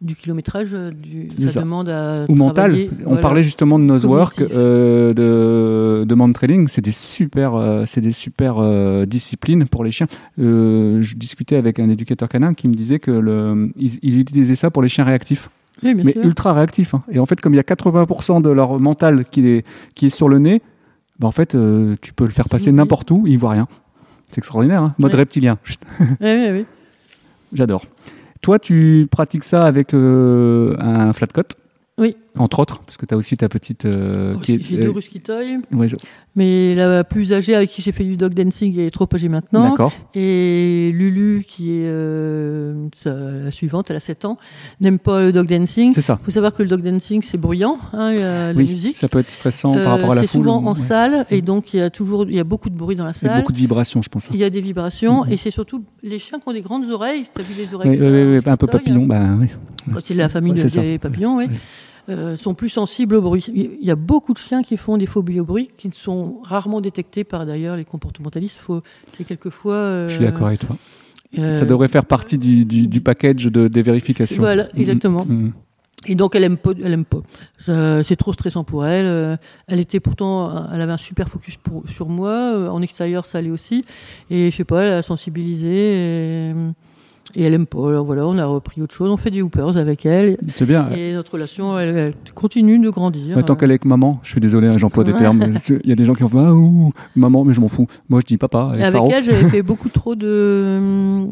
du 0.00 0.14
kilométrage, 0.14 0.68
euh, 0.74 0.90
du, 0.92 1.28
ça, 1.28 1.48
ça. 1.48 1.60
demande 1.60 1.88
à 1.88 2.24
ou 2.28 2.34
mental. 2.36 2.76
On 3.00 3.06
voilà. 3.06 3.20
parlait 3.20 3.42
justement 3.42 3.78
de 3.80 3.84
Nosework, 3.84 4.40
euh, 4.40 5.12
de, 5.12 6.04
de 6.04 6.14
Mantrailing. 6.14 6.68
C'est 6.68 6.80
des 6.82 6.92
super, 6.92 7.54
euh, 7.56 7.82
c'est 7.84 8.00
des 8.00 8.12
super 8.12 8.58
euh, 8.58 9.06
disciplines 9.06 9.66
pour 9.66 9.82
les 9.82 9.90
chiens. 9.90 10.06
Je 10.38 11.14
discutais 11.16 11.56
avec 11.56 11.80
un 11.80 11.88
éducateur 11.88 12.28
canin 12.28 12.54
qui 12.54 12.68
me 12.68 12.74
disait 12.74 12.98
que 13.00 13.10
le, 13.10 13.72
il, 13.76 13.98
il 14.02 14.18
utilisait 14.20 14.54
ça 14.54 14.70
pour 14.70 14.82
les 14.82 14.88
chiens 14.88 15.04
réactifs, 15.04 15.50
Oui, 15.82 15.94
mais 15.94 16.12
sûr. 16.12 16.24
ultra 16.24 16.52
réactifs. 16.52 16.94
hein. 16.94 17.02
Et 17.10 17.18
en 17.18 17.26
fait, 17.26 17.40
comme 17.40 17.54
il 17.54 17.56
y 17.56 17.60
a 17.60 17.64
80% 17.64 18.40
de 18.40 18.50
leur 18.50 18.78
mental 18.78 19.24
qui 19.24 19.46
est, 19.48 19.64
qui 19.96 20.06
est 20.06 20.10
sur 20.10 20.28
le 20.28 20.38
nez, 20.38 20.62
bah 21.18 21.26
en 21.26 21.32
fait, 21.32 21.56
tu 22.00 22.12
peux 22.12 22.24
le 22.24 22.30
faire 22.30 22.48
passer 22.48 22.70
n'importe 22.70 23.10
où, 23.10 23.24
il 23.26 23.36
voit 23.38 23.50
rien. 23.50 23.66
C'est 24.30 24.38
extraordinaire, 24.38 24.82
hein 24.82 24.94
mode 24.98 25.10
Ouais. 25.12 25.18
reptilien. 25.18 25.58
Oui, 25.68 25.76
oui, 26.20 26.48
oui. 26.52 26.64
J'adore. 27.52 27.82
Toi, 28.48 28.58
tu 28.58 29.06
pratiques 29.10 29.44
ça 29.44 29.66
avec 29.66 29.92
euh, 29.92 30.74
un 30.78 31.12
flat 31.12 31.26
coat? 31.26 31.42
Entre 32.38 32.58
autres, 32.60 32.80
parce 32.86 32.96
que 32.96 33.04
tu 33.06 33.14
as 33.14 33.16
aussi 33.16 33.36
ta 33.36 33.48
petite. 33.48 33.84
euh, 33.84 34.36
qui 34.38 34.54
est- 34.54 34.62
J'ai 34.62 34.76
deux 34.78 34.88
euh, 34.88 35.20
Toy, 35.24 35.58
ouais, 35.72 35.88
je- 35.88 35.96
mais 36.36 36.74
la 36.74 37.02
plus 37.04 37.32
âgée 37.32 37.54
avec 37.54 37.70
qui 37.70 37.82
j'ai 37.82 37.92
fait 37.92 38.04
du 38.04 38.16
dog 38.16 38.32
dancing 38.34 38.78
est 38.78 38.90
trop 38.90 39.06
âgée 39.12 39.28
maintenant. 39.28 39.70
D'accord. 39.70 39.92
Et 40.14 40.92
Lulu, 40.94 41.44
qui 41.46 41.70
est 41.72 41.86
euh, 41.86 42.88
la 43.04 43.50
suivante, 43.50 43.90
elle 43.90 43.96
a 43.96 44.00
7 44.00 44.24
ans, 44.24 44.36
n'aime 44.80 44.98
pas 44.98 45.22
le 45.22 45.32
dog 45.32 45.46
dancing. 45.48 45.92
C'est 45.92 46.00
ça. 46.00 46.18
Il 46.22 46.24
faut 46.26 46.30
savoir 46.30 46.52
que 46.52 46.62
le 46.62 46.68
dog 46.68 46.82
dancing, 46.82 47.22
c'est 47.22 47.38
bruyant, 47.38 47.78
hein, 47.92 48.12
il 48.12 48.20
y 48.20 48.22
a 48.22 48.52
la 48.52 48.58
Oui, 48.58 48.68
musique. 48.68 48.96
ça 48.96 49.08
peut 49.08 49.18
être 49.18 49.30
stressant 49.30 49.74
Euh, 49.76 49.82
par 49.84 49.94
rapport 49.94 50.12
à 50.12 50.14
la 50.14 50.20
c'est 50.22 50.26
foule. 50.28 50.42
souvent 50.44 50.64
en 50.64 50.74
ouais. 50.74 50.78
salle, 50.80 51.26
et 51.30 51.42
donc 51.42 51.74
il 51.74 51.78
y 51.78 51.82
a 51.82 51.90
toujours 51.90 52.24
il 52.28 52.34
y 52.34 52.40
a 52.40 52.44
beaucoup 52.44 52.70
de 52.70 52.76
bruit 52.76 52.96
dans 52.96 53.04
la 53.04 53.12
salle. 53.12 53.40
beaucoup 53.40 53.52
de 53.52 53.58
vibrations, 53.58 54.02
je 54.02 54.08
pense. 54.08 54.26
hein. 54.26 54.30
Il 54.34 54.38
y 54.40 54.44
a 54.44 54.50
des 54.50 54.60
vibrations, 54.60 55.24
Mhm. 55.24 55.32
et 55.32 55.36
c'est 55.36 55.50
surtout 55.50 55.82
les 56.02 56.18
chiens 56.18 56.38
qui 56.38 56.48
ont 56.48 56.52
des 56.52 56.60
grandes 56.62 56.88
oreilles. 56.90 57.24
Tu 57.34 57.40
as 57.40 57.44
vu 57.44 57.54
les 57.58 57.74
oreilles 57.74 57.90
Oui, 57.90 58.40
ça 58.42 58.50
a, 58.50 58.52
un 58.52 58.56
peu 58.56 58.66
papillon, 58.66 59.02
hein. 59.04 59.06
bah 59.06 59.36
oui. 59.40 59.48
Quand 59.92 60.00
c'est 60.02 60.14
la 60.14 60.28
famille 60.28 60.52
Ouais, 60.52 60.68
c'est 60.68 60.80
des 60.80 60.98
papillons, 60.98 61.38
oui. 61.38 61.46
Euh, 62.08 62.38
sont 62.38 62.54
plus 62.54 62.70
sensibles 62.70 63.16
au 63.16 63.20
bruit. 63.20 63.44
Il 63.54 63.84
y 63.86 63.90
a 63.90 63.94
beaucoup 63.96 64.32
de 64.32 64.38
chiens 64.38 64.62
qui 64.62 64.78
font 64.78 64.96
des 64.96 65.04
phobies 65.04 65.40
au 65.40 65.44
bruit, 65.44 65.68
qui 65.76 65.88
ne 65.88 65.92
sont 65.92 66.38
rarement 66.42 66.80
détectés 66.80 67.22
par 67.22 67.44
d'ailleurs 67.44 67.76
les 67.76 67.84
comportementalistes. 67.84 68.56
Faut, 68.58 68.80
c'est 69.12 69.24
quelquefois. 69.24 69.74
euh, 69.74 70.08
Je 70.08 70.14
suis 70.14 70.24
d'accord 70.24 70.46
avec 70.46 70.60
toi. 70.60 70.76
euh, 71.38 71.52
Ça 71.52 71.66
devrait 71.66 71.88
faire 71.88 72.06
partie 72.06 72.38
du, 72.38 72.64
du, 72.64 72.86
du 72.86 73.00
package 73.02 73.44
de, 73.44 73.68
des 73.68 73.82
vérifications. 73.82 74.40
Voilà, 74.40 74.68
exactement. 74.74 75.26
Mm, 75.26 75.32
mm. 75.48 75.52
Et 76.06 76.14
donc 76.14 76.34
elle 76.34 76.44
aime 76.44 76.56
pas, 76.56 76.70
elle 76.82 76.92
aime 76.94 77.04
pas. 77.04 77.20
C'est 78.04 78.16
trop 78.16 78.32
stressant 78.32 78.64
pour 78.64 78.86
elle. 78.86 79.38
Elle 79.66 79.80
était 79.80 80.00
pourtant, 80.00 80.66
elle 80.72 80.80
avait 80.80 80.92
un 80.92 80.96
super 80.96 81.28
focus 81.28 81.58
pour, 81.58 81.82
sur 81.90 82.08
moi. 82.08 82.70
En 82.72 82.80
extérieur, 82.80 83.26
ça 83.26 83.36
allait 83.36 83.50
aussi. 83.50 83.84
Et 84.30 84.50
je 84.50 84.56
sais 84.56 84.64
pas, 84.64 84.82
elle 84.84 84.94
a 84.94 85.02
sensibilisé. 85.02 85.68
Et, 85.68 86.54
et 87.34 87.42
elle 87.42 87.54
aime 87.54 87.66
pas. 87.66 87.88
Alors 87.88 88.04
voilà, 88.04 88.26
on 88.26 88.38
a 88.38 88.46
repris 88.46 88.80
autre 88.82 88.94
chose. 88.94 89.10
On 89.10 89.16
fait 89.16 89.30
des 89.30 89.42
hoopers 89.42 89.76
avec 89.76 90.06
elle. 90.06 90.38
C'est 90.48 90.66
bien. 90.66 90.88
Et 90.90 91.12
notre 91.12 91.32
relation, 91.32 91.78
elle, 91.78 91.96
elle 91.96 92.14
continue 92.34 92.78
de 92.78 92.90
grandir. 92.90 93.36
Ouais, 93.36 93.42
tant 93.42 93.54
qu'elle 93.54 93.70
est 93.70 93.74
avec 93.74 93.84
maman, 93.84 94.20
je 94.22 94.30
suis 94.30 94.40
désolé, 94.40 94.68
hein, 94.68 94.78
j'emploie 94.78 95.04
des 95.04 95.12
termes. 95.12 95.44
Il 95.68 95.88
y 95.88 95.92
a 95.92 95.96
des 95.96 96.04
gens 96.04 96.14
qui 96.14 96.24
ont 96.24 96.28
fait 96.28 96.38
ah, 96.38 96.54
ouh, 96.54 96.92
maman, 97.16 97.44
mais 97.44 97.54
je 97.54 97.60
m'en 97.60 97.68
fous. 97.68 97.86
Moi, 98.08 98.20
je 98.20 98.26
dis 98.26 98.38
papa. 98.38 98.72
Et 98.76 98.82
Avec 98.82 99.00
Faro. 99.00 99.10
elle, 99.12 99.24
j'avais 99.24 99.48
fait 99.50 99.62
beaucoup 99.62 99.88
trop 99.88 100.14
de, 100.14 101.26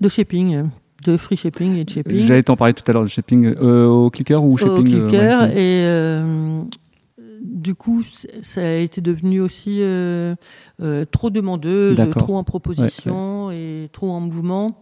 de 0.00 0.08
shipping, 0.08 0.64
de 1.04 1.16
free 1.16 1.36
shipping 1.36 1.76
et 1.76 1.84
de 1.84 1.90
shipping. 1.90 2.26
J'allais 2.26 2.42
t'en 2.42 2.56
parler 2.56 2.74
tout 2.74 2.84
à 2.86 2.92
l'heure 2.92 3.04
de 3.04 3.08
shipping 3.08 3.54
euh, 3.60 3.86
au 3.86 4.10
clicker 4.10 4.42
ou 4.42 4.54
au 4.54 4.56
shipping 4.56 4.94
euh, 4.94 5.08
clicker. 5.08 5.40
ouais. 5.40 5.52
Et 5.52 5.86
euh, 5.86 6.62
du 7.42 7.74
coup, 7.74 8.02
ça 8.42 8.60
a 8.60 8.74
été 8.74 9.00
devenu 9.00 9.40
aussi 9.40 9.80
trop 11.10 11.30
demandeuse, 11.30 11.96
trop 12.16 12.36
en 12.36 12.44
proposition 12.44 13.50
et 13.50 13.88
trop 13.92 14.10
en 14.10 14.20
mouvement. 14.20 14.81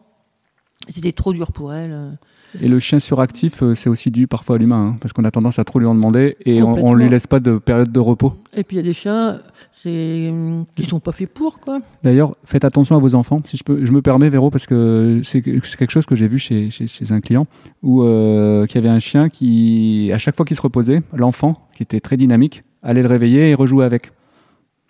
C'était 0.88 1.12
trop 1.12 1.32
dur 1.32 1.52
pour 1.52 1.72
elle. 1.72 2.18
Et 2.60 2.66
le 2.66 2.80
chien 2.80 2.98
suractif, 2.98 3.62
euh, 3.62 3.76
c'est 3.76 3.88
aussi 3.88 4.10
dû 4.10 4.26
parfois 4.26 4.56
à 4.56 4.58
l'humain, 4.58 4.88
hein, 4.94 4.96
parce 5.00 5.12
qu'on 5.12 5.24
a 5.24 5.30
tendance 5.30 5.60
à 5.60 5.64
trop 5.64 5.78
lui 5.78 5.86
en 5.86 5.94
demander 5.94 6.36
et 6.44 6.60
on, 6.62 6.66
Complètement. 6.66 6.94
lui 6.94 7.08
laisse 7.08 7.28
pas 7.28 7.38
de 7.38 7.58
période 7.58 7.92
de 7.92 8.00
repos. 8.00 8.34
Et 8.56 8.64
puis 8.64 8.76
il 8.76 8.80
y 8.80 8.82
a 8.82 8.84
des 8.84 8.92
chiens 8.92 9.40
c'est, 9.72 10.32
qui 10.74 10.84
sont 10.84 10.98
pas 10.98 11.12
faits 11.12 11.32
pour, 11.32 11.60
quoi. 11.60 11.78
D'ailleurs, 12.02 12.34
faites 12.44 12.64
attention 12.64 12.96
à 12.96 12.98
vos 12.98 13.14
enfants. 13.14 13.40
Si 13.44 13.56
je 13.56 13.62
peux, 13.62 13.86
je 13.86 13.92
me 13.92 14.02
permets, 14.02 14.28
Véro, 14.30 14.50
parce 14.50 14.66
que 14.66 15.20
c'est 15.22 15.42
quelque 15.42 15.90
chose 15.90 16.06
que 16.06 16.16
j'ai 16.16 16.26
vu 16.26 16.40
chez, 16.40 16.70
chez, 16.70 16.88
chez 16.88 17.12
un 17.12 17.20
client 17.20 17.46
où 17.84 18.02
euh, 18.02 18.66
qui 18.66 18.78
avait 18.78 18.88
un 18.88 18.98
chien 18.98 19.28
qui, 19.28 20.10
à 20.12 20.18
chaque 20.18 20.34
fois 20.34 20.44
qu'il 20.44 20.56
se 20.56 20.62
reposait, 20.62 21.02
l'enfant, 21.14 21.68
qui 21.76 21.84
était 21.84 22.00
très 22.00 22.16
dynamique, 22.16 22.64
allait 22.82 23.02
le 23.02 23.08
réveiller 23.08 23.50
et 23.50 23.54
rejouer 23.54 23.84
avec. 23.84 24.10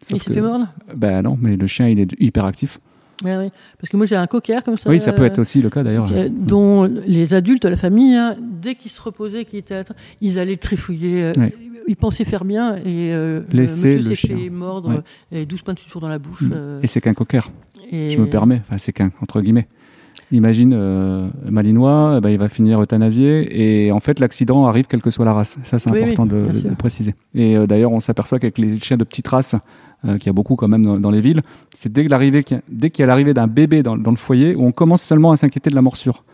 il 0.00 0.06
Sauf 0.06 0.22
s'est 0.22 0.30
que- 0.30 0.34
fait 0.34 0.40
mordre? 0.40 0.68
Ben 0.96 1.20
non, 1.20 1.36
mais 1.38 1.56
le 1.58 1.66
chien, 1.66 1.88
il 1.88 2.00
est 2.00 2.08
hyper 2.18 2.46
actif. 2.46 2.80
Ouais. 3.24 3.50
Parce 3.78 3.88
que 3.90 3.96
moi 3.96 4.06
j'ai 4.06 4.16
un 4.16 4.26
cocker 4.26 4.60
comme 4.64 4.76
ça. 4.78 4.88
oui, 4.90 5.00
ça 5.00 5.12
peut 5.12 5.22
euh, 5.22 5.26
être 5.26 5.38
aussi 5.38 5.60
le 5.60 5.68
cas 5.70 5.82
d'ailleurs. 5.82 6.06
Euh, 6.12 6.28
dont 6.30 6.84
les 7.06 7.34
adultes 7.34 7.62
de 7.64 7.68
la 7.68 7.76
famille, 7.76 8.14
hein, 8.16 8.36
dès 8.62 8.74
qu'ils 8.74 8.90
se 8.90 9.00
reposaient, 9.00 9.44
qu'ils 9.44 9.58
étaient 9.58 9.82
ils 10.20 10.38
allaient 10.38 10.56
trifouiller. 10.56 11.24
euh. 11.24 11.32
Ils 11.88 11.96
pensaient 11.96 12.24
faire 12.24 12.44
bien 12.44 12.76
et 12.76 13.12
euh, 13.12 13.40
Laisser 13.50 13.96
monsieur 13.96 14.10
le 14.10 14.14
s'est 14.14 14.28
fait 14.28 14.50
mordre 14.50 15.02
et 15.32 15.44
12 15.44 15.62
points 15.62 15.74
de 15.74 15.78
suture 15.80 16.00
dans 16.00 16.08
la 16.08 16.18
bouche. 16.20 16.42
Mm. 16.42 16.50
euh, 16.54 16.80
Et 16.82 16.86
c'est 16.86 17.00
qu'un 17.00 17.14
cocker. 17.14 17.50
et- 17.90 18.10
Je 18.10 18.18
me 18.20 18.26
permets, 18.26 18.60
enfin 18.64 18.78
c'est 18.78 18.92
qu'un 18.92 19.10
entre 19.20 19.40
guillemets. 19.40 19.66
Imagine 20.32 20.72
euh, 20.74 21.28
Malinois, 21.48 22.14
eh 22.18 22.20
ben, 22.20 22.28
il 22.30 22.38
va 22.38 22.48
finir 22.48 22.80
euthanasié 22.80 23.86
et 23.86 23.90
en 23.90 23.98
fait 23.98 24.20
l'accident 24.20 24.66
arrive 24.66 24.86
quelle 24.86 25.02
que 25.02 25.10
soit 25.10 25.24
la 25.24 25.32
race. 25.32 25.58
Ça 25.64 25.78
c'est 25.80 25.90
Oui, 25.90 26.00
important 26.02 26.28
oui, 26.30 26.62
de, 26.62 26.74
préciser. 26.74 27.14
Et 27.34 27.56
euh, 27.56 27.66
d'ailleurs 27.66 27.90
on 27.90 27.98
s'aperçoit 28.00 28.38
qu'avec 28.38 28.58
les 28.58 28.78
chiens 28.78 28.96
de 28.96 29.02
petite 29.04 29.26
race, 29.26 29.56
euh, 30.06 30.16
qu'il 30.18 30.26
y 30.26 30.30
a 30.30 30.32
beaucoup 30.32 30.56
quand 30.56 30.68
même 30.68 30.84
dans, 30.84 30.98
dans 30.98 31.10
les 31.10 31.20
villes, 31.20 31.42
c'est 31.74 31.92
dès 31.92 32.06
l'arrivée, 32.08 32.42
qu'il 32.44 32.56
y 32.56 32.60
a- 32.60 32.62
dès 32.70 32.90
qu'il 32.90 33.02
y 33.02 33.04
a 33.04 33.06
l'arrivée 33.06 33.34
d'un 33.34 33.46
bébé 33.46 33.82
dans, 33.82 33.96
dans 33.96 34.10
le 34.10 34.16
foyer 34.16 34.54
où 34.54 34.64
on 34.64 34.72
commence 34.72 35.02
seulement 35.02 35.32
à 35.32 35.36
s'inquiéter 35.36 35.70
de 35.70 35.74
la 35.74 35.82
morsure. 35.82 36.24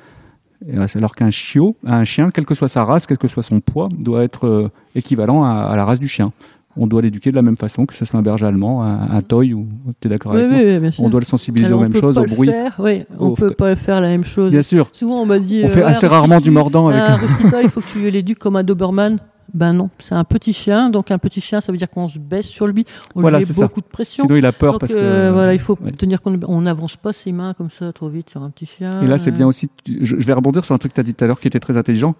Et, 0.66 0.74
alors 0.96 1.14
qu'un 1.14 1.30
chiot, 1.30 1.76
un 1.84 2.04
chien, 2.04 2.30
quelle 2.30 2.46
que 2.46 2.54
soit 2.54 2.68
sa 2.68 2.84
race, 2.84 3.06
quel 3.06 3.18
que 3.18 3.28
soit 3.28 3.42
son 3.42 3.60
poids, 3.60 3.88
doit 3.96 4.22
être 4.24 4.46
euh, 4.46 4.68
équivalent 4.94 5.44
à, 5.44 5.50
à 5.50 5.76
la 5.76 5.84
race 5.84 6.00
du 6.00 6.08
chien. 6.08 6.32
On 6.78 6.86
doit 6.86 7.00
l'éduquer 7.00 7.30
de 7.30 7.36
la 7.36 7.42
même 7.42 7.56
façon, 7.56 7.86
que 7.86 7.94
ce 7.94 8.04
soit 8.04 8.18
un 8.18 8.22
berger 8.22 8.44
allemand, 8.46 8.82
un, 8.82 9.10
un 9.10 9.22
toy 9.22 9.54
ou 9.54 9.66
tu 9.98 10.08
es 10.08 10.10
d'accord 10.10 10.32
Oui, 10.32 10.40
avec 10.42 10.52
oui, 10.58 10.62
moi 10.64 10.72
oui, 10.74 10.78
bien 10.80 10.90
sûr. 10.90 11.04
On 11.04 11.08
doit 11.08 11.20
le 11.20 11.24
sensibiliser 11.26 11.68
Alors, 11.68 11.80
aux 11.80 11.82
mêmes 11.82 11.94
choses, 11.96 12.18
au 12.18 12.24
bruit. 12.24 12.48
faire, 12.48 12.74
oui, 12.78 13.02
on 13.18 13.28
Au- 13.28 13.34
peut 13.34 13.48
pas 13.50 13.74
faire 13.76 14.00
la 14.02 14.08
même 14.08 14.24
chose. 14.24 14.50
Bien 14.50 14.62
sûr. 14.62 14.90
Souvent, 14.92 15.22
on 15.22 15.26
m'a 15.26 15.38
dit. 15.38 15.62
On 15.64 15.68
fait 15.68 15.82
euh, 15.82 15.86
assez 15.86 16.04
un 16.04 16.10
rarement 16.10 16.38
du 16.38 16.50
mordant 16.50 16.88
avec 16.88 17.00
Un 17.00 17.16
Husky 17.16 17.50
Toy, 17.50 17.60
il 17.64 17.70
faut 17.70 17.80
que 17.80 17.86
tu 17.92 18.10
l'éduques 18.10 18.38
comme 18.38 18.56
un 18.56 18.62
Doberman. 18.62 19.18
Ben 19.54 19.72
non, 19.72 19.90
c'est 19.98 20.14
un 20.14 20.24
petit 20.24 20.52
chien, 20.52 20.90
donc 20.90 21.10
un 21.10 21.18
petit 21.18 21.40
chien, 21.40 21.60
ça 21.60 21.72
veut 21.72 21.78
dire 21.78 21.88
qu'on 21.88 22.08
se 22.08 22.18
baisse 22.18 22.46
sur 22.46 22.66
lui, 22.66 22.84
on 23.14 23.20
Voilà, 23.20 23.38
lui 23.38 23.46
met 23.46 23.52
ça. 23.52 23.62
beaucoup 23.62 23.80
de 23.80 23.86
pression. 23.86 24.24
Sinon, 24.24 24.36
il 24.36 24.44
a 24.44 24.52
peur 24.52 24.72
donc, 24.72 24.80
parce 24.80 24.92
euh, 24.94 25.28
que. 25.28 25.32
voilà, 25.34 25.54
il 25.54 25.60
faut 25.60 25.78
ouais. 25.82 25.92
tenir 25.92 26.20
compte. 26.20 26.42
On 26.48 26.60
n'avance 26.62 26.96
pas 26.96 27.12
ses 27.12 27.32
mains 27.32 27.54
comme 27.54 27.70
ça 27.70 27.92
trop 27.92 28.08
vite 28.08 28.28
sur 28.30 28.42
un 28.42 28.50
petit 28.50 28.66
chien. 28.66 29.02
Et 29.02 29.06
là, 29.06 29.18
c'est 29.18 29.30
bien 29.30 29.46
aussi. 29.46 29.70
Je, 29.86 30.16
je 30.18 30.26
vais 30.26 30.32
rebondir 30.32 30.64
sur 30.64 30.74
un 30.74 30.78
truc 30.78 30.92
que 30.92 30.96
tu 30.96 31.00
as 31.00 31.04
dit 31.04 31.14
tout 31.14 31.24
à 31.24 31.28
l'heure 31.28 31.38
qui 31.40 31.46
était 31.48 31.60
très 31.60 31.76
intelligent, 31.76 32.14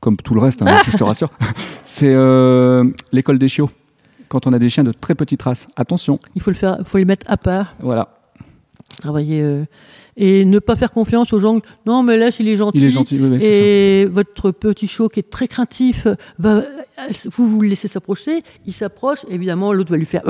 comme 0.00 0.16
tout 0.16 0.34
le 0.34 0.40
reste, 0.40 0.62
hein, 0.62 0.76
je 0.90 0.96
te 0.96 1.04
rassure. 1.04 1.30
C'est 1.84 2.12
euh, 2.14 2.84
l'école 3.12 3.38
des 3.38 3.48
chiots. 3.48 3.70
Quand 4.28 4.46
on 4.46 4.52
a 4.52 4.58
des 4.58 4.68
chiens 4.68 4.84
de 4.84 4.92
très 4.92 5.14
petite 5.14 5.42
race, 5.42 5.68
attention. 5.76 6.18
Il 6.34 6.42
faut 6.42 6.50
le 6.50 6.56
faire, 6.56 6.78
faut 6.84 6.98
les 6.98 7.04
mettre 7.04 7.30
à 7.30 7.36
part, 7.36 7.74
Voilà, 7.78 8.08
travailler 9.00 9.42
euh, 9.42 9.64
et 10.16 10.44
ne 10.44 10.58
pas 10.58 10.76
faire 10.76 10.92
confiance 10.92 11.32
aux 11.32 11.38
gens. 11.38 11.60
Non, 11.86 12.02
mais 12.02 12.16
laisse, 12.16 12.38
il 12.40 12.48
est 12.48 12.56
gentil. 12.56 12.78
il 12.78 12.84
est 12.84 12.90
gentil. 12.90 13.18
oui, 13.20 13.28
oui, 13.30 13.40
ça. 13.40 13.46
Et 13.46 14.04
votre 14.06 14.50
petit 14.52 14.86
chiot 14.86 15.08
qui 15.08 15.20
est 15.20 15.30
très 15.30 15.48
craintif, 15.48 16.06
vous 17.30 17.48
vous 17.48 17.60
le 17.60 17.68
laissez 17.68 17.88
s'approcher, 17.88 18.42
il 18.66 18.72
s'approche, 18.72 19.24
évidemment 19.28 19.72
l'autre 19.72 19.90
va 19.90 19.96
lui 19.96 20.04
faire 20.06 20.22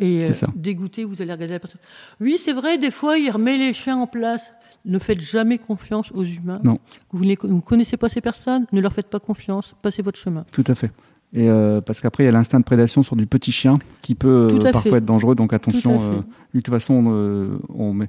et 0.00 0.22
euh, 0.22 0.26
C'est 0.26 0.32
ça. 0.34 0.48
dégoûté, 0.54 1.04
vous 1.04 1.22
allez 1.22 1.32
regarder 1.32 1.54
la 1.54 1.60
personne. 1.60 1.80
Oui, 2.20 2.36
c'est 2.38 2.52
vrai, 2.52 2.78
des 2.78 2.90
fois 2.90 3.18
il 3.18 3.30
remet 3.30 3.56
les 3.56 3.72
chiens 3.72 3.96
en 3.96 4.06
place. 4.06 4.50
Ne 4.86 4.98
faites 4.98 5.20
jamais 5.20 5.56
confiance 5.56 6.12
aux 6.14 6.24
humains. 6.24 6.60
Non. 6.62 6.78
Vous 7.10 7.24
ne 7.24 7.34
vous 7.40 7.62
connaissez 7.62 7.96
pas 7.96 8.10
ces 8.10 8.20
personnes, 8.20 8.66
ne 8.70 8.82
leur 8.82 8.92
faites 8.92 9.08
pas 9.08 9.18
confiance, 9.18 9.74
passez 9.80 10.02
votre 10.02 10.18
chemin. 10.18 10.44
Tout 10.50 10.64
à 10.66 10.74
fait. 10.74 10.90
Et 11.32 11.48
euh, 11.48 11.80
parce 11.80 12.02
qu'après, 12.02 12.24
il 12.24 12.26
y 12.26 12.28
a 12.28 12.32
l'instinct 12.32 12.60
de 12.60 12.64
prédation 12.64 13.02
sur 13.02 13.16
du 13.16 13.26
petit 13.26 13.50
chien 13.50 13.78
qui 14.02 14.14
peut 14.14 14.50
euh, 14.52 14.70
parfois 14.70 14.92
fait. 14.92 14.98
être 14.98 15.06
dangereux. 15.06 15.34
Donc 15.34 15.54
attention. 15.54 15.96
Tout 15.98 16.04
à 16.04 16.08
fait. 16.10 16.16
euh, 16.16 16.20
de 16.54 16.60
toute 16.60 16.68
façon, 16.74 16.94
on 17.74 17.92
met. 17.94 18.08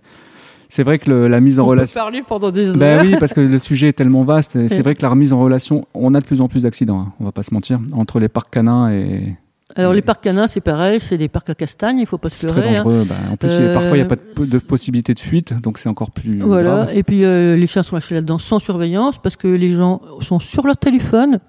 C'est 0.70 0.84
vrai 0.84 1.00
que 1.00 1.10
le- 1.10 1.28
la 1.28 1.40
mise 1.40 1.60
en 1.60 1.64
On 1.64 1.66
peut 1.66 1.72
relation. 1.72 2.00
parler 2.02 2.24
pendant 2.28 2.52
des 2.52 2.70
heures. 2.70 2.78
Ben 2.78 3.02
oui, 3.04 3.16
parce 3.20 3.34
que 3.34 3.42
le 3.42 3.60
sujet 3.60 3.90
est 3.90 3.94
tellement 3.94 4.24
vaste. 4.24 4.56
et 4.56 4.68
C'est 4.70 4.82
vrai 4.82 4.94
que 4.96 5.02
la 5.02 5.10
remise 5.10 5.32
en 5.34 5.40
relation, 5.40 5.86
on 5.94 6.14
a 6.14 6.20
de 6.20 6.26
plus 6.26 6.42
en 6.42 6.48
plus 6.48 6.64
d'accidents. 6.64 7.00
hein, 7.00 7.14
on 7.20 7.26
va 7.26 7.32
pas 7.32 7.44
se 7.44 7.54
mentir. 7.54 7.80
Entre 7.94 8.20
les 8.20 8.30
parcs 8.30 8.50
canins 8.52 8.92
et, 8.92 9.36
Alors 9.76 9.94
les 9.94 10.02
parcs 10.02 10.24
canins, 10.24 10.48
c'est 10.48 10.62
pareil, 10.62 11.00
c'est 11.02 11.18
des 11.18 11.28
parcs 11.28 11.50
à 11.50 11.56
castagnes, 11.56 12.00
il 12.00 12.06
faut 12.08 12.18
pas 12.18 12.30
se 12.30 12.38
C'est 12.38 12.48
très 12.48 12.62
leurrer. 12.62 12.78
hein. 12.78 12.84
dangereux. 12.84 13.06
Bah, 13.10 13.16
en 13.32 13.36
plus, 13.36 13.50
Euh, 13.52 13.74
parfois, 13.74 13.98
il 13.98 14.00
n'y 14.00 14.06
a 14.06 14.08
pas 14.10 14.16
de, 14.16 14.22
po- 14.34 14.46
de 14.46 14.58
possibilité 14.60 15.14
de 15.14 15.20
fuite, 15.20 15.54
donc 15.62 15.78
c'est 15.80 15.90
encore 15.90 16.12
plus 16.12 16.38
Voilà, 16.40 16.70
grave. 16.86 16.90
et 16.94 17.04
puis 17.04 17.26
euh, 17.26 17.56
les 17.56 17.68
chiens 17.68 17.84
sont 17.84 17.96
lâchés 17.96 18.16
là-dedans 18.16 18.38
sans 18.38 18.60
surveillance 18.60 19.18
parce 19.22 19.36
que 19.36 19.48
les 19.48 19.72
gens 19.72 20.02
sont 20.22 20.40
sur 20.40 20.66
leur 20.66 20.78
téléphone. 20.78 21.40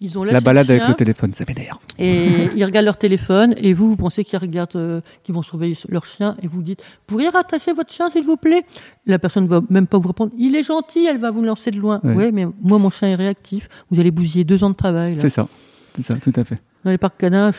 Ils 0.00 0.18
ont 0.18 0.24
lâché 0.24 0.34
La 0.34 0.40
balade 0.40 0.70
avec 0.70 0.86
le 0.86 0.94
téléphone, 0.94 1.32
ça 1.32 1.44
m'énerve. 1.48 1.78
et 1.98 2.48
ils 2.54 2.64
regardent 2.64 2.84
leur 2.84 2.98
téléphone 2.98 3.54
et 3.56 3.72
vous, 3.72 3.88
vous 3.88 3.96
pensez 3.96 4.24
qu'ils 4.24 4.38
regardent, 4.38 4.76
euh, 4.76 5.00
qu'ils 5.24 5.34
vont 5.34 5.42
surveiller 5.42 5.76
leur 5.88 6.04
chien 6.04 6.36
et 6.42 6.48
vous 6.48 6.60
dites 6.62 6.82
pourriez 7.06 7.28
rattacher 7.30 7.72
votre 7.72 7.92
chien 7.92 8.10
s'il 8.10 8.24
vous 8.24 8.36
plaît? 8.36 8.64
La 9.06 9.18
personne 9.18 9.46
va 9.46 9.62
même 9.70 9.86
pas 9.86 9.98
vous 9.98 10.08
répondre. 10.08 10.32
Il 10.36 10.54
est 10.54 10.64
gentil, 10.64 11.06
elle 11.06 11.18
va 11.18 11.30
vous 11.30 11.42
lancer 11.42 11.70
de 11.70 11.78
loin. 11.78 12.00
Ouais, 12.04 12.30
mais 12.32 12.46
moi 12.62 12.78
mon 12.78 12.90
chien 12.90 13.08
est 13.08 13.14
réactif. 13.14 13.68
Vous 13.90 13.98
allez 13.98 14.10
bousiller 14.10 14.44
deux 14.44 14.62
ans 14.64 14.70
de 14.70 14.74
travail. 14.74 15.16
C'est 15.18 15.28
ça. 15.30 15.48
C'est 15.94 16.02
ça, 16.02 16.16
tout 16.16 16.32
à 16.36 16.44
fait. 16.44 16.58
Dans 16.86 16.92
les 16.92 16.98
parcs 16.98 17.18
canins, 17.18 17.50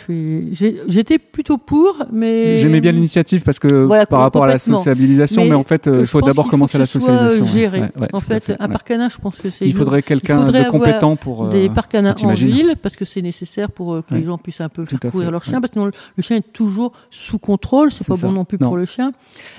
j'étais 0.87 1.19
plutôt 1.19 1.57
pour, 1.57 2.05
mais 2.13 2.57
J'aimais 2.59 2.79
bien 2.79 2.93
l'initiative 2.93 3.41
parce 3.43 3.59
que 3.59 3.67
Voilà, 3.83 4.05
par 4.05 4.21
rapport 4.21 4.45
à 4.45 4.47
la 4.47 4.57
sociabilisation, 4.57 5.43
mais, 5.43 5.49
Mais 5.49 5.55
en 5.55 5.65
fait, 5.65 5.85
euh, 5.87 5.97
Je 5.97 6.01
il 6.03 6.07
faut 6.07 6.21
d'abord 6.21 6.47
commencer 6.47 6.77
la 6.77 6.85
soit 6.85 7.01
socialisation. 7.01 7.43
Géré. 7.45 7.81
Ouais, 7.81 7.91
ouais, 7.99 8.07
en 8.13 8.21
fait, 8.21 8.53
un 8.57 8.69
parc 8.69 8.87
canin, 8.87 9.09
je 9.09 9.17
pense 9.17 9.35
que 9.37 9.49
c'est 9.49 9.65
Il 9.67 9.73
faudrait 9.73 10.01
quelqu'un 10.01 10.45
de 10.45 10.69
compétent 10.69 11.17
pour. 11.17 11.47
euh, 11.47 11.49
des 11.49 11.67
parcs 11.69 11.91
canins 11.91 12.15
en 12.23 12.33
ville 12.33 12.75
parce 12.81 12.95
que 12.95 13.03
c'est 13.03 13.21
nécessaire 13.21 13.69
pour 13.69 13.95
euh, 13.95 14.01
que 14.01 14.13
Ouais. 14.13 14.19
les 14.21 14.25
gens 14.25 14.37
puissent 14.37 14.61
un 14.61 14.69
peu 14.69 14.85
faire 14.85 14.97
Tout 14.97 15.07
à 15.07 15.11
courir 15.11 15.25
fait, 15.27 15.31
leur 15.33 15.43
chien 15.43 15.59
parce 15.59 15.71
que 15.71 15.79
sinon 15.79 15.87
le, 16.15 16.21
chien 16.23 16.37
est 16.37 16.53
toujours 16.53 16.93
sous 17.09 17.37
contrôle 17.37 17.91
c'est 17.91 18.07
pas 18.07 18.15
ça. 18.15 18.27
bon 18.27 18.31
non 18.31 18.45
plus 18.45 18.57
Non. 18.61 18.67
pour 18.67 18.77
le 18.77 18.85
chien 18.85 19.11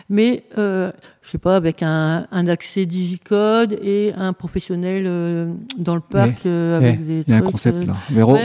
mais 0.09 0.45
euh, 0.57 0.91
je 1.23 1.31
sais 1.33 1.39
pas 1.39 1.57
avec 1.57 1.83
un, 1.83 2.27
un 2.33 2.47
accès 2.49 2.87
digicode 2.87 3.79
et 3.83 4.13
un 4.17 4.33
professionnel 4.33 5.05
euh, 5.07 5.53
dans 5.77 5.95
le 5.95 6.01
parc 6.01 6.47
euh, 6.47 6.79
avec 6.79 7.05
des 7.07 7.25
Il 7.27 7.31
y 7.31 7.35
a 7.35 7.39
un 7.39 7.43
concept 7.43 7.77
euh, 7.77 7.87
là. 7.87 7.97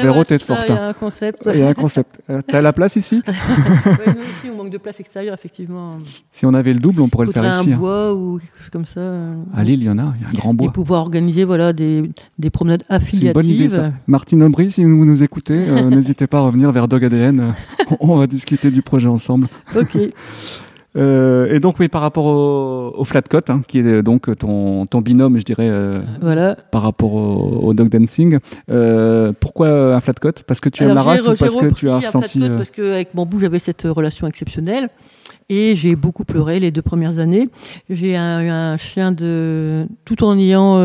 Véro, 0.02 0.24
t'es 0.26 0.38
forte. 0.40 0.70
Il 1.22 1.26
y 1.26 1.28
a 1.28 1.30
un 1.30 1.34
concept. 1.34 1.50
Il 1.54 1.60
y 1.60 1.64
a 1.64 1.68
un 1.70 1.74
concept. 1.74 2.22
Euh, 2.30 2.42
T'as 2.48 2.62
la 2.62 2.74
place 2.74 2.96
ici 2.96 3.22
Ouais, 3.28 3.34
nous 4.08 4.22
aussi, 4.22 4.50
on 4.52 4.56
manque 4.56 4.70
de 4.72 4.78
place 4.78 5.00
extérieure, 5.00 5.34
effectivement. 5.34 5.98
Si 6.32 6.46
on 6.46 6.54
avait 6.54 6.74
le 6.74 6.80
double, 6.80 7.02
on 7.02 7.10
pourrait 7.10 7.28
le 7.28 7.32
faire 7.32 7.44
un 7.44 7.62
ici. 7.62 7.74
hein. 7.74 7.78
bois 7.78 8.14
ou 8.14 8.40
quelque 8.40 8.60
chose 8.60 8.70
comme 8.70 8.86
ça. 8.86 9.02
À 9.56 9.64
Lille, 9.64 9.82
il 9.82 9.86
y 9.86 9.90
en 9.90 9.98
a, 10.00 10.14
il 10.18 10.24
y 10.24 10.26
a 10.26 10.30
un 10.30 10.34
grand 10.34 10.52
Et 10.52 10.56
bois. 10.58 10.72
pouvoir 10.74 11.02
organiser 11.02 11.44
voilà, 11.44 11.74
des, 11.74 12.10
des 12.40 12.50
promenades 12.50 12.84
C'est 12.90 13.14
une 13.18 13.32
bonne 13.34 13.46
idée 13.46 13.66
affiliatives. 13.66 13.70
ça. 13.70 13.92
Martine 14.08 14.44
Aubry, 14.44 14.72
si 14.72 14.84
vous 14.84 15.06
nous 15.06 15.24
écoutez, 15.24 15.66
euh, 15.70 15.90
n'hésitez 15.90 16.28
pas 16.28 16.38
à 16.40 16.42
revenir 16.42 16.72
vers 16.72 16.88
Dog 16.88 17.04
ADN. 17.06 17.40
euh, 17.40 17.52
on 18.00 18.16
va 18.16 18.28
discuter 18.28 18.72
du 18.72 18.82
projet 18.82 19.08
ensemble. 19.08 19.48
Ok. 19.76 19.98
Euh, 20.96 21.52
et 21.54 21.60
donc 21.60 21.80
oui, 21.80 21.88
par 21.88 22.02
rapport 22.02 22.26
au, 22.26 22.94
au 22.96 23.04
flat 23.06 23.22
cut, 23.24 23.38
hein, 23.50 23.62
qui 23.68 23.80
est 23.80 23.84
euh, 23.84 24.04
donc 24.04 24.36
ton, 24.38 24.86
ton 24.86 25.02
binôme, 25.02 25.40
je 25.40 25.44
dirais, 25.44 25.68
euh, 25.70 26.02
Voilà. 26.22 26.56
par 26.72 26.84
rapport 26.84 27.14
au, 27.14 27.60
au 27.64 27.74
dog 27.74 27.90
dancing. 27.90 28.38
Euh, 28.70 29.34
pourquoi 29.40 29.96
un 29.96 30.00
flat 30.00 30.14
cut 30.14 30.44
Parce 30.46 30.60
que 30.60 30.70
tu 30.70 30.84
aimes 30.84 30.90
la 30.90 30.94
Alors, 31.02 31.06
race 31.06 31.22
ou 31.28 31.34
parce 31.34 31.56
que 31.56 31.74
tu 31.74 31.90
as 31.90 32.00
flat 32.00 32.08
ressenti 32.08 32.40
cut 32.40 32.46
euh, 32.46 32.56
Parce 32.58 32.70
qu'avec 32.70 33.10
Bambou, 33.14 33.40
j'avais 33.40 33.60
cette 33.60 33.84
relation 33.84 34.28
exceptionnelle. 34.28 34.90
Et 35.50 35.76
j'ai 35.76 35.96
beaucoup 35.96 36.24
pleuré 36.24 36.60
les 36.60 36.72
deux 36.72 36.82
premières 36.82 37.20
années. 37.20 37.50
J'ai 37.90 38.16
un, 38.16 38.50
un 38.50 38.78
chien 38.78 39.12
de. 39.12 39.86
Tout 40.06 40.24
en 40.24 40.38
ayant 40.38 40.78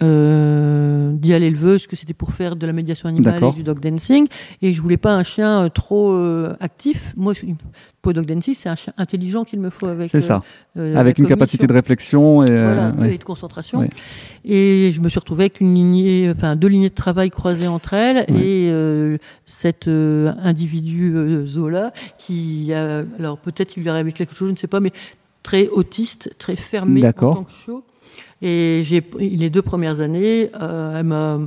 euh, 0.00 1.12
dit 1.12 1.34
à 1.34 1.38
l'éleveuse 1.38 1.86
que 1.86 1.96
c'était 1.96 2.14
pour 2.14 2.32
faire 2.32 2.56
de 2.56 2.66
la 2.66 2.72
médiation 2.72 3.08
animale 3.08 3.42
et 3.42 3.50
du 3.52 3.62
dog 3.62 3.80
dancing. 3.80 4.26
Et 4.62 4.72
je 4.72 4.80
voulais 4.80 4.96
pas 4.96 5.14
un 5.14 5.22
chien 5.22 5.64
euh, 5.64 5.68
trop 5.68 6.12
euh, 6.12 6.54
actif. 6.60 7.12
Moi, 7.16 7.32
pour 8.02 8.10
le 8.10 8.14
dog 8.14 8.26
dancing, 8.26 8.54
c'est 8.54 8.68
un 8.68 8.76
chien 8.76 8.92
intelligent 8.96 9.44
qu'il 9.44 9.60
me 9.60 9.70
faut 9.70 9.86
avec. 9.86 10.10
C'est 10.10 10.20
ça, 10.20 10.42
euh, 10.76 10.94
avec 10.96 11.18
une 11.18 11.26
capacité 11.26 11.66
de 11.66 11.72
réflexion 11.72 12.44
et 12.44 12.50
Voilà, 12.50 12.90
ouais. 12.98 13.14
et 13.14 13.18
de 13.18 13.24
concentration. 13.24 13.80
Ouais. 13.80 13.90
Et 14.44 14.92
je 14.92 15.00
me 15.00 15.08
suis 15.08 15.18
retrouvée 15.18 15.44
avec 15.44 15.60
une 15.60 15.74
lignée, 15.74 16.30
enfin 16.34 16.54
deux 16.56 16.68
lignées 16.68 16.90
de 16.90 16.94
travail 16.94 17.30
croisées 17.30 17.66
entre 17.66 17.94
elles 17.94 18.24
Ouais. 18.30 18.40
et 18.40 19.18
cet 19.46 19.88
individu 19.88 21.14
Zola 21.44 21.92
qui, 22.18 22.72
a, 22.72 23.02
alors 23.18 23.38
peut-être 23.38 23.76
il 23.76 23.82
lui 23.82 23.88
arrive 23.90 24.12
quelque 24.12 24.34
chose, 24.34 24.48
je 24.48 24.52
ne 24.52 24.58
sais 24.58 24.66
pas, 24.66 24.80
mais 24.80 24.92
très 25.42 25.68
autiste, 25.68 26.34
très 26.38 26.56
fermé 26.56 27.06
en 27.06 27.12
tant 27.12 27.44
que 27.44 27.50
chiot. 27.50 27.82
Et 28.42 28.82
j'ai 28.84 29.02
les 29.18 29.50
deux 29.50 29.62
premières 29.62 30.00
années, 30.00 30.50
euh, 30.60 30.98
elle 31.00 31.06
m'a 31.06 31.38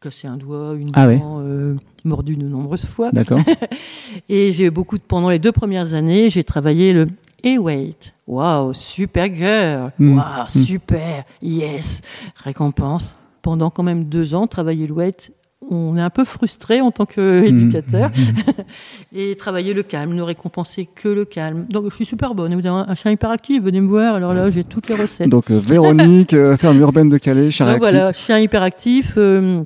cassé 0.00 0.26
un 0.26 0.36
doigt, 0.36 0.74
une 0.78 0.90
Ah 0.94 1.06
ouais. 1.06 1.20
euh, 1.22 1.74
mordu 2.04 2.36
de 2.36 2.44
nombreuses 2.44 2.86
fois. 2.86 3.10
D'accord. 3.12 3.38
Et 4.28 4.50
j'ai 4.52 4.70
beaucoup 4.70 4.96
de, 4.98 5.02
pendant 5.02 5.28
les 5.28 5.38
deux 5.38 5.52
premières 5.52 5.94
années, 5.94 6.30
j'ai 6.30 6.42
travaillé 6.44 6.92
le 6.92 7.06
et 7.44 7.58
wait. 7.58 8.12
Waouh, 8.26 8.72
super 8.72 9.26
girl. 9.34 9.92
Mm. 9.98 10.16
Waouh, 10.16 10.48
super. 10.48 11.24
Yes. 11.42 12.00
Récompense. 12.36 13.16
Pendant 13.42 13.70
quand 13.70 13.82
même 13.82 14.04
deux 14.04 14.34
ans, 14.34 14.46
travailler 14.46 14.86
le 14.86 14.92
wait. 14.94 15.32
On 15.70 15.96
est 15.96 16.00
un 16.02 16.10
peu 16.10 16.24
frustré 16.24 16.80
en 16.80 16.90
tant 16.90 17.06
qu'éducateur. 17.06 18.10
Mhm. 18.10 18.64
Et 19.14 19.34
travailler 19.36 19.74
le 19.74 19.82
calme, 19.82 20.12
ne 20.14 20.22
récompenser 20.22 20.88
que 20.94 21.08
le 21.08 21.24
calme. 21.24 21.66
Donc 21.70 21.84
je 21.90 21.94
suis 21.94 22.04
super 22.04 22.34
bonne. 22.34 22.52
Vous 22.54 22.66
avez 22.66 22.84
un 22.90 22.94
chien 22.94 23.10
hyperactif, 23.12 23.62
venez 23.62 23.80
me 23.80 23.88
voir. 23.88 24.14
Alors 24.16 24.34
là, 24.34 24.50
j'ai 24.50 24.64
toutes 24.64 24.88
les 24.88 24.94
recettes. 24.94 25.28
Donc 25.28 25.50
euh, 25.50 25.58
Véronique, 25.64 26.34
euh, 26.34 26.56
ferme 26.56 26.78
urbaine 26.80 27.08
de 27.08 27.18
Calais, 27.18 27.50
chien 27.50 27.66
Donc 27.70 27.78
voilà, 27.78 28.12
chien 28.12 28.38
hyperactif. 28.38 29.14
euh, 29.16 29.62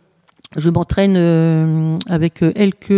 je 0.57 0.71
m'entraîne 0.71 1.15
euh, 1.17 1.97
avec 2.09 2.43
Elke 2.43 2.93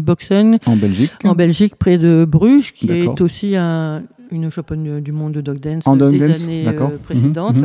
Boxen 0.00 0.58
En 0.66 0.76
Belgique. 0.76 1.12
en 1.24 1.34
Belgique, 1.34 1.74
près 1.76 1.98
de 1.98 2.24
Bruges, 2.26 2.72
qui 2.72 2.90
est 2.90 3.20
aussi 3.20 3.56
un- 3.56 4.02
une 4.30 4.50
championne 4.50 5.00
du 5.00 5.12
monde 5.12 5.32
de 5.32 5.40
dog 5.40 5.58
dance 5.58 5.86
En 5.86 5.96
dog 5.96 6.12
des 6.12 6.28
dance, 6.28 6.44
années 6.44 6.66
euh, 6.68 6.88
précédentes. 7.02 7.64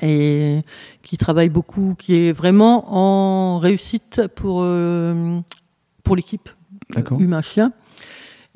Et 0.00 0.62
qui 1.02 1.18
travaille 1.18 1.48
beaucoup, 1.48 1.94
qui 1.98 2.14
est 2.16 2.32
vraiment 2.32 2.84
en 2.88 3.58
réussite 3.58 4.22
pour, 4.34 4.62
euh, 4.62 5.40
pour 6.02 6.16
l'équipe 6.16 6.48
humain-chien. 7.18 7.72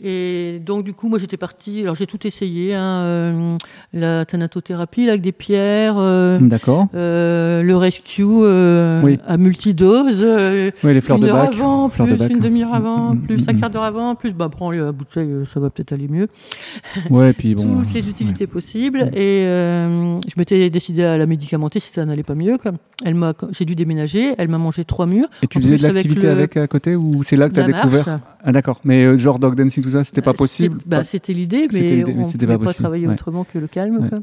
Et 0.03 0.61
donc, 0.64 0.84
du 0.84 0.92
coup, 0.92 1.09
moi, 1.09 1.18
j'étais 1.18 1.38
partie. 1.38 1.80
Alors, 1.80 1.94
j'ai 1.94 2.07
tout 2.07 2.26
essayé 2.26 2.74
hein, 2.74 2.82
euh, 3.05 3.57
la 3.94 4.26
thanatothérapie 4.26 5.07
là, 5.07 5.12
avec 5.12 5.22
des 5.22 5.32
pierres, 5.32 5.94
euh, 5.97 6.38
D'accord. 6.38 6.88
euh, 6.94 7.62
le 7.62 7.76
rescue 7.76 8.22
Oui. 8.24 9.18
à 9.26 9.38
multidose. 9.38 10.22
Oui, 10.84 10.92
les 10.92 11.01
fleurs 11.01 11.16
une 11.16 11.24
de 11.24 11.28
heure 11.30 11.36
bac. 11.47 11.55
avant, 11.55 11.88
de 11.88 11.92
plus 11.94 12.16
bac. 12.18 12.30
une 12.30 12.40
demi-heure 12.40 12.74
avant, 12.74 13.14
Mm, 13.14 13.18
mm, 13.18 13.22
plus 13.22 13.47
mm, 13.47 13.51
un 13.51 13.55
quart 13.55 13.70
d'heure 13.70 13.84
avant, 13.84 14.14
plus 14.14 14.34
bah 14.34 14.51
prends 14.51 14.70
la 14.70 14.92
bouteille, 14.92 15.30
ça 15.53 15.61
va 15.61 15.70
peut-être 15.70 15.92
aller 15.92 16.09
mieux. 16.09 16.28
Ouais, 17.11 17.32
puis 17.32 17.55
bon. 17.55 17.78
Toutes 17.82 17.94
les 17.94 18.07
utilités 18.09 18.47
possibles. 18.47 19.11
Et 19.14 19.44
je 19.47 20.32
m'étais 20.36 20.68
décidé 20.68 21.05
à 21.05 21.16
la 21.16 21.24
médicamenter 21.26 21.80
si 21.80 21.90
ça 21.92 22.05
n'allait 22.05 22.22
pas 22.22 22.34
mieux. 22.34 22.59
Quoi. 22.59 22.72
Elle 23.05 23.14
m'a, 23.14 23.32
j'ai 23.51 23.64
dû 23.64 23.74
déménager. 23.74 24.34
Elle 24.36 24.49
m'a 24.49 24.59
mangé 24.59 24.84
trois 24.84 25.07
murs. 25.07 25.28
Et 25.42 25.47
tu 25.47 25.59
faisais 25.61 25.76
de 25.78 25.84
avec 25.84 25.94
l'activité 25.94 26.26
le- 26.26 26.32
avec, 26.32 26.57
à 26.59 26.66
côté 26.66 26.97
ou 26.97 27.22
c'est 27.22 27.36
là 27.36 27.49
que 27.49 27.55
tu 27.55 27.61
as 27.61 27.66
découvert? 27.66 28.07
Marche. 28.07 28.20
Ah 28.44 28.53
d'accord. 28.53 28.80
Mais 28.84 29.16
genre 29.18 29.38
dog 29.38 29.55
dancing 29.57 29.86
tout 29.87 29.93
ça, 29.93 30.05
c'était 30.05 30.22
pas 30.22 30.30
Euh, 30.30 30.34
possible. 30.34 30.78
bah, 30.87 31.05
C'était 31.05 31.32
l'idée, 31.32 31.68
mais 31.72 32.05
on 32.05 32.26
ne 32.26 32.32
pouvait 32.32 32.59
pas 32.59 32.72
travailler 32.74 33.07
Ouais. 33.07 33.14
autrement 33.14 33.45
que 33.45 33.59
le 33.59 33.66
calme. 33.68 33.99
Ouais. 34.03 34.09
quoi. 34.09 34.18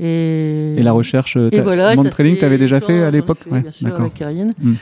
Et, 0.00 0.76
Et 0.76 0.82
la 0.82 0.92
recherche, 0.92 1.36
euh, 1.36 1.48
Et 1.50 1.60
voilà, 1.60 1.96
Mont 1.96 2.04
ça 2.04 2.10
training, 2.10 2.36
tu 2.36 2.44
avais 2.44 2.58
déjà 2.58 2.80
fait 2.80 3.02
à 3.02 3.10
l'époque 3.10 3.40
Ouais, 3.50 3.62
Bien 3.62 3.72
sûr, 3.72 3.94
avec 3.96 4.14
Karine. 4.14 4.54
Mm. 4.60 4.74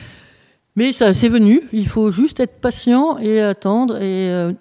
Mais 0.75 0.91
ça, 0.91 1.13
c'est 1.15 1.29
venu. 1.29 1.61
Il 1.73 1.87
faut 1.87 2.11
juste 2.11 2.39
être 2.39 2.59
patient 2.61 3.17
et 3.17 3.41
attendre. 3.41 3.95
Et 3.97 4.29
euh, 4.31 4.53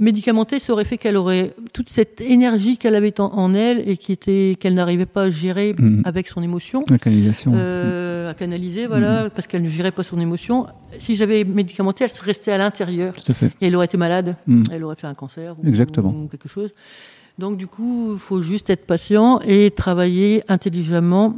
médicamenter, 0.00 0.58
ça 0.58 0.72
aurait 0.72 0.84
fait 0.84 0.98
qu'elle 0.98 1.16
aurait 1.16 1.54
toute 1.72 1.88
cette 1.88 2.20
énergie 2.20 2.78
qu'elle 2.78 2.94
avait 2.94 3.20
en, 3.20 3.26
en 3.26 3.54
elle 3.54 3.88
et 3.88 3.96
qui 3.96 4.12
était 4.12 4.56
qu'elle 4.58 4.74
n'arrivait 4.74 5.06
pas 5.06 5.24
à 5.24 5.30
gérer 5.30 5.74
Mm. 5.78 6.02
avec 6.04 6.26
son 6.28 6.42
émotion. 6.42 6.84
La 6.88 6.98
canalisation. 6.98 7.52
euh, 7.54 8.30
à 8.30 8.34
canaliser, 8.34 8.86
voilà, 8.86 9.30
parce 9.30 9.46
qu'elle 9.46 9.62
ne 9.62 9.68
gérait 9.68 9.92
pas 9.92 10.02
son 10.02 10.18
émotion. 10.20 10.66
Si 10.98 11.14
j'avais 11.16 11.44
médicamenté, 11.44 12.04
elle 12.04 12.10
serait 12.10 12.26
restée 12.32 12.50
à 12.52 12.58
l'intérieur 12.58 13.14
Tout 13.14 13.30
à 13.32 13.34
fait. 13.34 13.46
et 13.60 13.66
elle 13.68 13.76
aurait 13.76 13.86
été 13.86 13.96
malade. 13.96 14.36
Mm. 14.46 14.64
Elle 14.72 14.84
aurait 14.84 14.96
fait 14.96 15.06
un 15.06 15.14
cancer 15.14 15.54
ou, 15.62 15.66
Exactement. 15.68 16.10
ou 16.10 16.28
quelque 16.28 16.48
chose. 16.48 16.70
Donc 17.38 17.56
du 17.56 17.66
coup, 17.68 18.12
il 18.14 18.18
faut 18.18 18.42
juste 18.42 18.68
être 18.70 18.86
patient 18.86 19.40
et 19.46 19.70
travailler 19.70 20.42
intelligemment. 20.48 21.36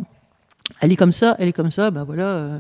Elle 0.81 0.93
est 0.93 0.97
comme 0.97 1.13
ça, 1.13 1.37
elle 1.39 1.49
est 1.49 1.53
comme 1.53 1.71
ça, 1.71 1.91
ben 1.91 2.05
voilà. 2.05 2.29
euh, 2.29 2.59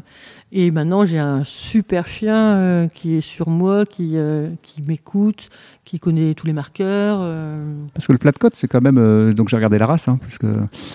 Et 0.53 0.70
maintenant, 0.70 1.05
j'ai 1.05 1.18
un 1.18 1.44
super 1.44 2.09
chien 2.09 2.57
euh, 2.57 2.88
qui 2.88 3.14
est 3.16 3.20
sur 3.20 3.48
moi, 3.48 3.86
qui, 3.86 4.16
euh, 4.16 4.51
qui 4.62 4.82
m'écoute, 4.82 5.48
qui 5.91 5.99
connaît 5.99 6.34
tous 6.34 6.47
les 6.47 6.53
marqueurs. 6.53 7.18
euh. 7.20 7.64
Parce 7.95 8.07
que 8.07 8.12
le 8.12 8.18
flat 8.18 8.30
coat, 8.32 8.51
c'est 8.55 8.68
quand 8.68 8.80
même. 8.80 8.97
euh, 8.99 9.32
donc 9.32 9.49
j'ai 9.49 9.57
regardé 9.57 9.76
la 9.76 9.86
race, 9.86 10.07
hein, 10.09 10.18
parce 10.20 10.38
que 10.38 10.47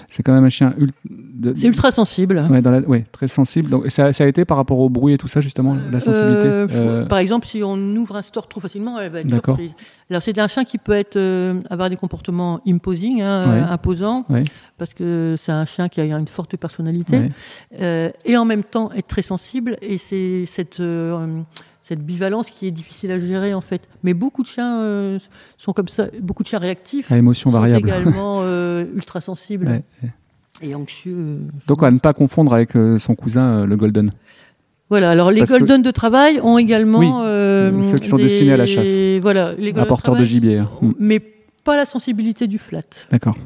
c'est 0.09 0.23
quand 0.23 0.33
même 0.33 0.45
un 0.45 0.49
chien. 0.49 0.73
ul- 0.77 0.91
de- 1.09 1.53
C'est 1.53 1.67
ultra 1.67 1.91
sensible. 1.91 2.41
Ouais, 2.87 3.05
très 3.11 3.27
sensible. 3.27 3.69
Donc, 3.69 3.89
ça, 3.89 4.13
ça 4.13 4.23
a 4.23 4.27
été 4.27 4.45
par 4.45 4.55
rapport 4.57 4.79
au 4.79 4.89
bruit 4.89 5.13
et 5.13 5.17
tout 5.17 5.27
ça, 5.27 5.41
justement, 5.41 5.75
la 5.91 5.99
sensibilité. 5.99 6.47
Euh, 6.47 6.67
Euh, 6.71 7.05
Par 7.05 7.17
exemple, 7.17 7.45
si 7.45 7.61
on 7.61 7.75
ouvre 7.97 8.15
un 8.15 8.21
store 8.21 8.47
trop 8.47 8.61
facilement, 8.61 8.97
elle 8.99 9.11
va 9.11 9.19
être 9.19 9.29
surprise. 9.29 9.73
Alors, 10.09 10.21
c'est 10.23 10.37
un 10.39 10.47
chien 10.47 10.63
qui 10.63 10.77
peut 10.77 10.93
être, 10.93 11.17
avoir 11.69 11.89
des 11.89 11.97
comportements 11.97 12.61
imposing, 12.65 13.21
hein, 13.21 13.51
Ouais. 13.51 13.59
imposants, 13.69 14.23
Ouais. 14.29 14.45
parce 14.77 14.93
que 14.93 15.35
c'est 15.37 15.51
un 15.51 15.65
chien 15.65 15.89
qui 15.89 15.99
a 15.99 16.05
une 16.05 16.27
forte 16.27 16.55
personnalité, 16.55 17.31
et 17.79 18.37
en 18.37 18.45
même 18.45 18.63
temps 18.63 18.91
être 18.95 19.07
très 19.07 19.21
sensible. 19.23 19.77
Et 19.81 19.97
c'est 19.97 20.45
cette, 20.45 20.79
cette 21.87 22.03
bivalence 22.03 22.49
qui 22.49 22.65
est 22.65 22.71
difficile 22.71 23.11
à 23.11 23.19
gérer, 23.19 23.53
en 23.53 23.61
fait. 23.61 23.87
Mais 24.03 24.15
beaucoup 24.15 24.41
de 24.41 24.47
chiens 24.47 24.79
euh, 24.81 25.19
sont 25.59 25.71
comme 25.71 25.87
ça, 25.87 26.07
beaucoup 26.19 26.41
de 26.41 26.47
chiens 26.47 26.57
réactifs 26.57 27.11
À 27.11 27.17
émotion 27.17 27.51
sont 27.51 27.59
variable. 27.59 27.87
également 27.87 28.39
euh, 28.41 28.85
ultra 28.95 29.21
sensibles 29.21 29.67
Ouais, 29.67 29.83
ouais. 30.01 30.09
et 30.63 30.73
anxieux. 30.73 31.15
euh, 31.15 31.37
Donc 31.67 31.83
à 31.83 31.91
ne 31.91 31.99
pas 31.99 32.13
confondre 32.13 32.55
avec 32.55 32.71
son 32.97 33.13
cousin, 33.13 33.67
le 33.67 33.77
golden. 33.77 34.11
Voilà, 34.89 35.11
alors 35.11 35.29
les 35.29 35.41
Parce 35.41 35.51
que- 35.51 35.57
golden 35.59 35.83
de 35.83 35.91
travail 35.91 36.39
ont 36.41 36.57
également 36.57 36.99
Oui, 36.99 37.83
ceux 37.83 37.97
qui 37.99 38.07
sont 38.07 38.17
destinés 38.17 38.53
à 38.53 38.57
la 38.57 38.65
chasse. 38.65 38.95
Voilà, 39.21 39.53
les 39.53 39.65
golden 39.71 39.83
Apporteur 39.83 40.15
de 40.15 40.25
gibier. 40.25 40.57
hein. 40.57 40.69
Mais 40.99 41.19
pas 41.63 41.75
la 41.77 41.85
sensibilité 41.85 42.47
du 42.47 42.57
flat. 42.57 42.81
D'accord. 43.11 43.37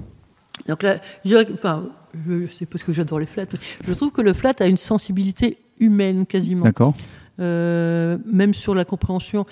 Donc 0.68 0.82
là, 0.84 0.98
je 1.26 1.36
enfin, 1.54 1.88
je 2.26 2.48
sais 2.54 2.66
pas 2.66 2.78
ce 2.78 2.86
que 2.86 2.94
j'adore 2.94 3.20
les 3.20 3.26
flats, 3.26 3.46
mais 3.54 3.60
je 3.88 3.94
trouve 3.94 4.12
que 4.12 4.22
le 4.22 4.34
flat 4.34 4.54
a 4.60 4.66
une 4.68 4.78
sensibilité 4.78 5.58
humaine 5.80 6.26
quasiment. 6.26 6.64
D'accord. 6.64 6.94
Euh, 7.40 8.18
même 8.26 8.54
sur 8.54 8.76
la 8.76 8.86
compréhension. 8.86 9.46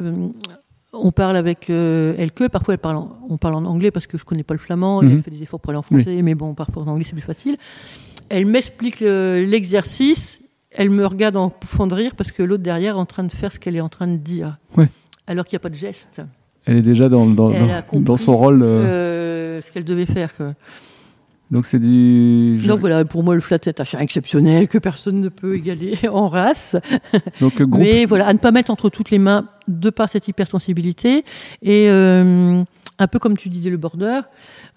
euh, 0.00 0.28
on 0.94 1.10
parle 1.10 1.36
avec 1.36 1.70
euh, 1.70 2.14
Elke, 2.18 2.48
parfois 2.48 2.74
elle 2.74 2.78
parle 2.80 2.96
en- 2.96 3.16
on 3.28 3.38
parle 3.38 3.54
en 3.54 3.64
anglais 3.64 3.90
parce 3.90 4.06
que 4.06 4.18
je 4.18 4.24
connais 4.24 4.42
pas 4.42 4.52
le 4.54 4.60
flamand, 4.60 5.02
et 5.02 5.06
Mhm. 5.06 5.12
elle 5.12 5.22
fait 5.22 5.30
des 5.30 5.42
efforts 5.42 5.58
pour 5.60 5.70
aller 5.70 5.78
en 5.78 5.82
français, 5.82 6.20
mais 6.22 6.34
bon, 6.34 6.52
parfois 6.54 6.82
en 6.82 6.86
anglais 6.88 7.04
c'est 7.04 7.14
plus 7.14 7.22
facile. 7.22 7.56
Elle 8.28 8.44
m'explique 8.46 9.00
le- 9.00 9.44
l'exercice, 9.48 10.40
elle 10.70 10.90
me 10.90 11.04
regarde 11.06 11.36
en 11.36 11.48
pouffant 11.50 11.86
de 11.86 11.94
rire 11.94 12.14
parce 12.14 12.30
que 12.30 12.42
l'autre 12.42 12.62
derrière 12.62 12.96
est 12.96 12.98
en 12.98 13.06
train 13.06 13.24
de 13.24 13.32
faire 13.32 13.52
ce 13.52 13.58
qu'elle 13.58 13.74
est 13.76 13.80
en 13.80 13.88
train 13.88 14.06
de 14.06 14.16
dire. 14.16 14.56
Alors 15.26 15.44
qu'il 15.46 15.56
n'y 15.56 15.60
a 15.60 15.64
pas 15.64 15.68
de 15.70 15.74
geste. 15.74 16.20
Elle 16.66 16.76
est 16.76 16.82
déjà 16.82 17.08
dans, 17.08 17.26
dans, 17.26 17.50
Elle 17.50 17.82
dans- 18.04 18.16
son 18.16 18.36
rôle. 18.36 18.62
euh, 18.62 18.84
Euh, 18.84 19.60
ce 19.62 19.72
qu'elle 19.72 19.84
devait 19.84 20.06
faire. 20.06 20.36
quoi. 20.36 20.54
Donc 21.52 21.66
c'est 21.66 21.78
du. 21.78 22.56
Donc 22.66 22.80
voilà, 22.80 23.04
pour 23.04 23.22
moi, 23.22 23.34
le 23.34 23.42
flat 23.42 23.58
est 23.66 23.78
un 23.78 23.84
chien 23.84 24.00
exceptionnel 24.00 24.68
que 24.68 24.78
personne 24.78 25.20
ne 25.20 25.28
peut 25.28 25.54
égaler 25.54 25.98
en 26.10 26.26
race. 26.26 26.76
Donc 27.40 27.60
euh, 27.60 27.66
groupe. 27.66 27.84
Mais 27.84 28.06
voilà, 28.06 28.26
à 28.26 28.32
ne 28.32 28.38
pas 28.38 28.52
mettre 28.52 28.70
entre 28.70 28.88
toutes 28.88 29.10
les 29.10 29.18
mains 29.18 29.46
de 29.68 29.90
par 29.90 30.08
cette 30.08 30.26
hypersensibilité. 30.28 31.26
Et 31.60 31.90
euh, 31.90 32.62
un 32.98 33.06
peu 33.06 33.18
comme 33.18 33.36
tu 33.36 33.50
disais 33.50 33.68
le 33.68 33.76
border, 33.76 34.22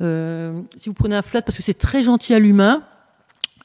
euh, 0.01 0.59
si 0.75 0.89
vous 0.89 0.95
prenez 0.95 1.15
un 1.15 1.21
flat, 1.21 1.41
parce 1.41 1.55
que 1.55 1.63
c'est 1.63 1.77
très 1.77 2.01
gentil 2.01 2.33
à 2.33 2.39
l'humain, 2.39 2.83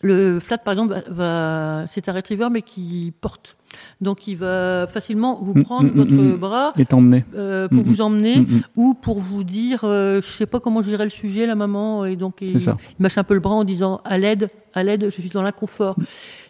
Le 0.02 0.40
flat, 0.40 0.56
par 0.56 0.72
exemple, 0.72 1.02
va, 1.08 1.84
c'est 1.88 2.08
un 2.08 2.12
retriever, 2.14 2.48
mais 2.50 2.62
qui 2.62 3.12
porte. 3.20 3.56
Donc, 4.00 4.26
il 4.26 4.36
va 4.36 4.86
facilement 4.88 5.38
vous 5.42 5.52
Mm, 5.54 5.62
prendre 5.62 5.90
mm, 5.92 5.96
votre 5.96 6.12
mm, 6.12 6.32
mm. 6.32 6.36
bras 6.36 6.72
Et 6.78 6.86
t'emmener. 6.86 7.24
euh, 7.36 7.68
pour 7.68 7.82
vous 7.84 8.00
emmener 8.00 8.40
Mm, 8.40 8.44
mm. 8.56 8.60
ou 8.76 8.94
pour 8.94 9.18
vous 9.20 9.44
dire, 9.44 9.80
euh, 9.84 10.22
je 10.22 10.26
sais 10.26 10.46
pas 10.46 10.58
comment 10.58 10.80
gérer 10.80 11.04
le 11.04 11.10
sujet, 11.10 11.44
la 11.46 11.54
maman, 11.54 12.06
et 12.06 12.16
donc 12.16 12.40
il, 12.40 12.58
mâche 12.98 13.18
un 13.18 13.24
peu 13.24 13.34
le 13.34 13.40
bras 13.40 13.54
en 13.54 13.64
disant, 13.64 14.00
à 14.06 14.16
l'aide, 14.16 14.48
à 14.72 14.82
l'aide, 14.82 15.04
je 15.04 15.10
suis 15.10 15.28
dans 15.28 15.42
l'inconfort. 15.42 15.96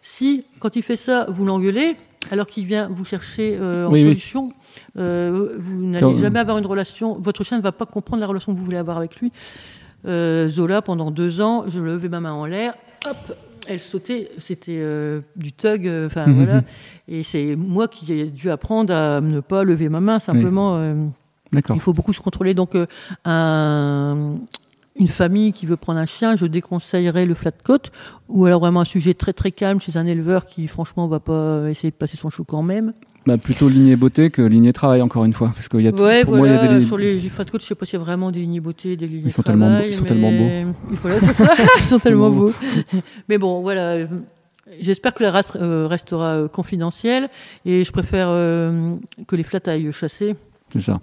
Si, 0.01 0.45
quand 0.61 0.77
il 0.77 0.83
fait 0.83 0.95
ça, 0.97 1.27
vous 1.29 1.45
l'engueulez, 1.45 1.97
alors 2.31 2.47
qu'il 2.47 2.67
vient 2.67 2.89
vous 2.89 3.05
chercher 3.05 3.59
euh, 3.61 3.89
en 3.89 3.91
Oui, 3.93 4.03
oui. 4.03 4.11
solution, 4.11 4.53
euh, 4.97 5.57
vous 5.59 5.85
n'allez 5.87 6.17
jamais 6.17 6.39
avoir 6.39 6.57
une 6.59 6.67
relation, 6.67 7.17
votre 7.19 7.43
chien 7.43 7.57
ne 7.57 7.63
va 7.63 7.73
pas 7.73 7.87
comprendre 7.87 8.21
la 8.21 8.27
relation 8.29 8.53
que 8.53 8.59
vous 8.59 8.65
voulez 8.65 8.77
avoir 8.77 8.97
avec 8.97 9.17
lui. 9.21 9.33
Euh, 10.07 10.49
Zola, 10.49 10.83
pendant 10.83 11.11
deux 11.11 11.41
ans, 11.41 11.65
je 11.67 11.81
levais 11.81 12.09
ma 12.09 12.21
main 12.21 12.33
en 12.33 12.47
l'air, 12.47 12.75
hop, 13.07 13.17
elle 13.67 13.79
sautait, 13.81 14.31
c'était 14.39 14.79
euh, 14.79 15.21
du 15.37 15.53
tug, 15.53 15.87
euh, 15.87 16.07
enfin 16.07 16.27
Mhm, 16.27 16.35
voilà. 16.37 16.55
mhm. 16.57 16.63
Et 17.09 17.23
c'est 17.23 17.57
moi 17.57 17.89
qui 17.89 18.11
ai 18.13 18.27
dû 18.27 18.51
apprendre 18.51 18.93
à 18.93 19.21
ne 19.21 19.41
pas 19.41 19.65
lever 19.65 19.89
ma 19.89 20.01
main, 20.01 20.19
simplement. 20.19 20.77
euh, 20.77 20.95
D'accord. 21.53 21.77
il 21.77 21.83
faut 21.83 21.93
beaucoup 21.93 22.13
se 22.13 22.21
contrôler. 22.21 22.55
Donc, 22.55 22.77
un- 23.25 24.37
une 24.97 25.09
famille 25.09 25.53
qui 25.53 25.67
veut 25.67 25.77
prendre 25.77 25.99
un 25.99 26.07
chien, 26.07 26.37
je 26.37 26.47
déconseillerais 26.47 27.25
le 27.27 27.35
flat 27.35 27.53
coat, 27.53 27.79
ou 28.29 28.45
alors 28.47 28.61
vraiment 28.61 28.81
un 28.81 28.85
sujet 28.85 29.15
très 29.15 29.33
très 29.33 29.51
calme 29.51 29.81
chez 29.81 29.97
un 29.97 30.07
éleveur 30.07 30.47
qui, 30.47 30.67
franchement, 30.69 31.07
va 31.09 31.21
pas 31.21 31.69
essayer 31.71 31.91
de 31.91 31.97
passer 31.97 32.17
son 32.17 32.29
chou 32.31 32.45
quand 32.45 32.63
même. 32.63 32.93
Bah, 33.27 33.37
plutôt 33.37 33.69
lignée 33.69 33.97
beauté 33.97 34.31
que 34.31 34.41
lignée 34.43 34.73
travail, 34.73 35.03
encore 35.03 35.25
une 35.27 35.33
fois. 35.35 35.51
Parce 35.55 35.69
qu'il 35.69 35.81
y 35.83 35.89
a 35.89 35.93
tout, 35.93 36.03
ouais, 36.03 36.25
pour 36.25 36.37
moi, 36.37 36.47
il 36.49 36.51
y 36.53 36.55
a 36.55 36.59
voilà. 36.65 36.79
des 36.79 36.87
sur 36.87 36.97
les 36.97 37.19
flat 37.29 37.45
coats, 37.45 37.59
je 37.61 37.67
sais 37.67 37.75
pas 37.75 37.85
s'il 37.85 37.99
y 37.99 38.03
a 38.03 38.05
vraiment 38.05 38.31
des 38.31 38.41
lignes 38.41 38.61
beauté, 38.61 38.97
des 38.97 39.07
lignes 39.07 39.25
Ils 39.27 39.33
sont 39.33 39.43
tellement 39.43 39.67
travail, 39.69 39.89
ils 39.91 39.95
sont 39.95 40.03
mais- 40.03 40.09
tellement 40.09 40.31
beaux. 40.33 40.75
Voilà, 41.03 41.21
ça. 41.21 41.55
ils 41.77 41.83
sont 41.83 41.99
tellement 41.99 42.31
tellement 42.31 42.47
beaux. 42.47 42.53
mais 43.29 43.37
bon, 43.39 43.61
voilà. 43.61 44.07
J'espère 44.81 45.13
que 45.15 45.23
la 45.23 45.33
race 45.33 45.53
euh, 45.61 45.87
restera 45.87 46.29
euh, 46.37 46.49
confidentielle 46.49 47.29
et 47.67 47.85
je 47.85 47.93
préfère 47.93 48.29
euh, 48.31 48.95
que 49.27 49.37
les 49.37 49.43
flats 49.43 49.59
aillent 49.67 49.93
chasser 49.93 50.35
C'est 50.73 50.81
ça. 50.81 51.01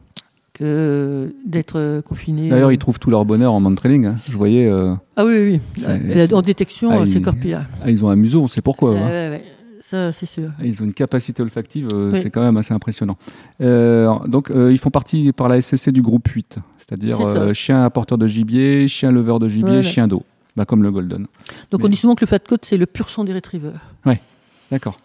que 0.53 1.34
d'être 1.45 1.77
euh, 1.77 2.02
confinés. 2.02 2.49
D'ailleurs, 2.49 2.69
euh, 2.69 2.73
ils 2.73 2.77
trouvent 2.80 2.99
tout 2.99 3.10
leur 3.11 3.26
bonheur 3.26 3.53
en 3.53 3.60
mantrailing. 3.60 4.06
hein. 4.06 4.15
Je 4.27 4.35
voyais, 4.38 4.68
euh, 4.68 4.94
Ah 5.18 5.26
oui, 5.26 5.60
oui. 5.77 5.85
oui. 5.85 6.34
En 6.34 6.41
détection, 6.41 6.89
Ah, 6.91 7.03
c'est 7.11 7.19
encore 7.19 7.35
pire. 7.35 7.61
ah, 7.84 7.91
ils 7.91 8.03
ont 8.03 8.10
un 8.10 8.15
museau, 8.15 8.41
on 8.41 8.48
sait 8.48 8.61
pourquoi. 8.61 8.91
Hein. 8.91 9.06
ouais, 9.07 9.30
ouais. 9.30 9.44
Ça, 9.90 10.12
c'est 10.12 10.26
sûr. 10.26 10.50
Ils 10.62 10.82
ont 10.82 10.86
une 10.86 10.94
capacité 10.94 11.42
olfactive, 11.42 11.88
euh, 11.94 12.12
Oui. 12.12 12.20
c'est 12.22 12.30
quand 12.30 12.42
même 12.42 12.58
assez 12.58 12.74
impressionnant. 12.74 13.18
Euh, 13.62 14.14
donc, 14.28 14.52
euh, 14.52 14.70
ils 14.74 14.80
font 14.80 14.90
partie 14.90 15.32
par 15.32 15.48
la 15.48 15.62
SCC 15.62 15.94
du 15.94 16.02
groupe 16.02 16.28
8, 16.28 16.58
c'est-à-dire 16.78 17.18
chien 17.56 17.86
apporteur 17.86 18.18
de 18.18 18.28
gibier, 18.28 18.90
chien 18.90 19.14
leveur 19.14 19.40
de 19.40 19.48
gibier, 19.48 19.64
Voilà. 19.76 19.82
chien 19.82 20.10
d'eau, 20.10 20.24
bah, 20.58 20.66
comme 20.66 20.84
le 20.84 20.92
golden. 20.92 21.28
Donc 21.72 21.80
Mais- 21.80 21.86
on 21.86 21.90
dit 21.90 21.96
souvent 21.96 22.16
que 22.16 22.26
le 22.26 22.28
flat 22.28 22.40
coat, 22.40 22.58
c'est 22.64 22.76
le 22.76 22.86
pur 22.86 23.10
sang 23.10 23.24
des 23.24 23.34
retrievers. 23.34 23.80
D'accord. 24.70 25.00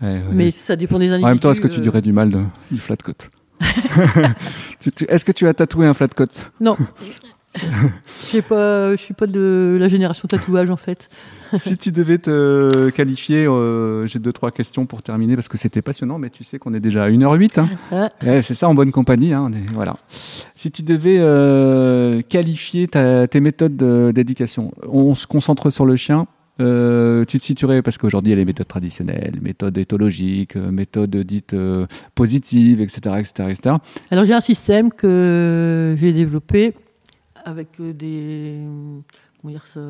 Ouais, 0.00 0.08
ouais. 0.08 0.22
Mais 0.32 0.50
ça 0.50 0.74
dépend 0.74 0.98
des 0.98 1.08
individus. 1.10 1.26
en 1.26 1.28
même 1.28 1.38
temps, 1.38 1.50
est-ce 1.50 1.60
que 1.60 1.68
tu 1.68 1.80
dirais 1.80 2.00
du 2.00 2.14
mal 2.14 2.30
de, 2.30 2.40
du 2.70 2.78
flat 2.78 2.96
coat? 2.96 3.28
Est-ce 5.08 5.24
que 5.26 5.32
tu 5.32 5.46
as 5.46 5.52
tatoué 5.54 5.86
un 5.86 5.92
flat 5.94 6.08
coat? 6.08 6.26
Non. 6.60 6.78
Je 7.54 8.40
pas, 8.40 8.92
je 8.96 9.00
suis 9.02 9.14
pas 9.14 9.26
de 9.26 9.76
la 9.78 9.88
génération 9.88 10.26
tatouage 10.28 10.70
en 10.70 10.76
fait. 10.76 11.08
Si 11.54 11.76
tu 11.76 11.92
devais 11.92 12.16
te 12.16 12.88
qualifier, 12.88 13.44
euh, 13.46 14.06
j'ai 14.06 14.18
deux, 14.18 14.32
trois 14.32 14.50
questions 14.50 14.86
pour 14.86 15.02
terminer 15.02 15.34
parce 15.36 15.48
que 15.48 15.58
c'était 15.58 15.82
passionnant, 15.82 16.16
mais 16.16 16.30
tu 16.30 16.44
sais 16.44 16.58
qu'on 16.58 16.72
est 16.72 16.80
déjà 16.80 17.04
à 17.04 17.10
1h08. 17.10 17.60
Hein. 17.60 17.68
Ah, 17.92 18.08
Ouais, 18.24 18.40
c'est 18.40 18.54
ça, 18.54 18.70
en 18.70 18.74
bonne 18.74 18.90
compagnie. 18.90 19.34
Hein, 19.34 19.50
on 19.50 19.52
est- 19.52 19.70
voilà. 19.70 19.96
Si 20.54 20.70
tu 20.70 20.82
devais 20.82 21.16
euh, 21.18 22.22
qualifier 22.26 22.88
ta- 22.88 23.28
tes 23.28 23.42
méthodes 23.42 23.76
de- 23.76 24.12
d'éducation, 24.14 24.72
on 24.88 25.14
se 25.14 25.26
concentre 25.26 25.68
sur 25.68 25.84
le 25.84 25.94
chien. 25.96 26.26
euh, 26.60 27.24
tu 27.26 27.38
te 27.38 27.44
situerais, 27.44 27.82
parce 27.82 27.98
qu'aujourd'hui 27.98 28.30
il 28.30 28.34
y 28.34 28.36
a 28.36 28.38
les 28.38 28.44
méthodes 28.46 28.68
traditionnelles, 28.68 29.38
méthodes 29.42 29.76
éthologiques, 29.78 30.54
méthodes 30.56 31.16
dites 31.16 31.54
positives, 32.14 32.80
etc., 32.80 32.98
etc., 33.18 33.48
etc. 33.50 33.76
Alors 34.10 34.24
j'ai 34.24 34.34
un 34.34 34.40
système 34.42 34.90
que 34.92 35.96
j'ai 35.98 36.12
développé 36.12 36.72
avec 37.44 37.68
euh, 37.80 37.92
des 37.92 38.58
comment 39.40 39.52
dire 39.52 39.66
ça, 39.66 39.80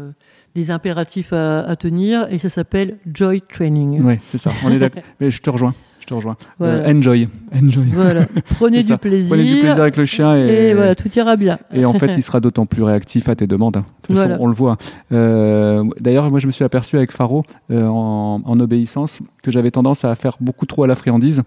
des 0.55 0.70
impératifs 0.70 1.33
à, 1.33 1.61
à 1.61 1.77
tenir 1.77 2.27
et 2.31 2.39
ça 2.39 2.49
s'appelle 2.49 2.97
Joy 3.12 3.43
Training. 3.43 4.01
Ouais, 4.03 4.20
c'est 4.29 4.39
ça. 4.39 4.51
On 4.65 4.70
est 4.70 4.79
d'accord. 4.79 5.03
Mais 5.20 5.31
je 5.31 5.41
te 5.43 5.51
rejoins. 5.51 5.74
Je 6.01 6.07
te 6.07 6.15
rejoins. 6.15 6.37
Voilà. 6.59 6.89
Euh, 6.89 6.95
enjoy, 6.95 7.29
enjoy. 7.55 7.85
Voilà. 7.93 8.27
Prenez 8.57 8.81
du 8.83 8.89
ça. 8.89 8.99
plaisir. 8.99 9.37
Prenez 9.37 9.55
du 9.55 9.61
plaisir 9.61 9.83
avec 9.83 9.97
le 9.97 10.05
chien 10.05 10.37
et, 10.37 10.70
Et 10.70 10.74
voilà, 10.74 10.97
tout 10.97 11.09
ira 11.15 11.37
bien. 11.37 11.59
Et 11.73 11.85
en 11.85 11.93
fait, 11.93 12.07
il 12.16 12.23
sera 12.23 12.41
d'autant 12.41 12.66
plus 12.66 12.83
réactif 12.83 13.29
à 13.29 13.37
tes 13.37 13.47
demandes. 13.47 13.77
hein. 13.77 13.85
De 14.03 14.07
toute 14.09 14.16
façon, 14.16 14.37
on 14.41 14.49
le 14.49 14.55
voit. 14.55 14.79
Euh, 15.12 15.85
D'ailleurs, 16.01 16.29
moi, 16.29 16.41
je 16.41 16.47
me 16.49 16.53
suis 16.53 16.65
aperçu 16.65 16.97
avec 16.97 17.12
Faro, 17.12 17.45
euh, 17.70 17.87
en, 17.87 18.41
en 18.45 18.61
obéissance, 18.61 19.20
que 19.45 19.53
j'avais 19.53 19.70
tendance 19.70 20.05
à 20.05 20.15
faire 20.16 20.39
beaucoup 20.41 20.66
trop 20.66 20.83
à 20.83 20.87
la 20.89 20.97
friandise. 20.97 21.43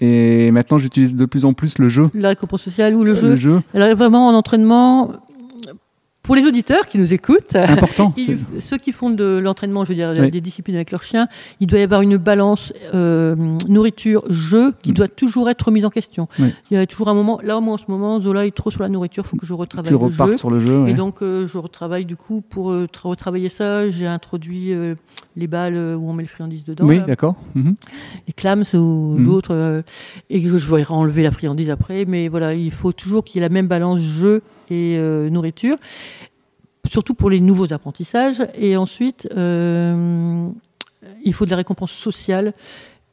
Et 0.00 0.50
maintenant, 0.52 0.78
j'utilise 0.78 1.16
de 1.16 1.24
plus 1.24 1.44
en 1.44 1.52
plus 1.54 1.78
le 1.78 1.88
jeu. 1.88 2.08
La 2.14 2.28
récompense 2.30 2.62
sociale 2.62 2.94
ou 2.94 3.02
le 3.04 3.10
Le 3.10 3.16
jeu. 3.16 3.36
jeu, 3.36 3.60
Alors 3.74 3.94
vraiment 3.96 4.28
en 4.28 4.34
entraînement, 4.34 5.12
pour 6.22 6.34
les 6.36 6.44
auditeurs 6.46 6.86
qui 6.88 6.98
nous 6.98 7.14
écoutent, 7.14 7.54
important. 7.56 8.12
ils- 8.18 8.38
c'est- 8.54 8.60
ceux 8.60 8.76
qui 8.76 8.92
font 8.92 9.08
de 9.08 9.38
l'entraînement, 9.42 9.84
je 9.84 9.90
veux 9.90 9.94
dire 9.94 10.12
Oui. 10.18 10.30
des 10.30 10.40
disciplines 10.42 10.76
avec 10.76 10.90
leur 10.90 11.02
chien, 11.02 11.26
il 11.60 11.66
doit 11.66 11.78
y 11.78 11.82
avoir 11.82 12.02
une 12.02 12.18
balance 12.18 12.72
euh, 12.94 13.34
nourriture-jeu 13.66 14.74
qui 14.82 14.90
Mm. 14.90 14.94
doit 14.94 15.08
toujours 15.08 15.48
être 15.48 15.62
remise 15.62 15.84
en 15.84 15.90
question. 15.90 16.28
Oui. 16.38 16.52
Il 16.70 16.74
y 16.74 16.76
a 16.80 16.86
toujours 16.86 17.08
un 17.08 17.14
moment, 17.14 17.40
là 17.42 17.60
moi 17.60 17.74
en 17.74 17.78
ce 17.78 17.84
moment, 17.88 18.20
Zola 18.20 18.46
est 18.46 18.54
trop 18.54 18.70
sur 18.70 18.82
la 18.82 18.88
nourriture, 18.88 19.24
il 19.26 19.28
faut 19.28 19.36
que 19.36 19.46
je 19.46 19.54
retravaille 19.54 19.86
Tu 19.88 19.92
le 19.92 19.96
repars 20.04 20.28
jeu. 20.28 20.36
sur 20.36 20.50
le 20.50 20.60
jeu. 20.60 20.82
ouais. 20.82 20.90
Et 20.90 20.94
donc, 20.94 21.22
euh, 21.22 21.46
je 21.46 21.56
retravaille 21.58 22.04
du 22.04 22.16
coup 22.16 22.42
pour 22.42 22.70
euh, 22.72 22.86
tra- 22.92 23.08
retravailler 23.08 23.48
ça. 23.48 23.88
J'ai 23.88 24.06
introduit 24.06 24.72
les 25.36 25.46
balles 25.46 25.76
où 25.98 26.10
on 26.10 26.12
met 26.12 26.24
le 26.24 26.28
friandise 26.28 26.64
dedans, 26.64 26.84
oui, 26.86 27.00
d'accord. 27.06 27.36
Mhm. 27.54 27.74
les 28.26 28.32
clams 28.32 28.64
ou 28.74 29.14
Mhm. 29.18 29.24
d'autres, 29.24 29.82
et 30.30 30.40
je 30.40 30.56
vais 30.74 30.84
enlever 30.90 31.22
la 31.22 31.30
friandise 31.32 31.70
après. 31.70 32.04
Mais 32.06 32.28
voilà, 32.28 32.54
il 32.54 32.70
faut 32.72 32.92
toujours 32.92 33.24
qu'il 33.24 33.40
y 33.40 33.44
ait 33.44 33.48
la 33.48 33.52
même 33.52 33.66
balance 33.68 34.00
jeu 34.00 34.42
et 34.70 34.96
euh, 34.98 35.30
nourriture, 35.30 35.76
surtout 36.86 37.14
pour 37.14 37.30
les 37.30 37.40
nouveaux 37.40 37.72
apprentissages. 37.72 38.42
Et 38.54 38.76
ensuite, 38.76 39.28
euh, 39.36 40.48
il 41.24 41.34
faut 41.34 41.44
de 41.44 41.50
la 41.50 41.56
récompense 41.56 41.92
sociale 41.92 42.52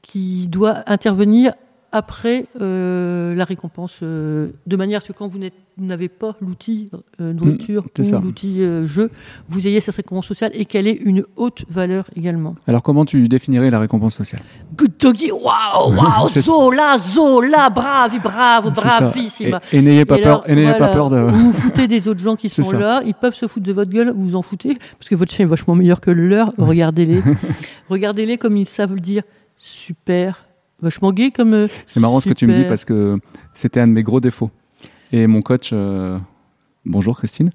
qui 0.01 0.47
doit 0.47 0.83
intervenir 0.87 1.53
après 1.95 2.45
euh, 2.59 3.33
la 3.35 3.45
récompense, 3.45 3.99
euh, 4.03 4.49
de 4.67 4.75
manière 4.75 5.01
que 5.01 5.13
quand 5.13 5.29
vous 5.29 5.39
n'avez 5.77 6.09
pas 6.09 6.35
l'outil 6.41 6.91
euh, 7.21 7.31
nourriture 7.31 7.85
c'est 7.95 8.13
ou 8.13 8.19
l'outil 8.19 8.61
jeu, 8.83 9.09
vous 9.47 9.65
ayez 9.65 9.79
cette 9.79 9.95
récompense 9.95 10.25
sociale 10.25 10.51
et 10.55 10.65
qu'elle 10.65 10.87
ait 10.87 10.99
une 11.05 11.23
haute 11.37 11.63
valeur 11.69 12.03
également. 12.17 12.55
Alors, 12.67 12.83
comment 12.83 13.05
tu 13.05 13.29
définirais 13.29 13.69
la 13.69 13.79
récompense 13.79 14.13
sociale? 14.13 14.41
Good 14.75 14.91
doggy, 14.99 15.31
waouh, 15.31 15.95
waouh, 15.95 16.27
Zola, 16.27 16.97
Zola, 16.97 17.69
bravi, 17.69 18.19
bravo, 18.19 18.71
bravissima. 18.71 19.61
Et, 19.71 19.77
et 19.77 19.81
n'ayez 19.81 20.03
pas 20.03 20.17
peur. 20.17 20.49
Et 20.49 20.53
voilà, 20.53 20.73
pas 20.77 20.93
peur 20.93 21.09
de. 21.09 21.17
Vous 21.17 21.51
vous 21.51 21.53
foutez 21.61 21.87
des 21.87 22.09
autres 22.09 22.19
gens 22.19 22.35
qui 22.35 22.49
sont 22.49 22.63
ça. 22.63 22.77
là, 22.77 23.03
ils 23.05 23.13
peuvent 23.13 23.35
se 23.35 23.47
foutre 23.47 23.65
de 23.65 23.71
votre 23.71 23.91
gueule, 23.91 24.11
vous 24.13 24.27
vous 24.27 24.35
en 24.35 24.41
foutez, 24.41 24.77
parce 24.99 25.07
que 25.07 25.15
votre 25.15 25.31
chien 25.31 25.45
est 25.45 25.49
vachement 25.49 25.75
meilleur 25.75 26.01
que 26.01 26.11
le 26.11 26.27
leur. 26.27 26.51
Regardez-les. 26.57 27.21
Regardez-les 27.89 28.37
comme 28.37 28.57
ils 28.57 28.67
savent 28.67 28.95
le 28.95 28.99
dire. 28.99 29.23
Super. 29.57 30.45
Vachement 30.85 31.11
gay 31.11 31.31
comme. 31.31 31.55
euh, 31.55 31.67
C'est 31.87 31.99
marrant 31.99 32.19
ce 32.19 32.29
que 32.29 32.33
tu 32.35 32.45
me 32.45 32.53
dis 32.53 32.63
parce 32.65 32.85
que 32.85 33.17
c'était 33.55 33.79
un 33.79 33.87
de 33.87 33.91
mes 33.91 34.03
gros 34.03 34.19
défauts. 34.19 34.51
Et 35.11 35.25
mon 35.25 35.41
coach, 35.41 35.71
euh, 35.73 36.19
bonjour 36.85 37.17
Christine. 37.17 37.49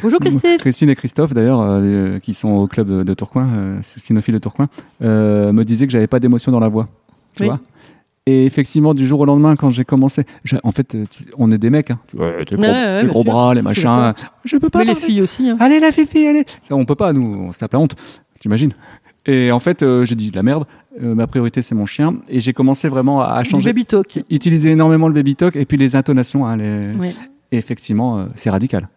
Bonjour 0.00 0.20
Christine. 0.20 0.58
Christine 0.58 0.88
et 0.88 0.94
Christophe 0.94 1.34
d'ailleurs, 1.34 1.60
euh, 1.60 2.20
qui 2.20 2.34
sont 2.34 2.50
au 2.50 2.68
club 2.68 3.04
de, 3.04 3.14
Tourcoing, 3.14 3.48
euh, 3.52 3.80
de 3.80 4.38
Tourcoing, 4.38 4.68
euh, 5.02 5.52
me 5.52 5.64
disaient 5.64 5.86
que 5.86 5.92
j'avais 5.92 6.06
pas 6.06 6.20
d'émotion 6.20 6.52
dans 6.52 6.60
la 6.60 6.68
voix. 6.68 6.88
Tu 7.34 7.42
Oui. 7.42 7.48
vois 7.48 7.58
et 8.26 8.46
effectivement, 8.46 8.94
du 8.94 9.04
jour 9.04 9.18
au 9.18 9.24
lendemain, 9.24 9.56
quand 9.56 9.68
j'ai 9.70 9.84
commencé, 9.84 10.22
en 10.62 10.70
fait, 10.70 10.96
tu- 11.10 11.24
on 11.38 11.50
est 11.50 11.58
des 11.58 11.70
mecs, 11.70 11.90
hein. 11.90 11.98
Tu 12.06 12.16
vois, 12.16 12.30
les 12.38 12.44
gros, 12.44 12.62
Ouais, 12.62 12.68
ouais, 12.70 12.96
les 12.98 13.02
bien 13.02 13.08
gros 13.12 13.22
sûr. 13.24 13.32
bras, 13.32 13.52
les 13.52 13.62
machins. 13.62 14.14
Je 14.44 14.56
peux 14.58 14.70
pas. 14.70 14.78
Mais 14.78 14.84
les 14.84 14.94
filles 14.94 15.22
aussi. 15.22 15.48
hein. 15.50 15.56
Allez 15.58 15.80
la 15.80 15.90
fifi, 15.90 16.24
allez. 16.28 16.44
Ça, 16.62 16.76
on 16.76 16.84
peut 16.84 16.94
pas, 16.94 17.12
nous, 17.12 17.26
on 17.26 17.50
se 17.50 17.58
tape 17.58 17.72
la 17.72 17.80
honte. 17.80 17.96
T'imagines? 18.38 18.74
Et 19.26 19.52
en 19.52 19.60
fait, 19.60 19.82
euh, 19.82 20.04
j'ai 20.04 20.14
dit 20.16 20.30
la 20.30 20.42
merde. 20.42 20.64
euh, 21.02 21.14
ma 21.14 21.26
priorité, 21.26 21.62
c'est 21.62 21.74
mon 21.74 21.86
chien, 21.86 22.16
et 22.28 22.38
j'ai 22.40 22.52
commencé 22.52 22.88
vraiment 22.88 23.22
à, 23.22 23.42
changer, 23.44 23.70
baby 23.70 23.86
talk. 23.86 24.22
utiliser 24.28 24.70
énormément 24.72 25.08
le 25.08 25.14
baby 25.14 25.36
talk 25.36 25.56
et 25.56 25.64
puis 25.64 25.78
les 25.78 25.96
intonations. 25.96 26.44
hein, 26.46 26.56
les- 26.56 26.94
Ouais. 26.98 27.14
Et 27.50 27.56
effectivement, 27.56 28.18
euh, 28.18 28.26
c'est 28.34 28.50
radical. 28.50 28.88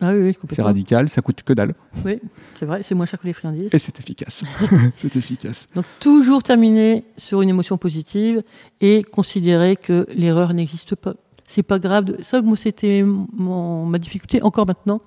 Ah 0.00 0.12
oui, 0.14 0.22
oui, 0.22 0.36
C'est 0.50 0.62
radical, 0.62 1.08
ça 1.08 1.20
coûte 1.22 1.42
que 1.44 1.52
dalle. 1.52 1.74
Oui, 2.04 2.18
c'est 2.58 2.64
vrai, 2.66 2.82
c'est 2.82 2.94
moins 2.94 3.06
cher 3.06 3.20
que 3.20 3.26
les 3.26 3.32
friandises. 3.32 3.68
Et 3.72 3.78
c'est 3.78 3.98
efficace. 4.00 4.42
c'est 4.96 5.14
efficace. 5.14 5.68
Donc 5.76 5.84
toujours 6.00 6.42
terminer 6.42 7.04
sur 7.16 7.42
une 7.42 7.50
émotion 7.50 7.76
positive 7.78 8.42
et 8.80 9.02
considérer 9.04 9.76
que 9.76 10.06
l'erreur 10.16 10.54
n'existe 10.54 10.94
pas. 10.96 11.14
C'est 11.46 11.62
pas 11.62 11.78
grave. 11.78 12.16
Ça, 12.22 12.40
moi, 12.40 12.56
c'était 12.56 13.04
ma 13.04 13.98
difficulté. 13.98 14.42
Encore 14.42 14.66
maintenant, 14.66 15.00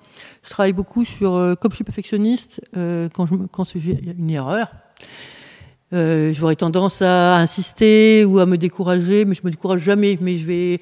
je 0.44 0.50
travaille 0.50 0.72
beaucoup 0.72 1.04
sur. 1.04 1.34
euh, 1.34 1.54
comme 1.54 1.72
je 1.72 1.76
suis 1.76 1.84
perfectionniste, 1.84 2.60
euh, 2.76 3.08
quand 3.12 3.26
je 3.26 3.34
quand 3.50 3.64
j'ai 3.74 3.98
une 4.16 4.30
erreur, 4.30 4.72
euh, 5.92 6.32
j'aurais 6.32 6.56
tendance 6.56 7.02
à 7.02 7.38
insister 7.38 8.24
ou 8.24 8.38
à 8.38 8.46
me 8.46 8.58
décourager, 8.58 9.24
mais 9.24 9.34
je 9.34 9.42
me 9.44 9.50
décourage 9.50 9.80
jamais. 9.80 10.18
Mais 10.20 10.36
je 10.36 10.46
vais 10.46 10.80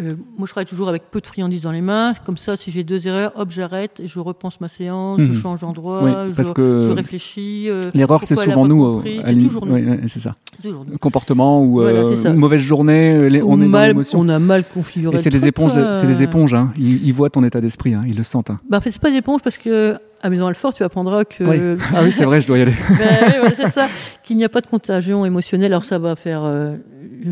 euh, 0.00 0.12
moi, 0.38 0.46
je 0.46 0.52
travaille 0.52 0.66
toujours 0.66 0.88
avec 0.88 1.10
peu 1.10 1.20
de 1.20 1.26
friandises 1.26 1.60
dans 1.62 1.70
les 1.72 1.82
mains. 1.82 2.14
Comme 2.24 2.38
ça, 2.38 2.56
si 2.56 2.70
j'ai 2.70 2.82
deux 2.82 3.06
erreurs, 3.06 3.32
hop, 3.36 3.50
j'arrête, 3.50 4.00
je 4.04 4.18
repense 4.20 4.58
ma 4.60 4.68
séance, 4.68 5.20
je 5.20 5.26
Mhm. 5.26 5.34
change 5.34 5.60
d'endroit, 5.60 6.02
Oui, 6.02 6.10
je, 6.34 6.90
réfléchis. 6.92 7.66
euh, 7.68 7.90
L'erreur, 7.94 8.20
c'est 8.24 8.36
souvent 8.36 8.66
nous. 8.66 8.84
euh, 8.84 9.02
C'est 9.24 9.34
toujours 9.34 9.66
nous. 9.66 9.98
c'est 10.08 10.20
ça. 10.20 10.34
toujours 10.62 10.84
nous. 10.88 10.96
Comportement 10.98 11.60
ou 11.62 11.80
Voilà, 11.82 12.00
euh, 12.00 12.32
mauvaise 12.32 12.60
journée, 12.60 13.28
les- 13.28 13.42
Ou 13.42 13.50
on 13.52 13.60
est 13.60 13.68
dans 13.68 13.80
l'émotion. 13.86 14.18
on 14.20 14.28
a 14.30 14.38
mal 14.38 14.64
configuré. 14.66 15.16
Et 15.16 15.18
c'est 15.18 15.30
des 15.30 15.46
éponges, 15.46 15.78
c'est 15.94 16.06
des 16.06 16.22
éponges. 16.22 16.54
Hein. 16.54 16.72
Ils, 16.78 17.06
ils 17.06 17.12
voient 17.12 17.28
ton 17.30 17.44
état 17.44 17.60
d'esprit, 17.60 17.92
hein. 17.94 18.00
ils 18.06 18.16
le 18.16 18.22
sentent. 18.22 18.50
Hein. 18.50 18.58
Bah, 18.70 18.78
en 18.78 18.80
fait, 18.80 18.90
c'est 18.90 19.00
pas 19.00 19.10
des 19.10 19.18
éponges 19.18 19.42
parce 19.42 19.58
que 19.58 19.98
à 20.22 20.30
Maison 20.30 20.46
Alfort, 20.46 20.74
tu 20.74 20.82
apprendras 20.82 21.24
que 21.24 21.44
Oui. 21.76 21.80
Ah 21.94 22.02
oui, 22.04 22.12
c'est 22.12 22.24
vrai, 22.24 22.40
je 22.40 22.46
dois 22.46 22.58
y 22.58 22.62
aller. 22.62 22.74
Ben 22.98 23.18
oui, 23.26 23.32
voilà, 23.40 23.54
c'est 23.54 23.68
ça, 23.68 23.88
qu'il 24.22 24.36
n'y 24.36 24.44
a 24.44 24.48
pas 24.48 24.60
de 24.60 24.66
contagion 24.66 25.24
émotionnelle. 25.24 25.72
Alors 25.72 25.84
ça 25.84 25.98
va 25.98 26.16
faire, 26.16 26.42
euh, 26.44 26.76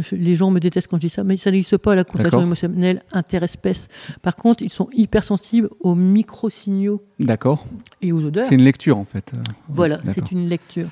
je- 0.00 0.14
les 0.16 0.36
gens 0.36 0.50
me 0.50 0.60
détestent 0.60 0.88
quand 0.88 0.96
je 0.96 1.02
dis 1.02 1.08
ça, 1.08 1.24
mais 1.24 1.36
ça 1.36 1.50
n'existe 1.50 1.76
pas 1.78 1.94
la 1.94 2.04
contagion 2.04 2.30
D'accord. 2.30 2.42
émotionnelle 2.42 3.02
interespèce. 3.12 3.88
Par 4.22 4.36
contre, 4.36 4.62
ils 4.62 4.70
sont 4.70 4.88
hypersensibles 4.92 5.68
aux 5.80 5.94
micro-signaux 5.94 7.02
D'accord. 7.18 7.64
et 8.02 8.12
aux 8.12 8.22
odeurs. 8.24 8.44
C'est 8.46 8.54
une 8.54 8.62
lecture 8.64 8.98
en 8.98 9.04
fait. 9.04 9.32
Voilà, 9.68 9.98
c'est 10.12 10.30
une 10.32 10.48
lecture. 10.48 10.88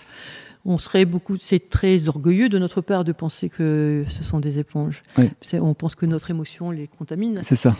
On 0.64 0.78
serait 0.78 1.04
beaucoup, 1.06 1.36
c'est 1.40 1.68
très 1.68 2.08
orgueilleux 2.08 2.48
de 2.48 2.56
notre 2.56 2.80
part 2.80 3.02
de 3.02 3.10
penser 3.10 3.48
que 3.48 4.04
ce 4.06 4.22
sont 4.22 4.38
des 4.38 4.60
éponges. 4.60 5.02
Oui. 5.18 5.28
On 5.60 5.74
pense 5.74 5.96
que 5.96 6.06
notre 6.06 6.30
émotion 6.30 6.70
les 6.70 6.86
contamine. 6.86 7.40
C'est 7.42 7.56
ça. 7.56 7.74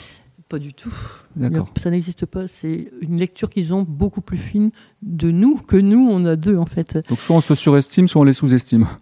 Pas 0.53 0.59
du 0.59 0.75
tout. 0.75 0.93
D'accord. 1.35 1.67
Ça 1.79 1.89
n'existe 1.89 2.27
pas. 2.27 2.47
C'est 2.47 2.93
une 3.01 3.17
lecture 3.17 3.49
qu'ils 3.49 3.73
ont 3.73 3.87
beaucoup 3.89 4.21
plus 4.21 4.37
fine 4.37 4.71
de 5.01 5.31
nous 5.31 5.57
que 5.57 5.79
nous, 5.79 6.07
on 6.11 6.27
a 6.27 6.37
deux 6.37 6.59
en 6.59 6.67
fait. 6.67 6.99
Donc 7.09 7.21
soit 7.21 7.37
on 7.37 7.41
se 7.41 7.55
surestime, 7.55 8.07
soit 8.07 8.21
on 8.21 8.25
les 8.25 8.35
sous-estime. 8.35 8.87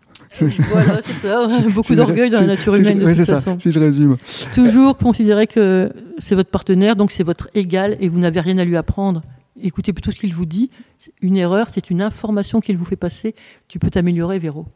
Voilà, 0.71 1.01
c'est 1.05 1.27
ça. 1.27 1.49
Beaucoup 1.75 1.97
d'orgueil 1.97 2.31
dans 2.31 2.43
la 2.43 2.47
nature 2.47 2.73
humaine 2.77 3.01
de 3.01 3.05
toute 3.05 3.25
ça, 3.25 3.41
façon. 3.41 3.59
Si 3.59 3.73
je 3.73 3.81
résume. 3.81 4.17
Toujours 4.55 4.97
considérer 4.97 5.49
que 5.49 5.93
c'est 6.19 6.37
votre 6.37 6.51
partenaire, 6.51 6.95
donc 6.95 7.11
c'est 7.11 7.25
votre 7.25 7.49
égal 7.55 7.97
et 7.99 8.09
vous 8.09 8.21
n'avez 8.21 8.39
rien 8.39 8.59
à 8.59 8.65
lui 8.65 8.77
apprendre. 8.77 9.23
Écoutez 9.61 9.93
plutôt 9.93 10.13
ce 10.13 10.21
qu'il 10.21 10.33
vous 10.33 10.47
dit. 10.47 10.71
Une 11.21 11.37
erreur, 11.37 11.67
c'est 11.73 11.91
une 11.91 12.01
information 12.01 12.61
qu'il 12.61 12.77
vous 12.77 12.85
fait 12.85 12.95
passer. 12.95 13.35
Tu 13.67 13.81
peux 13.81 13.91
t'améliorer, 13.91 14.39
Véro. 14.39 14.67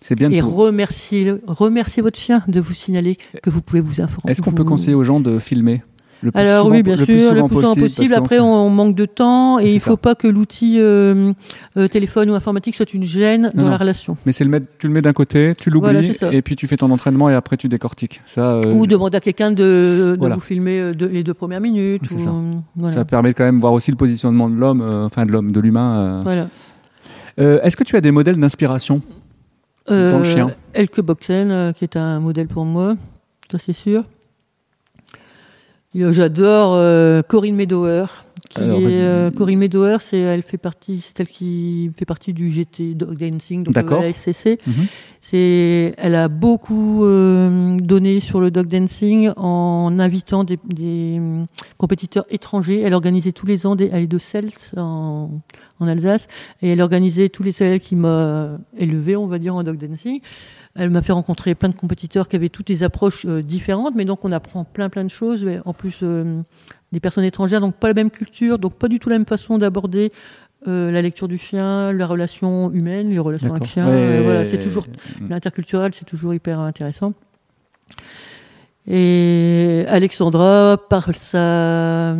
C'est 0.00 0.16
bien. 0.16 0.32
Et 0.32 0.40
remerciez, 0.40 1.34
remerciez 1.46 2.02
votre 2.02 2.18
chien 2.18 2.42
de 2.48 2.58
vous 2.58 2.74
signaler 2.74 3.16
que 3.44 3.48
vous 3.48 3.62
pouvez 3.62 3.80
vous 3.80 4.00
informer. 4.00 4.32
Est-ce 4.32 4.42
qu'on 4.42 4.50
peut 4.50 4.64
conseiller 4.64 4.96
aux 4.96 5.04
gens 5.04 5.20
de 5.20 5.38
filmer? 5.38 5.82
Le 6.22 6.30
plus 6.32 6.40
Alors 6.40 6.64
souvent, 6.64 6.76
oui, 6.76 6.82
bien 6.82 6.96
le 6.96 7.04
sûr, 7.04 7.14
le 7.34 7.42
plus 7.46 7.56
souvent 7.56 7.74
possible, 7.74 8.14
Après, 8.14 8.38
on, 8.40 8.70
manque 8.70 8.94
de 8.94 9.04
temps 9.04 9.58
et 9.58 9.66
C'est 9.66 9.72
il 9.72 9.74
ne 9.76 9.80
faut 9.80 9.90
ça. 9.92 9.96
pas 9.98 10.14
que 10.14 10.26
l'outil 10.26 10.76
euh, 10.80 11.32
euh, 11.76 11.88
téléphone 11.88 12.30
ou 12.30 12.34
informatique 12.34 12.74
soit 12.74 12.92
une 12.94 13.02
gêne 13.02 13.50
Non, 13.54 13.64
dans 13.64 13.70
la 13.70 13.76
relation. 13.76 14.16
Mais 14.24 14.32
c'est 14.32 14.42
le 14.44 14.50
mettre, 14.50 14.66
tu 14.78 14.86
le 14.88 14.94
mets 14.94 15.02
d'un 15.02 15.12
côté, 15.12 15.52
tu 15.58 15.68
l'oublies, 15.70 16.16
et 16.32 16.42
puis 16.42 16.56
tu 16.56 16.66
fais 16.66 16.76
ton 16.78 16.90
entraînement 16.90 17.28
et 17.28 17.34
après 17.34 17.56
tu 17.58 17.68
décortiques. 17.68 18.22
Ça, 18.26 18.52
euh, 18.54 18.72
Ou 18.72 18.86
demander 18.86 19.16
à 19.18 19.20
quelqu'un 19.20 19.50
de, 19.50 19.56
de 19.56 20.16
Voilà. 20.18 20.36
vous 20.36 20.40
filmer 20.40 20.92
de- 20.94 21.06
les 21.06 21.22
deux 21.22 21.34
premières 21.34 21.60
minutes. 21.60 22.10
Ou- 22.10 22.18
ça. 22.18 22.32
Voilà. 22.76 22.96
ça 22.96 23.04
permet 23.04 23.34
quand 23.34 23.44
même 23.44 23.56
de 23.56 23.60
voir 23.60 23.72
aussi 23.74 23.90
le 23.90 23.96
positionnement 23.96 24.48
de 24.48 24.54
l'homme, 24.56 24.80
enfin 25.04 25.26
de 25.26 25.32
l'homme, 25.32 25.52
de 25.52 25.60
l'humain. 25.60 26.24
Est-ce 27.36 27.76
que 27.76 27.84
tu 27.84 27.96
as 27.96 28.00
des 28.00 28.10
modèles 28.10 28.38
d'inspiration? 28.40 29.02
Dans 29.88 30.18
le 30.18 30.24
chien? 30.24 30.46
Elke 30.74 31.00
Boxen, 31.00 31.72
qui 31.74 31.84
est 31.84 31.96
un 31.96 32.20
modèle 32.20 32.48
pour 32.48 32.64
moi, 32.64 32.94
ça 33.50 33.58
c'est 33.58 33.72
sûr. 33.74 34.02
Euh, 35.96 36.12
J'adore 36.12 36.74
euh, 36.74 37.22
Corinne 37.22 37.56
Medower. 37.56 38.06
Qui 38.50 38.60
Alors, 38.60 38.78
est, 38.78 38.84
vas-y. 38.84 39.00
euh, 39.00 39.30
Corinne 39.30 39.58
Medower, 39.58 39.96
c'est 40.00 40.18
elle 40.18 40.42
fait 40.42 40.58
partie, 40.58 41.00
c'est 41.00 41.18
elle 41.18 41.26
qui 41.26 41.90
fait 41.96 42.04
partie 42.04 42.32
du 42.32 42.50
GT 42.50 42.94
Dog 42.94 43.16
Dancing, 43.18 43.64
donc 43.64 43.76
euh, 43.76 44.00
la 44.00 44.12
SCC. 44.12 44.58
Mhm. 44.66 44.74
C'est, 45.20 45.94
elle 45.98 46.14
a 46.14 46.28
beaucoup 46.28 47.04
euh, 47.04 47.76
donné 47.80 48.20
sur 48.20 48.40
le 48.40 48.52
dog 48.52 48.68
dancing 48.68 49.30
en 49.36 49.98
invitant 49.98 50.44
des, 50.44 50.58
des, 50.72 51.20
compétiteurs 51.78 52.24
étrangers. 52.30 52.80
Elle 52.82 52.94
organisait 52.94 53.32
tous 53.32 53.46
les 53.46 53.66
ans, 53.66 53.74
des, 53.74 53.90
elle 53.92 54.04
est 54.04 54.06
de 54.06 54.18
Celt 54.18 54.72
en, 54.76 55.30
en 55.80 55.88
Alsace, 55.88 56.28
et 56.62 56.70
elle 56.70 56.80
organisait 56.82 57.28
tous 57.28 57.42
les 57.42 57.50
celles 57.52 57.80
qui 57.80 57.96
m'a 57.96 58.58
élevé, 58.78 59.16
on 59.16 59.26
va 59.26 59.38
dire, 59.38 59.56
en 59.56 59.64
dog 59.64 59.76
dancing. 59.78 60.20
Elle 60.78 60.90
m'a 60.90 61.02
fait 61.02 61.12
rencontrer 61.12 61.54
plein 61.54 61.68
de 61.68 61.74
compétiteurs 61.74 62.28
qui 62.28 62.36
avaient 62.36 62.48
toutes 62.48 62.66
des 62.66 62.82
approches 62.82 63.24
euh, 63.26 63.42
différentes, 63.42 63.94
mais 63.94 64.04
donc 64.04 64.24
on 64.24 64.32
apprend 64.32 64.64
plein 64.64 64.88
plein 64.88 65.04
de 65.04 65.10
choses. 65.10 65.44
mais 65.44 65.60
en 65.64 65.72
plus, 65.72 66.00
euh, 66.02 66.40
des 66.92 67.00
personnes 67.00 67.24
étrangères, 67.24 67.60
donc 67.60 67.76
pas 67.76 67.88
la 67.88 67.94
même 67.94 68.10
culture, 68.10 68.58
donc 68.58 68.74
pas 68.74 68.88
du 68.88 68.98
tout 68.98 69.08
la 69.08 69.18
même 69.18 69.26
façon 69.26 69.58
d'aborder 69.58 70.12
euh, 70.68 70.90
la 70.90 71.02
lecture 71.02 71.28
du 71.28 71.38
chien, 71.38 71.92
la 71.92 72.06
relation 72.06 72.70
humaine, 72.72 73.10
les 73.10 73.18
relations 73.18 73.50
avec 73.50 73.62
D'accord. 73.62 73.72
chien. 73.72 73.88
Ouais, 73.88 74.22
voilà, 74.22 74.44
c'est 74.44 74.58
toujours. 74.58 74.86
L'interculturel, 75.28 75.92
c'est 75.94 76.04
toujours 76.04 76.34
hyper 76.34 76.60
intéressant. 76.60 77.14
Et 78.86 79.84
Alexandra, 79.88 80.78
par 80.88 81.14
sa. 81.14 82.14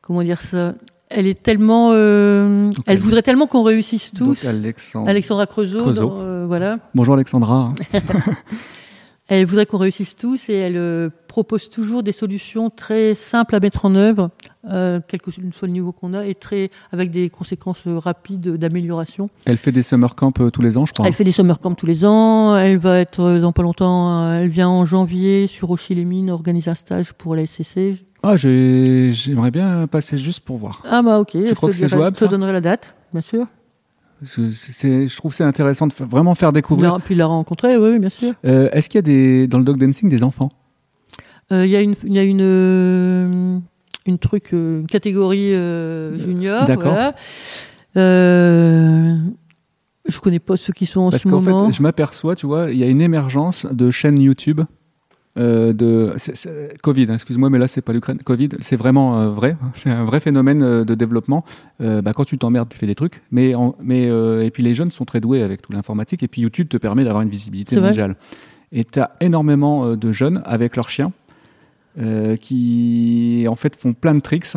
Comment 0.00 0.22
dire 0.22 0.40
ça 0.40 0.74
Elle 1.10 1.26
est 1.26 1.42
tellement. 1.42 1.90
euh, 1.92 2.70
elle 2.86 2.94
elle- 2.94 2.98
voudrait 2.98 3.22
tellement 3.22 3.46
qu'on 3.46 3.62
réussisse 3.62 4.12
tous. 4.12 4.26
Donc, 4.26 4.44
Alexandre. 4.44 5.08
Alexandra 5.08 5.46
Creusot, 5.46 5.80
Creusot. 5.80 6.08
dans, 6.08 6.20
euh, 6.20 6.46
voilà. 6.46 6.78
Bonjour 6.94 7.14
Alexandra. 7.14 7.72
Elle 9.30 9.44
voudrait 9.44 9.66
qu'on 9.66 9.76
réussisse 9.76 10.16
tous 10.16 10.48
et 10.48 10.54
elle 10.54 10.78
euh, 10.78 11.10
propose 11.28 11.68
toujours 11.68 12.02
des 12.02 12.12
solutions 12.12 12.70
très 12.70 13.14
simples 13.14 13.54
à 13.54 13.60
mettre 13.60 13.84
en 13.84 13.94
œuvre, 13.94 14.30
quel 14.66 15.20
que 15.20 15.30
soit 15.30 15.68
le 15.68 15.72
niveau 15.74 15.92
qu'on 15.92 16.14
a, 16.14 16.24
et 16.24 16.34
très 16.34 16.70
avec 16.92 17.10
des 17.10 17.28
conséquences 17.28 17.82
rapides 17.86 18.56
d'amélioration. 18.56 19.28
Elle 19.44 19.58
fait 19.58 19.70
des 19.70 19.82
summer 19.82 20.14
camps 20.14 20.32
tous 20.32 20.62
les 20.62 20.78
ans, 20.78 20.86
je 20.86 20.94
crois. 20.94 21.06
Elle 21.06 21.12
fait 21.12 21.24
des 21.24 21.32
summer 21.32 21.60
camps 21.60 21.74
tous 21.74 21.84
les 21.84 22.06
ans. 22.06 22.56
Elle 22.56 22.78
va 22.78 23.00
être 23.00 23.38
dans 23.38 23.52
pas 23.52 23.62
longtemps. 23.62 24.32
Elle 24.32 24.48
vient 24.48 24.70
en 24.70 24.86
janvier 24.86 25.46
sur 25.46 25.68
Rocher-les-Mines 25.68 26.30
organiser 26.30 26.70
un 26.70 26.74
stage 26.74 27.12
pour 27.12 27.36
la 27.36 27.44
SCC. 27.44 27.96
Ah, 28.22 28.36
j'ai- 28.36 29.10
j'aimerais 29.12 29.50
bien 29.50 29.86
passer 29.86 30.18
juste 30.18 30.40
pour 30.40 30.56
voir. 30.58 30.82
Ah 30.90 31.02
bah 31.02 31.18
ok. 31.20 31.30
je 31.34 31.54
crois 31.54 31.68
te 31.68 31.72
que 31.72 31.76
c'est 31.78 31.86
dirai- 31.86 31.96
jouable, 31.98 32.16
Je 32.16 32.20
te 32.20 32.24
ça? 32.24 32.30
donnerai 32.30 32.52
la 32.52 32.60
date, 32.60 32.94
bien 33.12 33.22
sûr. 33.22 33.46
C'est- 34.24 35.06
je 35.06 35.16
trouve 35.16 35.30
que 35.30 35.36
c'est 35.36 35.44
intéressant 35.44 35.86
de 35.86 35.94
vraiment 36.00 36.34
faire 36.34 36.52
découvrir. 36.52 36.94
La- 36.94 36.98
puis 36.98 37.14
la 37.14 37.26
rencontrer, 37.26 37.76
oui, 37.76 37.90
oui, 37.92 37.98
bien 38.00 38.10
sûr. 38.10 38.34
Euh, 38.44 38.68
Est-ce 38.72 38.88
qu'il 38.88 38.98
y 38.98 39.00
a 39.00 39.02
des, 39.02 39.46
dans 39.46 39.58
le 39.58 39.64
dog 39.64 39.76
dancing 39.78 40.08
des 40.08 40.24
enfants? 40.24 40.50
Euh, 41.52 41.64
Il 41.64 41.70
y 41.70 41.76
a 41.76 41.80
une, 41.80 41.94
il 42.04 42.12
y 42.12 42.18
a 42.18 42.24
une, 42.24 42.40
euh, 42.42 43.58
une 44.06 44.18
truc, 44.18 44.52
euh, 44.52 44.80
une 44.80 44.86
catégorie 44.88 45.54
euh, 45.54 46.18
junior. 46.18 46.66
D'accord. 46.66 46.90
Voilà. 46.92 47.14
Euh, 47.96 49.14
je 50.08 50.18
connais 50.20 50.40
pas 50.40 50.56
ceux 50.56 50.72
qui 50.72 50.86
sont 50.86 51.00
en 51.02 51.10
Parce 51.10 51.22
ce 51.22 51.28
qu'en 51.28 51.40
moment. 51.40 51.66
fait, 51.66 51.72
je 51.76 51.82
m'aperçois, 51.82 52.34
tu 52.34 52.46
vois, 52.46 52.70
il 52.72 52.78
y 52.78 52.82
a 52.82 52.86
une 52.86 53.00
émergence 53.00 53.66
de 53.70 53.90
chaînes 53.92 54.20
YouTube. 54.20 54.60
Euh, 55.38 55.72
de 55.72 56.14
Covid, 56.82 57.06
hein, 57.08 57.14
excuse-moi, 57.14 57.48
mais 57.50 57.58
là 57.58 57.68
c'est 57.68 57.80
pas 57.82 57.92
l'Ukraine. 57.92 58.18
Covid, 58.24 58.48
c'est 58.60 58.76
vraiment 58.76 59.20
euh, 59.20 59.28
vrai. 59.30 59.56
C'est 59.74 59.90
un 59.90 60.04
vrai 60.04 60.20
phénomène 60.20 60.62
euh, 60.62 60.84
de 60.84 60.94
développement. 60.94 61.44
Bah, 61.80 62.12
quand 62.14 62.24
tu 62.24 62.38
t'emmerdes, 62.38 62.68
tu 62.68 62.76
fais 62.78 62.86
des 62.86 62.94
trucs. 62.94 63.22
Mais, 63.30 63.54
en- 63.54 63.74
mais 63.80 64.04
et 64.44 64.50
puis 64.50 64.62
les 64.62 64.74
jeunes 64.74 64.90
sont 64.90 65.04
très 65.04 65.20
doués 65.20 65.42
avec 65.42 65.62
tout 65.62 65.72
l'informatique. 65.72 66.22
Et 66.22 66.28
puis 66.28 66.42
YouTube 66.42 66.68
te 66.68 66.76
permet 66.76 67.04
d'avoir 67.04 67.22
une 67.22 67.30
visibilité 67.30 67.76
mondiale. 67.88 68.16
Et 68.72 68.84
tu 68.84 68.98
as 68.98 69.12
énormément 69.20 69.94
de 69.96 70.12
jeunes 70.12 70.42
avec 70.44 70.74
leurs 70.76 70.90
chiens 70.90 71.12
qui 72.40 73.46
en 73.48 73.56
fait 73.56 73.76
font 73.76 73.92
plein 73.92 74.14
de 74.14 74.20
tricks 74.20 74.56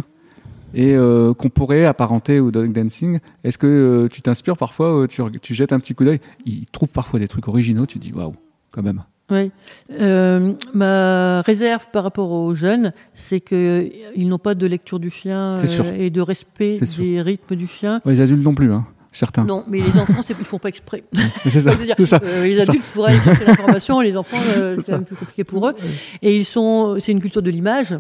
et 0.73 0.93
euh, 0.95 1.33
qu'on 1.33 1.49
pourrait 1.49 1.85
apparenter 1.85 2.39
au 2.39 2.49
dog 2.51 2.71
dancing. 2.71 3.19
Est-ce 3.43 3.57
que 3.57 3.67
euh, 3.67 4.07
tu 4.07 4.21
t'inspires 4.21 4.55
parfois, 4.57 5.01
euh, 5.03 5.07
tu, 5.07 5.21
tu 5.41 5.53
jettes 5.53 5.73
un 5.73 5.79
petit 5.79 5.93
coup 5.93 6.05
d'œil? 6.05 6.19
Ils 6.45 6.65
trouvent 6.67 6.91
parfois 6.91 7.19
des 7.19 7.27
trucs 7.27 7.47
originaux, 7.47 7.85
tu 7.85 7.99
dis 7.99 8.13
waouh, 8.13 8.35
quand 8.71 8.81
même. 8.81 9.03
Oui. 9.31 9.51
Euh, 9.99 10.53
ma 10.73 11.41
réserve 11.41 11.87
par 11.91 12.03
rapport 12.03 12.31
aux 12.31 12.53
jeunes, 12.53 12.93
c'est 13.13 13.39
qu'ils 13.39 14.27
n'ont 14.27 14.37
pas 14.37 14.55
de 14.55 14.67
lecture 14.67 14.99
du 14.99 15.09
chien 15.09 15.55
euh, 15.57 15.95
et 15.97 16.09
de 16.09 16.21
respect 16.21 16.85
sûr. 16.85 17.03
des 17.03 17.21
rythmes 17.21 17.55
du 17.55 17.67
chien. 17.67 18.01
Ouais, 18.05 18.13
les 18.13 18.21
adultes 18.21 18.43
non 18.43 18.53
plus, 18.53 18.71
hein, 18.73 18.85
certains. 19.13 19.45
Non, 19.45 19.63
mais 19.67 19.79
les 19.79 19.97
enfants, 19.99 20.21
ils 20.27 20.45
font 20.45 20.59
pas 20.59 20.69
exprès. 20.69 21.03
C'est 21.43 21.61
ça. 21.61 21.73
Dire, 21.75 21.95
ça. 22.05 22.19
euh, 22.23 22.43
les 22.43 22.55
c'est 22.55 22.65
ça. 22.65 22.71
adultes 22.71 22.85
pourraient 22.93 23.19
chercher 23.19 23.45
l'information, 23.45 23.99
les 24.01 24.17
enfants, 24.17 24.37
euh, 24.57 24.77
C'est 24.85 24.93
un 24.93 24.99
peu 24.99 25.05
plus 25.05 25.15
compliqué 25.15 25.43
pour 25.43 25.67
eux. 25.67 25.73
Et 26.21 26.35
ils 26.35 26.45
sont, 26.45 26.97
c'est 26.99 27.11
une 27.13 27.21
culture 27.21 27.41
de 27.41 27.49
l'image. 27.49 27.97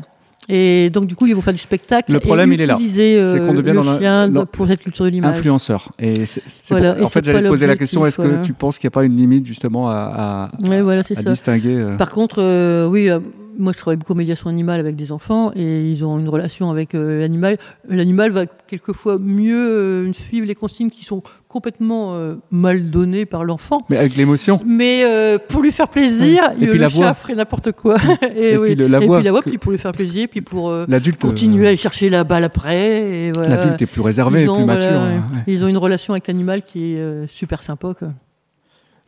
Et 0.49 0.89
donc, 0.89 1.05
du 1.05 1.15
coup, 1.15 1.27
ils 1.27 1.35
vont 1.35 1.41
faire 1.41 1.53
du 1.53 1.59
spectacle. 1.59 2.11
Le 2.11 2.19
problème, 2.19 2.51
et 2.51 2.55
il 2.55 2.61
est 2.61 2.65
là. 2.65 2.73
utiliser, 2.73 3.17
C'est 3.19 3.39
qu'on 3.39 3.53
euh, 3.53 3.57
devient 3.61 3.69
le 3.77 3.83
dans 3.85 3.99
chien 3.99 4.27
dans- 4.29 4.45
pour 4.45 4.67
cette 4.67 4.81
culture 4.81 5.05
de 5.05 5.09
l'image. 5.11 5.37
Influenceur. 5.37 5.91
Et 5.99 6.25
c'est, 6.25 6.41
c'est 6.47 6.73
Voilà, 6.73 6.95
pour- 6.95 7.05
en 7.05 7.09
fait, 7.09 7.23
j'allais 7.23 7.47
poser 7.47 7.67
la 7.67 7.77
question 7.77 8.05
est-ce 8.05 8.17
que 8.19 8.41
tu 8.43 8.53
penses 8.53 8.79
qu'il 8.79 8.87
n'y 8.87 8.91
a 8.91 8.95
pas 8.95 9.03
une 9.03 9.15
limite 9.15 9.45
justement 9.45 9.89
à, 9.89 10.49
à, 10.63 10.67
Ouais, 10.67 10.81
voilà, 10.81 11.01
à 11.01 11.03
ça. 11.03 11.21
distinguer 11.23 11.75
euh, 11.75 11.95
Par 11.97 12.09
contre, 12.09 12.39
euh, 12.41 12.87
oui, 12.87 13.09
euh, 13.09 13.19
moi 13.59 13.71
je 13.73 13.77
travaille 13.77 13.97
beaucoup 13.97 14.13
en 14.13 14.15
médiation 14.15 14.49
animale 14.49 14.79
avec 14.79 14.95
des 14.95 15.11
enfants 15.11 15.51
et 15.55 15.83
ils 15.91 16.03
ont 16.03 16.17
une 16.17 16.29
relation 16.29 16.71
avec 16.71 16.95
euh, 16.95 17.19
l'animal. 17.19 17.57
L'animal 17.87 18.31
va 18.31 18.45
quelquefois 18.67 19.17
mieux 19.19 19.55
euh, 19.69 20.13
suivre 20.13 20.47
les 20.47 20.55
consignes 20.55 20.89
qui 20.89 21.05
sont 21.05 21.21
complètement 21.51 22.15
euh, 22.15 22.35
mal 22.49 22.89
données 22.89 23.25
par 23.25 23.43
l'enfant. 23.43 23.79
Mais 23.89 23.97
avec 23.97 24.15
l'émotion. 24.15 24.59
Mais 24.65 25.03
euh, 25.05 25.37
pour 25.37 25.61
lui 25.61 25.71
faire 25.71 25.87
plaisir, 25.89 26.43
Et 26.57 26.61
il- 26.63 26.67
puis 26.69 26.77
le 26.77 26.83
la 26.83 26.89
chat 26.89 26.95
voix. 26.97 27.13
ferait 27.13 27.35
n'importe 27.35 27.71
quoi. 27.73 27.97
et, 28.35 28.53
Et 28.53 28.57
oui. 28.57 28.67
puis 28.67 28.75
le- 28.75 28.87
la 28.87 29.01
et 29.01 29.05
voix 29.05 29.17
puis 29.17 29.25
la 29.25 29.31
voix, 29.31 29.41
que- 29.41 29.49
puis 29.49 29.57
pour 29.57 29.71
lui 29.71 29.77
faire 29.77 29.91
plaisir, 29.91 30.27
puis 30.31 30.41
pour 30.41 30.69
euh, 30.69 30.85
L'adulte. 30.87 31.19
continuer 31.19 31.63
euh, 31.63 31.65
à 31.65 31.67
aller 31.69 31.77
chercher 31.77 32.09
la 32.09 32.23
balle 32.23 32.43
après. 32.45 33.27
Et 33.27 33.31
voilà. 33.33 33.57
L'adulte 33.57 33.81
est 33.81 33.85
plus 33.85 34.01
réservé, 34.01 34.43
et 34.43 34.49
ont, 34.49 34.55
plus 34.55 34.63
voilà, 34.63 34.79
mature. 34.85 35.01
ouais. 35.01 35.37
hein. 35.39 35.43
Ils 35.47 35.63
ont 35.63 35.67
une 35.67 35.77
relation 35.77 36.13
avec 36.13 36.27
l'animal 36.27 36.63
qui 36.63 36.93
est 36.93 36.97
euh, 36.99 37.27
super 37.27 37.61
sympa. 37.61 37.93
Quoi. 37.97 38.07
Euh, 38.07 38.11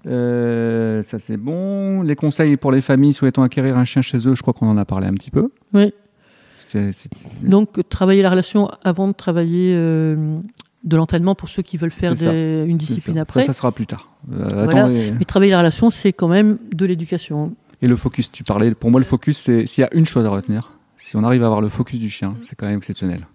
Euh, 0.06 1.02
ça 1.04 1.18
c'est 1.18 1.38
bon. 1.38 2.02
Les 2.02 2.16
conseils 2.18 2.58
pour 2.58 2.72
les 2.74 2.82
familles 2.82 3.14
souhaitant 3.14 3.42
acquérir 3.44 3.78
un 3.78 3.86
chien 3.86 4.02
chez 4.02 4.18
eux, 4.28 4.36
je 4.36 4.42
crois 4.42 4.54
qu'on 4.54 4.68
en 4.68 4.78
a 4.78 4.84
parlé 4.86 5.08
un 5.08 5.14
petit 5.14 5.32
peu. 5.32 5.50
Oui. 5.74 5.94
Donc, 7.44 7.88
travailler 7.88 8.22
la 8.24 8.30
relation 8.32 8.68
avant 8.84 9.08
de 9.08 9.14
travailler 9.14 9.74
euh, 9.78 10.40
de 10.84 10.98
l'entraînement 10.98 11.36
pour 11.36 11.50
ceux 11.50 11.62
qui 11.62 11.78
veulent 11.78 11.92
faire 11.92 12.14
des- 12.16 12.66
une 12.68 12.78
discipline 12.78 13.16
ça. 13.16 13.22
après. 13.22 13.42
Ça, 13.42 13.48
ça 13.48 13.54
sera 13.54 13.72
plus 13.72 13.88
tard. 13.88 14.10
Euh, 14.32 14.66
Voilà. 14.66 14.86
attends, 14.86 14.94
et, 14.94 15.12
Mais 15.18 15.26
travailler 15.26 15.52
la 15.52 15.60
relation, 15.60 15.90
c'est 15.90 16.12
quand 16.14 16.28
même 16.28 16.58
de 16.74 16.86
l'éducation. 16.86 17.56
et 17.82 17.88
le 17.88 17.96
focus, 17.96 18.32
tu 18.32 18.44
parlais. 18.44 18.74
Pour 18.74 18.92
moi, 18.92 19.00
le 19.00 19.06
focus, 19.06 19.38
c'est 19.38 19.66
s'il 19.66 19.82
y 19.82 19.86
a 19.86 19.94
une 19.94 20.06
chose 20.06 20.26
à 20.26 20.30
retenir, 20.30 20.72
si 20.98 21.16
on 21.18 21.24
arrive 21.24 21.44
à 21.44 21.48
avoir 21.48 21.62
le 21.62 21.70
focus 21.70 22.00
du 22.00 22.10
chien, 22.10 22.34
c'est 22.42 22.56
quand 22.56 22.66
même 22.66 22.78
exceptionnel. 22.78 23.28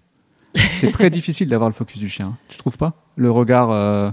c'est 0.54 0.90
très 0.90 1.10
difficile 1.10 1.48
d'avoir 1.48 1.68
le 1.70 1.74
focus 1.74 1.98
du 1.98 2.08
chien. 2.08 2.36
Tu 2.48 2.56
trouves 2.58 2.76
pas? 2.78 2.94
Le 3.16 3.30
regard. 3.30 3.70
euh, 3.70 4.10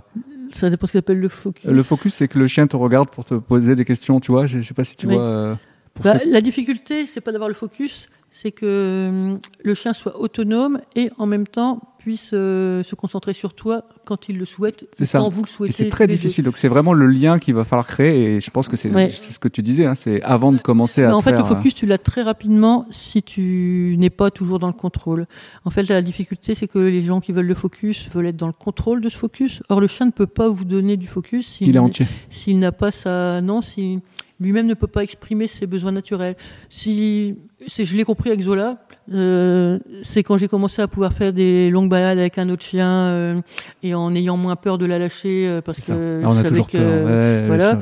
Ça 0.54 0.70
dépend 0.70 0.88
ce 0.88 0.94
qu'on 0.94 1.00
appelle 1.00 1.20
le 1.20 1.30
focus. 1.30 1.66
Le 1.66 1.84
focus, 1.84 2.14
c'est 2.16 2.28
que 2.28 2.38
le 2.40 2.48
chien 2.48 2.68
te 2.68 2.76
regarde 2.78 3.10
pour 3.10 3.26
te 3.26 3.34
poser 3.36 3.76
des 3.76 3.86
questions, 3.86 4.20
tu 4.20 4.32
vois? 4.32 4.46
Je, 4.46 4.60
je 4.62 4.68
sais 4.68 4.74
pas 4.74 4.84
si 4.86 4.96
tu 4.96 5.08
Oui. 5.08 5.16
vois. 5.16 5.24
euh, 5.24 5.56
Bah, 6.04 6.20
ceux- 6.20 6.30
La 6.32 6.42
difficulté, 6.42 7.06
c'est 7.06 7.22
pas 7.22 7.32
d'avoir 7.32 7.48
le 7.50 7.56
focus, 7.56 8.08
c'est 8.38 8.52
que 8.52 9.08
hum, 9.10 9.40
le 9.64 9.74
chien 9.74 9.94
soit 9.94 10.20
autonome 10.20 10.80
et 10.96 11.10
en 11.18 11.26
même 11.26 11.48
temps 11.48 11.80
puisse 11.98 12.32
euh, 12.34 12.84
se 12.84 12.94
concentrer 12.94 13.34
sur 13.34 13.56
toi 13.56 13.86
quand 14.06 14.30
il 14.30 14.38
le 14.38 14.46
souhaite, 14.46 14.86
C'est 14.92 15.06
ou 15.06 15.08
ça. 15.08 15.18
quand 15.20 15.30
vous 15.30 15.42
le 15.42 15.48
Et 15.48 15.52
souhaitez. 15.52 15.72
c'est 15.74 15.90
très 15.90 16.06
deux. 16.06 16.14
difficile. 16.14 16.44
Donc 16.44 16.56
c'est 16.58 16.68
vraiment 16.68 16.94
le 16.94 17.08
lien 17.08 17.40
qu'il 17.40 17.56
va 17.56 17.64
falloir 17.64 17.88
créer. 17.88 18.36
Et 18.36 18.40
je 18.42 18.52
pense 18.52 18.68
que 18.68 18.78
c'est 18.78 18.92
Ouais. 18.94 19.10
c'est 19.10 19.32
ce 19.34 19.40
que 19.40 19.48
tu 19.48 19.64
disais. 19.64 19.86
hein, 19.86 19.96
c'est 19.96 20.22
avant 20.22 20.52
de 20.52 20.60
commencer 20.60 21.02
Mais 21.02 21.08
à 21.08 21.16
en 21.18 21.22
fait, 21.22 21.32
le 21.32 21.44
focus, 21.44 21.74
tu 21.74 21.88
l'as 21.88 21.98
très 21.98 22.22
rapidement 22.22 22.86
si 22.92 23.24
tu 23.24 23.96
n'es 23.98 24.12
pas 24.12 24.30
toujours 24.30 24.60
dans 24.60 24.68
le 24.68 24.74
contrôle. 24.74 25.26
En 25.64 25.72
fait, 25.72 25.82
la 25.90 26.04
difficulté, 26.04 26.54
c'est 26.54 26.68
que 26.68 26.78
les 26.78 27.02
gens 27.02 27.22
qui 27.22 27.32
veulent 27.32 27.48
le 27.48 27.56
focus 27.56 28.08
veulent 28.14 28.28
être 28.28 28.38
dans 28.38 28.46
le 28.48 28.54
contrôle 28.54 29.02
de 29.02 29.10
ce 29.10 29.18
focus. 29.18 29.64
Or, 29.70 29.82
le 29.82 29.88
chien 29.88 30.06
ne 30.06 30.12
peut 30.12 30.28
pas 30.28 30.48
vous 30.48 30.66
donner 30.66 30.98
du 30.98 31.08
focus 31.08 31.48
euh, 31.48 31.52
s'il 31.52 31.68
il 31.70 31.70
est 31.70 31.74
n'est- 31.74 31.80
entier. 31.80 32.08
s'il 32.30 32.60
n'a 32.60 32.72
pas 32.72 32.92
sa 32.92 33.42
non 33.42 33.64
si 33.64 34.00
lui-même 34.40 34.68
ne 34.68 34.74
peut 34.74 34.88
pas 34.88 35.04
exprimer 35.04 35.48
ses 35.48 35.66
besoins 35.66 35.92
naturels 35.92 36.36
si 36.70 37.36
je 37.68 37.96
l'ai 37.96 38.04
compris 38.04 38.30
avec 38.30 38.42
Zola 38.42 38.78
euh, 39.14 39.80
c'est 40.04 40.24
quand 40.24 40.38
j'ai 40.38 40.48
commencé 40.48 40.82
à 40.82 40.88
pouvoir 40.88 41.14
faire 41.14 41.32
des 41.32 41.70
longues 41.70 41.90
balades 41.90 42.18
avec 42.18 42.38
un 42.38 42.50
autre 42.50 42.66
chien 42.66 42.88
euh, 42.90 43.42
et 43.84 43.94
en 43.94 44.14
ayant 44.16 44.36
moins 44.36 44.56
peur 44.56 44.78
de 44.78 44.86
la 44.86 44.98
lâcher 45.00 45.48
euh, 45.48 45.62
parce 45.62 45.78
que 45.88 46.22
Ah, 46.24 46.28
on 46.28 46.32
je 46.34 46.40
a 46.40 46.42
savais 46.42 46.50
toujours 46.50 46.68
que 46.68 46.78
peur. 46.78 47.06
Ouais, 47.06 47.48
voilà. 47.48 47.80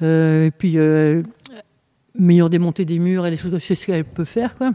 ça, 0.00 0.06
et 0.44 0.50
puis 0.56 0.76
meilleure 2.18 2.50
démonter 2.50 2.84
des 2.84 2.98
murs 2.98 3.26
et 3.26 3.30
des 3.30 3.36
choses 3.36 3.56
c'est 3.58 3.74
ce 3.74 3.86
qu'elle 3.86 4.04
peut 4.04 4.24
faire 4.24 4.54
quoi 4.56 4.72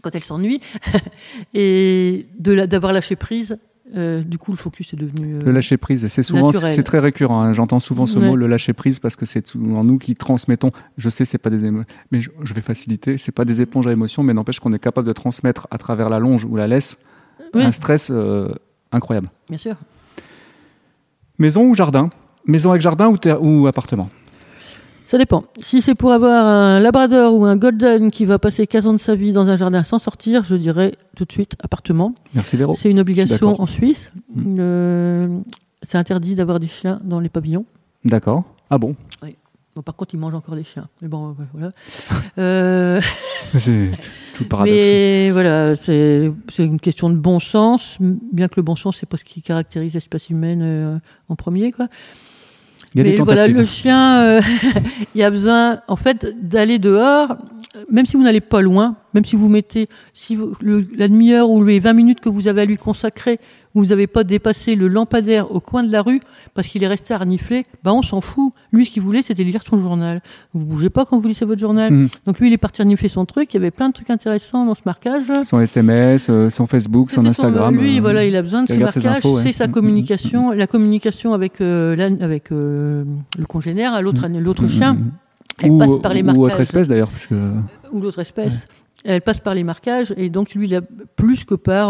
quand 0.00 0.14
elle 0.14 0.24
s'ennuie 0.24 0.60
et 1.54 2.26
de 2.38 2.64
d'avoir 2.66 2.92
lâché 2.92 3.14
prise 3.16 3.58
euh, 3.94 4.22
du 4.22 4.38
coup 4.38 4.50
le 4.50 4.56
focus 4.56 4.92
est 4.94 4.96
devenu 4.96 5.34
euh, 5.36 5.42
Le 5.42 5.52
lâcher 5.52 5.76
prise, 5.76 6.06
c'est 6.08 6.22
souvent, 6.22 6.46
Naturel. 6.46 6.72
c'est 6.72 6.82
très 6.82 6.98
récurrent. 6.98 7.40
hein. 7.42 7.52
J'entends 7.52 7.80
souvent 7.80 8.06
ce 8.06 8.18
Ouais. 8.18 8.26
mot, 8.28 8.36
le 8.36 8.46
lâcher 8.46 8.72
prise, 8.72 8.98
parce 9.00 9.16
que 9.16 9.26
c'est 9.26 9.46
souvent 9.46 9.84
nous 9.84 9.98
qui 9.98 10.14
transmettons. 10.16 10.70
Je 10.96 11.10
sais, 11.10 11.24
c'est 11.24 11.38
pas 11.38 11.50
des 11.50 11.64
émotions, 11.64 11.86
mais 12.10 12.20
je, 12.20 12.30
je 12.42 12.54
vais 12.54 12.60
faciliter. 12.60 13.18
C'est 13.18 13.32
pas 13.32 13.44
des 13.44 13.60
éponges 13.60 13.86
à 13.86 13.92
émotions, 13.92 14.22
mais 14.22 14.32
n'empêche 14.34 14.60
qu'on 14.60 14.72
est 14.72 14.78
capable 14.78 15.06
de 15.06 15.12
transmettre 15.12 15.66
à 15.70 15.78
travers 15.78 16.08
la 16.08 16.18
longe 16.18 16.44
ou 16.44 16.56
la 16.56 16.66
laisse 16.66 16.98
un 17.54 17.72
stress 17.72 18.10
euh, 18.10 18.48
incroyable. 18.92 19.28
bien 19.48 19.58
sûr 19.58 19.76
Maison 21.38 21.64
ou 21.68 21.74
jardin? 21.74 22.10
Maison 22.46 22.70
avec 22.70 22.82
jardin 22.82 23.08
ou, 23.08 23.16
ou 23.40 23.66
appartement? 23.66 24.08
Ça 25.06 25.18
dépend. 25.18 25.44
Si 25.58 25.82
c'est 25.82 25.94
pour 25.94 26.12
avoir 26.12 26.46
un 26.46 26.80
labrador 26.80 27.34
ou 27.34 27.44
un 27.44 27.56
golden 27.56 28.10
qui 28.10 28.24
va 28.24 28.38
passer 28.38 28.66
15 28.66 28.86
ans 28.86 28.92
de 28.92 28.98
sa 28.98 29.14
vie 29.14 29.32
dans 29.32 29.48
un 29.48 29.56
jardin 29.56 29.82
sans 29.82 29.98
sortir, 29.98 30.44
je 30.44 30.54
dirais 30.54 30.92
tout 31.16 31.24
de 31.24 31.32
suite 31.32 31.56
appartement. 31.62 32.14
Merci 32.34 32.56
Véro. 32.56 32.74
C'est 32.74 32.90
une 32.90 33.00
obligation 33.00 33.60
en 33.60 33.66
Suisse. 33.66 34.10
Mm. 34.34 34.56
Euh, 34.58 35.38
c'est 35.82 35.98
interdit 35.98 36.34
d'avoir 36.34 36.60
des 36.60 36.68
chiens 36.68 37.00
dans 37.04 37.20
les 37.20 37.28
pavillons. 37.28 37.66
D'accord. 38.04 38.44
Ah 38.70 38.78
bon? 38.78 38.96
Bon, 39.74 39.80
par 39.80 39.96
contre, 39.96 40.14
ils 40.14 40.18
mangent 40.18 40.34
encore 40.34 40.54
des 40.54 40.64
chiens. 40.64 40.86
Mais 41.00 41.08
bon, 41.08 41.34
voilà. 41.54 41.72
Euh, 42.36 43.00
C'est 43.58 43.90
tout 44.34 44.42
le 44.44 44.48
paradoxe. 44.48 44.76
mais 44.76 45.30
voilà, 45.30 45.76
c'est 45.76 46.30
c'est 46.50 46.64
une 46.64 46.78
question 46.78 47.08
de 47.08 47.16
bon 47.16 47.40
sens, 47.40 47.96
bien 48.00 48.48
que 48.48 48.54
le 48.56 48.62
bon 48.62 48.76
sens, 48.76 48.98
c'est 48.98 49.08
pas 49.08 49.16
ce 49.16 49.24
qui 49.24 49.40
caractérise 49.40 49.94
l'espèce 49.94 50.30
humaine 50.30 50.60
euh, 50.62 50.98
en 51.28 51.36
premier, 51.36 51.72
quoi. 51.72 51.88
Il 52.94 52.98
y 52.98 53.00
a 53.00 53.04
des 53.04 53.10
Mais 53.18 53.24
voilà, 53.24 53.48
le 53.48 53.64
chien, 53.64 54.20
euh, 54.22 54.40
il 55.14 55.22
a 55.22 55.30
besoin, 55.30 55.80
en 55.88 55.96
fait, 55.96 56.26
d'aller 56.42 56.78
dehors, 56.78 57.36
même 57.90 58.04
si 58.06 58.16
vous 58.16 58.22
n'allez 58.22 58.40
pas 58.40 58.60
loin, 58.60 58.96
même 59.14 59.24
si 59.24 59.34
vous 59.36 59.48
mettez, 59.48 59.88
si 60.12 60.36
vous- 60.36 60.52
le- 60.60 60.86
la 60.96 61.08
demi-heure 61.08 61.48
ou 61.50 61.64
les 61.64 61.80
20 61.80 61.94
minutes 61.94 62.20
que 62.20 62.28
vous 62.28 62.48
avez 62.48 62.62
à 62.62 62.64
lui 62.66 62.76
consacrer, 62.76 63.38
vous 63.74 63.86
n'avez 63.86 64.06
pas 64.06 64.22
dépassé 64.24 64.74
le 64.74 64.88
lampadaire 64.88 65.50
au 65.54 65.60
coin 65.60 65.82
de 65.82 65.90
la 65.90 66.02
rue 66.02 66.20
parce 66.54 66.68
qu'il 66.68 66.82
est 66.82 66.86
resté 66.88 67.14
à 67.14 67.18
renifler, 67.18 67.64
bah 67.82 67.92
on 67.94 68.02
s'en 68.02 68.20
fout. 68.20 68.52
Lui, 68.72 68.84
ce 68.84 68.90
qu'il 68.90 69.02
voulait, 69.02 69.22
c'était 69.22 69.44
lire 69.44 69.62
son 69.66 69.78
journal. 69.78 70.20
Vous 70.52 70.66
bougez 70.66 70.90
pas 70.90 71.04
quand 71.06 71.18
vous 71.18 71.26
lisez 71.28 71.44
votre 71.46 71.60
journal. 71.60 71.92
Mhm. 71.92 72.08
Donc 72.26 72.38
lui, 72.38 72.48
il 72.48 72.52
est 72.52 72.58
parti 72.58 72.82
renifler 72.82 73.08
son 73.08 73.24
truc. 73.24 73.52
Il 73.54 73.56
y 73.56 73.60
avait 73.60 73.70
plein 73.70 73.88
de 73.88 73.94
trucs 73.94 74.10
intéressants 74.10 74.66
dans 74.66 74.74
ce 74.74 74.82
marquage. 74.84 75.24
Son 75.44 75.60
SMS, 75.60 76.28
euh, 76.28 76.50
son 76.50 76.66
Facebook, 76.66 77.10
son 77.10 77.24
Instagram. 77.24 77.74
lui, 77.74 77.98
euh, 77.98 78.00
voilà, 78.02 78.24
il 78.24 78.36
a 78.36 78.42
besoin 78.42 78.64
de 78.64 78.72
infos, 79.08 79.36
ouais. 79.36 79.42
c'est 79.42 79.52
sa 79.52 79.68
Mm, 79.68 79.70
communication, 79.72 80.50
la 80.50 80.66
communication 80.66 81.32
avec 81.32 81.60
euh, 81.60 81.96
la- 81.96 82.24
avec 82.24 82.50
le 82.50 83.04
congénère, 83.48 84.00
l'autre 84.02 84.26
l'autre 84.28 84.68
chien, 84.68 84.98
elle 85.62 85.70
ou, 85.70 85.78
passe 85.78 85.90
par 86.02 86.12
les 86.14 86.22
ou 86.22 86.26
marquages 86.26 86.44
autre 86.44 86.60
espèce 86.60 86.88
d'ailleurs, 86.88 87.08
parce 87.08 87.26
que 87.26 87.34
ou 87.92 88.00
l'autre 88.00 88.18
espèce. 88.18 88.52
Elle 89.04 89.20
passe 89.20 89.40
par 89.40 89.54
les 89.54 89.64
marquages 89.64 90.14
et 90.16 90.30
donc 90.30 90.54
lui, 90.54 90.68
il 90.68 90.74
a 90.76 90.80
plus 91.16 91.44
que 91.44 91.54
par 91.56 91.88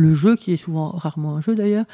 le 0.00 0.14
jeu 0.14 0.36
qui 0.36 0.52
est 0.52 0.56
souvent 0.56 0.90
rarement 0.90 1.36
un 1.36 1.40
jeu 1.40 1.54
d'ailleurs. 1.54 1.84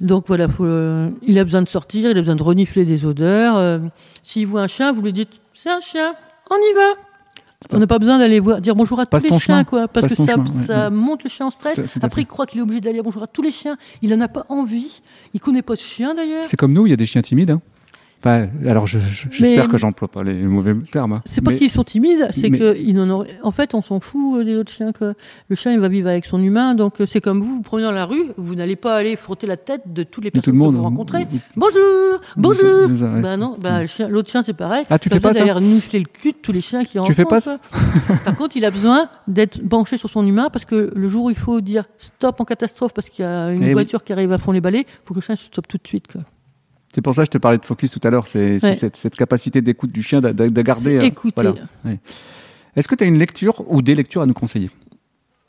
Donc 0.00 0.24
voilà, 0.26 0.48
faut, 0.48 0.64
euh, 0.64 1.10
il 1.22 1.38
a 1.38 1.44
besoin 1.44 1.62
de 1.62 1.68
sortir, 1.68 2.10
il 2.10 2.16
a 2.16 2.20
besoin 2.20 2.36
de 2.36 2.42
renifler 2.42 2.84
des 2.84 3.04
odeurs. 3.06 3.56
euh, 3.56 3.78
S'il 4.22 4.46
voit 4.46 4.62
un 4.62 4.66
chien, 4.66 4.92
vous 4.92 5.02
lui 5.02 5.12
dites 5.12 5.30
c'est 5.54 5.70
un 5.70 5.80
chien, 5.80 6.14
on 6.50 6.56
y 6.56 6.74
va. 6.74 6.92
On 7.74 7.78
n'a 7.78 7.86
pas 7.86 7.98
besoin 7.98 8.18
d'aller 8.18 8.40
voir, 8.40 8.60
dire 8.62 8.74
bonjour 8.74 8.98
à 9.00 9.04
Passe 9.06 9.22
tous 9.24 9.34
les 9.34 9.38
chiens, 9.38 9.56
chemin. 9.56 9.64
quoi, 9.64 9.86
parce 9.86 10.06
Passe 10.06 10.16
que 10.18 10.24
ça, 10.24 10.32
chemin, 10.32 10.44
ouais, 10.44 10.66
ça 10.66 10.84
ouais. 10.84 10.90
monte 10.90 11.22
le 11.24 11.28
chien 11.28 11.44
en 11.46 11.50
stress. 11.50 11.74
Tout- 11.76 11.82
tout 11.82 11.98
à 12.02 12.06
Après, 12.06 12.22
il 12.22 12.26
croit 12.26 12.46
qu'il 12.46 12.58
est 12.58 12.62
obligé 12.62 12.80
d'aller 12.80 12.94
dire 12.94 13.04
bonjour 13.04 13.22
à 13.22 13.26
tous 13.26 13.42
les 13.42 13.50
chiens. 13.52 13.76
Il 14.00 14.08
n'en 14.10 14.20
a 14.24 14.28
pas 14.28 14.46
envie. 14.48 15.02
Il 15.34 15.40
connaît 15.40 15.60
pas 15.60 15.76
ce 15.76 15.82
chien 15.84 16.14
d'ailleurs. 16.14 16.46
c'est 16.46 16.56
comme 16.56 16.72
nous, 16.72 16.86
il 16.86 16.90
y 16.90 16.92
a 16.94 16.96
des 16.96 17.04
chiens 17.06 17.20
timides. 17.20 17.50
hein. 17.50 17.60
Alors 18.24 18.86
je- 18.86 18.98
je- 18.98 19.28
j'espère 19.30 19.64
Mais- 19.66 19.70
que 19.70 19.78
j'emploie 19.78 20.08
pas 20.08 20.22
les 20.22 20.34
mauvais 20.34 20.74
termes. 20.92 21.14
hein. 21.14 21.22
C'est 21.24 21.40
pas 21.40 21.54
qu'ils 21.54 21.70
sont 21.70 21.84
timides, 21.84 22.28
c'est 22.32 22.50
mais- 22.50 22.58
que 22.58 22.76
ils 22.78 22.92
n'en 22.94 23.08
auraient- 23.08 23.38
En 23.42 23.50
fait, 23.50 23.74
on 23.74 23.80
s'en 23.82 23.98
fout 24.00 24.40
euh, 24.40 24.44
des 24.44 24.56
autres 24.56 24.70
chiens. 24.70 24.92
Quoi. 24.92 25.14
Le 25.48 25.56
chien, 25.56 25.72
il 25.72 25.80
va 25.80 25.88
vivre 25.88 26.08
avec 26.08 26.26
son 26.26 26.42
humain, 26.42 26.74
donc 26.74 27.00
euh, 27.00 27.06
c'est 27.08 27.20
comme 27.22 27.40
vous, 27.40 27.56
vous 27.56 27.62
prenez 27.62 27.84
dans 27.84 27.92
la 27.92 28.04
rue, 28.04 28.24
vous 28.36 28.54
n'allez 28.54 28.76
pas 28.76 28.96
aller 28.96 29.16
frotter 29.16 29.46
la 29.46 29.56
tête 29.56 29.82
de 29.86 30.02
toutes 30.02 30.24
les 30.24 30.30
tout 30.30 30.34
personnes 30.40 30.54
le 30.54 30.58
monde. 30.58 30.72
que 30.74 30.76
vous 30.78 30.82
rencontrez. 30.84 31.26
Bonjour, 31.56 32.20
bonjour. 32.36 32.88
Bah 33.22 33.36
non, 33.38 33.56
bah, 33.58 33.80
l'autre 34.10 34.28
chien, 34.28 34.42
c'est 34.42 34.52
pareil. 34.52 34.84
Ah, 34.90 34.98
tu 34.98 35.08
fais 35.08 35.18
pas 35.20 35.32
ça 35.32 35.40
d'aller 35.40 35.52
renifler 35.52 36.00
le 36.00 36.04
cul 36.06 36.32
de 36.32 36.36
tous 36.42 36.52
les 36.52 36.60
chiens 36.60 36.84
qui 36.84 36.98
Tu 37.04 37.14
fais 37.14 37.24
pas 37.24 37.40
ça 37.40 37.58
Par 38.24 38.36
contre, 38.36 38.56
il 38.56 38.64
a 38.64 38.70
besoin 38.70 39.08
d'être 39.28 39.62
branché 39.62 39.96
sur 39.96 40.10
son 40.10 40.26
humain 40.26 40.50
parce 40.52 40.64
que 40.64 40.92
le 40.94 41.08
jour 41.08 41.24
où 41.24 41.30
il 41.30 41.36
faut 41.36 41.60
dire 41.62 41.84
stop 41.98 42.40
en 42.40 42.44
catastrophe 42.44 42.92
parce 42.92 43.08
qu'il 43.08 43.24
y 43.24 43.28
a 43.28 43.50
une 43.52 43.62
Eh 43.62 43.66
oui. 43.68 43.72
voiture 43.72 44.04
qui 44.04 44.12
arrive 44.12 44.32
à 44.32 44.38
fond 44.38 44.52
les 44.52 44.60
balais, 44.60 44.80
il 44.86 45.06
faut 45.06 45.14
que 45.14 45.20
le 45.20 45.24
chien 45.24 45.36
se 45.36 45.46
stoppe 45.46 45.68
tout 45.68 45.78
de 45.82 45.86
suite. 45.88 46.06
Quoi. 46.12 46.22
C'est 46.94 47.02
pour 47.02 47.14
ça 47.14 47.22
que 47.22 47.26
je 47.26 47.30
te 47.30 47.38
parlais 47.38 47.58
de 47.58 47.64
focus 47.64 47.90
tout 47.92 48.00
à 48.02 48.10
l'heure. 48.10 48.26
C'est 48.26 48.62
Ouais. 48.64 48.74
cette, 48.74 48.96
cette 48.96 49.14
capacité 49.16 49.62
d'écoute 49.62 49.92
du 49.92 50.02
chien, 50.02 50.20
de, 50.20 50.30
de- 50.32 50.48
de 50.48 50.62
garder. 50.62 50.96
Euh, 50.96 51.00
écouter. 51.02 51.32
voilà. 51.36 51.54
Est-ce 52.76 52.88
que 52.88 52.94
tu 52.94 53.04
as 53.04 53.06
une 53.06 53.18
lecture 53.18 53.62
ou 53.68 53.80
des 53.82 53.94
lectures 53.94 54.22
à 54.22 54.26
nous 54.26 54.34
conseiller? 54.34 54.70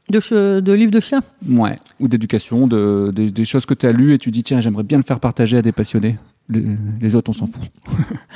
De, 0.10 0.74
livres 0.74 0.92
de 0.92 1.00
chiens? 1.00 1.22
Ouais. 1.48 1.76
Ou 2.00 2.08
d'éducation, 2.08 2.68
de, 2.68 3.12
des- 3.16 3.32
des 3.32 3.46
choses 3.46 3.66
que 3.66 3.74
tu 3.74 3.86
as 3.86 3.92
lues 3.92 4.14
et 4.14 4.18
tu 4.18 4.30
dis 4.30 4.44
tiens, 4.44 4.60
j'aimerais 4.62 4.84
bien 4.84 4.98
le 4.98 5.04
faire 5.04 5.20
partager 5.20 5.58
à 5.58 5.62
des 5.62 5.72
passionnés. 5.72 6.18
Les, 6.50 6.64
les 7.00 7.16
autres, 7.16 7.30
on 7.30 7.34
s'en 7.34 7.48
fout. 7.48 7.64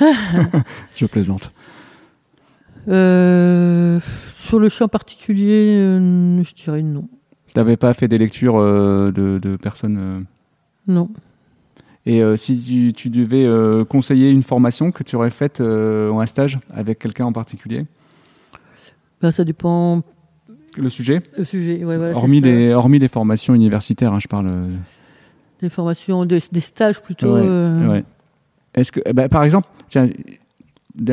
je 0.96 1.06
plaisante. 1.06 1.52
Euh, 2.88 3.98
Sur 4.34 4.58
le 4.58 4.68
chien 4.68 4.86
en 4.86 4.88
particulier, 4.88 5.74
euh, 5.76 6.42
je 6.42 6.54
dirais 6.54 6.82
non. 6.82 7.04
T'avais 7.52 7.76
pas 7.76 7.92
fait 7.94 8.08
des 8.08 8.18
lectures 8.18 8.56
euh, 8.58 9.10
de, 9.12 9.56
personnes. 9.56 10.24
Non. 10.86 11.08
Et 12.06 12.22
euh, 12.22 12.36
si 12.36 12.58
tu, 12.58 12.92
tu 12.92 13.10
devais 13.10 13.44
euh, 13.44 13.84
conseiller 13.84 14.30
une 14.30 14.44
formation 14.44 14.92
que 14.92 15.02
tu 15.02 15.16
aurais 15.16 15.30
faite 15.30 15.60
euh, 15.60 16.08
ou 16.10 16.20
un 16.20 16.26
stage 16.26 16.58
avec 16.72 17.00
quelqu'un 17.00 17.26
en 17.26 17.32
particulier, 17.32 17.84
Ben, 19.20 19.32
ça 19.32 19.44
dépend 19.44 20.02
le 20.76 20.88
sujet, 20.88 21.20
le 21.36 21.44
sujet. 21.44 21.84
Ouais, 21.84 21.96
voilà, 21.96 22.16
hormis, 22.16 22.40
les, 22.40 22.72
hormis 22.72 22.98
les 23.00 23.08
formations 23.08 23.54
universitaires, 23.54 24.12
hein, 24.12 24.20
je 24.20 24.28
parle. 24.28 24.46
Des 25.60 25.70
formations, 25.70 26.24
des, 26.24 26.40
des 26.52 26.60
stages 26.60 27.02
plutôt. 27.02 27.34
Ouais, 27.34 27.88
ouais. 27.88 28.04
Est-ce 28.74 28.92
que, 28.92 29.00
eh 29.04 29.12
ben, 29.12 29.28
par 29.28 29.42
exemple, 29.42 29.68
tiens, 29.88 30.08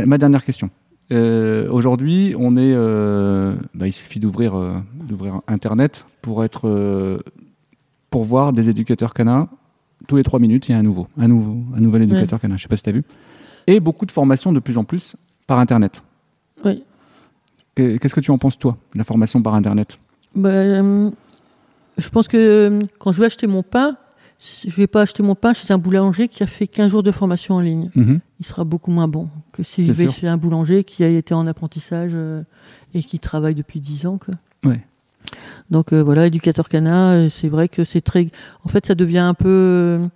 ma 0.05 0.17
dernière 0.17 0.43
question. 0.43 0.69
Euh, 1.11 1.69
Aujourd'hui, 1.69 2.35
on 2.37 2.55
est, 2.55 2.73
euh, 2.75 3.55
bah, 3.73 3.87
il 3.87 3.93
suffit 3.93 4.19
d'ouvrir, 4.19 4.55
euh, 4.55 4.75
d'ouvrir 4.95 5.41
Internet 5.47 6.05
pour 6.21 6.43
être, 6.43 7.21
pour 8.09 8.23
voir 8.23 8.53
des 8.53 8.69
éducateurs 8.69 9.13
canins. 9.13 9.49
Tous 10.07 10.15
les 10.17 10.23
trois 10.23 10.39
minutes, 10.39 10.67
il 10.69 10.73
y 10.73 10.75
a 10.75 10.77
un 10.77 10.83
nouveau, 10.83 11.07
un 11.17 11.27
nouveau, 11.27 11.63
un 11.75 11.79
nouvel 11.79 12.03
éducateur 12.03 12.39
canin. 12.39 12.57
Je 12.57 12.63
sais 12.63 12.67
pas 12.67 12.75
si 12.77 12.83
tu 12.83 12.89
as 12.89 12.93
vu. 12.93 13.03
Et 13.67 13.79
beaucoup 13.79 14.05
de 14.05 14.11
formations 14.11 14.51
de 14.51 14.59
plus 14.59 14.77
en 14.77 14.83
plus 14.83 15.15
par 15.47 15.59
Internet. 15.59 16.03
Oui. 16.65 16.83
Que- 17.75 17.97
Qu'est-ce 17.97 18.13
que 18.13 18.19
tu 18.19 18.31
en 18.31 18.37
penses 18.37 18.59
toi, 18.59 18.77
de 18.93 18.97
la 18.97 19.03
formation 19.03 19.41
par 19.41 19.55
Internet? 19.55 19.97
Ben, 20.35 21.11
je 21.97 22.09
pense 22.09 22.27
que 22.27 22.37
euh, 22.37 22.79
quand 22.99 23.11
je 23.11 23.19
vais 23.19 23.27
acheter 23.27 23.47
mon 23.47 23.63
pain, 23.63 23.95
je 24.39 24.69
vais 24.71 24.87
pas 24.87 25.01
acheter 25.03 25.23
mon 25.23 25.35
pain 25.35 25.53
chez 25.53 25.71
un 25.71 25.77
boulanger 25.77 26.27
qui 26.27 26.43
a 26.43 26.47
fait 26.47 26.67
15 26.67 26.91
jours 26.91 27.03
de 27.03 27.11
formation 27.11 27.55
en 27.55 27.59
ligne. 27.61 27.89
Mhm. 27.95 28.19
Il 28.39 28.45
sera 28.45 28.63
beaucoup 28.65 28.91
moins 28.91 29.07
bon 29.07 29.29
que 29.53 29.63
si 29.63 29.85
je 29.85 29.91
vais 29.93 30.03
sûr. 30.05 30.13
chez 30.13 30.27
un 30.27 30.37
boulanger 30.37 30.83
qui 30.83 31.03
a 31.03 31.07
été 31.07 31.33
en 31.33 31.47
apprentissage 31.47 32.11
euh, 32.13 32.43
et 32.93 33.01
qui 33.03 33.19
travaille 33.19 33.55
depuis 33.55 33.79
10 33.79 34.05
ans. 34.05 34.17
Quoi. 34.17 34.35
Ouais. 34.69 34.79
Donc 35.69 35.93
euh, 35.93 36.03
voilà, 36.03 36.27
éducateur 36.27 36.69
canin, 36.69 37.25
euh, 37.25 37.29
c'est 37.29 37.49
vrai 37.49 37.67
que 37.69 37.83
c'est 37.83 38.01
très. 38.01 38.27
En 38.63 38.69
fait, 38.69 38.85
ça 38.85 38.95
devient 38.95 39.19
un 39.19 39.33
peu. 39.33 39.47
euh, 39.49 40.07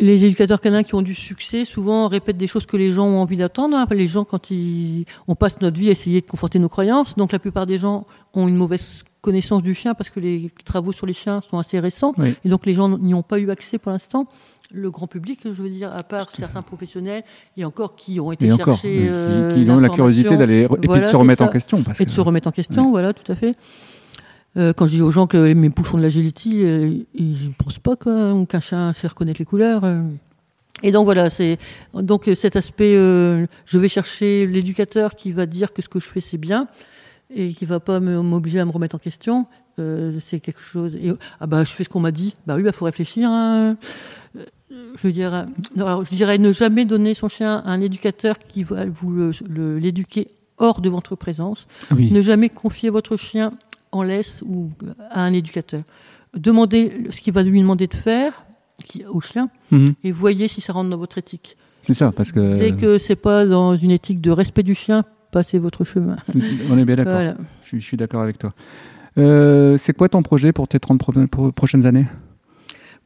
Les 0.00 0.24
éducateurs 0.24 0.60
canins 0.60 0.82
qui 0.84 0.94
ont 0.94 1.02
du 1.02 1.14
succès, 1.14 1.64
souvent 1.64 2.06
répètent 2.08 2.36
des 2.36 2.46
choses 2.46 2.64
que 2.66 2.76
les 2.76 2.92
gens 2.92 3.06
ont 3.06 3.18
envie 3.20 3.36
d'attendre. 3.36 3.76
hein. 3.76 3.86
Les 3.90 4.06
gens, 4.06 4.24
quand 4.24 4.50
ils... 4.50 5.04
on 5.26 5.34
passe 5.34 5.60
notre 5.60 5.78
vie 5.78 5.88
à 5.88 5.92
essayer 5.92 6.20
de 6.20 6.26
conforter 6.26 6.58
nos 6.60 6.68
croyances, 6.68 7.16
donc 7.16 7.32
la 7.32 7.38
plupart 7.40 7.66
des 7.66 7.78
gens 7.78 8.06
ont 8.34 8.46
une 8.46 8.56
mauvaise 8.56 9.02
connaissance 9.20 9.62
du 9.62 9.74
chien 9.74 9.94
parce 9.94 10.08
que 10.08 10.20
les 10.20 10.50
travaux 10.64 10.92
sur 10.92 11.06
les 11.06 11.12
chiens 11.12 11.42
sont 11.42 11.58
assez 11.58 11.78
récents 11.80 12.14
Oui. 12.16 12.34
et 12.44 12.48
donc 12.48 12.64
les 12.66 12.72
gens 12.74 12.88
n'y 12.98 13.12
ont 13.14 13.22
pas 13.22 13.38
eu 13.38 13.50
accès 13.50 13.78
pour 13.78 13.92
l'instant. 13.92 14.26
Le 14.72 14.90
grand 14.90 15.06
public, 15.06 15.40
je 15.44 15.62
veux 15.62 15.68
dire, 15.68 15.92
à 15.92 16.02
part 16.02 16.30
certains 16.30 16.62
professionnels 16.62 17.24
et 17.56 17.64
encore 17.64 17.96
qui 17.96 18.20
ont 18.20 18.30
été 18.30 18.46
Et 18.46 18.56
chercher 18.56 18.98
qui, 19.00 19.08
euh, 19.08 19.52
qui 19.52 19.68
ont 19.68 19.78
la 19.78 19.88
curiosité 19.88 20.36
d'aller 20.36 20.62
et 20.62 20.88
puis 20.88 21.00
de 21.00 21.04
se 21.04 21.16
remettre 21.16 21.42
en 21.42 21.48
question. 21.48 21.82
Parce 21.82 22.00
et 22.00 22.04
de 22.04 22.08
que- 22.08 22.14
se 22.14 22.20
remettre 22.20 22.48
en 22.48 22.52
question, 22.52 22.90
voilà, 22.90 23.12
tout 23.12 23.30
à 23.30 23.34
fait. 23.34 23.56
Euh, 24.56 24.72
quand 24.72 24.86
je 24.86 24.92
dis 24.94 25.02
aux 25.02 25.10
gens 25.10 25.26
que 25.26 25.52
mes 25.54 25.70
poules 25.70 25.86
font 25.86 25.96
de 25.98 26.02
l'agility, 26.02 26.64
euh, 26.64 26.94
ils 27.14 27.48
ne 27.48 27.52
pensent 27.56 27.78
pas 27.78 27.96
qu'un 27.96 28.60
chien 28.60 28.92
sait 28.92 29.06
reconnaître 29.08 29.40
les 29.40 29.44
couleurs. 29.44 29.82
Et 30.82 30.92
donc 30.92 31.04
voilà, 31.04 31.30
c'est 31.30 31.58
donc 31.94 32.30
cet 32.34 32.54
aspect. 32.56 32.94
je 32.94 33.78
vais 33.78 33.88
chercher 33.88 34.46
l'éducateur 34.46 35.14
qui 35.16 35.32
va 35.32 35.46
dire 35.46 35.72
que 35.72 35.82
ce 35.82 35.88
que 35.88 35.98
je 35.98 36.08
fais 36.08 36.20
c'est 36.20 36.38
bien 36.38 36.68
et 37.34 37.52
qui 37.52 37.64
va 37.64 37.80
pas 37.80 38.00
m'obliger 38.00 38.60
à 38.60 38.64
me 38.64 38.70
remettre 38.70 38.96
en 38.96 38.98
question. 38.98 39.46
Euh, 39.78 40.18
c'est 40.20 40.40
quelque 40.40 40.60
chose. 40.60 40.96
Et, 40.96 41.12
ah 41.40 41.46
bah 41.46 41.64
je 41.64 41.70
fais 41.72 41.84
ce 41.84 41.88
qu'on 41.88 42.00
m'a 42.00 42.10
dit. 42.12 42.34
Bah 42.46 42.56
oui, 42.56 42.62
bah 42.62 42.72
faut 42.72 42.84
réfléchir. 42.84 43.28
hein. 43.30 43.76
Euh, 44.36 44.44
Je 44.96 45.06
veux 45.06 45.12
dire, 45.12 45.46
non, 45.76 45.86
alors, 45.86 46.04
je 46.04 46.14
dirais 46.14 46.38
ne 46.38 46.52
jamais 46.52 46.84
donner 46.84 47.14
son 47.14 47.28
chien 47.28 47.62
à 47.64 47.70
un 47.72 47.80
éducateur 47.80 48.38
qui 48.38 48.62
va 48.64 48.84
vous 48.86 49.32
l'éduquer 49.50 50.28
hors 50.58 50.80
de 50.80 50.88
votre 50.88 51.16
présence. 51.16 51.66
Oui. 51.90 52.10
Ne 52.12 52.20
jamais 52.20 52.48
confier 52.48 52.90
votre 52.90 53.16
chien 53.16 53.52
en 53.92 54.02
laisse 54.02 54.42
ou 54.46 54.70
à 55.10 55.24
un 55.24 55.32
éducateur. 55.32 55.82
Demandez 56.36 57.06
ce 57.10 57.20
qu'il 57.20 57.32
va 57.32 57.42
lui 57.42 57.60
demander 57.60 57.86
de 57.88 57.94
faire 57.94 58.44
qui- 58.84 59.04
au 59.06 59.20
chien 59.20 59.48
Mhm. 59.72 59.94
et 60.04 60.12
voyez 60.12 60.46
si 60.48 60.60
ça 60.60 60.72
rentre 60.72 60.90
dans 60.90 60.96
votre 60.98 61.18
éthique. 61.18 61.56
C'est 61.86 61.94
ça, 61.94 62.12
parce 62.12 62.30
que 62.30 62.56
Dès 62.56 62.72
que 62.76 62.98
c'est 62.98 63.16
pas 63.16 63.46
dans 63.46 63.74
une 63.74 63.90
éthique 63.90 64.20
de 64.20 64.30
respect 64.30 64.62
du 64.62 64.74
chien, 64.76 65.04
passez 65.30 65.58
votre 65.58 65.84
chemin. 65.84 66.16
on 66.70 66.78
est 66.78 66.84
bien 66.84 66.96
d'accord. 66.96 67.12
Voilà. 67.14 67.34
Je 67.62 67.66
suis, 67.68 67.80
je 67.80 67.86
suis 67.86 67.96
d'accord 67.96 68.22
avec 68.22 68.38
toi. 68.38 68.52
Euh, 69.18 69.76
c'est 69.76 69.92
quoi 69.92 70.08
ton 70.08 70.22
projet 70.22 70.52
pour 70.52 70.68
tes 70.68 70.78
30 70.78 70.98
pro- 70.98 71.12
pro- 71.26 71.52
prochaines 71.52 71.86
années? 71.86 72.06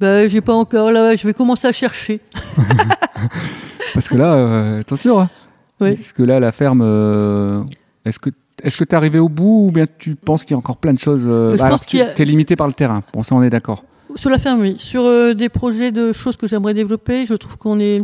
Ben, 0.00 0.28
j'ai 0.28 0.40
pas 0.40 0.54
encore 0.54 0.90
là. 0.92 1.14
Je 1.16 1.26
vais 1.26 1.32
commencer 1.34 1.66
à 1.66 1.72
chercher. 1.72 2.20
Parce 3.94 4.08
que 4.08 4.16
là, 4.16 4.34
euh, 4.34 4.80
attention. 4.80 5.20
Hein. 5.20 5.30
Oui. 5.80 5.94
Parce 5.94 6.12
que 6.12 6.22
là, 6.22 6.40
la 6.40 6.52
ferme, 6.52 6.82
euh, 6.82 7.62
est-ce 8.04 8.18
que 8.18 8.30
est-ce 8.62 8.76
que 8.78 8.84
tu 8.84 8.90
es 8.90 8.94
arrivé 8.94 9.18
au 9.18 9.28
bout 9.28 9.66
ou 9.66 9.70
bien 9.72 9.86
tu 9.98 10.14
penses 10.14 10.44
qu'il 10.44 10.52
y 10.52 10.54
a 10.54 10.58
encore 10.58 10.76
plein 10.76 10.92
de 10.94 10.98
choses 10.98 11.24
euh, 11.26 11.56
Je 11.56 11.62
Alors, 11.62 11.78
pense 11.78 11.86
tu 11.86 12.00
a- 12.00 12.12
es 12.18 12.24
limité 12.24 12.54
par 12.56 12.66
le 12.66 12.72
terrain. 12.72 13.02
Bon, 13.12 13.22
ça, 13.22 13.34
on 13.34 13.42
est 13.42 13.50
d'accord. 13.50 13.84
Sur 14.14 14.30
la 14.30 14.38
ferme, 14.38 14.60
oui. 14.60 14.76
Sur 14.78 15.34
des 15.34 15.48
projets 15.48 15.90
de 15.90 16.12
choses 16.12 16.36
que 16.36 16.46
j'aimerais 16.46 16.72
développer, 16.74 17.26
je 17.26 17.34
trouve 17.34 17.56
qu'on 17.56 17.80
est. 17.80 18.02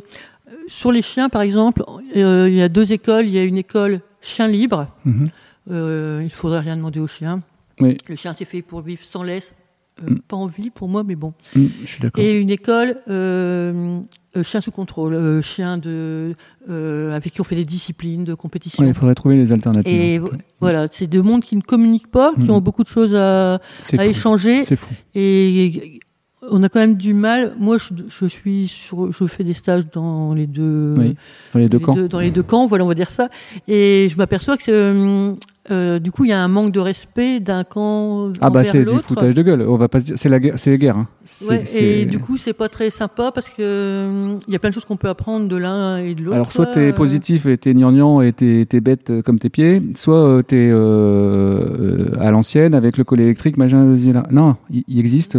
Sur 0.67 0.91
les 0.93 1.03
chiens, 1.03 1.29
par 1.29 1.43
exemple, 1.43 1.85
il 2.15 2.55
y 2.55 2.63
a 2.63 2.69
deux 2.69 2.93
écoles. 2.93 3.27
Il 3.27 3.31
y 3.33 3.39
a 3.39 3.45
une 3.45 3.57
école 3.57 4.01
chien 4.21 4.49
libre. 4.49 4.89
Mhm. 5.05 5.29
Euh, 5.71 6.19
il 6.21 6.25
ne 6.25 6.29
faudrait 6.31 6.61
rien 6.61 6.77
demander 6.77 7.01
au 7.01 7.07
chien. 7.07 7.43
Oui. 7.81 7.99
Le 8.09 8.17
chien, 8.17 8.35
c'est 8.35 8.45
fait 8.45 8.63
pour 8.63 8.83
vivre 8.83 9.03
sans 9.05 9.23
laisse. 9.23 9.53
Euh, 9.53 9.57
Mm. 10.03 10.19
Pas 10.29 10.37
envie 10.37 10.71
pour 10.71 10.89
moi, 10.89 11.05
mais 11.05 11.15
bon. 11.15 11.35
Mm, 11.55 11.67
je 11.83 11.87
suis 11.87 12.01
d'accord. 12.01 12.25
Et 12.25 12.41
une 12.41 12.49
école 12.49 12.97
euh, 13.11 14.01
euh, 14.35 14.43
chien 14.43 14.63
sous 14.63 14.71
contrôle, 14.71 15.43
chien 15.43 15.77
de, 15.77 16.35
avec 16.67 17.35
qui 17.35 17.41
on 17.43 17.45
fait 17.45 17.57
des 17.57 17.67
disciplines 17.67 18.25
de 18.25 18.33
compétition. 18.33 18.83
Ouais, 18.83 18.91
il 18.91 18.95
faudrait 18.95 19.15
trouver 19.15 19.37
les 19.37 19.53
alternatives. 19.53 19.93
Et 19.93 20.13
fait. 20.15 20.19
vo- 20.19 20.31
voilà, 20.59 20.87
c'est 20.91 21.07
deux 21.07 21.21
mondes 21.21 21.43
qui 21.45 21.55
ne 21.55 21.61
communiquent 21.61 22.11
pas, 22.11 22.33
qui 22.35 22.45
Mhm. 22.49 22.51
ont 22.51 22.61
beaucoup 22.63 22.83
de 22.83 22.89
choses 22.89 23.15
à, 23.15 23.61
échanger. 23.93 24.65
C'est 24.65 24.77
fou. 24.77 24.89
Et 25.15 26.00
on 26.49 26.63
a 26.63 26.69
quand 26.69 26.81
même 26.81 26.95
du 26.97 27.13
mal. 27.15 27.55
Moi, 27.59 27.77
je, 27.79 27.93
je 28.09 28.27
suis 28.27 28.67
sur, 28.69 29.13
je 29.13 29.27
fais 29.27 29.45
des 29.45 29.53
stages 29.53 29.89
dans 29.91 30.33
les 30.35 30.47
deux, 30.47 30.95
Oui, 30.97 31.17
Dans 31.53 31.61
les 31.61 31.69
deux 31.69 31.79
les 31.79 31.85
camps. 31.85 31.95
deux- 31.95 32.09
dans 32.09 32.21
les 32.21 32.31
deux 32.31 32.43
camps, 32.43 32.67
voilà, 32.67 32.85
on 32.85 32.89
va 32.89 32.95
dire 32.95 33.11
ça. 33.11 33.29
Et 33.69 34.09
je 34.11 34.17
m'aperçois 34.17 34.57
que 34.57 35.35
euh, 35.71 35.99
du 35.99 36.11
coup, 36.11 36.25
il 36.25 36.31
y 36.31 36.33
a 36.33 36.43
un 36.43 36.49
manque 36.49 36.73
de 36.73 36.81
respect 36.81 37.39
d'un 37.39 37.65
camp 37.65 38.33
Ah 38.41 38.49
bah 38.49 38.65
c'est 38.65 38.85
du 38.85 38.97
foutage 38.99 39.35
de 39.35 39.43
gueule. 39.43 39.63
On 39.69 39.77
va 39.77 39.89
pas 39.89 40.01
se 40.01 40.07
dire, 40.07 40.15
c'est 40.19 40.29
la 40.31 40.41
guerre, 40.41 40.55
c'est 40.57 40.71
les 40.71 40.79
guerres. 40.79 40.97
hein. 40.97 41.07
Ouais, 41.47 41.63
et 41.77 42.07
du 42.07 42.19
coup, 42.19 42.39
c'est 42.39 42.55
pas 42.55 42.69
très 42.71 42.89
sympa 42.91 43.31
parce 43.31 43.51
que 43.51 43.57
euh, 43.61 44.35
il 44.49 44.53
y 44.53 44.57
a 44.57 44.59
plein 44.59 44.71
de 44.71 44.75
choses 44.75 44.87
qu'on 44.87 44.97
peut 44.97 45.09
apprendre 45.09 45.49
de 45.49 45.57
l'un 45.57 45.99
et 45.99 46.15
de 46.15 46.23
l'autre. 46.23 46.35
Alors 46.35 46.51
soit 46.53 46.67
t'es 46.67 46.93
positif 46.95 47.45
et 47.47 47.59
t'es 47.59 47.75
gnangnan 47.75 48.23
et 48.23 48.33
t'es 48.33 48.81
bête 48.81 49.11
euh, 49.11 49.23
comme 49.23 49.39
tes 49.39 49.51
pieds, 49.51 49.83
soit 49.97 50.17
euh, 50.17 50.43
t'es 50.43 50.71
euh, 50.73 52.07
à 52.19 52.31
l'ancienne 52.31 52.75
avec 52.75 52.97
le 52.97 53.05
collet 53.05 53.25
électrique, 53.25 53.57
machin, 53.57 53.97
là. 54.13 54.27
Non, 54.31 54.57
il, 54.71 54.85
il 54.89 54.99
existe, 54.99 55.37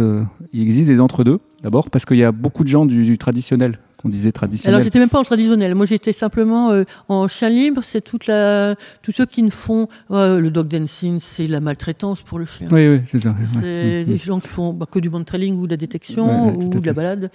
il 0.52 0.62
existe 0.62 0.86
des 0.88 1.00
entre 1.00 1.24
deux. 1.24 1.40
D'abord 1.62 1.90
parce 1.90 2.04
qu'il 2.04 2.16
y 2.16 2.24
a 2.24 2.32
beaucoup 2.32 2.64
de 2.64 2.68
gens 2.68 2.86
du, 2.86 3.04
du 3.04 3.18
traditionnel 3.18 3.78
qu'on 4.02 4.08
disait 4.08 4.32
traditionnel. 4.32 4.74
Alors 4.74 4.84
j'étais 4.84 4.98
même 4.98 5.08
pas 5.08 5.20
en 5.20 5.24
traditionnel. 5.24 5.74
Moi 5.74 5.86
j'étais 5.86 6.12
simplement 6.12 6.70
euh, 6.70 6.84
en 7.08 7.28
chien 7.28 7.48
libre. 7.48 7.82
C'est 7.84 8.00
toute 8.02 8.26
la, 8.26 8.74
tous 9.02 9.12
ceux 9.12 9.26
qui 9.26 9.42
ne 9.42 9.50
font 9.50 9.88
ouais, 10.10 10.40
le 10.40 10.50
dog 10.50 10.68
dancing, 10.68 11.18
c'est 11.20 11.46
la 11.46 11.60
maltraitance 11.60 12.22
pour 12.22 12.38
le 12.38 12.44
chien. 12.44 12.68
oui, 12.72 12.88
oui, 12.88 13.00
c'est 13.06 13.20
ça. 13.20 13.34
C'est 13.60 14.04
des 14.04 14.18
gens 14.18 14.40
qui 14.40 14.48
font 14.48 14.72
bah, 14.72 14.86
que 14.90 14.98
du 14.98 15.08
band 15.08 15.22
trailing 15.24 15.56
ou 15.58 15.66
de 15.66 15.72
la 15.72 15.76
détection 15.76 16.48
Ouais, 16.48 16.52
ouais, 16.56 16.58
tout 16.70 16.76
ou 16.78 16.80
de 16.80 16.86
la 16.86 16.92
balade. 16.92 17.30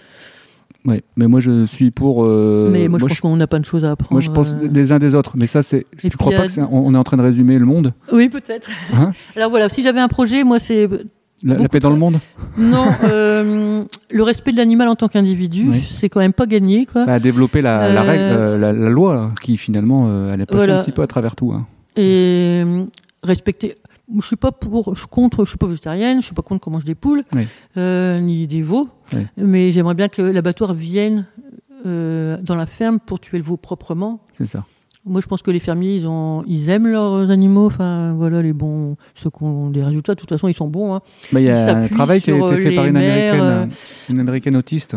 Ouais, 0.86 1.04
mais 1.18 1.28
moi 1.28 1.40
je 1.42 1.66
suis 1.66 1.92
pour. 1.92 2.24
euh, 2.24 2.70
Mais 2.72 2.88
moi, 2.88 2.98
je 3.00 3.04
moi, 3.04 3.10
pense 3.10 3.20
qu'on 3.20 3.36
n'a 3.36 3.48
pas 3.48 3.60
de 3.60 3.66
choses 3.66 3.84
à 3.84 3.92
apprendre. 3.92 4.14
moi, 4.14 4.22
je 4.22 4.30
pense 4.32 4.54
euh. 4.54 4.68
des 4.70 4.92
uns 4.94 5.00
des 5.00 5.16
autres. 5.16 5.34
Mais 5.36 5.48
ça, 5.48 5.62
c'est. 5.62 5.86
Tu 5.98 6.10
crois 6.12 6.30
puis, 6.32 6.38
pas 6.38 6.44
euh, 6.44 6.46
que 6.46 6.52
c'est- 6.52 6.62
on, 6.62 6.88
on 6.88 6.94
est 6.94 6.98
en 6.98 7.04
train 7.04 7.18
de 7.18 7.24
résumer 7.24 7.60
le 7.60 7.66
monde? 7.66 7.94
Oui, 8.14 8.30
peut-être. 8.30 8.70
Hein? 8.94 9.12
Alors 9.36 9.50
voilà, 9.50 9.68
si 9.68 9.82
j'avais 9.82 10.00
un 10.00 10.08
projet, 10.08 10.44
moi 10.46 10.60
c'est 10.60 10.88
La, 11.44 11.56
paix 11.70 11.80
dans 11.80 11.92
le 11.92 11.98
monde 11.98 12.18
non 12.58 12.86
euh, 13.04 13.84
le 14.10 14.24
respect 14.24 14.52
de 14.52 14.58
l'animal 14.58 14.88
en 14.90 14.96
tant 14.96 15.08
qu'individu, 15.08 15.68
Oui. 15.70 15.80
c'est 15.88 16.10
quand 16.10 16.20
même 16.20 16.34
pas 16.34 16.48
gagné 16.48 16.86
quoi. 16.88 17.04
à 17.04 17.20
développer 17.20 17.62
la, 17.62 17.94
la 17.94 18.02
Euh, 18.02 18.08
règle, 18.08 18.24
euh, 18.24 18.58
la, 18.58 18.74
la 18.74 18.90
loi, 18.90 19.14
là, 19.14 19.32
qui 19.42 19.56
finalement, 19.58 20.08
euh, 20.10 20.32
elle 20.34 20.42
est 20.42 20.46
passée 20.48 20.58
Voilà. 20.66 20.80
un 20.80 20.84
petit 20.84 20.92
peu 20.92 21.04
à 21.04 21.08
travers 21.08 21.36
tout. 21.36 21.52
hein. 21.54 21.68
et 21.96 22.64
respecter. 23.24 23.76
Je 24.20 24.26
suis 24.26 24.36
pas 24.36 24.52
pour, 24.52 24.96
je 24.96 25.00
suis 25.02 25.10
contre, 25.10 25.44
je 25.46 25.50
suis 25.50 25.58
pas 25.58 25.68
végétarienne, 25.68 26.22
je 26.22 26.26
suis 26.26 26.34
pas 26.36 26.42
contre 26.42 26.62
qu'on 26.62 26.72
mange 26.72 26.86
des 26.86 26.96
poules, 26.96 27.24
Oui. 27.36 27.46
ni 27.76 28.48
des 28.48 28.62
veaux, 28.64 28.90
Oui. 29.14 29.28
mais 29.38 29.72
j'aimerais 29.72 29.96
bien 29.96 30.08
que 30.08 30.22
l'abattoir 30.24 30.74
vienne 30.74 31.26
dans 31.86 32.56
la 32.56 32.66
ferme 32.66 33.00
pour 33.00 33.20
tuer 33.20 33.38
le 33.38 33.44
veau 33.44 33.58
proprement. 33.58 34.22
C'est 34.38 34.46
ça. 34.48 34.64
Moi, 35.08 35.22
je 35.22 35.28
pense 35.28 35.42
que 35.42 35.52
les 35.52 35.60
fermiers, 35.60 35.96
ils 35.96 36.08
ont, 36.08 36.44
ils 36.48 36.70
aiment 36.70 36.88
leurs 36.88 37.30
animaux. 37.32 37.66
Enfin, 37.68 38.14
voilà, 38.18 38.42
les 38.42 38.54
bons, 38.54 38.96
ceux 39.16 39.30
qui 39.30 39.44
ont 39.44 39.70
des 39.70 39.84
résultats. 39.84 40.16
De 40.16 40.20
toute 40.20 40.30
façon, 40.30 40.48
ils 40.48 40.54
sont 40.54 40.68
bons. 40.68 40.94
hein. 40.96 41.02
Bah, 41.32 41.40
Il 41.40 41.46
y 41.46 41.50
a 41.50 41.78
un 41.78 41.88
travail 41.88 42.22
qui 42.22 42.32
a 42.32 42.36
été 42.38 42.58
fait 42.58 42.72
euh, 42.72 42.76
par 42.76 42.84
les 42.84 42.90
une 42.90 42.98
mères, 42.98 43.34
américaine, 43.34 43.42
euh, 43.42 43.64
euh, 43.64 44.10
une 44.10 44.20
américaine 44.20 44.56
autiste 44.56 44.96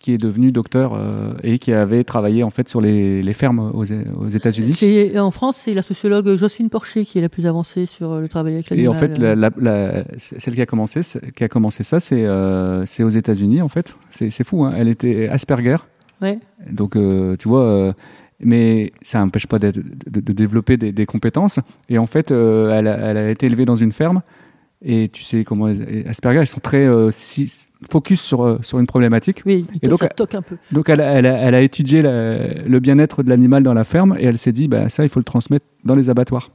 qui 0.00 0.12
est 0.12 0.18
devenue 0.18 0.50
docteur 0.50 0.94
euh, 0.94 1.34
et 1.42 1.58
qui 1.58 1.74
avait 1.74 2.04
travaillé 2.04 2.42
en 2.42 2.48
fait 2.48 2.66
sur 2.70 2.80
les, 2.80 3.22
les 3.22 3.32
fermes 3.34 3.70
aux, 3.74 3.84
aux 3.84 4.28
États-Unis. 4.30 5.12
En 5.18 5.30
France, 5.30 5.58
c'est 5.62 5.74
la 5.74 5.82
sociologue 5.82 6.36
Jocelyne 6.36 6.70
Porcher 6.70 7.04
qui 7.04 7.18
est 7.18 7.20
la 7.20 7.28
plus 7.28 7.46
avancée 7.46 7.84
sur 7.84 8.18
le 8.18 8.26
travail 8.26 8.54
avec 8.54 8.72
Et 8.72 8.76
l'animal. 8.76 8.96
en 8.96 8.98
fait, 8.98 9.18
la, 9.18 9.34
la- 9.34 9.50
la- 9.60 10.04
celle 10.16 10.54
qui 10.54 10.62
a 10.62 10.66
commencé, 10.66 11.00
qui 11.36 11.44
a 11.44 11.48
commencé 11.48 11.82
ça, 11.84 12.00
c'est 12.00 12.24
euh, 12.24 12.82
aux 13.00 13.10
États-Unis 13.10 13.60
en 13.60 13.68
fait. 13.68 13.94
C'est 14.08 14.30
c'est 14.30 14.42
fou. 14.42 14.64
Hein. 14.64 14.72
Elle 14.74 14.88
était 14.88 15.28
Asperger. 15.28 15.76
Ouais. 16.22 16.38
Donc, 16.70 16.96
euh, 16.96 17.36
tu 17.38 17.48
vois, 17.48 17.94
mais 18.42 18.92
ça 19.02 19.18
n'empêche 19.20 19.46
pas 19.46 19.58
de, 19.58 19.70
de 19.70 20.32
développer 20.32 20.76
des, 20.76 20.92
des 20.92 21.06
compétences. 21.06 21.60
Et 21.88 21.98
en 21.98 22.06
fait, 22.06 22.30
euh, 22.32 22.70
elle, 22.78 22.88
a, 22.88 22.96
elle 22.96 23.16
a 23.16 23.30
été 23.30 23.46
élevée 23.46 23.64
dans 23.64 23.76
une 23.76 23.92
ferme. 23.92 24.22
Et 24.82 25.10
tu 25.10 25.22
sais 25.24 25.44
comment 25.44 25.66
Asperger, 26.06 26.40
ils 26.40 26.46
sont 26.46 26.60
très 26.60 26.86
euh, 26.86 27.10
si- 27.10 27.68
focus 27.90 28.20
sur, 28.22 28.42
euh, 28.44 28.58
sur 28.62 28.78
une 28.78 28.86
problématique. 28.86 29.42
Oui, 29.44 29.66
Et 29.82 29.88
donc, 29.88 29.98
ça 29.98 30.08
toque 30.08 30.34
un 30.34 30.40
peu. 30.40 30.56
Donc, 30.72 30.88
elle, 30.88 31.02
a- 31.02 31.12
elle, 31.12 31.26
a, 31.26 31.36
elle 31.36 31.54
a 31.54 31.60
étudié 31.60 32.00
la- 32.00 32.54
le 32.54 32.80
bien-être 32.80 33.22
de 33.22 33.28
l'animal 33.28 33.62
dans 33.62 33.74
la 33.74 33.84
ferme 33.84 34.16
et 34.18 34.24
elle 34.24 34.38
s'est 34.38 34.52
dit, 34.52 34.68
bah, 34.68 34.88
ça, 34.88 35.02
il 35.04 35.10
faut 35.10 35.20
le 35.20 35.24
transmettre 35.24 35.66
dans 35.84 35.94
les 35.94 36.08
abattoirs. 36.08 36.50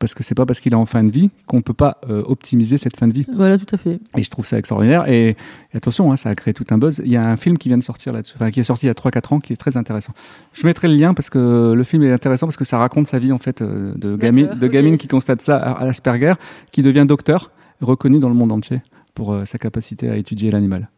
Parce 0.00 0.14
que 0.14 0.22
c'est 0.22 0.34
pas 0.34 0.46
parce 0.46 0.60
qu'il 0.60 0.72
est 0.72 0.76
en 0.76 0.86
fin 0.86 1.04
de 1.04 1.10
vie 1.10 1.30
qu'on 1.46 1.60
peut 1.60 1.74
pas 1.74 1.98
euh, 2.08 2.22
optimiser 2.24 2.78
cette 2.78 2.96
fin 2.96 3.06
de 3.06 3.12
vie. 3.12 3.26
Voilà, 3.34 3.58
tout 3.58 3.72
à 3.74 3.76
fait. 3.76 4.00
Et 4.16 4.22
je 4.22 4.30
trouve 4.30 4.46
ça 4.46 4.56
extraordinaire. 4.58 5.06
Et, 5.06 5.36
et 5.72 5.76
attention, 5.76 6.10
hein, 6.10 6.16
ça 6.16 6.30
a 6.30 6.34
créé 6.34 6.54
tout 6.54 6.64
un 6.70 6.78
buzz. 6.78 7.02
Il 7.04 7.12
y 7.12 7.18
a 7.18 7.26
un 7.26 7.36
film 7.36 7.58
qui 7.58 7.68
vient 7.68 7.76
de 7.76 7.82
sortir 7.82 8.14
là-dessus, 8.14 8.32
enfin, 8.36 8.50
qui 8.50 8.60
est 8.60 8.64
sorti 8.64 8.86
il 8.86 8.88
y 8.88 8.90
a 8.90 8.94
3-4 8.94 9.34
ans, 9.34 9.40
qui 9.40 9.52
est 9.52 9.56
très 9.56 9.76
intéressant. 9.76 10.14
Je 10.54 10.66
mettrai 10.66 10.88
le 10.88 10.94
lien 10.94 11.12
parce 11.12 11.28
que 11.28 11.72
le 11.72 11.84
film 11.84 12.02
est 12.02 12.12
intéressant 12.12 12.46
parce 12.46 12.56
que 12.56 12.64
ça 12.64 12.78
raconte 12.78 13.08
sa 13.08 13.18
vie 13.18 13.30
en 13.30 13.36
fait 13.36 13.60
euh, 13.60 13.92
de 13.94 14.16
gamine, 14.16 14.48
de 14.58 14.66
ok. 14.66 14.72
gamine 14.72 14.96
qui 14.96 15.06
constate 15.06 15.42
ça 15.42 15.58
à 15.58 15.84
Asperger, 15.84 16.32
qui 16.72 16.80
devient 16.80 17.04
docteur, 17.06 17.50
reconnu 17.82 18.20
dans 18.20 18.30
le 18.30 18.34
monde 18.34 18.52
entier 18.52 18.80
pour 19.14 19.34
euh, 19.34 19.44
sa 19.44 19.58
capacité 19.58 20.08
à 20.08 20.16
étudier 20.16 20.50
l'animal. 20.50 20.88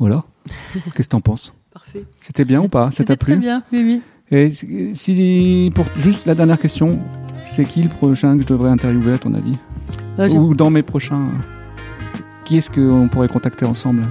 Voilà. 0.00 0.24
Qu'est-ce 0.96 1.06
que 1.06 1.12
t'en 1.12 1.20
penses? 1.20 1.54
Parfait. 1.72 2.04
C'était 2.20 2.44
bien 2.44 2.60
ou 2.60 2.68
pas? 2.68 2.90
Ça 2.90 3.04
t'a 3.04 3.16
plu 3.16 3.34
très 3.34 3.40
bien, 3.40 3.62
oui, 3.72 3.82
oui. 3.84 4.02
Et 4.32 4.52
si 4.94 5.70
pour 5.74 5.86
juste 5.96 6.26
la 6.26 6.34
dernière 6.34 6.58
question, 6.58 6.98
c'est 7.54 7.64
qui 7.64 7.82
le 7.82 7.88
prochain 7.88 8.36
que 8.36 8.42
je 8.42 8.46
devrais 8.46 8.70
interviewer 8.70 9.14
à 9.14 9.18
ton 9.18 9.34
avis 9.34 9.56
Bah, 10.16 10.28
Ou 10.28 10.54
dans 10.54 10.70
mes 10.70 10.82
prochains 10.82 11.28
Qui 12.44 12.58
est-ce 12.58 12.70
qu'on 12.70 13.08
pourrait 13.08 13.28
contacter 13.28 13.64
ensemble 13.64 14.04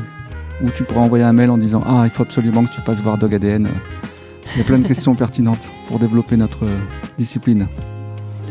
où 0.61 0.70
tu 0.72 0.84
pourras 0.84 1.02
envoyer 1.02 1.24
un 1.24 1.32
mail 1.34 1.49
en 1.52 1.57
disant 1.57 1.82
Ah, 1.86 2.02
il 2.03 2.10
faut 2.10 2.24
absolument 2.24 2.66
que 2.66 2.72
tu 2.74 2.82
passes 2.82 3.02
voir 3.02 3.18
Dog 3.18 3.34
ADN. 3.34 3.70
Il 4.53 4.57
y 4.57 4.61
a 4.61 4.64
plein 4.66 4.80
de 4.80 4.88
questions 4.88 5.16
pertinentes 5.16 5.72
pour 5.88 5.99
développer 5.99 6.36
notre 6.36 6.66
euh, 6.66 6.78
discipline. 7.18 7.68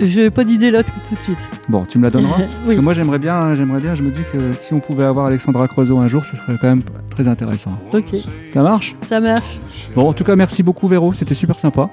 Je 0.01 0.21
n'ai 0.21 0.31
pas 0.31 0.45
d'idée 0.45 0.71
là 0.71 0.85
tout, 0.85 0.93
de 1.17 1.21
suite. 1.21 1.51
Bon, 1.69 1.85
tu 1.85 1.99
me 1.99 2.05
la 2.05 2.11
donneras 2.11 2.37
Parce 2.39 2.49
oui. 2.67 2.77
que 2.77 2.81
moi 2.81 2.93
j'aimerais 2.93 3.19
bien, 3.19 3.55
j'aimerais 3.55 3.81
bien, 3.81 3.95
je 3.97 4.03
me 4.03 4.11
dis 4.11 4.23
que 4.33 4.55
si 4.55 4.73
on 4.73 4.79
pouvait 4.81 5.05
avoir 5.05 5.27
Alexandra 5.27 5.67
Creusot 5.67 5.99
un 5.99 6.07
jour, 6.07 6.25
ce 6.25 6.37
serait 6.37 6.57
quand 6.61 6.69
même 6.69 6.83
très 7.11 7.27
intéressant. 7.27 7.73
Ok, 7.93 8.15
Ça 8.55 8.63
marche 8.63 8.95
ça 9.03 9.21
marche. 9.21 9.59
Bon, 9.97 10.09
en 10.09 10.13
tout 10.13 10.23
cas, 10.25 10.37
merci 10.37 10.63
beaucoup 10.63 10.87
Véro, 10.87 11.13
c'était 11.13 11.35
super 11.35 11.59
sympa, 11.59 11.91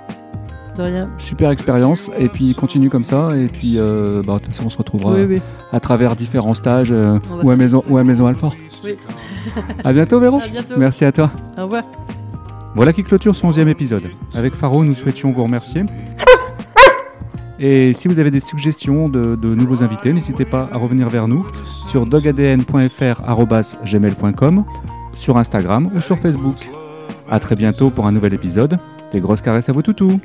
De 0.77 0.83
rien. 0.83 1.09
super 1.17 1.49
expérience, 1.51 2.11
et 2.19 2.27
puis 2.27 2.53
continue 2.55 2.89
comme 2.89 3.05
ça, 3.05 3.29
et 3.37 3.47
puis 3.47 3.75
euh, 3.77 4.21
bah, 4.25 4.33
de 4.33 4.39
toute 4.39 4.47
façon 4.47 4.63
on 4.65 4.69
se 4.69 4.77
retrouvera 4.77 5.13
Oui, 5.13 5.23
oui. 5.27 5.41
à 5.71 5.79
travers 5.79 6.15
différents 6.15 6.53
stages 6.53 6.91
euh, 6.91 7.17
ou, 7.43 7.49
à 7.49 7.55
Maison, 7.55 7.83
ou 7.89 7.97
à 7.97 8.03
Maison 8.03 8.25
Alfort. 8.27 8.53
Oui. 8.83 8.97
À 9.83 9.93
bientôt 9.93 10.19
Véro 10.19 10.39
À 10.43 10.47
bientôt. 10.47 10.73
Merci 10.77 11.05
à 11.05 11.11
toi 11.11 11.31
Au 11.57 11.63
revoir. 11.63 11.83
Voilà 12.75 12.93
qui 12.93 13.03
clôture 13.03 13.35
son 13.35 13.49
11e 13.51 13.67
épisode. 13.69 14.03
Avec 14.35 14.53
Faro, 14.53 14.83
nous 14.83 14.93
souhaitions 14.95 15.31
vous 15.31 15.43
remercier. 15.43 15.83
Et 17.57 17.93
si 17.93 18.09
vous 18.09 18.19
avez 18.19 18.31
des 18.31 18.41
suggestions 18.41 19.07
de, 19.07 19.35
de 19.35 19.55
nouveaux 19.55 19.81
invités, 19.81 20.11
n'hésitez 20.11 20.43
pas 20.43 20.67
à 20.73 20.77
revenir 20.77 21.07
vers 21.07 21.29
nous 21.29 21.47
sur 21.89 22.05
dogadn.fr.gmail.com, 22.05 24.65
sur 25.13 25.37
Instagram 25.37 25.89
ou 25.95 26.01
sur 26.01 26.19
Facebook. 26.19 26.69
A 27.31 27.39
très 27.39 27.55
bientôt 27.55 27.91
pour 27.91 28.07
un 28.07 28.11
nouvel 28.11 28.33
épisode. 28.33 28.77
Des 29.13 29.21
grosses 29.21 29.41
caresses 29.41 29.69
à 29.69 29.71
vos 29.71 29.81
toutous 29.81 30.19